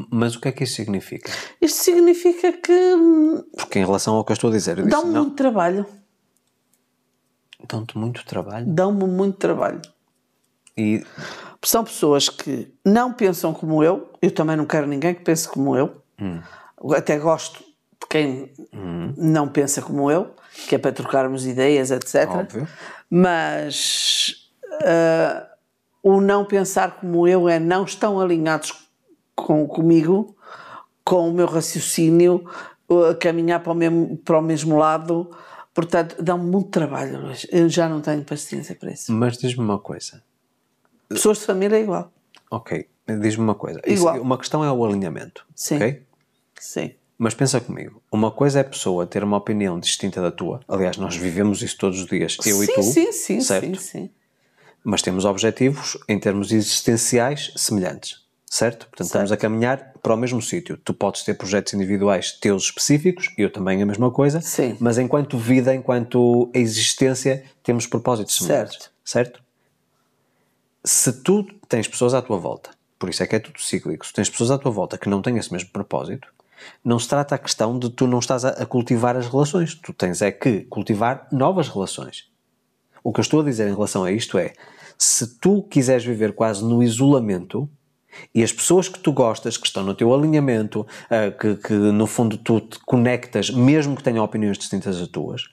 Mas 0.09 0.35
o 0.35 0.39
que 0.39 0.47
é 0.47 0.51
que 0.51 0.63
isso 0.63 0.75
significa? 0.75 1.31
Isto 1.61 1.83
significa 1.83 2.53
que 2.53 2.71
hum, 2.71 3.43
Porque 3.57 3.79
em 3.79 3.85
relação 3.85 4.15
ao 4.15 4.23
que 4.23 4.31
eu 4.31 4.35
estou 4.35 4.49
a 4.49 4.53
dizer, 4.53 4.81
dão-me 4.85 5.11
não, 5.13 5.23
muito 5.23 5.35
trabalho. 5.35 5.85
dão-te 7.67 7.97
muito 7.97 8.25
trabalho. 8.25 8.65
Dão-me 8.65 9.05
muito 9.05 9.37
trabalho. 9.37 9.81
E 10.77 11.05
São 11.63 11.83
pessoas 11.83 12.29
que 12.29 12.73
não 12.83 13.13
pensam 13.13 13.53
como 13.53 13.83
eu, 13.83 14.09
eu 14.21 14.31
também 14.31 14.55
não 14.55 14.65
quero 14.65 14.87
ninguém 14.87 15.13
que 15.13 15.21
pense 15.21 15.47
como 15.47 15.75
eu. 15.77 16.01
Até 16.95 17.19
gosto 17.19 17.59
de 17.59 18.07
quem 18.09 18.51
não 19.17 19.47
pensa 19.47 19.81
como 19.81 20.09
eu, 20.09 20.33
que 20.67 20.75
é 20.75 20.77
para 20.77 20.91
trocarmos 20.91 21.45
ideias, 21.45 21.91
etc. 21.91 22.27
Óbvio. 22.29 22.67
Mas 23.09 24.49
ah, 24.83 25.47
o 26.03 26.19
não 26.21 26.43
pensar 26.45 26.99
como 26.99 27.25
eu 27.27 27.47
é 27.49 27.57
não 27.59 27.85
estão 27.85 28.19
alinhados 28.19 28.73
com, 29.35 29.65
comigo, 29.65 30.35
com 31.03 31.29
o 31.29 31.33
meu 31.33 31.47
raciocínio, 31.47 32.43
a 33.09 33.15
caminhar 33.15 33.61
para 33.63 33.71
o 33.71 33.75
mesmo, 33.75 34.17
para 34.17 34.37
o 34.37 34.41
mesmo 34.41 34.77
lado. 34.77 35.31
Portanto, 35.73 36.21
dá-me 36.21 36.43
muito 36.43 36.69
trabalho. 36.69 37.19
Luís. 37.21 37.47
Eu 37.51 37.67
já 37.69 37.89
não 37.89 38.01
tenho 38.01 38.23
paciência 38.23 38.75
para 38.75 38.91
isso. 38.91 39.11
mas 39.11 39.37
diz-me 39.37 39.63
uma 39.63 39.79
coisa. 39.79 40.21
Pessoas 41.09 41.39
de 41.39 41.45
família 41.45 41.77
é 41.77 41.81
igual. 41.81 42.11
Ok, 42.51 42.87
diz-me 43.21 43.43
uma 43.43 43.55
coisa. 43.55 43.81
Isso- 43.85 44.03
Igual. 44.03 44.21
uma 44.21 44.37
questão 44.37 44.63
é 44.63 44.71
o 44.71 44.85
alinhamento. 44.85 45.45
Sim. 45.55 45.77
ok? 45.77 46.03
Sim. 46.59 46.91
Mas 47.17 47.33
pensa 47.33 47.59
comigo, 47.61 48.01
uma 48.11 48.29
coisa 48.31 48.59
é 48.59 48.61
a 48.61 48.65
pessoa 48.65 49.05
ter 49.07 49.23
uma 49.23 49.37
opinião 49.37 49.79
distinta 49.79 50.21
da 50.21 50.31
tua. 50.31 50.59
Aliás, 50.67 50.97
nós 50.97 51.15
vivemos 51.15 51.61
isso 51.61 51.77
todos 51.77 52.01
os 52.01 52.07
dias, 52.07 52.37
eu 52.45 52.57
sim, 52.57 52.63
e 52.63 52.67
tu. 52.67 52.83
Sim, 52.83 53.11
sim, 53.11 53.41
certo? 53.41 53.65
sim, 53.65 53.75
sim. 53.75 54.09
Mas 54.83 55.01
temos 55.01 55.25
objetivos 55.25 55.97
em 56.07 56.19
termos 56.19 56.51
existenciais 56.51 57.53
semelhantes, 57.55 58.21
certo? 58.45 58.87
Portanto, 58.87 59.07
estamos 59.07 59.31
a 59.31 59.37
caminhar 59.37 59.93
para 60.01 60.13
o 60.13 60.17
mesmo 60.17 60.41
sítio. 60.41 60.77
Tu 60.77 60.93
podes 60.93 61.23
ter 61.23 61.35
projetos 61.35 61.73
individuais 61.73 62.33
teus 62.33 62.63
específicos, 62.65 63.33
eu 63.37 63.49
também 63.49 63.81
a 63.81 63.85
mesma 63.85 64.11
coisa, 64.11 64.41
Sim. 64.41 64.75
mas 64.79 64.97
enquanto 64.97 65.37
vida, 65.37 65.73
enquanto 65.73 66.49
existência, 66.53 67.43
temos 67.63 67.87
propósitos 67.87 68.35
semelhantes, 68.35 68.73
Certo. 68.73 68.91
certo? 69.05 69.43
Se 70.83 71.13
tu 71.13 71.45
tens 71.69 71.87
pessoas 71.87 72.13
à 72.13 72.21
tua 72.21 72.37
volta, 72.37 72.71
por 72.99 73.09
isso 73.09 73.23
é 73.23 73.27
que 73.27 73.35
é 73.37 73.39
tudo 73.39 73.61
cíclico, 73.61 74.05
se 74.05 74.11
tens 74.11 74.29
pessoas 74.29 74.51
à 74.51 74.57
tua 74.57 74.71
volta 74.71 74.97
que 74.97 75.07
não 75.07 75.21
têm 75.21 75.37
esse 75.37 75.51
mesmo 75.51 75.69
propósito, 75.69 76.27
não 76.83 76.99
se 76.99 77.07
trata 77.07 77.35
a 77.35 77.37
questão 77.37 77.79
de 77.79 77.89
tu 77.89 78.05
não 78.05 78.19
estás 78.19 78.43
a, 78.43 78.49
a 78.49 78.65
cultivar 78.65 79.15
as 79.15 79.27
relações, 79.27 79.75
tu 79.75 79.93
tens 79.93 80.21
é 80.21 80.31
que 80.31 80.61
cultivar 80.61 81.27
novas 81.31 81.69
relações. 81.69 82.29
O 83.03 83.11
que 83.11 83.19
eu 83.19 83.23
estou 83.23 83.41
a 83.41 83.43
dizer 83.43 83.67
em 83.67 83.73
relação 83.73 84.03
a 84.03 84.11
isto 84.11 84.37
é: 84.37 84.53
se 84.97 85.39
tu 85.39 85.63
quiseres 85.63 86.03
viver 86.05 86.33
quase 86.33 86.63
no 86.63 86.81
isolamento 86.83 87.69
e 88.33 88.43
as 88.43 88.51
pessoas 88.53 88.87
que 88.87 88.99
tu 88.99 89.11
gostas, 89.11 89.57
que 89.57 89.65
estão 89.65 89.83
no 89.83 89.93
teu 89.95 90.13
alinhamento, 90.13 90.85
ah, 91.09 91.31
que, 91.31 91.55
que 91.55 91.73
no 91.73 92.05
fundo 92.05 92.37
tu 92.37 92.59
te 92.61 92.79
conectas, 92.85 93.49
mesmo 93.49 93.95
que 93.95 94.03
tenham 94.03 94.23
opiniões 94.23 94.57
distintas 94.57 94.99
das 94.99 95.07
tuas, 95.07 95.49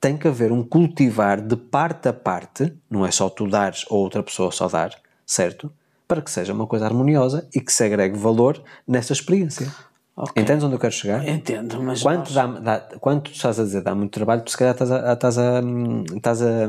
tem 0.00 0.16
que 0.16 0.28
haver 0.28 0.52
um 0.52 0.62
cultivar 0.62 1.40
de 1.40 1.56
parte 1.56 2.08
a 2.08 2.12
parte, 2.12 2.72
não 2.90 3.06
é 3.06 3.10
só 3.10 3.28
tu 3.30 3.48
dares 3.48 3.84
ou 3.88 3.98
outra 4.00 4.22
pessoa 4.22 4.50
só 4.52 4.68
dar, 4.68 4.90
certo? 5.24 5.72
Para 6.08 6.20
que 6.22 6.30
seja 6.30 6.52
uma 6.52 6.66
coisa 6.66 6.84
harmoniosa 6.86 7.48
e 7.54 7.60
que 7.60 7.72
se 7.72 7.82
agregue 7.84 8.16
valor 8.18 8.62
nessa 8.86 9.12
experiência. 9.12 9.72
Ok. 10.14 10.42
Entendes 10.42 10.64
onde 10.64 10.74
eu 10.74 10.78
quero 10.78 10.92
chegar? 10.92 11.26
Entendo, 11.28 11.82
mas 11.82 12.02
Quanto, 12.02 12.32
nós- 12.32 12.34
dá, 12.34 12.46
dá, 12.46 12.80
quanto 12.98 13.30
tu 13.30 13.34
estás 13.34 13.58
a 13.60 13.64
dizer 13.64 13.82
dá 13.82 13.94
muito 13.94 14.12
trabalho, 14.12 14.42
tu 14.42 14.50
se 14.50 14.56
calhar 14.56 14.72
estás 14.74 14.90
a, 14.90 15.12
estás 15.12 15.38
a, 15.38 15.60
estás 16.14 16.42
a- 16.42 16.68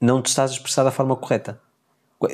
não 0.00 0.20
te 0.22 0.26
estás 0.26 0.50
a 0.50 0.54
expressar 0.54 0.84
da 0.84 0.90
forma 0.90 1.16
correta. 1.16 1.60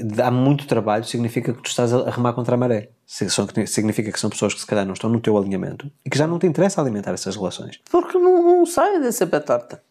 Dá 0.04 0.30
muito 0.30 0.66
trabalho 0.66 1.04
significa 1.04 1.52
que 1.52 1.60
tu 1.60 1.66
estás 1.68 1.92
a 1.92 2.08
remar 2.08 2.32
contra 2.34 2.54
a 2.54 2.58
maré. 2.58 2.90
Significa 3.04 4.12
que 4.12 4.20
são 4.20 4.30
pessoas 4.30 4.54
que 4.54 4.60
se 4.60 4.66
calhar 4.66 4.86
não 4.86 4.92
estão 4.92 5.10
no 5.10 5.20
teu 5.20 5.36
alinhamento 5.36 5.90
e 6.04 6.10
que 6.10 6.16
já 6.16 6.26
não 6.26 6.38
te 6.38 6.46
interessa 6.46 6.80
alimentar 6.80 7.12
essas 7.12 7.34
relações. 7.36 7.80
porque 7.90 8.16
não, 8.16 8.42
não 8.42 8.64
sai 8.66 9.00
dessa 9.00 9.26
torta. 9.26 9.82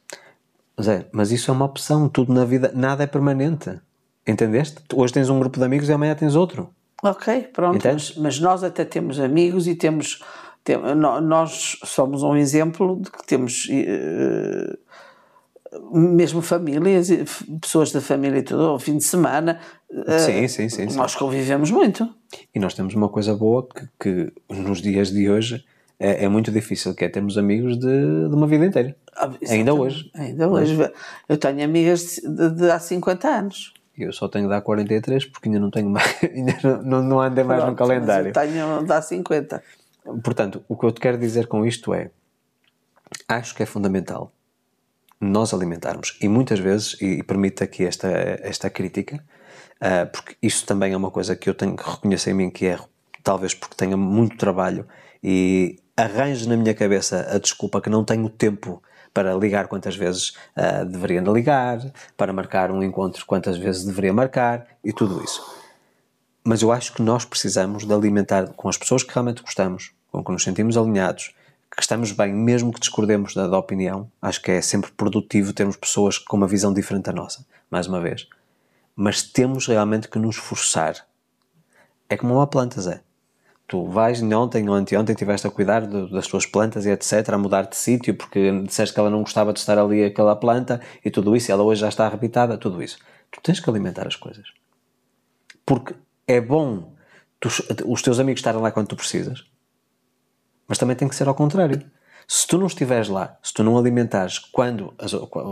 Zé, 0.81 1.06
mas 1.11 1.31
isso 1.31 1.52
é 1.52 1.53
uma 1.53 1.65
opção. 1.65 2.07
Tudo 2.07 2.34
na 2.34 2.45
vida, 2.45 2.72
nada 2.73 3.03
é 3.03 3.07
permanente. 3.07 3.80
Entendeste? 4.26 4.81
Hoje 4.93 5.11
tens 5.14 5.30
um 5.30 5.39
grupo 5.39 5.60
de 5.60 5.65
amigos 5.65 5.89
e 5.89 5.93
amanhã 5.93 6.15
tens 6.15 6.35
outro. 6.35 6.73
Ok, 7.03 7.49
pronto. 7.53 7.76
Entendes? 7.76 8.11
Mas, 8.15 8.18
mas 8.23 8.39
nós 8.39 8.64
até 8.64 8.85
temos 8.85 9.19
amigos 9.19 9.68
e 9.68 9.76
temos. 9.76 10.23
tem- 10.64 10.77
nó- 10.95 11.19
nós 11.19 11.77
somos 11.84 12.23
um 12.23 12.35
exemplo 12.35 12.98
de 13.02 13.11
que 13.11 13.26
temos. 13.27 13.68
eh, 13.69 14.77
mesmo 15.93 16.41
famílias, 16.41 17.10
pessoas 17.61 17.91
da 17.91 18.02
família 18.02 18.39
e 18.39 18.43
tudo, 18.43 18.64
ao 18.64 18.80
fim 18.80 18.98
de 18.98 19.03
semana. 19.03 19.60
eh, 20.07 20.19
Sim, 20.19 20.48
sim, 20.48 20.69
sim, 20.69 20.89
sim. 20.89 20.98
Nós 20.98 21.15
convivemos 21.15 21.72
muito. 21.72 22.07
E 22.53 22.60
nós 22.60 22.73
temos 22.73 22.93
uma 22.95 23.10
coisa 23.10 23.35
boa 23.35 23.68
que, 23.68 23.88
que 23.99 24.34
nos 24.53 24.81
dias 24.81 25.11
de 25.11 25.30
hoje 25.30 25.64
é, 25.99 26.26
é 26.26 26.27
muito 26.27 26.52
difícil, 26.52 26.93
que 26.95 27.06
é 27.06 27.10
termos 27.10 27.38
amigos 27.38 27.77
de, 27.77 27.88
de 28.30 28.34
uma 28.35 28.48
vida 28.48 28.65
inteira. 28.65 28.95
Ah, 29.15 29.30
Ainda 29.49 29.73
hoje. 29.73 30.10
Ainda 30.15 30.48
hoje. 30.49 30.77
Eu 31.30 31.38
tenho 31.38 31.64
amigas 31.64 32.15
de, 32.15 32.27
de- 32.30 32.56
de 32.56 32.72
há 32.72 32.80
50 32.80 33.27
anos. 33.27 33.73
Eu 33.98 34.11
só 34.11 34.27
tenho 34.27 34.45
de 34.45 34.49
dar 34.49 34.61
43 34.61 35.26
porque 35.26 35.48
ainda 35.48 35.60
não 35.60 35.69
tenho 35.69 35.89
mais, 35.89 36.18
ainda 36.23 36.57
não, 36.64 36.81
não, 36.81 37.03
não 37.03 37.22
andei 37.22 37.43
mais 37.43 37.60
no 37.64 37.76
Pronto, 37.76 37.80
mas 37.80 37.88
calendário. 37.88 38.30
Eu 38.30 38.34
tenho 38.34 38.84
de 38.85 38.91
há 38.93 39.02
50. 39.02 39.64
Portanto, 40.23 40.64
o 40.68 40.76
que 40.76 40.85
eu 40.85 40.91
te 40.91 40.99
quero 40.99 41.18
dizer 41.18 41.45
com 41.48 41.65
isto 41.65 41.93
é: 41.93 42.10
acho 43.27 43.53
que 43.53 43.61
é 43.64 43.65
fundamental 43.65 44.31
nós 45.22 45.53
alimentarmos, 45.53 46.18
e 46.19 46.27
muitas 46.27 46.60
vezes, 46.60 46.98
e, 46.99 47.19
e 47.19 47.23
permite 47.23 47.64
aqui 47.64 47.85
esta, 47.85 48.10
esta 48.41 48.69
crítica, 48.69 49.23
ah, 49.80 50.07
porque 50.11 50.35
isso 50.41 50.65
também 50.65 50.93
é 50.93 50.98
uma 50.98 51.11
coisa 51.11 51.35
que 51.35 51.49
eu 51.49 51.53
tenho 51.53 51.76
que 51.76 51.89
reconhecer 51.89 52.31
em 52.31 52.34
mim 52.34 52.49
que 52.49 52.65
erro, 52.65 52.89
talvez 53.23 53.53
porque 53.53 53.76
tenha 53.76 53.95
muito 53.95 54.38
trabalho 54.38 54.88
e 55.23 55.80
arranjo 55.95 56.49
na 56.49 56.57
minha 56.57 56.73
cabeça 56.73 57.27
a 57.31 57.38
desculpa 57.38 57.80
que 57.80 57.89
não 57.89 58.03
tenho 58.03 58.27
tempo 58.30 58.81
para 59.14 59.34
ligar 59.34 59.68
quantas 59.68 59.95
vezes 59.95 60.34
ah, 60.56 60.84
deveria 60.84 61.22
ligar, 61.22 61.80
para 62.18 62.34
marcar 62.34 62.72
um 62.72 62.81
encontro 62.84 63.26
quantas 63.26 63.57
vezes 63.57 63.84
deveria 63.84 64.14
marcar 64.14 64.68
e 64.84 64.93
tudo 64.93 65.23
isso. 65.23 65.43
Mas 66.43 66.61
eu 66.61 66.72
acho 66.72 66.93
que 66.93 67.02
nós 67.02 67.26
precisamos 67.26 67.85
de 67.85 67.93
alimentar 67.93 68.48
com 68.53 68.69
as 68.69 68.77
pessoas 68.77 69.03
que 69.03 69.14
realmente 69.14 69.43
gostamos, 69.43 69.91
com 70.11 70.23
que 70.23 70.31
nos 70.31 70.43
sentimos 70.43 70.76
alinhados, 70.76 71.35
que 71.76 71.81
estamos 71.81 72.11
bem, 72.11 72.34
mesmo 72.34 72.73
que 72.73 72.80
discordemos 72.80 73.34
da, 73.34 73.48
da 73.48 73.57
opinião. 73.57 74.11
Acho 74.22 74.41
que 74.41 74.52
é 74.52 74.61
sempre 74.61 74.91
produtivo 74.91 75.53
termos 75.53 75.76
pessoas 75.77 76.18
com 76.18 76.38
uma 76.38 76.48
visão 76.48 76.73
diferente 76.73 77.06
da 77.06 77.14
nossa, 77.14 77.45
mais 77.69 77.88
uma 77.88 77.99
vez. 77.99 78.27
Mas 78.95 79.22
temos 79.23 79.68
realmente 79.68 80.07
que 80.07 80.19
nos 80.19 80.35
forçar. 80.35 81.07
É 82.10 82.18
como 82.18 82.35
uma 82.35 82.48
planta, 82.48 82.81
Zé. 82.81 83.02
Tu 83.68 83.85
vais 83.88 84.22
ontem 84.22 84.68
ou 84.68 84.76
anteontem 84.76 85.14
estiveste 85.14 85.48
a 85.48 85.49
cuidar 85.49 85.88
das 85.88 86.27
tuas 86.27 86.45
plantas 86.45 86.85
e 86.85 86.89
etc, 86.89 87.30
a 87.30 87.38
mudar 87.38 87.64
de 87.64 87.77
sítio 87.77 88.14
porque 88.14 88.52
disseste 88.64 88.93
que 88.93 88.99
ela 88.99 89.10
não 89.10 89.22
gostava 89.22 89.53
de 89.53 89.60
estar 89.60 89.80
ali 89.80 90.03
aquela 90.03 90.35
planta 90.35 90.81
e 91.06 91.10
tudo 91.10 91.35
isso, 91.35 91.49
e 91.49 91.53
ela 91.53 91.64
hoje 91.64 91.80
já 91.80 91.88
está 91.88 92.06
arrebitada, 92.06 92.57
tudo 92.57 92.84
isso. 92.84 92.98
Tu 93.31 93.39
tens 93.41 93.61
que 93.61 93.69
alimentar 93.69 94.06
as 94.06 94.18
coisas 94.18 94.45
porque 95.72 95.95
é 96.27 96.41
bom 96.41 96.93
tu, 97.39 97.48
os 97.85 98.02
teus 98.02 98.19
amigos 98.19 98.39
estarem 98.39 98.60
lá 98.60 98.72
quando 98.72 98.88
tu 98.88 98.95
precisas. 98.98 99.45
Mas 100.72 100.77
também 100.77 100.95
tem 100.95 101.10
que 101.10 101.15
ser 101.18 101.27
ao 101.27 101.35
contrário. 101.35 101.84
Se 102.26 102.48
tu 102.48 102.57
não 102.57 102.65
estiveres 102.65 103.10
lá, 103.10 103.38
se 103.43 103.53
tu 103.53 103.61
não 103.61 103.77
alimentares 103.77 104.39
quando, 104.39 104.93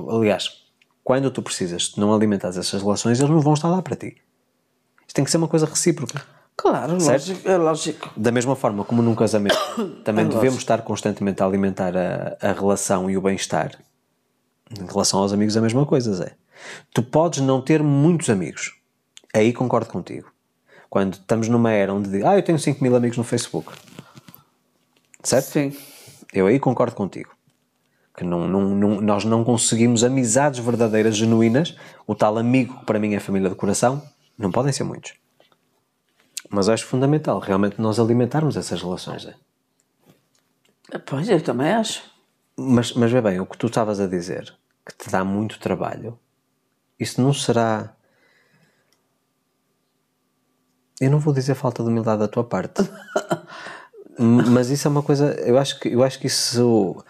aliás, 0.09 0.63
quando 1.03 1.29
tu 1.29 1.41
precisas, 1.41 1.87
se 1.87 1.91
tu 1.95 1.99
não 1.99 2.13
alimentares 2.13 2.55
essas 2.55 2.81
relações, 2.81 3.19
eles 3.19 3.29
não 3.29 3.41
vão 3.41 3.53
estar 3.53 3.67
lá 3.67 3.81
para 3.81 3.97
ti. 3.97 4.15
Isto 5.01 5.13
tem 5.13 5.25
que 5.25 5.29
ser 5.29 5.35
uma 5.35 5.49
coisa 5.49 5.65
recíproca. 5.65 6.23
Claro, 6.55 6.93
lógico, 6.93 7.49
é 7.49 7.57
lógico. 7.57 8.09
Da 8.15 8.31
mesma 8.31 8.55
forma 8.55 8.85
como 8.85 9.01
num 9.01 9.13
casamento 9.13 9.57
também 10.05 10.23
é 10.23 10.27
devemos 10.29 10.53
lógico. 10.53 10.61
estar 10.61 10.81
constantemente 10.83 11.43
a 11.43 11.45
alimentar 11.45 11.97
a, 11.97 12.37
a 12.39 12.53
relação 12.53 13.11
e 13.11 13.17
o 13.17 13.21
bem-estar. 13.21 13.77
Em 14.71 14.85
relação 14.85 15.19
aos 15.19 15.33
amigos, 15.33 15.57
a 15.57 15.61
mesma 15.61 15.85
coisa, 15.85 16.13
Zé. 16.13 16.37
Tu 16.93 17.03
podes 17.03 17.41
não 17.41 17.61
ter 17.61 17.83
muitos 17.83 18.29
amigos. 18.29 18.73
Aí 19.33 19.51
concordo 19.51 19.89
contigo. 19.91 20.31
Quando 20.89 21.15
estamos 21.15 21.49
numa 21.49 21.73
era 21.73 21.93
onde 21.93 22.09
diz, 22.09 22.23
ah, 22.23 22.37
eu 22.37 22.41
tenho 22.41 22.57
5 22.57 22.81
mil 22.81 22.95
amigos 22.95 23.17
no 23.17 23.25
Facebook. 23.25 23.73
Certo? 25.23 25.45
Sim. 25.45 25.77
Eu 26.33 26.47
aí 26.47 26.59
concordo 26.59 26.95
contigo. 26.95 27.35
Que 28.15 28.23
não, 28.23 28.47
não, 28.47 28.61
não, 28.61 29.01
nós 29.01 29.25
não 29.25 29.43
conseguimos 29.43 30.03
amizades 30.03 30.59
verdadeiras, 30.59 31.15
genuínas. 31.15 31.75
O 32.05 32.15
tal 32.15 32.37
amigo 32.37 32.79
que 32.79 32.85
para 32.85 32.99
mim 32.99 33.13
é 33.13 33.19
família 33.19 33.49
de 33.49 33.55
coração, 33.55 34.01
não 34.37 34.51
podem 34.51 34.71
ser 34.71 34.83
muitos. 34.83 35.13
Mas 36.49 36.67
acho 36.67 36.85
fundamental 36.85 37.39
realmente 37.39 37.79
nós 37.79 37.99
alimentarmos 37.99 38.57
essas 38.57 38.81
relações. 38.81 39.25
É? 39.25 40.97
Pois, 40.97 41.29
eu 41.29 41.41
também 41.41 41.71
acho. 41.71 42.03
Mas, 42.57 42.93
mas 42.93 43.11
vê 43.11 43.21
bem, 43.21 43.39
o 43.39 43.45
que 43.45 43.57
tu 43.57 43.67
estavas 43.67 43.99
a 43.99 44.07
dizer, 44.07 44.53
que 44.85 44.95
te 44.97 45.09
dá 45.09 45.23
muito 45.23 45.59
trabalho, 45.59 46.19
isso 46.99 47.21
não 47.21 47.33
será. 47.33 47.95
Eu 50.99 51.09
não 51.09 51.19
vou 51.19 51.33
dizer 51.33 51.55
falta 51.55 51.81
de 51.83 51.89
humildade 51.89 52.19
da 52.19 52.27
tua 52.27 52.43
parte. 52.43 52.81
mas 54.19 54.69
isso 54.69 54.87
é 54.87 54.91
uma 54.91 55.03
coisa. 55.03 55.33
Eu 55.45 55.57
acho 55.57 55.79
que, 55.79 55.89
eu 55.89 56.03
acho 56.03 56.19
que 56.19 56.27
isso 56.27 57.03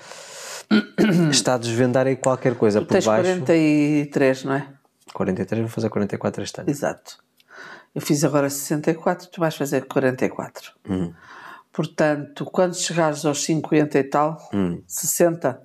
está 1.32 1.56
a 1.56 1.58
desvendar 1.58 2.08
aí 2.08 2.16
qualquer 2.16 2.56
coisa 2.56 2.80
tu 2.80 2.86
por 2.86 2.94
tens 2.94 3.06
baixo. 3.06 3.40
43, 3.40 4.44
não 4.44 4.54
é? 4.54 4.68
43, 5.14 5.62
vou 5.62 5.70
fazer 5.70 5.90
44 5.90 6.44
este 6.44 6.62
ano. 6.62 6.70
Exato. 6.70 7.18
Eu 7.94 8.02
fiz 8.02 8.24
agora 8.24 8.50
64, 8.50 9.28
tu 9.30 9.40
vais 9.40 9.56
fazer 9.56 9.86
44. 9.86 10.72
Hum. 10.88 11.12
Portanto, 11.74 12.46
quando 12.46 12.76
chegares 12.76 13.26
aos 13.26 13.44
50 13.44 13.98
e 13.98 14.04
tal, 14.04 14.38
hum. 14.54 14.82
60, 14.88 15.62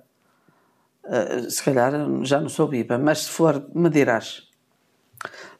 uh, 1.03 1.51
se 1.51 1.63
calhar 1.63 1.91
já 2.23 2.39
não 2.41 2.49
sou 2.49 2.67
viva, 2.67 2.97
mas 2.97 3.23
se 3.23 3.29
for, 3.29 3.65
me 3.73 3.89
dirás. 3.89 4.43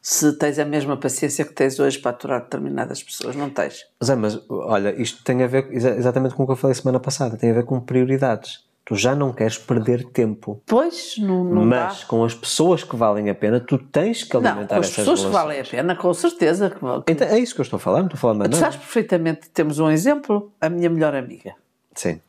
Se 0.02 0.34
tens 0.38 0.60
a 0.60 0.66
mesma 0.66 0.98
paciência 0.98 1.46
que 1.46 1.54
tens 1.54 1.80
hoje 1.80 1.98
para 2.00 2.12
aturar 2.12 2.42
determinadas 2.42 3.02
pessoas, 3.02 3.36
não 3.36 3.50
tens. 3.50 3.86
Mas, 4.00 4.10
é, 4.10 4.16
mas 4.16 4.42
olha, 4.50 4.94
isto 5.02 5.24
tem 5.24 5.44
a 5.44 5.48
ver 5.48 5.68
exatamente 5.72 6.36
com 6.36 6.44
o 6.44 6.46
que 6.46 6.52
eu 6.52 6.56
falei 6.56 6.76
semana 6.76 7.00
passada, 7.00 7.38
tem 7.38 7.52
a 7.52 7.54
ver 7.54 7.66
com 7.66 7.80
prioridades. 7.80 8.66
Tu 8.86 8.94
já 8.96 9.16
não 9.16 9.34
queres 9.34 9.58
perder 9.58 10.06
tempo. 10.06 10.62
Pois, 10.64 11.16
não, 11.18 11.44
não 11.44 11.66
Mas 11.66 12.02
dá. 12.02 12.06
com 12.06 12.24
as 12.24 12.36
pessoas 12.36 12.84
que 12.84 12.96
valem 12.96 13.32
a 13.32 13.34
pena, 13.36 13.60
tu 13.60 13.80
tens 13.80 14.24
que 14.24 14.38
alimentar 14.38 14.60
não, 14.62 14.68
com 14.68 14.76
as 14.76 14.90
pessoas 14.90 15.22
relações. 15.22 15.26
que 15.26 15.32
valem 15.32 15.60
a 15.60 15.64
pena, 15.64 15.96
com 15.96 16.14
certeza. 16.14 16.70
Que... 16.70 17.12
Então, 17.12 17.28
é 17.28 17.40
isso 17.40 17.56
que 17.56 17.62
eu 17.62 17.64
estou 17.64 17.78
a 17.78 17.80
falar, 17.80 17.98
não 18.00 18.06
estou 18.06 18.18
a 18.18 18.22
falar 18.22 18.34
mais 18.36 18.52
Tu 18.52 18.58
sabes 18.58 18.78
perfeitamente, 18.78 19.50
temos 19.50 19.80
um 19.80 19.90
exemplo, 19.90 20.52
a 20.62 20.70
minha 20.70 20.88
melhor 20.88 21.16
amiga. 21.16 21.56
Sim. 21.96 22.22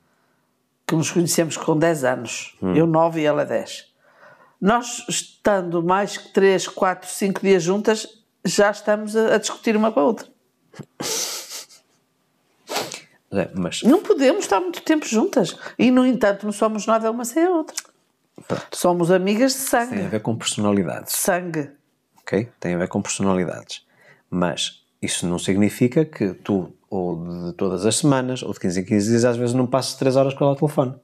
Que 0.86 0.94
nos 0.94 1.10
conhecemos 1.10 1.58
com 1.58 1.76
10 1.76 2.04
anos. 2.04 2.56
Hum. 2.62 2.74
Eu 2.74 2.86
9 2.86 3.20
e 3.20 3.26
ela 3.26 3.44
10. 3.44 3.92
Nós, 4.60 5.04
estando 5.08 5.82
mais 5.82 6.16
que 6.16 6.28
3, 6.32 6.68
4, 6.68 7.08
5 7.08 7.40
dias 7.40 7.62
juntas, 7.62 8.06
já 8.44 8.70
estamos 8.70 9.16
a, 9.16 9.34
a 9.34 9.38
discutir 9.38 9.76
uma 9.76 9.92
com 9.92 10.00
a 10.00 10.04
outra. 10.04 10.28
É, 13.32 13.50
mas... 13.54 13.82
Não 13.82 14.02
podemos 14.02 14.44
estar 14.44 14.60
muito 14.60 14.80
tempo 14.82 15.06
juntas. 15.06 15.56
E, 15.78 15.90
no 15.90 16.06
entanto, 16.06 16.46
não 16.46 16.52
somos 16.52 16.86
nada 16.86 17.10
uma 17.10 17.24
sem 17.24 17.44
a 17.44 17.50
outra. 17.50 17.76
Pronto. 18.46 18.66
Somos 18.72 19.10
amigas 19.10 19.52
de 19.52 19.58
sangue. 19.58 19.96
Tem 19.96 20.06
a 20.06 20.08
ver 20.08 20.20
com 20.20 20.36
personalidades. 20.36 21.14
Sangue. 21.14 21.70
Ok? 22.18 22.48
Tem 22.60 22.74
a 22.74 22.78
ver 22.78 22.88
com 22.88 23.02
personalidades. 23.02 23.84
Mas 24.30 24.82
isso 25.00 25.26
não 25.26 25.38
significa 25.38 26.04
que 26.04 26.34
tu, 26.34 26.72
ou 26.88 27.48
de 27.48 27.52
todas 27.54 27.84
as 27.84 27.96
semanas, 27.96 28.42
ou 28.42 28.52
de 28.52 28.60
15 28.60 28.80
em 28.80 28.84
15 28.84 29.10
dias, 29.10 29.24
às 29.24 29.36
vezes 29.36 29.54
não 29.54 29.66
passes 29.66 29.94
3 29.94 30.16
horas 30.16 30.34
com 30.34 30.44
ela 30.44 30.52
ao 30.52 30.56
telefone. 30.56 30.94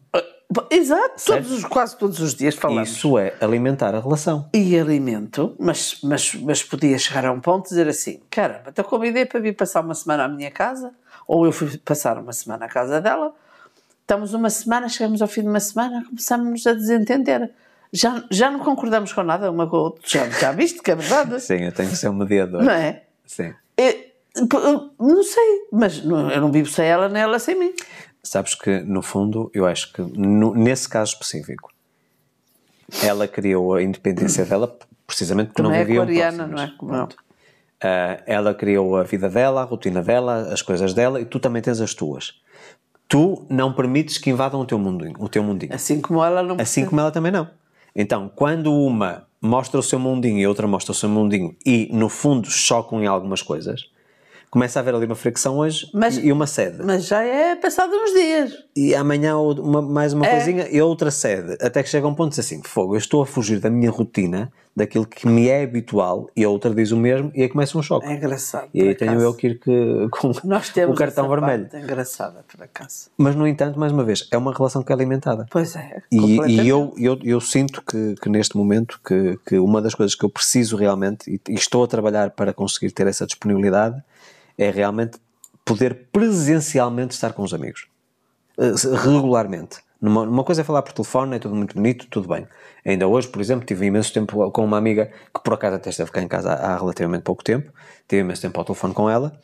Exato, 0.70 1.24
todos 1.24 1.53
os, 1.53 1.65
quase 1.65 1.97
todos 1.97 2.20
os 2.20 2.35
dias 2.35 2.55
falamos. 2.55 2.91
Isso 2.91 3.19
é 3.19 3.35
alimentar 3.41 3.95
a 3.95 4.01
relação. 4.01 4.49
E 4.53 4.79
alimento, 4.79 5.55
mas, 5.59 5.99
mas, 6.03 6.35
mas 6.35 6.62
podia 6.62 6.99
chegar 6.99 7.24
a 7.27 7.33
um 7.33 7.41
ponto 7.41 7.66
e 7.66 7.69
dizer 7.69 7.89
assim: 7.89 8.20
caramba, 8.31 8.65
então 8.69 8.85
convidei 8.85 9.24
para 9.24 9.41
vir 9.41 9.55
passar 9.55 9.83
uma 9.83 9.95
semana 9.95 10.24
à 10.24 10.29
minha 10.29 10.51
casa, 10.51 10.93
ou 11.27 11.47
eu 11.47 11.53
fui 11.53 11.77
passar 11.79 12.19
uma 12.19 12.33
semana 12.33 12.66
à 12.66 12.69
casa 12.69 13.01
dela, 13.01 13.35
estamos 14.01 14.35
uma 14.35 14.51
semana, 14.51 14.89
chegamos 14.89 15.23
ao 15.23 15.29
fim 15.29 15.43
de 15.43 15.49
uma 15.49 15.61
semana, 15.61 16.05
começamos 16.05 16.66
a 16.66 16.74
desentender. 16.74 17.51
Já, 17.93 18.24
já 18.31 18.51
não 18.51 18.59
concordamos 18.59 19.12
com 19.12 19.23
nada 19.23 19.51
uma 19.51 19.66
com 19.66 19.77
a 19.77 19.81
outra. 19.81 20.03
Já, 20.07 20.29
já 20.31 20.53
viste 20.53 20.81
que 20.81 20.91
é 20.91 20.97
verdade? 20.97 21.41
Sim, 21.45 21.65
eu 21.65 21.73
tenho 21.73 21.91
que 21.91 21.97
ser 21.97 22.09
um 22.09 22.15
mediador. 22.15 22.62
Não 22.62 22.73
é? 22.73 23.03
Sim. 23.27 23.55
Eu, 23.77 24.12
não 24.99 25.23
sei, 25.23 25.66
mas 25.70 26.03
eu 26.03 26.41
não 26.41 26.51
vivo 26.51 26.70
sem 26.70 26.87
ela, 26.87 27.09
nem 27.09 27.23
ela 27.23 27.39
sem 27.39 27.59
mim. 27.59 27.74
Sabes 28.23 28.55
que, 28.55 28.81
no 28.81 29.03
fundo, 29.03 29.51
eu 29.53 29.66
acho 29.66 29.93
que 29.93 30.01
no, 30.01 30.55
nesse 30.55 30.89
caso 30.89 31.12
específico, 31.12 31.70
ela 33.03 33.27
criou 33.27 33.74
a 33.74 33.82
independência 33.82 34.44
dela 34.44 34.78
precisamente 35.07 35.49
porque 35.49 35.62
Também 35.62 35.78
não 35.78 35.86
viviam 35.86 36.05
é 36.05 36.07
coreana, 36.07 36.47
não 36.47 36.62
é? 36.62 36.73
Não. 36.82 37.05
Uh, 37.05 38.23
ela 38.27 38.55
criou 38.55 38.97
a 38.97 39.03
vida 39.03 39.28
dela, 39.28 39.62
a 39.62 39.65
rotina 39.65 40.03
dela, 40.03 40.53
as 40.53 40.62
coisas 40.62 40.94
dela 40.94 41.20
e 41.20 41.24
tu 41.24 41.40
também 41.40 41.61
tens 41.61 41.81
as 41.81 41.94
tuas. 41.94 42.40
Tu 43.09 43.44
não 43.51 43.73
permites 43.73 44.19
que 44.19 44.31
invadam 44.31 44.61
o 44.61 44.65
teu 44.65 44.78
mundinho. 44.78 45.15
O 45.19 45.28
teu 45.28 45.43
mundinho. 45.43 45.74
Assim 45.74 46.01
como 46.01 46.24
ela 46.24 46.43
não 46.43 46.57
Assim 46.61 46.86
como 46.86 47.01
ela 47.01 47.11
também 47.11 47.32
não. 47.32 47.51
Então, 47.94 48.31
quando 48.35 48.73
uma 48.73 49.27
mostra 49.40 49.81
o 49.81 49.82
seu 49.82 49.99
mundinho 49.99 50.39
e 50.39 50.44
a 50.44 50.49
outra 50.49 50.66
mostra 50.66 50.93
o 50.93 50.94
seu 50.94 51.09
mundinho 51.09 51.55
e, 51.66 51.90
no 51.93 52.09
fundo, 52.09 52.49
chocam 52.49 53.03
em 53.03 53.07
algumas 53.07 53.43
coisas, 53.43 53.90
começa 54.53 54.79
a 54.79 54.81
haver 54.83 54.95
ali 54.95 55.07
uma 55.07 55.15
fricção 55.15 55.57
hoje 55.57 55.89
Mas- 55.95 56.19
e 56.19 56.31
uma 56.31 56.47
sede. 56.47 56.83
Mas 56.85 57.07
já 57.07 57.23
é 57.24 57.57
passado 57.57 57.91
uns 57.91 58.12
dias. 58.12 58.53
E 58.77 58.95
amanhã 58.95 59.39
uma- 59.39 59.81
mais 59.81 60.12
uma 60.12 60.27
É. 60.27 60.31
coisinha 60.31 60.69
e 60.70 60.79
outra 60.83 61.11
sede. 61.11 61.57
Até 61.59 61.83
que 61.83 61.89
chega 61.89 62.07
um 62.07 62.15
ponto 62.15 62.35
de 62.35 62.41
assim, 62.41 62.61
fogo, 62.62 62.95
eu 62.95 62.99
estou 62.99 63.23
a 63.23 63.27
fugir 63.27 63.59
da 63.61 63.70
minha 63.70 63.91
rotina, 63.91 64.53
daquilo 64.77 65.07
que 65.07 65.27
me 65.27 65.49
é 65.49 65.62
habitual, 65.62 66.29
e 66.37 66.45
a 66.45 66.51
outra 66.51 66.74
diz 66.74 66.93
o 66.93 66.97
mesmo, 66.99 67.31
e 67.35 67.43
aí 67.43 67.49
começa 67.49 67.77
um 67.79 67.83
choque. 67.83 68.07
É 68.07 68.12
engraçado. 68.15 68.69
e 68.74 68.83
aí 68.83 68.95
tenho 68.95 69.12
acaso. 69.12 69.27
eu 69.27 69.35
que 69.35 69.47
ir 69.47 69.59
que, 69.59 70.09
com 70.11 70.33
Nós 70.45 70.69
temos 70.69 70.95
o 70.95 70.99
cartão 70.99 71.29
vermelho. 71.31 71.69
parte 71.69 71.83
engraçada, 71.83 72.45
por 72.47 72.62
acaso. 72.62 73.09
Mas, 73.16 73.35
no 73.35 73.47
entanto, 73.47 73.79
mais 73.81 73.91
uma 73.93 74.05
vez, 74.05 74.29
é 74.31 74.37
uma 74.37 74.53
relação 74.53 74.83
que 74.83 74.93
é 74.93 74.95
alimentada. 74.95 75.47
Pois 75.51 75.74
é. 75.77 76.03
E, 76.12 76.39
e 76.47 76.69
eu, 76.69 76.93
eu, 76.99 77.19
eu 77.23 77.41
sinto 77.41 77.83
que, 77.83 78.15
que 78.20 78.29
neste 78.29 78.55
momento 78.57 79.01
que, 79.03 79.39
que 79.47 79.59
uma 79.59 79.81
das 79.81 79.95
coisas 79.95 80.15
que 80.15 80.24
eu 80.27 80.31
preciso 80.31 80.77
realmente 80.77 81.31
e, 81.31 81.41
e 81.53 81.55
estou 81.55 81.83
a 81.85 81.87
trabalhar 81.89 82.31
para 82.31 82.53
conseguir 82.53 82.91
ter 82.93 83.07
essa 83.07 83.24
disponibilidade 83.27 83.97
é 84.57 84.70
realmente 84.70 85.19
poder 85.65 86.09
presencialmente 86.12 87.15
estar 87.15 87.33
com 87.33 87.43
os 87.43 87.55
amigos 87.55 87.87
Eh, 88.59 88.73
regularmente. 89.05 89.79
Numa, 90.01 90.23
uma 90.23 90.45
coisa 90.45 90.62
é 90.62 90.65
falar 90.65 90.83
por 90.83 90.93
telefone, 90.93 91.37
é 91.37 91.39
tudo 91.39 91.55
muito 91.55 91.74
bonito, 91.74 92.07
tudo 92.11 92.29
bem. 92.29 92.47
Ainda 92.85 93.07
hoje, 93.07 93.29
por 93.29 93.41
exemplo, 93.41 93.65
tive 93.65 93.87
imenso 93.87 94.12
tempo 94.12 94.51
com 94.51 94.65
uma 94.65 94.77
amiga 94.77 95.07
que 95.07 95.43
por 95.43 95.55
acaso 95.55 95.77
até 95.77 95.91
esteve 95.91 96.11
cá 96.11 96.20
em 96.20 96.29
casa 96.29 96.53
há, 96.53 96.77
relativamente 96.77 97.23
pouco 97.23 97.43
tempo, 97.43 97.73
tive 98.09 98.23
imenso 98.23 98.43
tempo 98.43 98.59
ao 98.59 98.65
telefone 98.65 98.93
com 98.95 99.09
ela. 99.09 99.39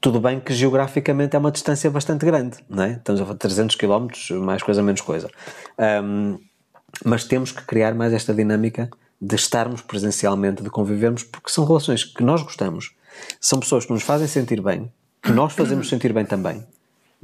Tudo 0.00 0.20
bem 0.20 0.38
que 0.38 0.52
geograficamente 0.52 1.34
é 1.34 1.38
uma 1.38 1.50
distância 1.50 1.90
bastante 1.90 2.24
grande, 2.24 2.58
não 2.68 2.84
é? 2.84 2.92
Estamos 2.92 3.20
a 3.20 3.24
falar 3.24 3.34
de 3.34 3.40
300 3.40 3.76
km, 3.76 4.08
mais 4.40 4.62
coisa, 4.62 4.82
menos 4.82 5.00
coisa. 5.00 5.28
Ahm, 5.76 6.36
mas 7.04 7.24
temos 7.24 7.50
que 7.50 7.64
criar 7.64 7.94
mais 7.94 8.12
esta 8.12 8.32
dinâmica 8.32 8.88
de 9.20 9.34
estarmos 9.34 9.80
presencialmente, 9.80 10.62
de 10.62 10.70
convivermos, 10.70 11.24
porque 11.24 11.50
são 11.50 11.64
relações 11.64 12.04
que 12.04 12.22
nós 12.22 12.42
gostamos, 12.42 12.94
são 13.40 13.60
pessoas 13.60 13.84
que 13.84 13.92
nos 13.92 14.02
fazem 14.02 14.26
sentir 14.26 14.60
bem, 14.60 14.92
que 15.22 15.32
nós 15.32 15.52
fazemos 15.52 15.88
sentir 15.88 16.12
bem 16.12 16.24
também, 16.24 16.66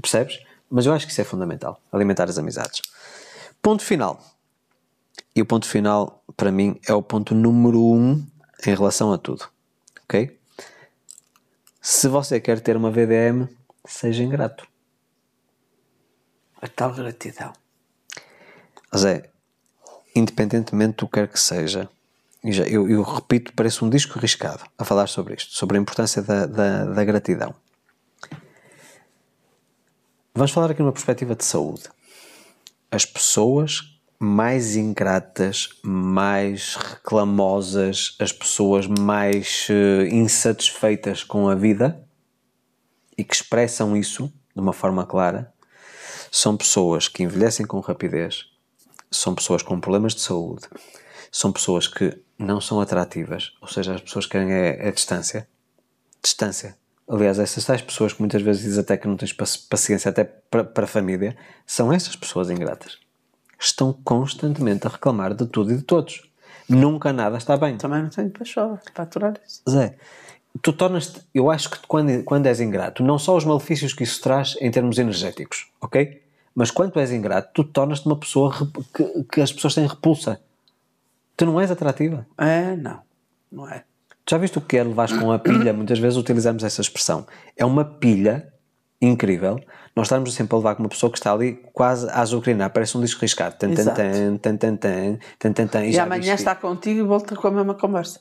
percebes? 0.01 0.41
Mas 0.71 0.87
eu 0.87 0.93
acho 0.93 1.07
que 1.07 1.13
isso 1.13 1.21
é 1.21 1.25
fundamental, 1.25 1.81
alimentar 1.93 2.25
as 2.25 2.39
amizades. 2.39 2.83
Ponto 3.63 3.85
final. 3.85 4.23
E 5.35 5.43
o 5.43 5.47
ponto 5.47 5.67
final, 5.67 6.23
para 6.37 6.51
mim, 6.51 6.81
é 6.87 6.95
o 6.95 7.03
ponto 7.03 7.35
número 7.35 7.81
um 7.81 8.27
em 8.67 8.75
relação 8.75 9.13
a 9.13 9.19
tudo, 9.19 9.49
ok? 10.05 10.39
Se 11.81 12.09
você 12.09 12.41
quer 12.41 12.61
ter 12.61 12.77
uma 12.77 12.91
VDM, 12.91 13.49
seja 13.85 14.23
ingrato. 14.23 14.67
A 16.61 16.67
tal 16.67 16.93
gratidão. 16.93 17.53
Zé, 18.97 19.31
independentemente 20.15 20.97
do 20.97 21.07
que 21.07 21.15
quer 21.15 21.29
que 21.29 21.39
seja, 21.39 21.89
eu, 22.47 22.89
eu 22.89 23.03
repito, 23.03 23.53
parece 23.55 23.85
um 23.85 23.91
disco 23.91 24.19
riscado 24.19 24.65
a 24.79 24.85
falar 24.85 25.09
sobre 25.09 25.35
isto, 25.35 25.53
sobre 25.55 25.77
a 25.77 25.81
importância 25.81 26.23
da, 26.23 26.47
da, 26.47 26.85
da 26.85 27.05
gratidão. 27.05 27.55
Vamos 30.35 30.53
falar 30.53 30.71
aqui 30.71 30.81
numa 30.81 30.93
perspectiva 30.93 31.35
de 31.35 31.45
saúde. 31.45 31.85
As 32.91 33.05
pessoas 33.05 33.97
mais 34.19 34.77
ingratas, 34.77 35.71
mais 35.83 36.77
reclamosas, 36.77 38.17
as 38.21 38.33
pessoas 38.33 38.87
mais 38.87 39.67
eh, 39.69 40.09
insatisfeitas 40.09 41.25
com 41.25 41.49
a 41.49 41.55
vida 41.55 42.07
e 43.17 43.25
que 43.25 43.35
expressam 43.35 43.97
isso 43.97 44.33
de 44.55 44.61
uma 44.61 44.73
forma 44.73 45.05
clara 45.05 45.53
são 46.31 46.57
pessoas 46.57 47.09
que 47.09 47.23
envelhecem 47.23 47.67
com 47.67 47.81
rapidez, 47.81 48.45
são 49.11 49.35
pessoas 49.35 49.63
com 49.63 49.81
problemas 49.81 50.15
de 50.15 50.21
saúde, 50.21 50.67
são 51.31 51.51
pessoas 51.51 51.89
que 51.89 52.23
não 52.39 52.61
são 52.61 52.81
atrativas, 52.81 53.53
ou 53.61 53.69
seja, 53.69 53.95
as 53.95 54.01
pessoas 54.01 54.27
querem 54.27 54.53
é, 54.53 54.89
é 54.89 54.93
distância. 54.93 55.49
Distância. 56.23 56.77
Aliás, 57.09 57.39
essas 57.39 57.65
tais 57.65 57.81
pessoas 57.81 58.13
que 58.13 58.21
muitas 58.21 58.43
vezes 58.43 58.63
dizem 58.63 58.81
até 58.81 58.97
que 58.97 59.07
não 59.07 59.17
tens 59.17 59.33
paciência 59.33 60.09
até 60.09 60.25
para, 60.25 60.65
para 60.65 60.85
a 60.85 60.89
família, 60.89 61.37
são 61.65 61.93
essas 61.93 62.17
pessoas 62.17 62.51
ingratas. 62.51 62.99
Estão 63.59 63.93
constantemente 64.05 64.87
a 64.87 64.91
reclamar 64.91 65.35
de 65.35 65.47
tudo 65.47 65.73
e 65.73 65.77
de 65.77 65.83
todos. 65.83 66.29
Nunca 66.69 67.13
nada 67.13 67.39
está 67.39 67.57
bem. 67.57 67.77
Também 67.77 68.03
não 68.03 68.11
tenho 68.11 68.31
paixão 68.31 68.79
para 68.93 69.05
aturar 69.05 69.41
isso. 69.47 69.63
Zé, 69.69 69.97
tu 70.61 70.73
tornas-te, 70.73 71.21
eu 71.33 71.51
acho 71.51 71.71
que 71.71 71.79
quando, 71.87 72.23
quando 72.25 72.47
és 72.47 72.61
ingrato, 72.61 73.03
não 73.03 73.19
só 73.19 73.37
os 73.37 73.45
malefícios 73.45 73.93
que 73.93 74.03
isso 74.03 74.21
traz 74.21 74.57
em 74.61 74.71
termos 74.71 74.99
energéticos, 74.99 75.69
ok? 75.81 76.23
Mas 76.55 76.71
quando 76.71 76.99
és 76.99 77.13
ingrato, 77.13 77.51
tu 77.55 77.65
tornas-te 77.65 78.07
uma 78.07 78.17
pessoa 78.17 78.53
que, 78.95 79.25
que 79.25 79.41
as 79.41 79.53
pessoas 79.53 79.75
têm 79.75 79.87
repulsa. 79.87 80.41
Tu 81.37 81.45
não 81.45 81.61
és 81.61 81.71
atrativa. 81.71 82.27
É, 82.39 82.75
não. 82.77 83.01
Não 83.53 83.69
é. 83.69 83.85
Já 84.29 84.39
viste 84.39 84.59
o 84.59 84.61
que 84.61 84.77
é 84.77 84.83
levar 84.83 85.09
com 85.09 85.31
a 85.31 85.39
pilha? 85.39 85.73
Muitas 85.73 85.99
vezes 85.99 86.19
utilizamos 86.19 86.65
essa 86.65 86.81
expressão. 86.81 87.27
É 87.57 87.65
uma 87.65 87.85
pilha 87.85 88.53
incrível. 89.01 89.61
Nós 89.95 90.07
estamos 90.07 90.35
sempre 90.35 90.55
a 90.55 90.59
levar 90.59 90.75
com 90.75 90.83
uma 90.83 90.89
pessoa 90.89 91.13
que 91.13 91.19
está 91.19 91.33
ali 91.33 91.63
quase 91.73 92.09
a 92.09 92.21
azucrinar, 92.21 92.71
parece 92.71 92.99
um 92.99 93.01
disco 93.01 93.21
riscado. 93.21 93.57
Tan, 93.57 93.73
tan, 93.75 93.85
tan, 93.85 94.37
tan, 94.39 94.57
tan, 94.57 94.77
tan, 94.77 95.19
tan, 95.39 95.53
tan, 95.53 95.67
tan, 95.67 95.85
e, 95.85 95.93
e 95.93 95.99
amanhã 95.99 96.35
está 96.35 96.55
contigo 96.55 97.01
e 97.01 97.03
volta 97.03 97.37
com 97.37 97.47
a 97.47 97.51
mesma 97.51 97.75
conversa. 97.75 98.21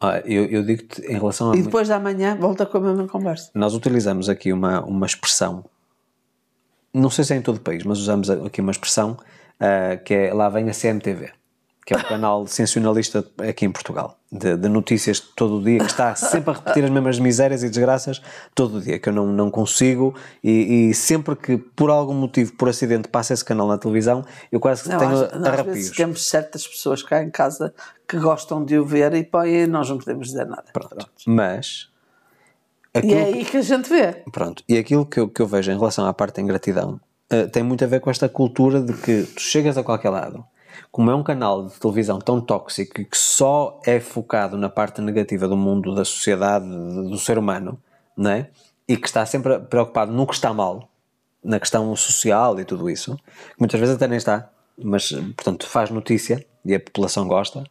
Ah, 0.00 0.20
eu, 0.24 0.46
eu 0.46 0.64
digo-te 0.64 1.02
em 1.02 1.14
relação 1.14 1.52
a. 1.52 1.56
E 1.56 1.62
depois 1.62 1.88
da 1.88 1.98
manhã 1.98 2.36
volta 2.36 2.64
com 2.64 2.78
a 2.78 2.80
mesma 2.80 3.08
conversa. 3.08 3.50
Nós 3.54 3.74
utilizamos 3.74 4.28
aqui 4.28 4.52
uma, 4.52 4.84
uma 4.84 5.06
expressão, 5.06 5.64
não 6.92 7.10
sei 7.10 7.24
se 7.24 7.34
é 7.34 7.36
em 7.36 7.42
todo 7.42 7.56
o 7.56 7.60
país, 7.60 7.84
mas 7.84 7.98
usamos 7.98 8.30
aqui 8.30 8.60
uma 8.60 8.72
expressão 8.72 9.12
uh, 9.12 10.02
que 10.04 10.14
é 10.14 10.32
lá 10.32 10.48
vem 10.48 10.68
a 10.70 10.72
CMTV 10.72 11.32
que 11.84 11.94
é 11.94 11.96
um 11.96 12.02
canal 12.02 12.46
sensacionalista 12.46 13.24
aqui 13.38 13.64
em 13.64 13.70
Portugal, 13.70 14.16
de, 14.30 14.56
de, 14.56 14.68
notícias 14.68 15.18
todo 15.18 15.58
o 15.58 15.62
dia, 15.62 15.78
que 15.78 15.86
está 15.86 16.14
sempre 16.14 16.50
a 16.50 16.54
repetir 16.54 16.84
as 16.84 16.90
mesmas 16.90 17.18
misérias 17.18 17.64
e 17.64 17.68
desgraças 17.68 18.22
todo 18.54 18.76
o 18.76 18.80
dia, 18.80 18.98
que 19.00 19.08
eu 19.08 19.12
não, 19.12 19.26
não 19.26 19.50
consigo, 19.50 20.14
e, 20.44 20.90
e 20.90 20.94
sempre 20.94 21.34
que 21.34 21.58
por 21.58 21.90
algum 21.90 22.14
motivo, 22.14 22.52
por 22.52 22.68
acidente, 22.68 23.08
passa 23.08 23.34
esse 23.34 23.44
canal 23.44 23.66
na 23.66 23.78
televisão, 23.78 24.24
eu 24.50 24.60
quase 24.60 24.84
que 24.84 24.90
não, 24.90 24.98
tenho 24.98 25.12
às, 25.12 25.22
arrepios. 25.22 25.58
Às 25.58 25.66
vezes 25.66 25.90
temos 25.90 26.28
certas 26.28 26.66
pessoas 26.66 27.02
cá 27.02 27.22
em 27.22 27.30
casa 27.30 27.74
que 28.06 28.16
gostam 28.18 28.64
de 28.64 28.78
o 28.78 28.86
ver 28.86 29.12
e 29.14 29.24
põem, 29.24 29.66
nós 29.66 29.88
não 29.90 29.98
podemos 29.98 30.28
dizer 30.28 30.46
nada. 30.46 30.66
Pronto. 30.72 30.88
Pronto. 30.88 31.10
Mas... 31.26 31.90
E 33.02 33.14
é 33.14 33.24
aí 33.24 33.44
que 33.44 33.56
a 33.56 33.62
gente 33.62 33.88
vê. 33.88 34.22
Pronto. 34.30 34.62
E 34.68 34.76
aquilo 34.76 35.06
que 35.06 35.18
eu, 35.18 35.26
que 35.26 35.40
eu 35.40 35.46
vejo 35.46 35.72
em 35.72 35.78
relação 35.78 36.06
à 36.06 36.12
parte 36.12 36.36
da 36.36 36.42
ingratidão 36.42 37.00
uh, 37.32 37.48
tem 37.50 37.62
muito 37.62 37.82
a 37.82 37.86
ver 37.86 38.00
com 38.00 38.10
esta 38.10 38.28
cultura 38.28 38.82
de 38.82 38.92
que 38.92 39.22
tu 39.34 39.40
chegas 39.40 39.78
a 39.78 39.82
qualquer 39.82 40.10
lado 40.10 40.44
como 40.92 41.10
é 41.10 41.14
um 41.14 41.22
canal 41.22 41.66
de 41.66 41.80
televisão 41.80 42.18
tão 42.18 42.38
tóxico 42.38 43.00
e 43.00 43.06
que 43.06 43.16
só 43.16 43.80
é 43.86 43.98
focado 43.98 44.58
na 44.58 44.68
parte 44.68 45.00
negativa 45.00 45.48
do 45.48 45.56
mundo, 45.56 45.94
da 45.94 46.04
sociedade, 46.04 46.66
do 46.66 47.16
ser 47.16 47.38
humano, 47.38 47.80
não 48.14 48.30
é? 48.30 48.50
E 48.86 48.98
que 48.98 49.06
está 49.06 49.24
sempre 49.24 49.58
preocupado 49.58 50.12
no 50.12 50.26
que 50.26 50.34
está 50.34 50.52
mal, 50.52 50.90
na 51.42 51.58
questão 51.58 51.96
social 51.96 52.60
e 52.60 52.64
tudo 52.66 52.90
isso, 52.90 53.16
que 53.16 53.58
muitas 53.58 53.80
vezes 53.80 53.94
até 53.94 54.06
nem 54.06 54.18
está, 54.18 54.50
mas, 54.76 55.10
portanto, 55.10 55.66
faz 55.66 55.88
notícia 55.88 56.44
e 56.62 56.74
a 56.74 56.80
população 56.80 57.26
gosta. 57.26 57.64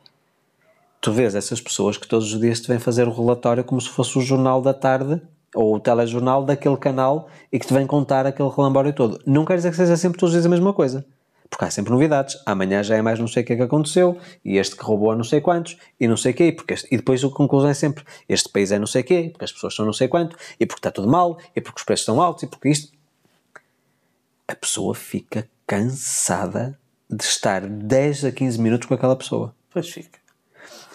Tu 1.00 1.12
vês 1.12 1.36
essas 1.36 1.62
pessoas 1.62 1.98
que 1.98 2.08
todos 2.08 2.34
os 2.34 2.40
dias 2.40 2.60
te 2.60 2.68
vêm 2.68 2.80
fazer 2.80 3.08
o 3.08 3.14
relatório 3.14 3.64
como 3.64 3.80
se 3.80 3.90
fosse 3.90 4.18
o 4.18 4.22
jornal 4.22 4.64
da 4.64 4.74
tarde 4.74 5.22
ou 5.54 5.76
o 5.76 5.80
telejornal 5.80 6.44
daquele 6.44 6.78
canal 6.78 7.28
e 7.52 7.60
que 7.60 7.68
te 7.68 7.74
vem 7.74 7.86
contar 7.86 8.26
aquele 8.26 8.50
relambório 8.50 8.94
todo. 8.94 9.22
Não 9.28 9.46
quer 9.46 9.58
dizer 9.58 9.70
que 9.70 9.78
seja 9.78 9.96
sempre 9.96 10.20
todos 10.20 10.34
os 10.34 10.42
dias 10.42 10.46
a 10.46 10.50
mesma 10.50 10.74
coisa 10.74 11.06
porque 11.52 11.66
há 11.66 11.70
sempre 11.70 11.92
novidades. 11.92 12.42
Amanhã 12.46 12.82
já 12.82 12.96
é 12.96 13.02
mais 13.02 13.20
não 13.20 13.28
sei 13.28 13.44
o 13.44 13.46
que 13.46 13.54
é 13.54 13.56
que 13.58 13.62
aconteceu, 13.62 14.18
e 14.44 14.58
este 14.58 14.76
que 14.76 14.84
roubou 14.84 15.12
a 15.12 15.16
não 15.16 15.24
sei 15.24 15.42
quantos, 15.42 15.78
e 16.00 16.08
não 16.08 16.16
sei 16.16 16.32
o 16.32 16.36
quê, 16.36 16.52
porque 16.54 16.74
este, 16.74 16.88
e 16.90 16.98
depois 16.98 17.22
a 17.24 17.30
conclusão 17.30 17.70
é 17.70 17.74
sempre, 17.74 18.06
este 18.28 18.50
país 18.50 18.72
é 18.72 18.80
não 18.80 18.88
sei 18.88 19.02
o 19.02 19.04
quê, 19.04 19.30
porque 19.32 19.44
as 19.44 19.52
pessoas 19.52 19.76
são 19.76 19.86
não 19.86 19.94
sei 19.94 20.08
quanto, 20.08 20.36
e 20.58 20.66
porque 20.66 20.80
está 20.80 20.90
tudo 20.90 21.10
mal, 21.10 21.38
e 21.54 21.60
porque 21.60 21.80
os 21.80 21.84
preços 21.84 22.04
estão 22.04 22.22
altos, 22.22 22.44
e 22.44 22.48
porque 22.48 22.70
isto... 22.70 22.94
A 24.48 24.56
pessoa 24.56 24.96
fica 24.96 25.48
cansada 25.68 26.80
de 27.10 27.24
estar 27.24 27.62
10 27.68 28.26
a 28.26 28.32
15 28.32 28.60
minutos 28.60 28.88
com 28.88 28.94
aquela 28.94 29.16
pessoa. 29.16 29.54
Pois 29.70 29.90
fica. 29.90 30.20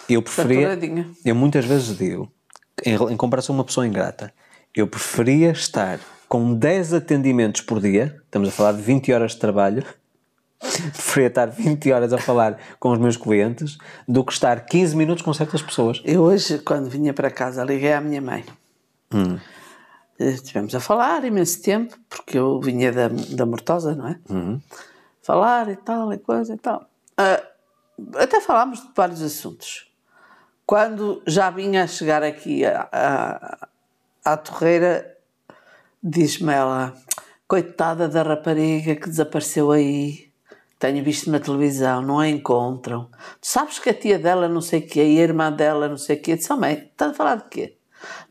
Eu 0.09 0.23
preferia... 0.23 0.79
Eu 1.25 1.35
muitas 1.35 1.65
vezes 1.65 1.97
digo, 1.97 2.31
em, 2.85 2.95
em 2.95 3.17
comparação 3.17 3.55
a 3.55 3.59
uma 3.59 3.65
pessoa 3.65 3.87
ingrata, 3.87 4.33
eu 4.75 4.87
preferia 4.87 5.51
estar 5.51 6.01
com 6.29 6.55
10 6.55 6.95
atendimentos 6.95 7.61
por 7.61 7.81
dia, 7.81 8.21
estamos 8.25 8.49
a 8.49 8.53
falar 8.53 8.73
de 8.73 8.83
20 8.83 9.13
horas 9.13 9.33
de 9.33 9.39
trabalho, 9.39 9.85
preferia 10.59 11.29
estar 11.29 11.47
20 11.47 11.93
horas 11.93 12.13
a 12.13 12.19
falar 12.19 12.59
com 12.79 12.91
os 12.91 12.99
meus 12.99 13.17
clientes 13.17 13.79
do 14.07 14.25
que 14.25 14.33
estar 14.33 14.65
15 14.65 14.97
minutos 14.97 15.23
com 15.23 15.33
certas 15.33 15.63
pessoas. 15.63 16.01
Eu 16.05 16.23
hoje, 16.23 16.59
quando 16.59 16.89
vinha 16.89 17.13
para 17.13 17.31
casa, 17.31 17.65
liguei 17.65 17.93
à 17.93 18.01
minha 18.01 18.21
mãe. 18.21 18.45
Hum. 19.13 19.39
Estivemos 20.19 20.75
a 20.75 20.81
falar 20.81 21.25
imenso 21.25 21.63
tempo, 21.63 21.97
porque 22.09 22.39
eu 22.39 22.61
vinha 22.61 22.91
da, 22.91 23.09
da 23.09 23.45
Mortosa, 23.45 23.95
não 23.95 24.09
é? 24.09 24.19
Uhum. 24.31 24.61
Falar 25.23 25.69
e 25.69 25.77
tal, 25.77 26.13
e 26.13 26.19
coisa 26.19 26.55
e 26.55 26.59
tal. 26.59 26.89
Uh, 27.21 28.17
até 28.17 28.41
falámos 28.41 28.81
de 28.81 28.89
vários 28.95 29.21
assuntos. 29.21 29.91
Quando 30.65 31.23
já 31.27 31.51
vinha 31.51 31.85
a 31.85 31.87
chegar 31.87 32.23
aqui 32.23 32.65
à, 32.65 33.69
à 34.25 34.37
Torreira, 34.37 35.17
diz-me 36.03 36.53
ela, 36.53 36.95
coitada 37.47 38.09
da 38.09 38.23
rapariga 38.23 38.97
que 38.97 39.09
desapareceu 39.09 39.71
aí 39.71 40.26
tenho 40.79 41.03
visto 41.03 41.31
na 41.31 41.41
televisão, 41.41 42.03
não 42.03 42.19
a 42.19 42.29
encontram. 42.29 43.11
Tu 43.41 43.47
sabes 43.47 43.79
que 43.79 43.91
a 43.91 43.95
tia 43.95 44.19
dela 44.19 44.49
não 44.49 44.61
sei 44.61 44.81
o 44.81 44.87
quê, 44.87 45.03
e 45.03 45.19
a 45.19 45.23
irmã 45.23 45.51
dela 45.51 45.89
não 45.89 45.97
sei 45.97 46.17
o 46.17 46.23
quê. 46.23 46.37
Disse, 46.37 46.53
oh, 46.53 46.57
mãe, 46.57 46.89
estás 46.91 47.13
a 47.13 47.15
falar 47.15 47.37
de 47.37 47.45
quê? 47.49 47.77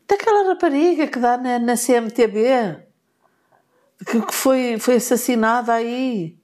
Daquela 0.06 0.48
rapariga 0.48 1.08
que 1.08 1.18
dá 1.18 1.36
na, 1.36 1.58
na 1.58 1.74
CMTB, 1.76 2.86
que, 4.06 4.22
que 4.22 4.34
foi, 4.34 4.78
foi 4.78 4.96
assassinada 4.96 5.72
aí. 5.72 6.38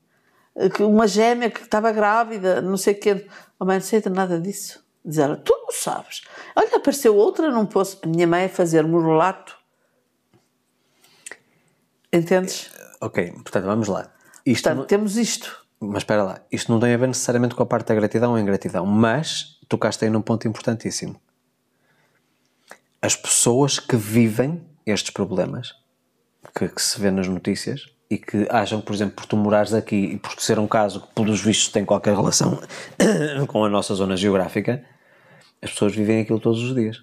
Uma 0.80 1.06
gêmea 1.06 1.50
que 1.50 1.62
estava 1.62 1.92
grávida, 1.92 2.60
não 2.60 2.76
sei 2.76 2.94
o 2.94 3.00
quê. 3.00 3.26
Oh, 3.58 3.64
mãe, 3.64 3.76
não 3.76 3.84
sei 3.84 4.00
de 4.00 4.10
nada 4.10 4.40
disso. 4.40 4.84
Diz 5.04 5.18
ela, 5.18 5.36
tu 5.36 5.56
não 5.56 5.70
sabes. 5.70 6.22
Olha, 6.54 6.76
apareceu 6.76 7.16
outra 7.16 7.50
não 7.50 7.64
posso. 7.64 7.98
A 8.02 8.06
minha 8.06 8.26
mãe 8.26 8.46
a 8.46 8.48
fazer-me 8.48 8.94
o 8.94 9.00
relato. 9.00 9.56
Entendes? 12.12 12.70
Ok, 13.00 13.32
portanto, 13.32 13.64
vamos 13.64 13.88
lá. 13.88 14.12
Isto 14.44 14.68
portanto, 14.68 14.86
temos 14.86 15.16
isto 15.16 15.61
mas 15.82 15.98
espera 15.98 16.22
lá, 16.22 16.40
isto 16.50 16.70
não 16.70 16.78
tem 16.78 16.94
a 16.94 16.96
ver 16.96 17.08
necessariamente 17.08 17.54
com 17.54 17.62
a 17.62 17.66
parte 17.66 17.88
da 17.88 17.94
gratidão 17.94 18.32
ou 18.32 18.38
ingratidão, 18.38 18.86
mas 18.86 19.58
tocaste 19.68 20.04
aí 20.04 20.10
num 20.10 20.22
ponto 20.22 20.46
importantíssimo. 20.46 21.20
As 23.00 23.16
pessoas 23.16 23.78
que 23.78 23.96
vivem 23.96 24.62
estes 24.86 25.10
problemas, 25.10 25.74
que, 26.54 26.68
que, 26.68 26.80
se 26.80 27.00
vê 27.00 27.10
nas 27.10 27.26
notícias, 27.26 27.86
e 28.08 28.18
que 28.18 28.46
acham, 28.50 28.80
por 28.80 28.94
exemplo, 28.94 29.16
por 29.16 29.26
tu 29.26 29.36
morares 29.36 29.72
aqui 29.72 29.96
e 29.96 30.18
por 30.18 30.38
ser 30.38 30.58
um 30.58 30.68
caso 30.68 31.00
que, 31.00 31.08
pelos 31.14 31.40
vistos, 31.40 31.68
tem 31.68 31.84
qualquer 31.84 32.14
relação 32.14 32.60
com 33.48 33.64
a 33.64 33.70
nossa 33.70 33.94
zona 33.94 34.16
geográfica, 34.16 34.84
as 35.62 35.70
pessoas 35.70 35.94
vivem 35.94 36.20
aquilo 36.20 36.38
todos 36.38 36.62
os 36.62 36.74
dias. 36.74 37.02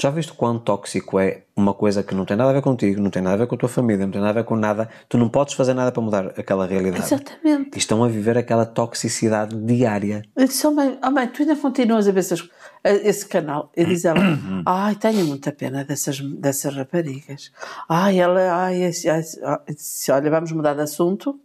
Já 0.00 0.10
viste 0.10 0.32
quão 0.32 0.58
tóxico 0.58 1.20
é 1.20 1.42
uma 1.56 1.72
coisa 1.72 2.02
que 2.02 2.16
não 2.16 2.24
tem 2.24 2.36
nada 2.36 2.50
a 2.50 2.52
ver 2.52 2.62
contigo, 2.62 3.00
não 3.00 3.10
tem 3.10 3.22
nada 3.22 3.34
a 3.34 3.38
ver 3.38 3.46
com 3.46 3.54
a 3.54 3.58
tua 3.58 3.68
família, 3.68 4.04
não 4.04 4.10
tem 4.10 4.20
nada 4.20 4.40
a 4.40 4.42
ver 4.42 4.44
com 4.44 4.56
nada. 4.56 4.88
Tu 5.08 5.16
não 5.16 5.28
podes 5.28 5.54
fazer 5.54 5.72
nada 5.72 5.92
para 5.92 6.02
mudar 6.02 6.26
aquela 6.36 6.66
realidade. 6.66 7.04
Exatamente. 7.04 7.70
E 7.76 7.78
estão 7.78 8.02
a 8.02 8.08
viver 8.08 8.36
aquela 8.36 8.66
toxicidade 8.66 9.56
diária. 9.56 10.24
Eu 10.34 10.48
disse, 10.48 10.66
oh 10.66 10.72
mãe, 10.72 10.98
oh 11.00 11.10
mãe 11.12 11.28
tu 11.28 11.42
ainda 11.42 11.54
continuas 11.54 12.08
a 12.08 12.12
ver 12.12 12.20
essas, 12.20 12.48
esse 12.82 13.24
canal. 13.26 13.70
E 13.76 13.84
diz 13.84 14.04
ela, 14.04 14.20
ai, 14.66 14.96
tenho 14.96 15.24
muita 15.26 15.52
pena 15.52 15.84
dessas, 15.84 16.18
dessas 16.18 16.74
raparigas. 16.74 17.52
Ai, 17.88 18.18
ela, 18.18 18.64
ai, 18.64 18.82
esse, 18.82 19.08
olha, 20.10 20.28
vamos 20.28 20.50
mudar 20.50 20.74
de 20.74 20.80
assunto, 20.80 21.38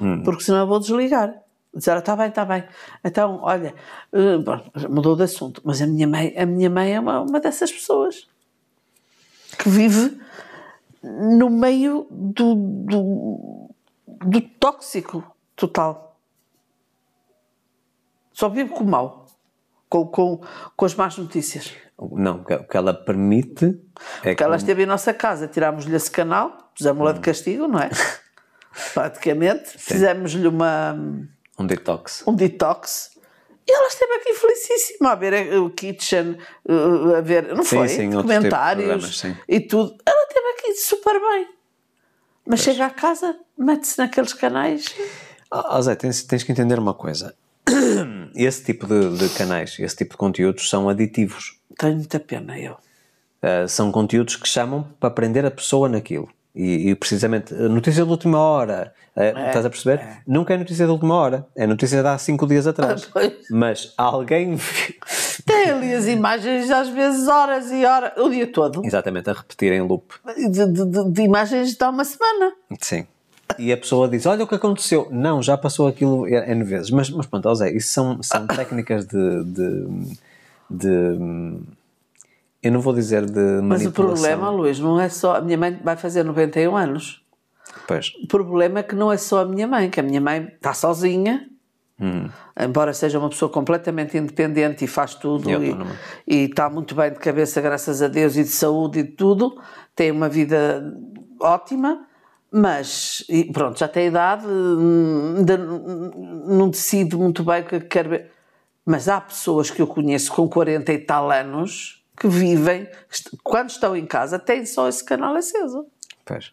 hum. 0.00 0.22
porque 0.24 0.42
senão 0.42 0.58
eu 0.58 0.66
vou 0.66 0.80
desligar. 0.80 1.45
Disseram, 1.76 1.98
está 1.98 2.16
bem, 2.16 2.28
está 2.28 2.44
bem. 2.44 2.64
Então, 3.04 3.40
olha, 3.42 3.74
uh, 4.10 4.42
bom, 4.42 4.60
mudou 4.88 5.14
de 5.14 5.24
assunto, 5.24 5.60
mas 5.62 5.82
a 5.82 5.86
minha 5.86 6.08
mãe, 6.08 6.34
a 6.36 6.46
minha 6.46 6.70
mãe 6.70 6.94
é 6.94 7.00
uma, 7.00 7.20
uma 7.20 7.38
dessas 7.38 7.70
pessoas 7.70 8.26
que 9.58 9.68
vive 9.68 10.18
no 11.02 11.50
meio 11.50 12.06
do, 12.10 12.54
do, 12.54 13.70
do 14.06 14.40
tóxico 14.40 15.22
total. 15.54 16.18
Só 18.32 18.48
vive 18.48 18.70
com 18.70 18.84
o 18.84 18.86
mal, 18.86 19.26
com, 19.88 20.06
com, 20.06 20.40
com 20.74 20.84
as 20.84 20.94
más 20.94 21.18
notícias. 21.18 21.74
Não, 21.98 22.40
o 22.40 22.44
que 22.44 22.76
ela 22.76 22.94
permite 22.94 23.78
é 24.22 24.34
que 24.34 24.42
ela 24.42 24.56
esteve 24.56 24.82
em 24.82 24.86
nossa 24.86 25.12
casa, 25.12 25.46
tirámos-lhe 25.46 25.94
esse 25.94 26.10
canal, 26.10 26.70
pusemos-la 26.74 27.12
de 27.12 27.18
hum. 27.18 27.22
castigo, 27.22 27.68
não 27.68 27.80
é? 27.80 27.90
Praticamente, 28.92 29.70
fizemos-lhe 29.78 30.48
uma 30.48 30.94
um 31.58 31.66
detox. 31.66 32.22
Um 32.26 32.34
detox. 32.34 33.10
E 33.68 33.72
ela 33.72 33.88
esteve 33.88 34.12
aqui 34.14 34.34
felicíssima 34.34 35.12
a 35.12 35.14
ver 35.16 35.52
o 35.58 35.70
Kitchen, 35.70 36.38
uh, 36.68 37.16
a 37.16 37.20
ver, 37.20 37.52
não 37.54 37.64
Sim, 37.64 37.78
foi? 37.78 37.88
sim, 37.88 38.10
tipo 38.10 38.22
Documentários 38.22 39.18
sim. 39.18 39.36
e 39.48 39.60
tudo. 39.60 39.96
Ela 40.06 40.22
esteve 40.28 40.46
aqui 40.50 40.74
super 40.74 41.20
bem. 41.20 41.48
Mas 42.46 42.60
chega 42.60 42.86
a 42.86 42.90
casa, 42.90 43.36
mete-se 43.58 43.98
naqueles 43.98 44.32
canais. 44.32 44.94
Ah, 45.50 45.82
Zé, 45.82 45.96
tens, 45.96 46.22
tens 46.22 46.44
que 46.44 46.52
entender 46.52 46.78
uma 46.78 46.94
coisa. 46.94 47.34
Esse 48.36 48.62
tipo 48.62 48.86
de, 48.86 49.16
de 49.16 49.28
canais, 49.30 49.76
esse 49.80 49.96
tipo 49.96 50.12
de 50.12 50.16
conteúdos 50.18 50.68
são 50.68 50.88
aditivos. 50.88 51.58
Tenho 51.76 51.96
muita 51.96 52.20
pena 52.20 52.58
eu. 52.58 52.74
Uh, 53.42 53.66
são 53.68 53.90
conteúdos 53.90 54.36
que 54.36 54.46
chamam 54.46 54.84
para 55.00 55.10
prender 55.10 55.44
a 55.44 55.50
pessoa 55.50 55.88
naquilo. 55.88 56.28
E, 56.58 56.88
e 56.88 56.94
precisamente, 56.94 57.52
notícia 57.52 58.02
da 58.02 58.10
última 58.10 58.38
hora, 58.38 58.94
uh, 59.14 59.20
estás 59.46 59.66
a 59.66 59.68
perceber? 59.68 60.00
Nunca 60.26 60.54
é 60.54 60.56
notícia 60.56 60.86
da 60.86 60.92
última 60.92 61.14
hora, 61.14 61.46
é 61.54 61.66
notícia 61.66 62.00
de 62.00 62.08
há 62.08 62.16
cinco 62.16 62.46
dias 62.46 62.66
atrás. 62.66 63.06
Ah. 63.14 63.30
Mas 63.50 63.92
alguém, 63.98 64.56
Tem 65.44 65.70
ali 65.70 65.92
as 65.94 66.06
imagens, 66.06 66.70
às 66.70 66.88
vezes, 66.88 67.28
horas 67.28 67.70
e 67.70 67.84
horas, 67.84 68.12
o 68.16 68.30
dia 68.30 68.46
todo, 68.50 68.82
exatamente, 68.84 69.28
a 69.28 69.34
repetir 69.34 69.70
em 69.72 69.82
loop. 69.82 70.04
de, 70.34 70.66
de- 70.66 71.10
de- 71.12 71.22
imagens 71.22 71.74
de 71.76 71.84
há 71.84 71.90
uma 71.90 72.04
semana. 72.04 72.52
Sim. 72.80 73.06
E 73.58 73.70
a 73.72 73.76
pessoa 73.76 74.08
diz: 74.08 74.24
Olha 74.26 74.42
o 74.44 74.46
que 74.48 74.54
aconteceu. 74.54 75.08
Não, 75.10 75.42
já 75.42 75.56
passou 75.56 75.86
aquilo 75.86 76.26
N 76.26 76.64
vezes. 76.64 76.90
Mas, 76.90 77.08
mas 77.10 77.26
pronto, 77.26 77.54
Zé, 77.54 77.70
isso 77.70 77.92
são, 77.92 78.20
são 78.22 78.46
técnicas 78.48 79.06
de, 79.06 79.44
de, 79.44 79.86
de- 80.70 81.58
Eu 82.66 82.72
não 82.72 82.80
vou 82.80 82.92
dizer 82.92 83.24
de 83.24 83.40
manipulação. 83.40 83.68
Mas 83.68 83.86
o 83.86 83.92
problema, 83.92 84.50
Luís, 84.50 84.78
não 84.78 85.00
é 85.00 85.08
só. 85.08 85.36
A 85.36 85.40
minha 85.40 85.56
mãe 85.56 85.78
vai 85.82 85.96
fazer 85.96 86.24
91 86.24 86.76
anos. 86.76 87.22
Pois. 87.86 88.12
O 88.22 88.26
problema 88.26 88.80
é 88.80 88.82
que 88.82 88.94
não 88.94 89.12
é 89.12 89.16
só 89.16 89.42
a 89.42 89.44
minha 89.44 89.66
mãe, 89.66 89.88
que 89.88 90.00
a 90.00 90.02
minha 90.02 90.20
mãe 90.20 90.50
está 90.54 90.74
sozinha, 90.74 91.48
Hum. 91.98 92.28
embora 92.60 92.92
seja 92.92 93.18
uma 93.18 93.30
pessoa 93.30 93.50
completamente 93.50 94.18
independente 94.18 94.84
e 94.84 94.86
faz 94.86 95.14
tudo 95.14 95.48
E 95.50 95.74
e, 96.26 96.44
está 96.44 96.68
muito 96.68 96.94
bem 96.94 97.10
de 97.10 97.18
cabeça, 97.18 97.58
graças 97.58 98.02
a 98.02 98.08
Deus, 98.08 98.36
e 98.36 98.42
de 98.42 98.50
saúde 98.50 98.98
e 98.98 99.02
de 99.02 99.12
tudo, 99.12 99.58
tem 99.94 100.10
uma 100.10 100.28
vida 100.28 100.94
ótima, 101.40 102.06
mas 102.52 103.24
pronto, 103.50 103.78
já 103.78 103.88
tem 103.88 104.08
idade, 104.08 104.46
hum, 104.46 105.36
ainda 105.38 105.56
não 105.56 106.68
decide 106.68 107.16
muito 107.16 107.42
bem 107.42 107.62
o 107.62 107.64
que 107.64 107.80
quer 107.80 108.06
ver. 108.06 108.30
Mas 108.84 109.08
há 109.08 109.18
pessoas 109.18 109.70
que 109.70 109.80
eu 109.80 109.86
conheço 109.86 110.30
com 110.32 110.46
40 110.46 110.92
e 110.92 110.98
tal 110.98 111.30
anos 111.30 111.95
que 112.16 112.28
vivem, 112.28 112.88
quando 113.42 113.70
estão 113.70 113.96
em 113.96 114.06
casa, 114.06 114.38
têm 114.38 114.64
só 114.64 114.88
esse 114.88 115.04
canal 115.04 115.34
aceso. 115.34 115.86
Pois. 116.24 116.52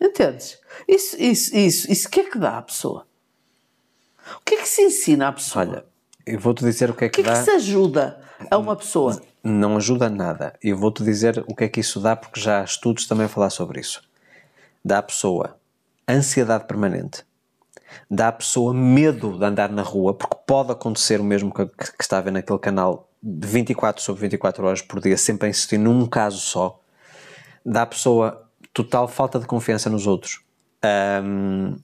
Entendes? 0.00 0.58
Isso, 0.88 1.16
isso, 1.20 1.56
isso, 1.56 1.90
isso 1.90 2.08
o 2.08 2.10
que 2.10 2.20
é 2.20 2.30
que 2.30 2.38
dá 2.38 2.58
à 2.58 2.62
pessoa? 2.62 3.06
O 4.36 4.40
que 4.44 4.54
é 4.54 4.58
que 4.58 4.68
se 4.68 4.82
ensina 4.82 5.28
à 5.28 5.32
pessoa? 5.32 5.64
Olha, 5.64 5.84
eu 6.26 6.38
vou-te 6.38 6.64
dizer 6.64 6.90
o 6.90 6.94
que 6.94 7.04
é 7.04 7.06
o 7.08 7.10
que, 7.10 7.22
que 7.22 7.28
é 7.28 7.32
que 7.32 7.38
dá. 7.38 7.44
se 7.44 7.50
ajuda 7.50 8.20
a 8.50 8.58
uma 8.58 8.76
pessoa? 8.76 9.20
Não 9.42 9.76
ajuda 9.76 10.08
nada. 10.08 10.54
Eu 10.62 10.76
vou-te 10.76 11.02
dizer 11.02 11.44
o 11.48 11.54
que 11.54 11.64
é 11.64 11.68
que 11.68 11.80
isso 11.80 12.00
dá, 12.00 12.16
porque 12.16 12.40
já 12.40 12.60
há 12.60 12.64
estudos 12.64 13.06
também 13.06 13.26
a 13.26 13.28
falar 13.28 13.50
sobre 13.50 13.80
isso. 13.80 14.02
Dá 14.84 14.98
à 14.98 15.02
pessoa 15.02 15.56
ansiedade 16.08 16.64
permanente. 16.66 17.24
Dá 18.10 18.28
à 18.28 18.32
pessoa 18.32 18.72
medo 18.72 19.38
de 19.38 19.44
andar 19.44 19.70
na 19.70 19.82
rua, 19.82 20.14
porque 20.14 20.36
pode 20.46 20.72
acontecer 20.72 21.20
o 21.20 21.24
mesmo 21.24 21.52
que, 21.52 21.66
que 21.66 22.02
está 22.02 22.18
a 22.18 22.20
ver 22.20 22.30
naquele 22.30 22.58
canal 22.58 23.08
de 23.22 23.46
24 23.46 24.02
sobre 24.02 24.22
24 24.22 24.66
horas 24.66 24.82
por 24.82 25.00
dia, 25.00 25.16
sempre 25.16 25.46
a 25.46 25.50
insistir 25.50 25.78
num 25.78 26.06
caso 26.06 26.38
só. 26.38 26.80
Dá 27.64 27.82
à 27.82 27.86
pessoa 27.86 28.48
total 28.72 29.06
falta 29.06 29.38
de 29.38 29.46
confiança 29.46 29.88
nos 29.88 30.06
outros. 30.06 30.40
Ahm, 30.82 31.76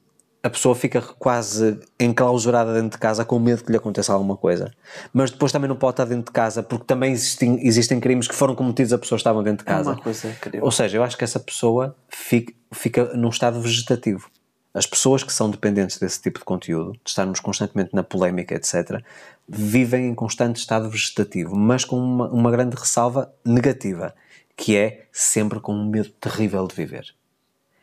a 0.43 0.51
pessoa 0.51 0.75
fica 0.75 1.01
quase 1.01 1.79
enclausurada 1.99 2.73
dentro 2.73 2.91
de 2.91 2.99
casa 2.99 3.25
com 3.25 3.39
medo 3.39 3.65
que 3.65 3.71
lhe 3.71 3.77
aconteça 3.77 4.13
alguma 4.13 4.37
coisa. 4.37 4.73
Mas 5.13 5.31
depois 5.31 5.53
também 5.53 5.69
não 5.69 5.77
pode 5.77 5.95
estar 5.95 6.05
dentro 6.05 6.27
de 6.27 6.33
casa 6.33 6.63
porque 6.63 6.85
também 6.85 7.13
existem, 7.13 7.59
existem 7.67 8.01
crimes 8.01 8.29
que 8.29 8.35
foram 8.35 8.55
cometidos 8.55 8.93
a 8.93 8.99
pessoas 8.99 9.19
que 9.19 9.23
estavam 9.23 9.43
dentro 9.43 9.65
de 9.67 9.73
casa. 9.73 9.91
É 9.91 9.93
uma 9.95 10.03
coisa 10.03 10.29
incrível. 10.29 10.65
Ou 10.65 10.71
seja, 10.71 10.97
eu 10.97 11.03
acho 11.03 11.17
que 11.17 11.25
essa 11.25 11.41
pessoa 11.41 11.95
fica, 12.09 12.53
fica 12.73 13.05
num 13.15 13.29
estado 13.29 13.61
vegetativo. 13.61 14.31
As 14.73 14.87
pessoas 14.87 15.25
que 15.25 15.33
são 15.33 15.51
dependentes 15.51 15.99
desse 15.99 16.21
tipo 16.21 16.39
de 16.39 16.45
conteúdo, 16.45 16.93
de 16.93 17.11
estarmos 17.11 17.41
constantemente 17.41 17.91
na 17.93 18.03
polémica, 18.03 18.55
etc., 18.55 19.03
vivem 19.49 20.09
em 20.09 20.15
constante 20.15 20.57
estado 20.57 20.91
vegetativo, 20.91 21.57
mas 21.57 21.85
com 21.85 21.97
uma, 21.99 22.29
uma 22.29 22.51
grande 22.51 22.77
ressalva 22.77 23.33
negativa, 23.45 24.15
que 24.57 24.77
é 24.77 25.07
sempre 25.13 25.59
com 25.61 25.73
um 25.73 25.89
medo 25.89 26.11
terrível 26.21 26.67
de 26.67 26.75
viver. 26.75 27.07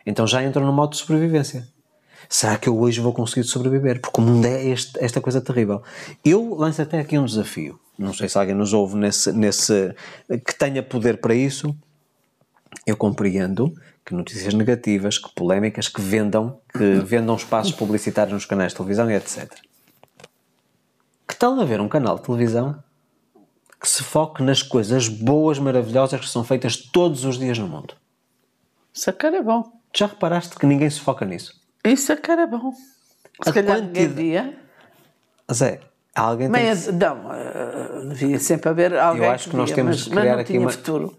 Então 0.06 0.28
já 0.28 0.44
entram 0.44 0.66
no 0.66 0.72
modo 0.74 0.92
de 0.92 0.98
sobrevivência. 0.98 1.68
Será 2.30 2.58
que 2.58 2.70
eu 2.70 2.78
hoje 2.80 3.00
vou 3.02 3.14
conseguir 3.14 3.44
sobreviver? 3.44 4.00
Porque 4.02 4.20
o 4.20 4.24
mundo 4.24 4.46
é 4.46 4.66
este- 4.66 4.98
esta 5.04 5.22
coisa 5.22 5.42
terrível. 5.42 5.82
Eu 6.24 6.56
lanço 6.56 6.82
até 6.82 7.00
aqui 7.00 7.18
um 7.18 7.26
desafio. 7.26 7.80
Não 7.98 8.14
sei 8.14 8.28
se 8.30 8.38
alguém 8.38 8.56
nos 8.56 8.74
ouve 8.74 8.96
nesse, 8.96 9.32
nesse 9.32 9.94
que 10.46 10.56
tenha 10.58 10.84
poder 10.84 11.18
para 11.18 11.34
isso. 11.34 11.76
Eu 12.86 12.98
compreendo 12.98 13.74
que 14.06 14.14
notícias 14.14 14.54
negativas, 14.54 15.18
que 15.18 15.34
polémicas, 15.34 15.88
que 15.88 16.02
vendam, 16.02 16.60
que 16.72 17.00
vendam 17.06 17.36
espaços 17.36 17.72
publicitários 17.72 18.34
nos 18.34 18.46
canais 18.46 18.72
de 18.72 18.78
televisão 18.78 19.10
e 19.10 19.16
etc. 19.16 19.50
Que 21.28 21.36
tal 21.36 21.60
haver 21.60 21.80
um 21.82 21.88
canal 21.88 22.18
de 22.18 22.24
televisão 22.24 22.82
que 23.80 23.88
se 23.90 24.04
foque 24.04 24.42
nas 24.42 24.62
coisas 24.64 25.08
boas, 25.08 25.60
maravilhosas 25.60 26.20
que 26.20 26.30
são 26.30 26.44
feitas 26.44 26.76
todos 26.78 27.26
os 27.26 27.38
dias 27.38 27.58
no 27.58 27.68
mundo? 27.68 27.96
Isso 28.94 29.10
é 29.10 29.42
bom. 29.44 29.72
Já 29.96 30.08
reparaste 30.08 30.56
que 30.56 30.66
ninguém 30.66 30.90
se 30.90 31.00
foca 31.00 31.26
nisso? 31.26 31.54
Isso 31.84 32.12
a 32.12 32.18
cara 32.18 32.44
é 32.44 32.48
bom. 32.48 32.72
Se 33.44 33.50
A 33.50 33.54
calhar 33.54 33.78
ninguém 33.82 34.08
quantidade- 34.08 34.16
devia. 34.16 34.60
Zé, 35.52 35.82
alguém 36.16 36.50
tem 36.52 36.64
Meia, 36.64 36.76
que- 36.76 36.92
não, 36.92 37.34
eh, 37.34 38.06
devia 38.10 38.40
sempre 38.40 38.70
haver 38.70 38.98
alguém 38.98 39.28
acho 39.28 39.50
que 39.50 39.56
nós 39.56 39.70
devia, 39.70 39.84
temos 39.84 39.98
mas, 39.98 40.06
de 40.06 40.10
mas 40.16 40.20
criar 40.24 40.40
aqui 40.40 40.58
uma- 40.58 40.72
futuro. 40.72 41.18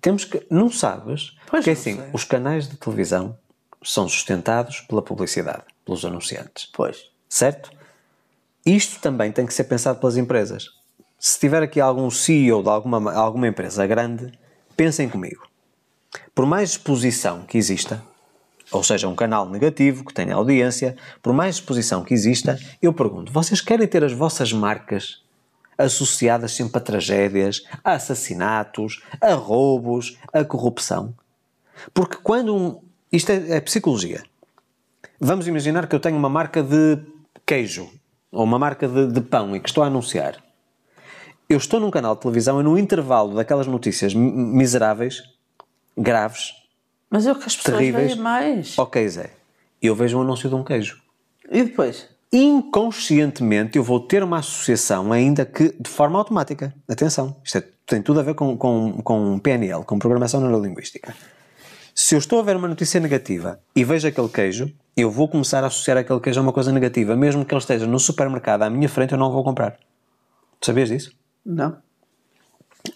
Temos 0.00 0.24
que. 0.24 0.44
Não 0.50 0.68
sabes? 0.70 1.36
Pois 1.46 1.64
Porque 1.64 1.70
não 1.70 1.72
assim, 1.80 1.96
sei. 1.96 2.10
os 2.12 2.24
canais 2.24 2.68
de 2.68 2.76
televisão 2.76 3.38
são 3.84 4.08
sustentados 4.08 4.80
pela 4.80 5.00
publicidade, 5.02 5.62
pelos 5.84 6.04
anunciantes. 6.04 6.66
Pois. 6.72 7.10
Certo? 7.28 7.70
Isto 8.64 9.00
também 9.00 9.32
tem 9.32 9.44
que 9.44 9.54
ser 9.54 9.64
pensado 9.64 9.98
pelas 9.98 10.16
empresas. 10.16 10.70
Se 11.18 11.38
tiver 11.38 11.62
aqui 11.62 11.80
algum 11.80 12.10
CEO 12.10 12.62
de 12.62 12.68
alguma, 12.68 13.12
alguma 13.12 13.48
empresa 13.48 13.86
grande, 13.86 14.32
pensem 14.76 15.08
comigo. 15.08 15.46
Por 16.34 16.46
mais 16.46 16.70
exposição 16.70 17.42
que 17.42 17.58
exista, 17.58 18.02
ou 18.70 18.82
seja, 18.82 19.08
um 19.08 19.14
canal 19.14 19.48
negativo 19.48 20.04
que 20.04 20.14
tenha 20.14 20.34
audiência, 20.34 20.96
por 21.20 21.32
mais 21.32 21.56
exposição 21.56 22.04
que 22.04 22.14
exista, 22.14 22.58
eu 22.80 22.92
pergunto: 22.92 23.32
vocês 23.32 23.60
querem 23.60 23.86
ter 23.86 24.04
as 24.04 24.12
vossas 24.12 24.52
marcas 24.52 25.22
associadas 25.76 26.52
sempre 26.52 26.78
a 26.78 26.80
tragédias, 26.80 27.64
a 27.82 27.92
assassinatos, 27.92 29.02
a 29.20 29.34
roubos, 29.34 30.18
a 30.32 30.44
corrupção? 30.44 31.14
Porque 31.92 32.16
quando 32.22 32.54
um. 32.54 32.80
Isto 33.12 33.30
é, 33.30 33.56
é 33.56 33.60
psicologia. 33.60 34.22
Vamos 35.20 35.46
imaginar 35.46 35.86
que 35.86 35.94
eu 35.94 36.00
tenho 36.00 36.16
uma 36.16 36.28
marca 36.28 36.62
de 36.62 36.98
queijo 37.44 37.90
ou 38.32 38.42
uma 38.42 38.58
marca 38.58 38.88
de, 38.88 39.06
de 39.12 39.20
pão 39.20 39.54
e 39.54 39.60
que 39.60 39.68
estou 39.68 39.84
a 39.84 39.86
anunciar. 39.86 40.42
Eu 41.48 41.58
estou 41.58 41.78
num 41.78 41.90
canal 41.90 42.14
de 42.14 42.22
televisão 42.22 42.58
e 42.60 42.64
no 42.64 42.78
intervalo 42.78 43.34
daquelas 43.36 43.66
notícias 43.66 44.14
mi- 44.14 44.32
miseráveis, 44.32 45.22
graves, 45.96 46.54
Mas 47.10 47.26
é 47.26 47.32
o 47.32 47.34
que 47.36 47.44
as 47.46 47.54
pessoas 47.56 47.76
terríveis. 47.76 48.12
veem 48.12 48.18
mais. 48.20 48.78
Ok, 48.78 49.06
Zé, 49.06 49.30
eu 49.82 49.94
vejo 49.94 50.16
um 50.18 50.22
anúncio 50.22 50.48
de 50.48 50.54
um 50.54 50.64
queijo. 50.64 51.00
E 51.50 51.62
depois? 51.62 52.08
Inconscientemente 52.32 53.76
eu 53.76 53.84
vou 53.84 54.00
ter 54.00 54.22
uma 54.22 54.38
associação, 54.38 55.12
ainda 55.12 55.44
que 55.44 55.74
de 55.78 55.90
forma 55.90 56.18
automática. 56.18 56.74
Atenção, 56.88 57.36
isto 57.44 57.58
é- 57.58 57.64
tem 57.86 58.00
tudo 58.00 58.20
a 58.20 58.22
ver 58.22 58.34
com, 58.34 58.56
com, 58.56 59.02
com 59.02 59.38
PNL, 59.38 59.84
com 59.84 59.98
Programação 59.98 60.40
Neurolinguística. 60.40 61.14
Se 62.04 62.16
eu 62.16 62.18
estou 62.18 62.40
a 62.40 62.42
ver 62.42 62.56
uma 62.56 62.66
notícia 62.66 62.98
negativa 62.98 63.60
e 63.76 63.84
vejo 63.84 64.08
aquele 64.08 64.28
queijo, 64.28 64.74
eu 64.96 65.08
vou 65.08 65.28
começar 65.28 65.62
a 65.62 65.68
associar 65.68 65.96
aquele 65.96 66.18
queijo 66.18 66.40
a 66.40 66.42
uma 66.42 66.52
coisa 66.52 66.72
negativa. 66.72 67.14
Mesmo 67.14 67.44
que 67.44 67.54
ele 67.54 67.60
esteja 67.60 67.86
no 67.86 68.00
supermercado 68.00 68.62
à 68.62 68.68
minha 68.68 68.88
frente, 68.88 69.12
eu 69.12 69.18
não 69.18 69.30
vou 69.30 69.44
comprar. 69.44 69.78
Tu 70.58 70.66
sabias 70.66 70.88
disso? 70.88 71.12
Não. 71.46 71.80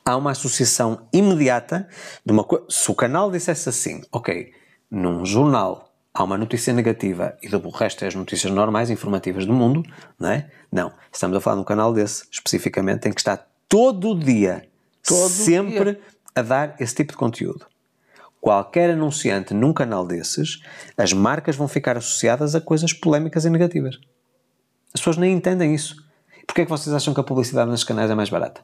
há 0.05 0.17
uma 0.17 0.33
associação 0.33 1.07
imediata 1.13 1.89
de 2.25 2.33
uma 2.33 2.43
coisa. 2.43 2.67
Se 2.69 2.91
o 2.91 2.97
canal 2.97 3.31
dissesse 3.31 3.69
assim, 3.69 4.03
ok, 4.11 4.53
num 4.91 5.25
jornal 5.25 5.89
há 6.13 6.25
uma 6.25 6.37
notícia 6.37 6.73
negativa 6.73 7.39
e 7.41 7.49
do 7.49 7.61
resto 7.71 8.05
é 8.05 8.09
as 8.09 8.15
notícias 8.17 8.53
normais, 8.53 8.91
informativas 8.91 9.47
do 9.47 9.53
mundo, 9.53 9.85
não 10.19 10.31
é? 10.31 10.51
Não. 10.73 10.93
Estamos 11.13 11.37
a 11.37 11.41
falar 11.41 11.55
de 11.55 11.63
um 11.63 11.65
canal 11.65 11.93
desse, 11.93 12.25
especificamente, 12.29 13.07
em 13.07 13.13
que 13.13 13.21
está 13.21 13.37
todo 13.69 14.19
dia, 14.19 14.69
Todo 15.07 15.29
sempre 15.29 15.93
dia. 15.93 16.01
a 16.35 16.43
dar 16.43 16.75
esse 16.81 16.97
tipo 16.97 17.13
de 17.13 17.19
conteúdo. 17.19 17.67
Qualquer 18.47 18.91
anunciante 18.91 19.53
num 19.53 19.73
canal 19.73 20.07
desses, 20.07 20.63
as 20.97 21.13
marcas 21.13 21.57
vão 21.57 21.67
ficar 21.67 21.97
associadas 21.97 22.55
a 22.55 22.61
coisas 22.61 22.93
polémicas 22.93 23.45
e 23.45 23.51
negativas. 23.51 23.99
As 24.95 25.01
pessoas 25.01 25.17
nem 25.17 25.35
entendem 25.35 25.75
isso. 25.75 25.97
Porquê 26.47 26.61
é 26.61 26.65
que 26.65 26.71
vocês 26.71 26.95
acham 26.95 27.13
que 27.13 27.19
a 27.19 27.25
publicidade 27.25 27.69
nesses 27.69 27.83
canais 27.83 28.09
é 28.09 28.15
mais 28.15 28.31
barata? 28.31 28.63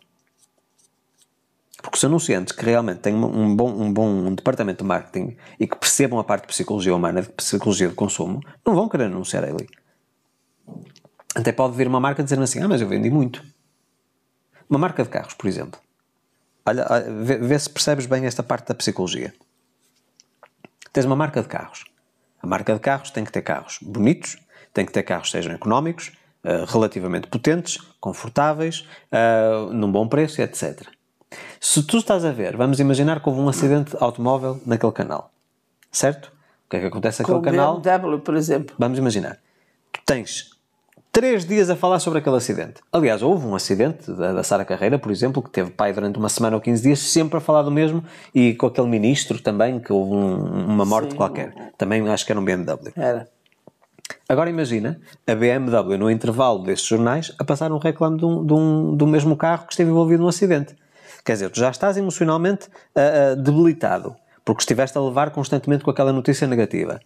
Porque 1.82 1.96
os 1.96 2.04
anunciantes 2.04 2.54
que 2.54 2.64
realmente 2.64 3.00
têm 3.00 3.12
um 3.12 3.56
bom, 3.56 3.72
um 3.72 3.92
bom 3.92 4.32
departamento 4.32 4.84
de 4.84 4.88
marketing 4.88 5.36
e 5.59 5.66
que 5.66 5.74
percebam 5.74 6.20
a 6.20 6.22
parte 6.22 6.42
de 6.42 6.48
psicologia 6.54 6.94
humana, 6.94 7.20
de 7.20 7.30
psicologia 7.30 7.88
de 7.88 7.94
consumo, 7.96 8.38
não 8.64 8.76
vão 8.76 8.88
querer 8.88 9.06
anunciar 9.06 9.42
ali. 9.42 9.68
Até 11.34 11.50
pode 11.50 11.76
vir 11.76 11.88
uma 11.88 11.98
marca 11.98 12.22
dizer 12.22 12.38
assim: 12.38 12.62
Ah, 12.62 12.68
mas 12.68 12.80
eu 12.80 12.86
vendi 12.86 13.10
muito. 13.10 13.44
Uma 14.70 14.78
marca 14.78 15.02
de 15.02 15.09
carros, 15.09 15.34
por 15.34 15.48
exemplo. 15.48 15.80
Olha, 16.64 16.86
olha 16.88 17.12
vê, 17.24 17.36
vê 17.38 17.59
se 17.59 17.68
percebes 17.68 18.06
bem 18.06 18.26
esta 18.26 18.44
parte 18.44 18.68
da 18.68 18.76
psicologia. 18.76 19.34
Tens 20.93 21.05
uma 21.06 21.16
marca 21.16 21.40
de 21.40 21.48
carros. 21.48 21.85
A 22.43 22.47
marca 22.47 22.74
de 22.74 22.81
carros 22.81 23.10
tem 23.10 23.24
que 23.24 23.32
ter 23.32 23.43
carros 23.43 23.78
bonitos, 23.81 24.36
tem 24.74 24.85
que 24.85 24.93
ter 24.93 25.02
carros 25.02 25.28
que 25.28 25.32
sejam 25.32 25.55
económicos, 25.55 26.12
uh, 26.44 26.64
relativamente 26.66 27.28
potentes, 27.28 27.78
confortáveis, 28.01 28.86
uh, 29.10 29.73
num 29.73 29.90
bom 29.90 30.06
preço, 30.06 30.43
etc. 30.43 30.86
Se 31.60 31.82
tu 31.82 31.98
estás 31.98 32.24
a 32.24 32.32
ver, 32.32 32.56
vamos 32.56 32.78
imaginar 32.81 33.20
que 33.20 33.28
houve 33.28 33.40
um 33.40 33.48
acidente 33.48 33.97
automóvel 34.01 34.60
naquele 34.66 34.93
canal, 34.93 35.32
certo? 35.90 36.27
O 36.66 36.70
que 36.70 36.77
é 36.77 36.81
que 36.81 36.86
acontece 36.86 37.23
naquele 37.23 37.39
Com 37.39 37.44
canal? 37.44 37.81
BMW, 37.81 38.19
por 38.19 38.36
exemplo. 38.36 38.74
Vamos 38.78 38.98
imaginar. 38.98 39.39
Tu 39.93 40.01
tens 40.05 40.52
três 41.12 41.44
dias 41.44 41.68
a 41.68 41.76
falar 41.76 41.98
sobre 42.01 42.18
aquele 42.20 42.36
acidente. 42.36 42.80
Aliás, 42.90 43.22
houve 43.22 43.47
um 43.47 43.55
acidente 43.55 44.10
da, 44.10 44.32
da 44.32 44.43
Sara 44.43 44.64
Carreira, 44.64 44.98
por 44.98 45.12
exemplo, 45.12 45.43
que 45.43 45.51
teve 45.51 45.70
pai 45.70 45.93
durante 45.93 46.18
uma 46.18 46.28
semana 46.30 46.56
ou 46.56 46.62
15 46.62 46.82
dias 46.82 46.98
sempre 47.01 47.36
a 47.36 47.40
falar 47.40 47.62
do 47.62 47.70
mesmo 47.70 48.02
e 48.34 48.55
com 48.55 48.66
aquele 48.66 48.89
ministro 48.89 49.40
também, 49.40 49.78
que 49.78 49.93
houve 49.93 50.14
um- 50.14 50.64
uma 50.66 50.84
morte 50.86 51.10
Sim. 51.10 51.16
qualquer. 51.16 51.55
Também 51.76 52.09
acho 52.09 52.24
que 52.24 52.32
era 52.32 52.40
um 52.40 52.44
BMW. 52.44 52.93
Era. 52.97 53.28
Agora 54.28 54.48
imagina 54.48 54.98
a 55.26 55.34
BMW 55.34 55.98
no 55.98 56.10
intervalo 56.10 56.62
desses 56.64 56.86
jornais 56.86 57.32
a 57.39 57.44
passar 57.44 57.70
um 57.72 57.78
reclame 57.78 58.16
de 58.18 58.24
um, 58.24 58.44
de 58.47 58.52
um- 58.55 58.97
do 58.97 59.06
mesmo 59.06 59.36
carro 59.36 59.66
que 59.66 59.72
esteve 59.74 59.90
envolvido 59.90 60.22
num 60.22 60.28
acidente. 60.28 60.74
Quer 61.24 61.34
dizer, 61.34 61.51
tu 61.51 61.60
já 61.60 61.70
estás 61.70 61.97
emocionalmente 61.98 62.68
ah, 62.97 63.01
ah, 63.01 63.34
debilitado 63.34 64.16
porque 64.44 64.62
estiveste 64.62 64.97
a 64.98 65.01
levar 65.01 65.30
constantemente 65.30 65.84
com 65.84 65.90
aquela 65.90 66.12
notícia 66.12 66.47
negativa. 66.48 67.01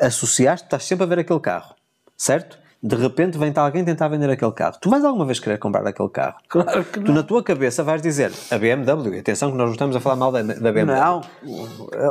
Associaste, 0.00 0.66
estás 0.66 0.84
sempre 0.84 1.04
a 1.04 1.08
ver 1.08 1.18
aquele 1.20 1.40
carro, 1.40 1.74
certo? 2.16 2.58
De 2.80 2.94
repente 2.94 3.36
vem-te 3.36 3.58
alguém 3.58 3.84
tentar 3.84 4.06
vender 4.06 4.30
aquele 4.30 4.52
carro. 4.52 4.76
Tu 4.80 4.88
vais 4.88 5.04
alguma 5.04 5.24
vez 5.24 5.40
querer 5.40 5.58
comprar 5.58 5.84
aquele 5.86 6.08
carro? 6.10 6.36
Claro 6.48 6.84
que 6.84 7.00
Tu 7.00 7.06
não. 7.08 7.14
na 7.14 7.22
tua 7.24 7.42
cabeça 7.42 7.82
vais 7.82 8.00
dizer 8.00 8.32
a 8.52 8.56
BMW, 8.58 9.18
atenção 9.18 9.50
que 9.50 9.56
nós 9.56 9.66
não 9.66 9.72
estamos 9.72 9.96
a 9.96 10.00
falar 10.00 10.14
mal 10.16 10.30
da, 10.30 10.42
da 10.42 10.70
BMW. 10.72 10.86
Não. 10.94 11.20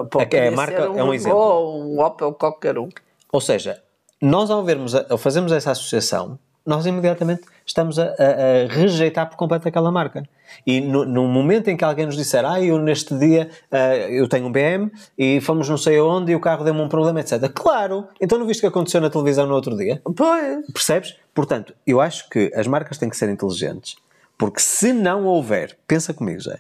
Pode 0.10 0.24
É 0.24 0.26
que 0.26 0.38
a 0.38 0.52
marca 0.52 0.82
ser 0.92 0.98
é 0.98 1.04
um 1.04 1.14
exemplo. 1.14 1.38
ou 1.38 1.84
um 1.86 2.02
Opel, 2.02 2.34
qualquer 2.34 2.78
um. 2.78 2.90
Ou 3.32 3.40
seja, 3.40 3.82
nós 4.22 4.50
ao 4.50 4.64
vermos, 4.64 4.94
a- 4.94 5.06
ao 5.10 5.18
fazermos 5.18 5.52
essa 5.54 5.72
associação, 5.72 6.38
nós 6.66 6.86
imediatamente 6.86 7.44
estamos 7.68 8.00
a, 8.00 8.06
a- 8.06 8.08
a 8.08 8.68
rejeitar 8.74 9.30
por 9.30 9.36
completo 9.36 9.68
aquela 9.68 9.92
marca. 9.92 10.24
E 10.66 10.80
no, 10.80 11.04
no 11.06 11.28
momento 11.28 11.68
em 11.68 11.76
que 11.76 11.84
alguém 11.84 12.06
nos 12.06 12.16
disser, 12.16 12.46
ah, 12.46 12.60
eu 12.62 12.80
neste 12.80 13.14
dia 13.20 13.50
ah, 13.70 13.96
eu 13.98 14.28
tenho 14.28 14.48
um 14.48 14.52
BM 14.52 14.90
e 15.18 15.42
fomos 15.42 15.68
não 15.70 15.78
sei 15.78 15.98
aonde 15.98 16.32
e 16.32 16.36
o 16.36 16.40
carro 16.40 16.64
deu-me 16.64 16.80
um 16.82 16.88
problema, 16.88 17.20
etc. 17.20 17.50
Claro! 17.54 18.08
Então 18.22 18.40
não 18.40 18.48
viste 18.48 18.60
o 18.60 18.62
que 18.62 18.68
aconteceu 18.68 19.02
na 19.02 19.10
televisão 19.10 19.46
no 19.46 19.54
outro 19.54 19.76
dia? 19.76 20.02
Pois. 20.16 20.66
Percebes? 20.74 21.16
Portanto, 21.36 21.74
eu 21.86 22.00
acho 22.02 22.30
que 22.30 22.52
as 22.56 22.66
marcas 22.66 22.98
têm 22.98 23.10
que 23.10 23.18
ser 23.18 23.30
inteligentes, 23.30 23.98
porque 24.38 24.60
se 24.62 24.94
não 24.94 25.26
houver, 25.26 25.78
pensa 25.86 26.14
comigo, 26.14 26.42
Zé, 26.42 26.60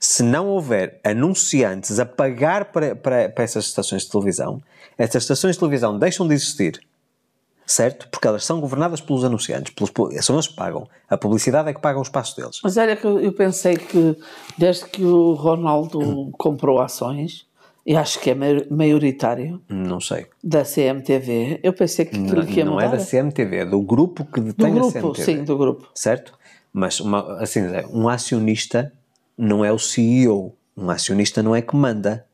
se 0.00 0.22
não 0.22 0.48
houver 0.48 0.98
anunciantes 1.04 1.98
a 2.00 2.06
pagar 2.06 2.66
para, 2.66 2.96
para, 2.96 3.28
para 3.28 3.44
essas 3.44 3.66
estações 3.66 4.02
de 4.02 4.10
televisão, 4.10 4.60
essas 4.96 5.22
estações 5.22 5.54
de 5.56 5.60
televisão 5.60 5.98
deixam 5.98 6.26
de 6.26 6.34
existir, 6.34 6.80
certo? 7.68 8.08
Porque 8.08 8.26
elas 8.26 8.44
são 8.44 8.60
governadas 8.60 9.00
pelos 9.00 9.22
anunciantes, 9.24 9.72
pelos, 9.74 9.92
são 10.24 10.34
eles 10.36 10.48
que 10.48 10.54
pagam. 10.56 10.88
A 11.08 11.16
publicidade 11.16 11.68
é 11.68 11.74
que 11.74 11.80
paga 11.80 11.98
o 11.98 12.02
espaço 12.02 12.34
deles. 12.36 12.58
Mas 12.64 12.76
olha 12.76 12.96
que 12.96 13.06
eu 13.06 13.32
pensei 13.32 13.76
que 13.76 14.16
desde 14.56 14.86
que 14.86 15.04
o 15.04 15.34
Ronaldo 15.34 16.30
comprou 16.38 16.80
ações, 16.80 17.46
e 17.86 17.96
acho 17.96 18.20
que 18.20 18.30
é 18.30 18.34
mai- 18.34 18.66
maioritário, 18.70 19.62
Não 19.68 20.00
sei. 20.00 20.26
da 20.42 20.64
CMTV, 20.64 21.60
eu 21.62 21.72
pensei 21.72 22.04
que 22.04 22.16
aquilo 22.16 22.36
Não, 22.40 22.46
que 22.46 22.58
ia 22.58 22.64
não 22.64 22.80
é 22.80 22.88
da 22.88 22.98
CMTV, 22.98 23.56
é 23.58 23.64
do 23.66 23.80
grupo 23.80 24.24
que 24.24 24.40
do 24.40 24.46
detém 24.52 24.72
a 24.72 24.74
grupo, 24.74 24.92
CMTV. 24.92 25.24
sim, 25.24 25.44
do 25.44 25.56
grupo. 25.56 25.88
certo? 25.94 26.32
Mas 26.72 27.00
uma, 27.00 27.38
assim, 27.40 27.60
um 27.92 28.08
acionista 28.08 28.92
não 29.36 29.64
é 29.64 29.72
o 29.72 29.78
CEO. 29.78 30.54
Um 30.76 30.90
acionista 30.90 31.42
não 31.42 31.56
é 31.56 31.62
que 31.62 31.74
manda. 31.74 32.24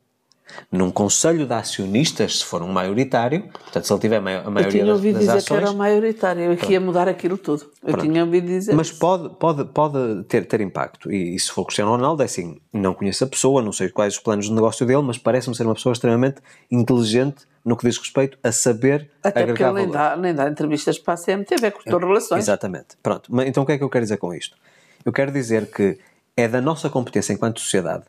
Num 0.71 0.91
conselho 0.91 1.45
de 1.45 1.53
acionistas, 1.53 2.39
se 2.39 2.45
for 2.45 2.61
um 2.61 2.67
maioritário, 2.67 3.43
portanto, 3.51 3.85
se 3.85 3.93
ele 3.93 3.99
tiver 3.99 4.17
a 4.17 4.19
Eu 4.19 4.51
maioria 4.51 4.71
tinha 4.71 4.85
das, 4.85 4.93
ouvido 4.93 5.13
das 5.13 5.21
dizer 5.21 5.37
ações, 5.37 5.59
que 5.59 5.65
era 5.65 5.73
maioritário 5.73 6.53
e 6.53 6.57
que 6.57 6.73
ia 6.73 6.79
mudar 6.79 7.07
aquilo 7.07 7.37
tudo. 7.37 7.65
Eu 7.83 7.97
tinha 7.97 8.23
ouvido 8.23 8.47
dizer. 8.47 8.73
mas 8.73 8.91
pode, 8.91 9.29
pode, 9.35 9.65
pode 9.65 10.23
ter, 10.25 10.45
ter 10.45 10.61
impacto. 10.61 11.11
E, 11.11 11.35
e 11.35 11.39
se 11.39 11.51
for 11.51 11.65
Cristiano 11.65 11.91
Ronaldo, 11.91 12.21
é 12.21 12.25
assim, 12.25 12.59
não 12.71 12.93
conheço 12.93 13.23
a 13.23 13.27
pessoa, 13.27 13.61
não 13.61 13.71
sei 13.71 13.89
quais 13.89 14.15
os 14.15 14.19
planos 14.19 14.45
de 14.45 14.53
negócio 14.53 14.85
dele, 14.85 15.01
mas 15.01 15.17
parece-me 15.17 15.55
ser 15.55 15.63
uma 15.63 15.75
pessoa 15.75 15.93
extremamente 15.93 16.41
inteligente 16.71 17.45
no 17.63 17.75
que 17.75 17.87
diz 17.87 17.97
respeito 17.97 18.37
a 18.43 18.51
saber 18.51 19.09
Até 19.23 19.43
porque 19.43 19.63
agregar 19.63 19.69
ele 19.69 19.81
nem 19.81 19.91
dá, 19.91 20.15
nem 20.15 20.35
dá 20.35 20.47
entrevistas 20.47 20.99
para 20.99 21.15
a 21.15 21.17
CMTV, 21.17 21.71
cortou 21.71 21.99
relações. 21.99 22.43
Exatamente. 22.43 22.95
Pronto. 23.01 23.29
Então 23.41 23.63
o 23.63 23.65
que 23.65 23.71
é 23.71 23.77
que 23.77 23.83
eu 23.83 23.89
quero 23.89 24.05
dizer 24.05 24.17
com 24.17 24.33
isto? 24.33 24.55
Eu 25.03 25.11
quero 25.11 25.31
dizer 25.31 25.71
que 25.71 25.97
é 26.37 26.47
da 26.47 26.61
nossa 26.61 26.89
competência 26.89 27.33
enquanto 27.33 27.59
sociedade 27.59 28.05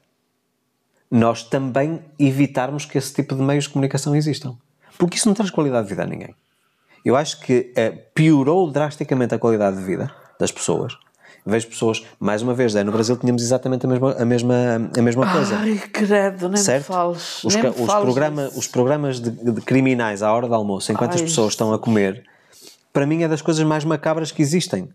nós 1.11 1.43
também 1.43 2.01
evitarmos 2.19 2.85
que 2.85 2.99
esse 2.99 3.13
tipo 3.15 3.35
de 3.35 3.43
meios 3.43 3.65
de 3.65 3.71
comunicação 3.71 4.15
existam. 4.15 4.57
Porque 4.99 5.17
isso 5.17 5.29
não 5.29 5.35
traz 5.35 5.51
qualidade 5.51 5.85
de 5.87 5.91
vida 5.91 6.03
a 6.03 6.07
ninguém. 6.07 6.35
Eu 7.05 7.15
acho 7.15 7.41
que 7.41 7.73
eh, 7.77 7.91
piorou 8.15 8.71
drasticamente 8.71 9.35
a 9.35 9.39
qualidade 9.39 9.77
de 9.77 9.85
vida 9.85 10.11
das 10.41 10.51
pessoas. 10.51 10.97
Vejo 11.49 11.69
pessoas, 11.69 12.05
mais 12.19 12.43
uma 12.43 12.53
vez, 12.55 12.75
no 12.75 12.91
Brasil 12.91 13.17
tínhamos 13.17 13.41
exatamente 13.41 13.87
a 13.87 13.89
mesma, 13.89 14.13
a 14.19 14.25
mesma, 14.25 14.55
a 14.99 15.01
mesma 15.03 15.31
coisa 15.31 15.57
Ai, 15.59 15.79
credo, 15.93 16.49
nem 16.49 16.57
certo? 16.61 16.89
me 16.89 16.97
fales. 16.97 17.45
Os, 17.45 17.55
nem 17.55 17.69
os 17.69 17.77
programa- 17.87 18.51
os 18.57 18.67
programas 18.67 19.21
de, 19.21 19.31
de 19.31 19.61
criminais 19.61 20.25
à 20.25 20.33
hora 20.33 20.49
do 20.49 20.55
almoço, 20.55 20.91
enquanto 20.91 21.15
as 21.15 21.21
Ai. 21.21 21.27
pessoas 21.29 21.53
estão 21.53 21.73
a 21.73 21.79
comer, 21.79 22.25
para 22.93 23.07
mim 23.07 23.23
é 23.23 23.29
das 23.29 23.43
coisas 23.43 23.65
mais 23.65 23.85
macabras 23.85 24.33
que 24.33 24.43
existem. 24.43 24.89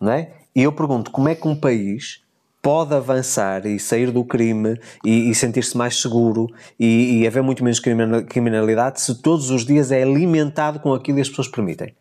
Não 0.00 0.12
é? 0.12 0.30
E 0.54 0.62
eu 0.62 0.70
pergunto 0.70 1.10
como 1.10 1.28
é 1.28 1.34
que 1.34 1.48
um 1.48 1.56
país 1.58 2.20
pode 2.66 2.92
avançar 2.92 3.64
e 3.64 3.78
sair 3.78 4.10
do 4.10 4.24
crime 4.24 4.76
e, 5.04 5.30
e 5.30 5.34
sentir-se 5.36 5.76
mais 5.76 6.00
seguro 6.02 6.48
e, 6.80 7.20
e 7.20 7.24
haver 7.24 7.40
muito 7.40 7.62
menos 7.62 7.78
criminal- 7.78 8.24
criminalidade 8.24 9.00
se 9.00 9.22
todos 9.22 9.50
os 9.50 9.64
dias 9.64 9.92
é 9.92 10.02
alimentado 10.02 10.80
com 10.80 10.92
aquilo 10.92 11.14
que 11.14 11.22
as 11.22 11.28
pessoas 11.28 11.46
permitem. 11.46 11.94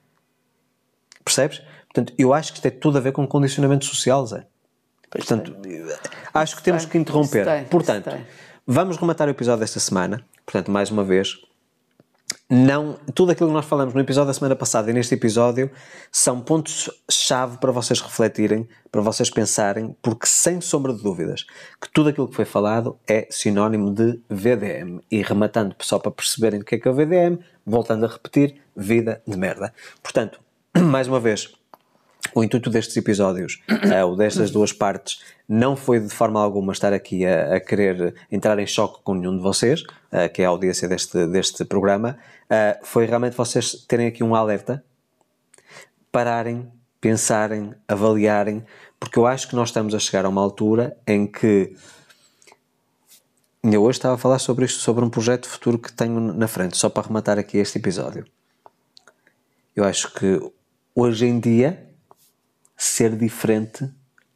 Percebes? 1.23 1.61
Portanto, 1.93 2.15
eu 2.17 2.33
acho 2.33 2.51
que 2.51 2.57
isto 2.57 2.63
tem 2.63 2.71
tudo 2.71 2.97
a 2.97 3.01
ver 3.01 3.11
com 3.11 3.27
condicionamento 3.27 3.85
social, 3.85 4.25
Zé. 4.25 4.47
Portanto, 5.07 5.55
acho 6.33 6.55
que 6.55 6.63
temos 6.63 6.81
tem, 6.81 6.91
que 6.93 6.97
interromper. 6.97 7.45
tem, 7.45 7.65
Portanto, 7.65 8.09
tem. 8.09 8.25
vamos 8.65 8.97
rematar 8.97 9.27
o 9.27 9.31
episódio 9.31 9.59
desta 9.59 9.79
semana. 9.79 10.25
Portanto, 10.47 10.71
mais 10.71 10.89
uma 10.89 11.03
vez, 11.03 11.35
não, 12.47 12.93
tudo 13.15 13.31
aquilo 13.31 13.49
que 13.49 13.55
nós 13.55 13.65
falamos 13.65 13.95
no 13.95 13.99
episódio 13.99 14.27
da 14.27 14.33
semana 14.33 14.55
passada 14.55 14.91
e 14.91 14.93
neste 14.93 15.15
episódio 15.15 15.71
são 16.11 16.39
pontos-chave 16.39 17.57
para 17.57 17.71
vocês 17.71 17.99
refletirem, 17.99 18.67
para 18.91 19.01
vocês 19.01 19.31
pensarem, 19.31 19.95
porque 19.99 20.27
sem 20.27 20.61
sombra 20.61 20.93
de 20.93 21.01
dúvidas 21.01 21.43
que 21.81 21.91
tudo 21.91 22.09
aquilo 22.09 22.27
que 22.27 22.35
foi 22.35 22.45
falado 22.45 22.99
é 23.07 23.27
sinónimo 23.31 23.91
de 23.91 24.19
VDM. 24.29 24.99
E 25.09 25.23
rematando 25.23 25.75
só 25.79 25.97
para 25.97 26.11
perceberem 26.11 26.61
o 26.61 26.63
que 26.63 26.75
é 26.75 26.77
que 26.77 26.87
é 26.87 26.91
o 26.91 26.93
VDM, 26.93 27.39
voltando 27.65 28.05
a 28.05 28.09
repetir, 28.09 28.61
vida 28.77 29.23
de 29.27 29.35
merda. 29.35 29.73
Portanto, 30.03 30.39
mais 30.77 31.07
uma 31.07 31.19
vez, 31.19 31.51
o 32.33 32.43
intuito 32.43 32.69
destes 32.69 32.95
episódios, 32.97 33.61
eh, 33.91 34.03
ou 34.03 34.15
destas 34.15 34.51
duas 34.51 34.71
partes, 34.71 35.19
não 35.47 35.75
foi 35.75 35.99
de 35.99 36.09
forma 36.09 36.41
alguma 36.41 36.73
estar 36.73 36.93
aqui 36.93 37.25
a, 37.25 37.55
a 37.55 37.59
querer 37.59 38.15
entrar 38.31 38.57
em 38.59 38.67
choque 38.67 39.01
com 39.03 39.13
nenhum 39.13 39.35
de 39.35 39.41
vocês, 39.41 39.83
eh, 40.11 40.27
que 40.29 40.41
é 40.41 40.45
a 40.45 40.49
audiência 40.49 40.87
deste, 40.87 41.25
deste 41.27 41.63
programa, 41.65 42.17
eh, 42.49 42.79
foi 42.83 43.05
realmente 43.05 43.35
vocês 43.35 43.85
terem 43.87 44.07
aqui 44.07 44.23
um 44.23 44.35
alerta, 44.35 44.83
pararem, 46.11 46.71
pensarem, 47.01 47.73
avaliarem, 47.87 48.65
porque 48.99 49.19
eu 49.19 49.25
acho 49.27 49.47
que 49.47 49.55
nós 49.55 49.69
estamos 49.69 49.93
a 49.93 49.99
chegar 49.99 50.25
a 50.25 50.29
uma 50.29 50.41
altura 50.41 50.97
em 51.05 51.27
que. 51.27 51.75
Eu 53.63 53.83
hoje 53.83 53.97
estava 53.97 54.13
a 54.13 54.17
falar 54.17 54.37
sobre 54.37 54.65
isto, 54.65 54.79
sobre 54.79 55.03
um 55.03 55.09
projeto 55.09 55.49
futuro 55.49 55.79
que 55.79 55.91
tenho 55.91 56.19
na 56.19 56.47
frente, 56.47 56.77
só 56.77 56.87
para 56.87 57.07
rematar 57.07 57.39
aqui 57.39 57.57
este 57.57 57.79
episódio. 57.79 58.25
Eu 59.75 59.83
acho 59.83 60.13
que 60.13 60.39
hoje 60.93 61.25
em 61.25 61.39
dia 61.39 61.89
ser 62.77 63.15
diferente 63.15 63.89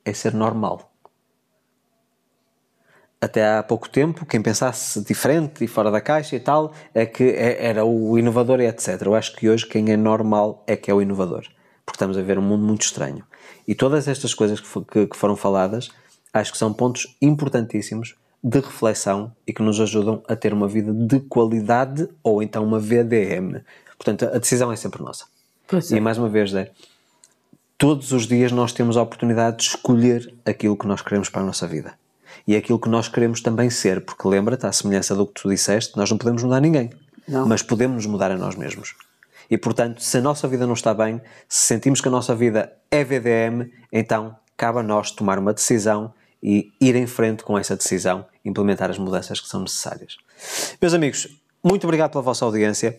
é 0.03 0.13
ser 0.13 0.33
normal. 0.33 0.88
Até 3.21 3.45
há 3.57 3.61
pouco 3.61 3.89
tempo, 3.89 4.25
quem 4.25 4.41
pensasse 4.41 5.01
diferente 5.03 5.63
e 5.63 5.67
fora 5.67 5.91
da 5.91 5.99
caixa 5.99 6.37
e 6.37 6.39
tal, 6.39 6.71
é 6.93 7.05
que 7.05 7.23
é- 7.23 7.65
era 7.65 7.83
o 7.83 8.17
inovador 8.17 8.61
e 8.61 8.65
etc. 8.67 9.01
Eu 9.05 9.13
acho 9.13 9.35
que 9.35 9.49
hoje 9.49 9.65
quem 9.67 9.91
é 9.91 9.97
normal 9.97 10.63
é 10.65 10.77
que 10.77 10.89
é 10.89 10.93
o 10.93 11.01
inovador. 11.01 11.41
Porque 11.85 11.97
estamos 11.97 12.17
a 12.17 12.21
ver 12.21 12.39
um 12.39 12.41
mundo 12.41 12.63
muito 12.65 12.83
estranho. 12.83 13.25
E 13.67 13.75
todas 13.75 14.07
estas 14.07 14.33
coisas 14.33 14.61
que, 14.61 15.07
que- 15.07 15.17
foram 15.17 15.35
faladas, 15.35 15.89
acho 16.33 16.51
que 16.53 16.57
são 16.57 16.71
pontos 16.71 17.13
importantíssimos 17.21 18.15
de 18.41 18.59
reflexão 18.61 19.33
e 19.45 19.51
que 19.51 19.61
nos 19.61 19.81
ajudam 19.81 20.23
a 20.25 20.33
ter 20.33 20.53
uma 20.53 20.67
vida 20.67 20.93
de 20.93 21.19
qualidade 21.19 22.07
ou 22.23 22.41
então 22.41 22.63
uma 22.63 22.79
VDM. 22.79 23.61
Portanto, 23.97 24.25
a 24.33 24.37
decisão 24.37 24.71
é 24.71 24.77
sempre 24.77 25.03
nossa. 25.03 25.25
Pois 25.67 25.91
E 25.91 25.97
é. 25.97 25.99
mais 25.99 26.17
uma 26.17 26.29
vez, 26.29 26.51
Zé, 26.51 26.71
todos 27.77 28.13
os 28.13 28.25
dias 28.27 28.53
nós 28.53 28.71
temos 28.71 28.95
a 28.95 29.01
oportunidade 29.01 29.57
de 29.57 29.63
escolher 29.63 30.33
aquilo 30.45 30.77
que 30.77 30.87
nós 30.87 31.01
queremos 31.01 31.27
para 31.27 31.41
a 31.41 31.45
nossa 31.45 31.67
vida. 31.67 31.98
E 32.49 32.55
aquilo 32.55 32.79
que 32.79 32.89
nós 32.89 33.07
queremos 33.07 33.41
também 33.41 33.69
ser, 33.69 34.03
porque 34.03 34.27
lembra-te, 34.27 34.65
à 34.65 34.71
semelhança 34.71 35.13
do 35.13 35.27
que 35.27 35.39
tu 35.39 35.49
disseste, 35.49 35.95
nós 35.95 36.09
não 36.09 36.17
podemos 36.17 36.41
mudar 36.41 36.59
ninguém, 36.59 36.89
Não. 37.27 37.47
mas 37.47 37.61
podemos 37.61 37.97
nos 37.97 38.05
mudar 38.07 38.31
a 38.31 38.35
nós 38.35 38.55
mesmos. 38.55 38.95
E 39.51 39.55
portanto, 39.55 40.01
se 40.01 40.17
a 40.17 40.21
nossa 40.21 40.47
vida 40.47 40.65
não 40.65 40.73
está 40.73 40.91
bem, 40.91 41.21
se 41.47 41.67
sentimos 41.67 42.01
que 42.01 42.07
a 42.07 42.11
nossa 42.11 42.33
vida 42.33 42.73
é 42.89 43.03
VDM, 43.03 43.71
então 43.93 44.35
cabe 44.57 44.79
a 44.79 44.81
nós 44.81 45.11
tomar 45.11 45.37
uma 45.37 45.53
decisão 45.53 46.11
e 46.41 46.71
ir 46.81 46.95
em 46.95 47.05
frente 47.05 47.43
com 47.43 47.55
essa 47.55 47.75
decisão, 47.75 48.25
implementar 48.43 48.89
as 48.89 48.97
mudanças 48.97 49.39
que 49.39 49.47
são 49.47 49.61
necessárias. 49.61 50.17
Meus 50.81 50.95
amigos, 50.95 51.27
muito 51.63 51.83
obrigado 51.83 52.09
pela 52.09 52.23
vossa 52.23 52.45
audiência 52.45 52.97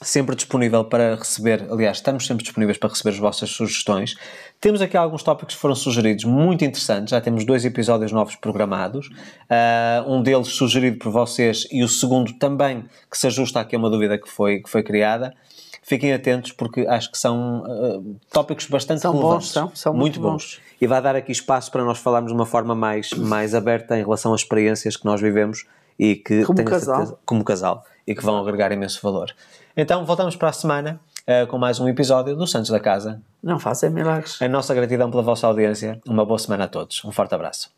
sempre 0.00 0.36
disponível 0.36 0.84
para 0.84 1.16
receber, 1.16 1.66
aliás, 1.70 1.98
estamos 1.98 2.26
sempre 2.26 2.44
disponíveis 2.44 2.78
para 2.78 2.88
receber 2.88 3.10
as 3.10 3.18
vossas 3.18 3.50
sugestões. 3.50 4.16
Temos 4.60 4.80
aqui 4.80 4.96
alguns 4.96 5.22
tópicos 5.22 5.54
que 5.54 5.60
foram 5.60 5.74
sugeridos 5.74 6.24
muito 6.24 6.64
interessantes, 6.64 7.10
já 7.10 7.20
temos 7.20 7.44
dois 7.44 7.64
episódios 7.64 8.12
novos 8.12 8.36
programados, 8.36 9.08
uh, 9.08 10.10
um 10.10 10.22
deles 10.22 10.48
sugerido 10.48 10.98
por 10.98 11.10
vocês 11.10 11.66
e 11.70 11.82
o 11.82 11.88
segundo 11.88 12.32
também 12.34 12.84
que 13.10 13.18
se 13.18 13.26
ajusta 13.26 13.60
aqui 13.60 13.76
a 13.76 13.78
uma 13.78 13.90
dúvida 13.90 14.18
que 14.18 14.28
foi, 14.28 14.60
que 14.60 14.68
foi 14.68 14.82
criada. 14.82 15.34
Fiquem 15.82 16.12
atentos 16.12 16.52
porque 16.52 16.86
acho 16.86 17.10
que 17.10 17.16
são 17.16 17.62
uh, 17.62 18.16
tópicos 18.30 18.66
bastante 18.66 19.00
são 19.00 19.12
relevantes. 19.12 19.46
Bons, 19.48 19.52
são, 19.52 19.70
são 19.74 19.92
muito, 19.94 20.20
muito 20.20 20.20
bons. 20.20 20.56
bons. 20.56 20.60
E 20.80 20.86
vai 20.86 21.00
dar 21.00 21.16
aqui 21.16 21.32
espaço 21.32 21.72
para 21.72 21.82
nós 21.82 21.98
falarmos 21.98 22.30
de 22.30 22.36
uma 22.36 22.44
forma 22.44 22.74
mais, 22.74 23.10
mais 23.12 23.54
aberta 23.54 23.96
em 23.96 24.02
relação 24.02 24.34
às 24.34 24.42
experiências 24.42 24.96
que 24.96 25.04
nós 25.06 25.20
vivemos 25.20 25.64
e 25.98 26.14
que 26.14 26.44
como 26.44 26.62
casal. 26.64 26.96
Certeza, 26.96 27.18
como 27.24 27.42
casal 27.42 27.84
e 28.08 28.14
que 28.14 28.24
vão 28.24 28.38
agregar 28.38 28.72
imenso 28.72 29.00
valor. 29.02 29.34
Então 29.80 30.04
voltamos 30.04 30.34
para 30.34 30.48
a 30.48 30.52
semana 30.52 30.98
uh, 31.22 31.46
com 31.46 31.56
mais 31.56 31.78
um 31.78 31.88
episódio 31.88 32.34
do 32.34 32.48
Santos 32.48 32.68
da 32.68 32.80
Casa. 32.80 33.22
Não 33.40 33.60
fazem 33.60 33.88
milagres. 33.88 34.42
A 34.42 34.48
nossa 34.48 34.74
gratidão 34.74 35.08
pela 35.08 35.22
vossa 35.22 35.46
audiência. 35.46 36.00
Uma 36.04 36.26
boa 36.26 36.36
semana 36.36 36.64
a 36.64 36.66
todos. 36.66 37.04
Um 37.04 37.12
forte 37.12 37.32
abraço. 37.32 37.70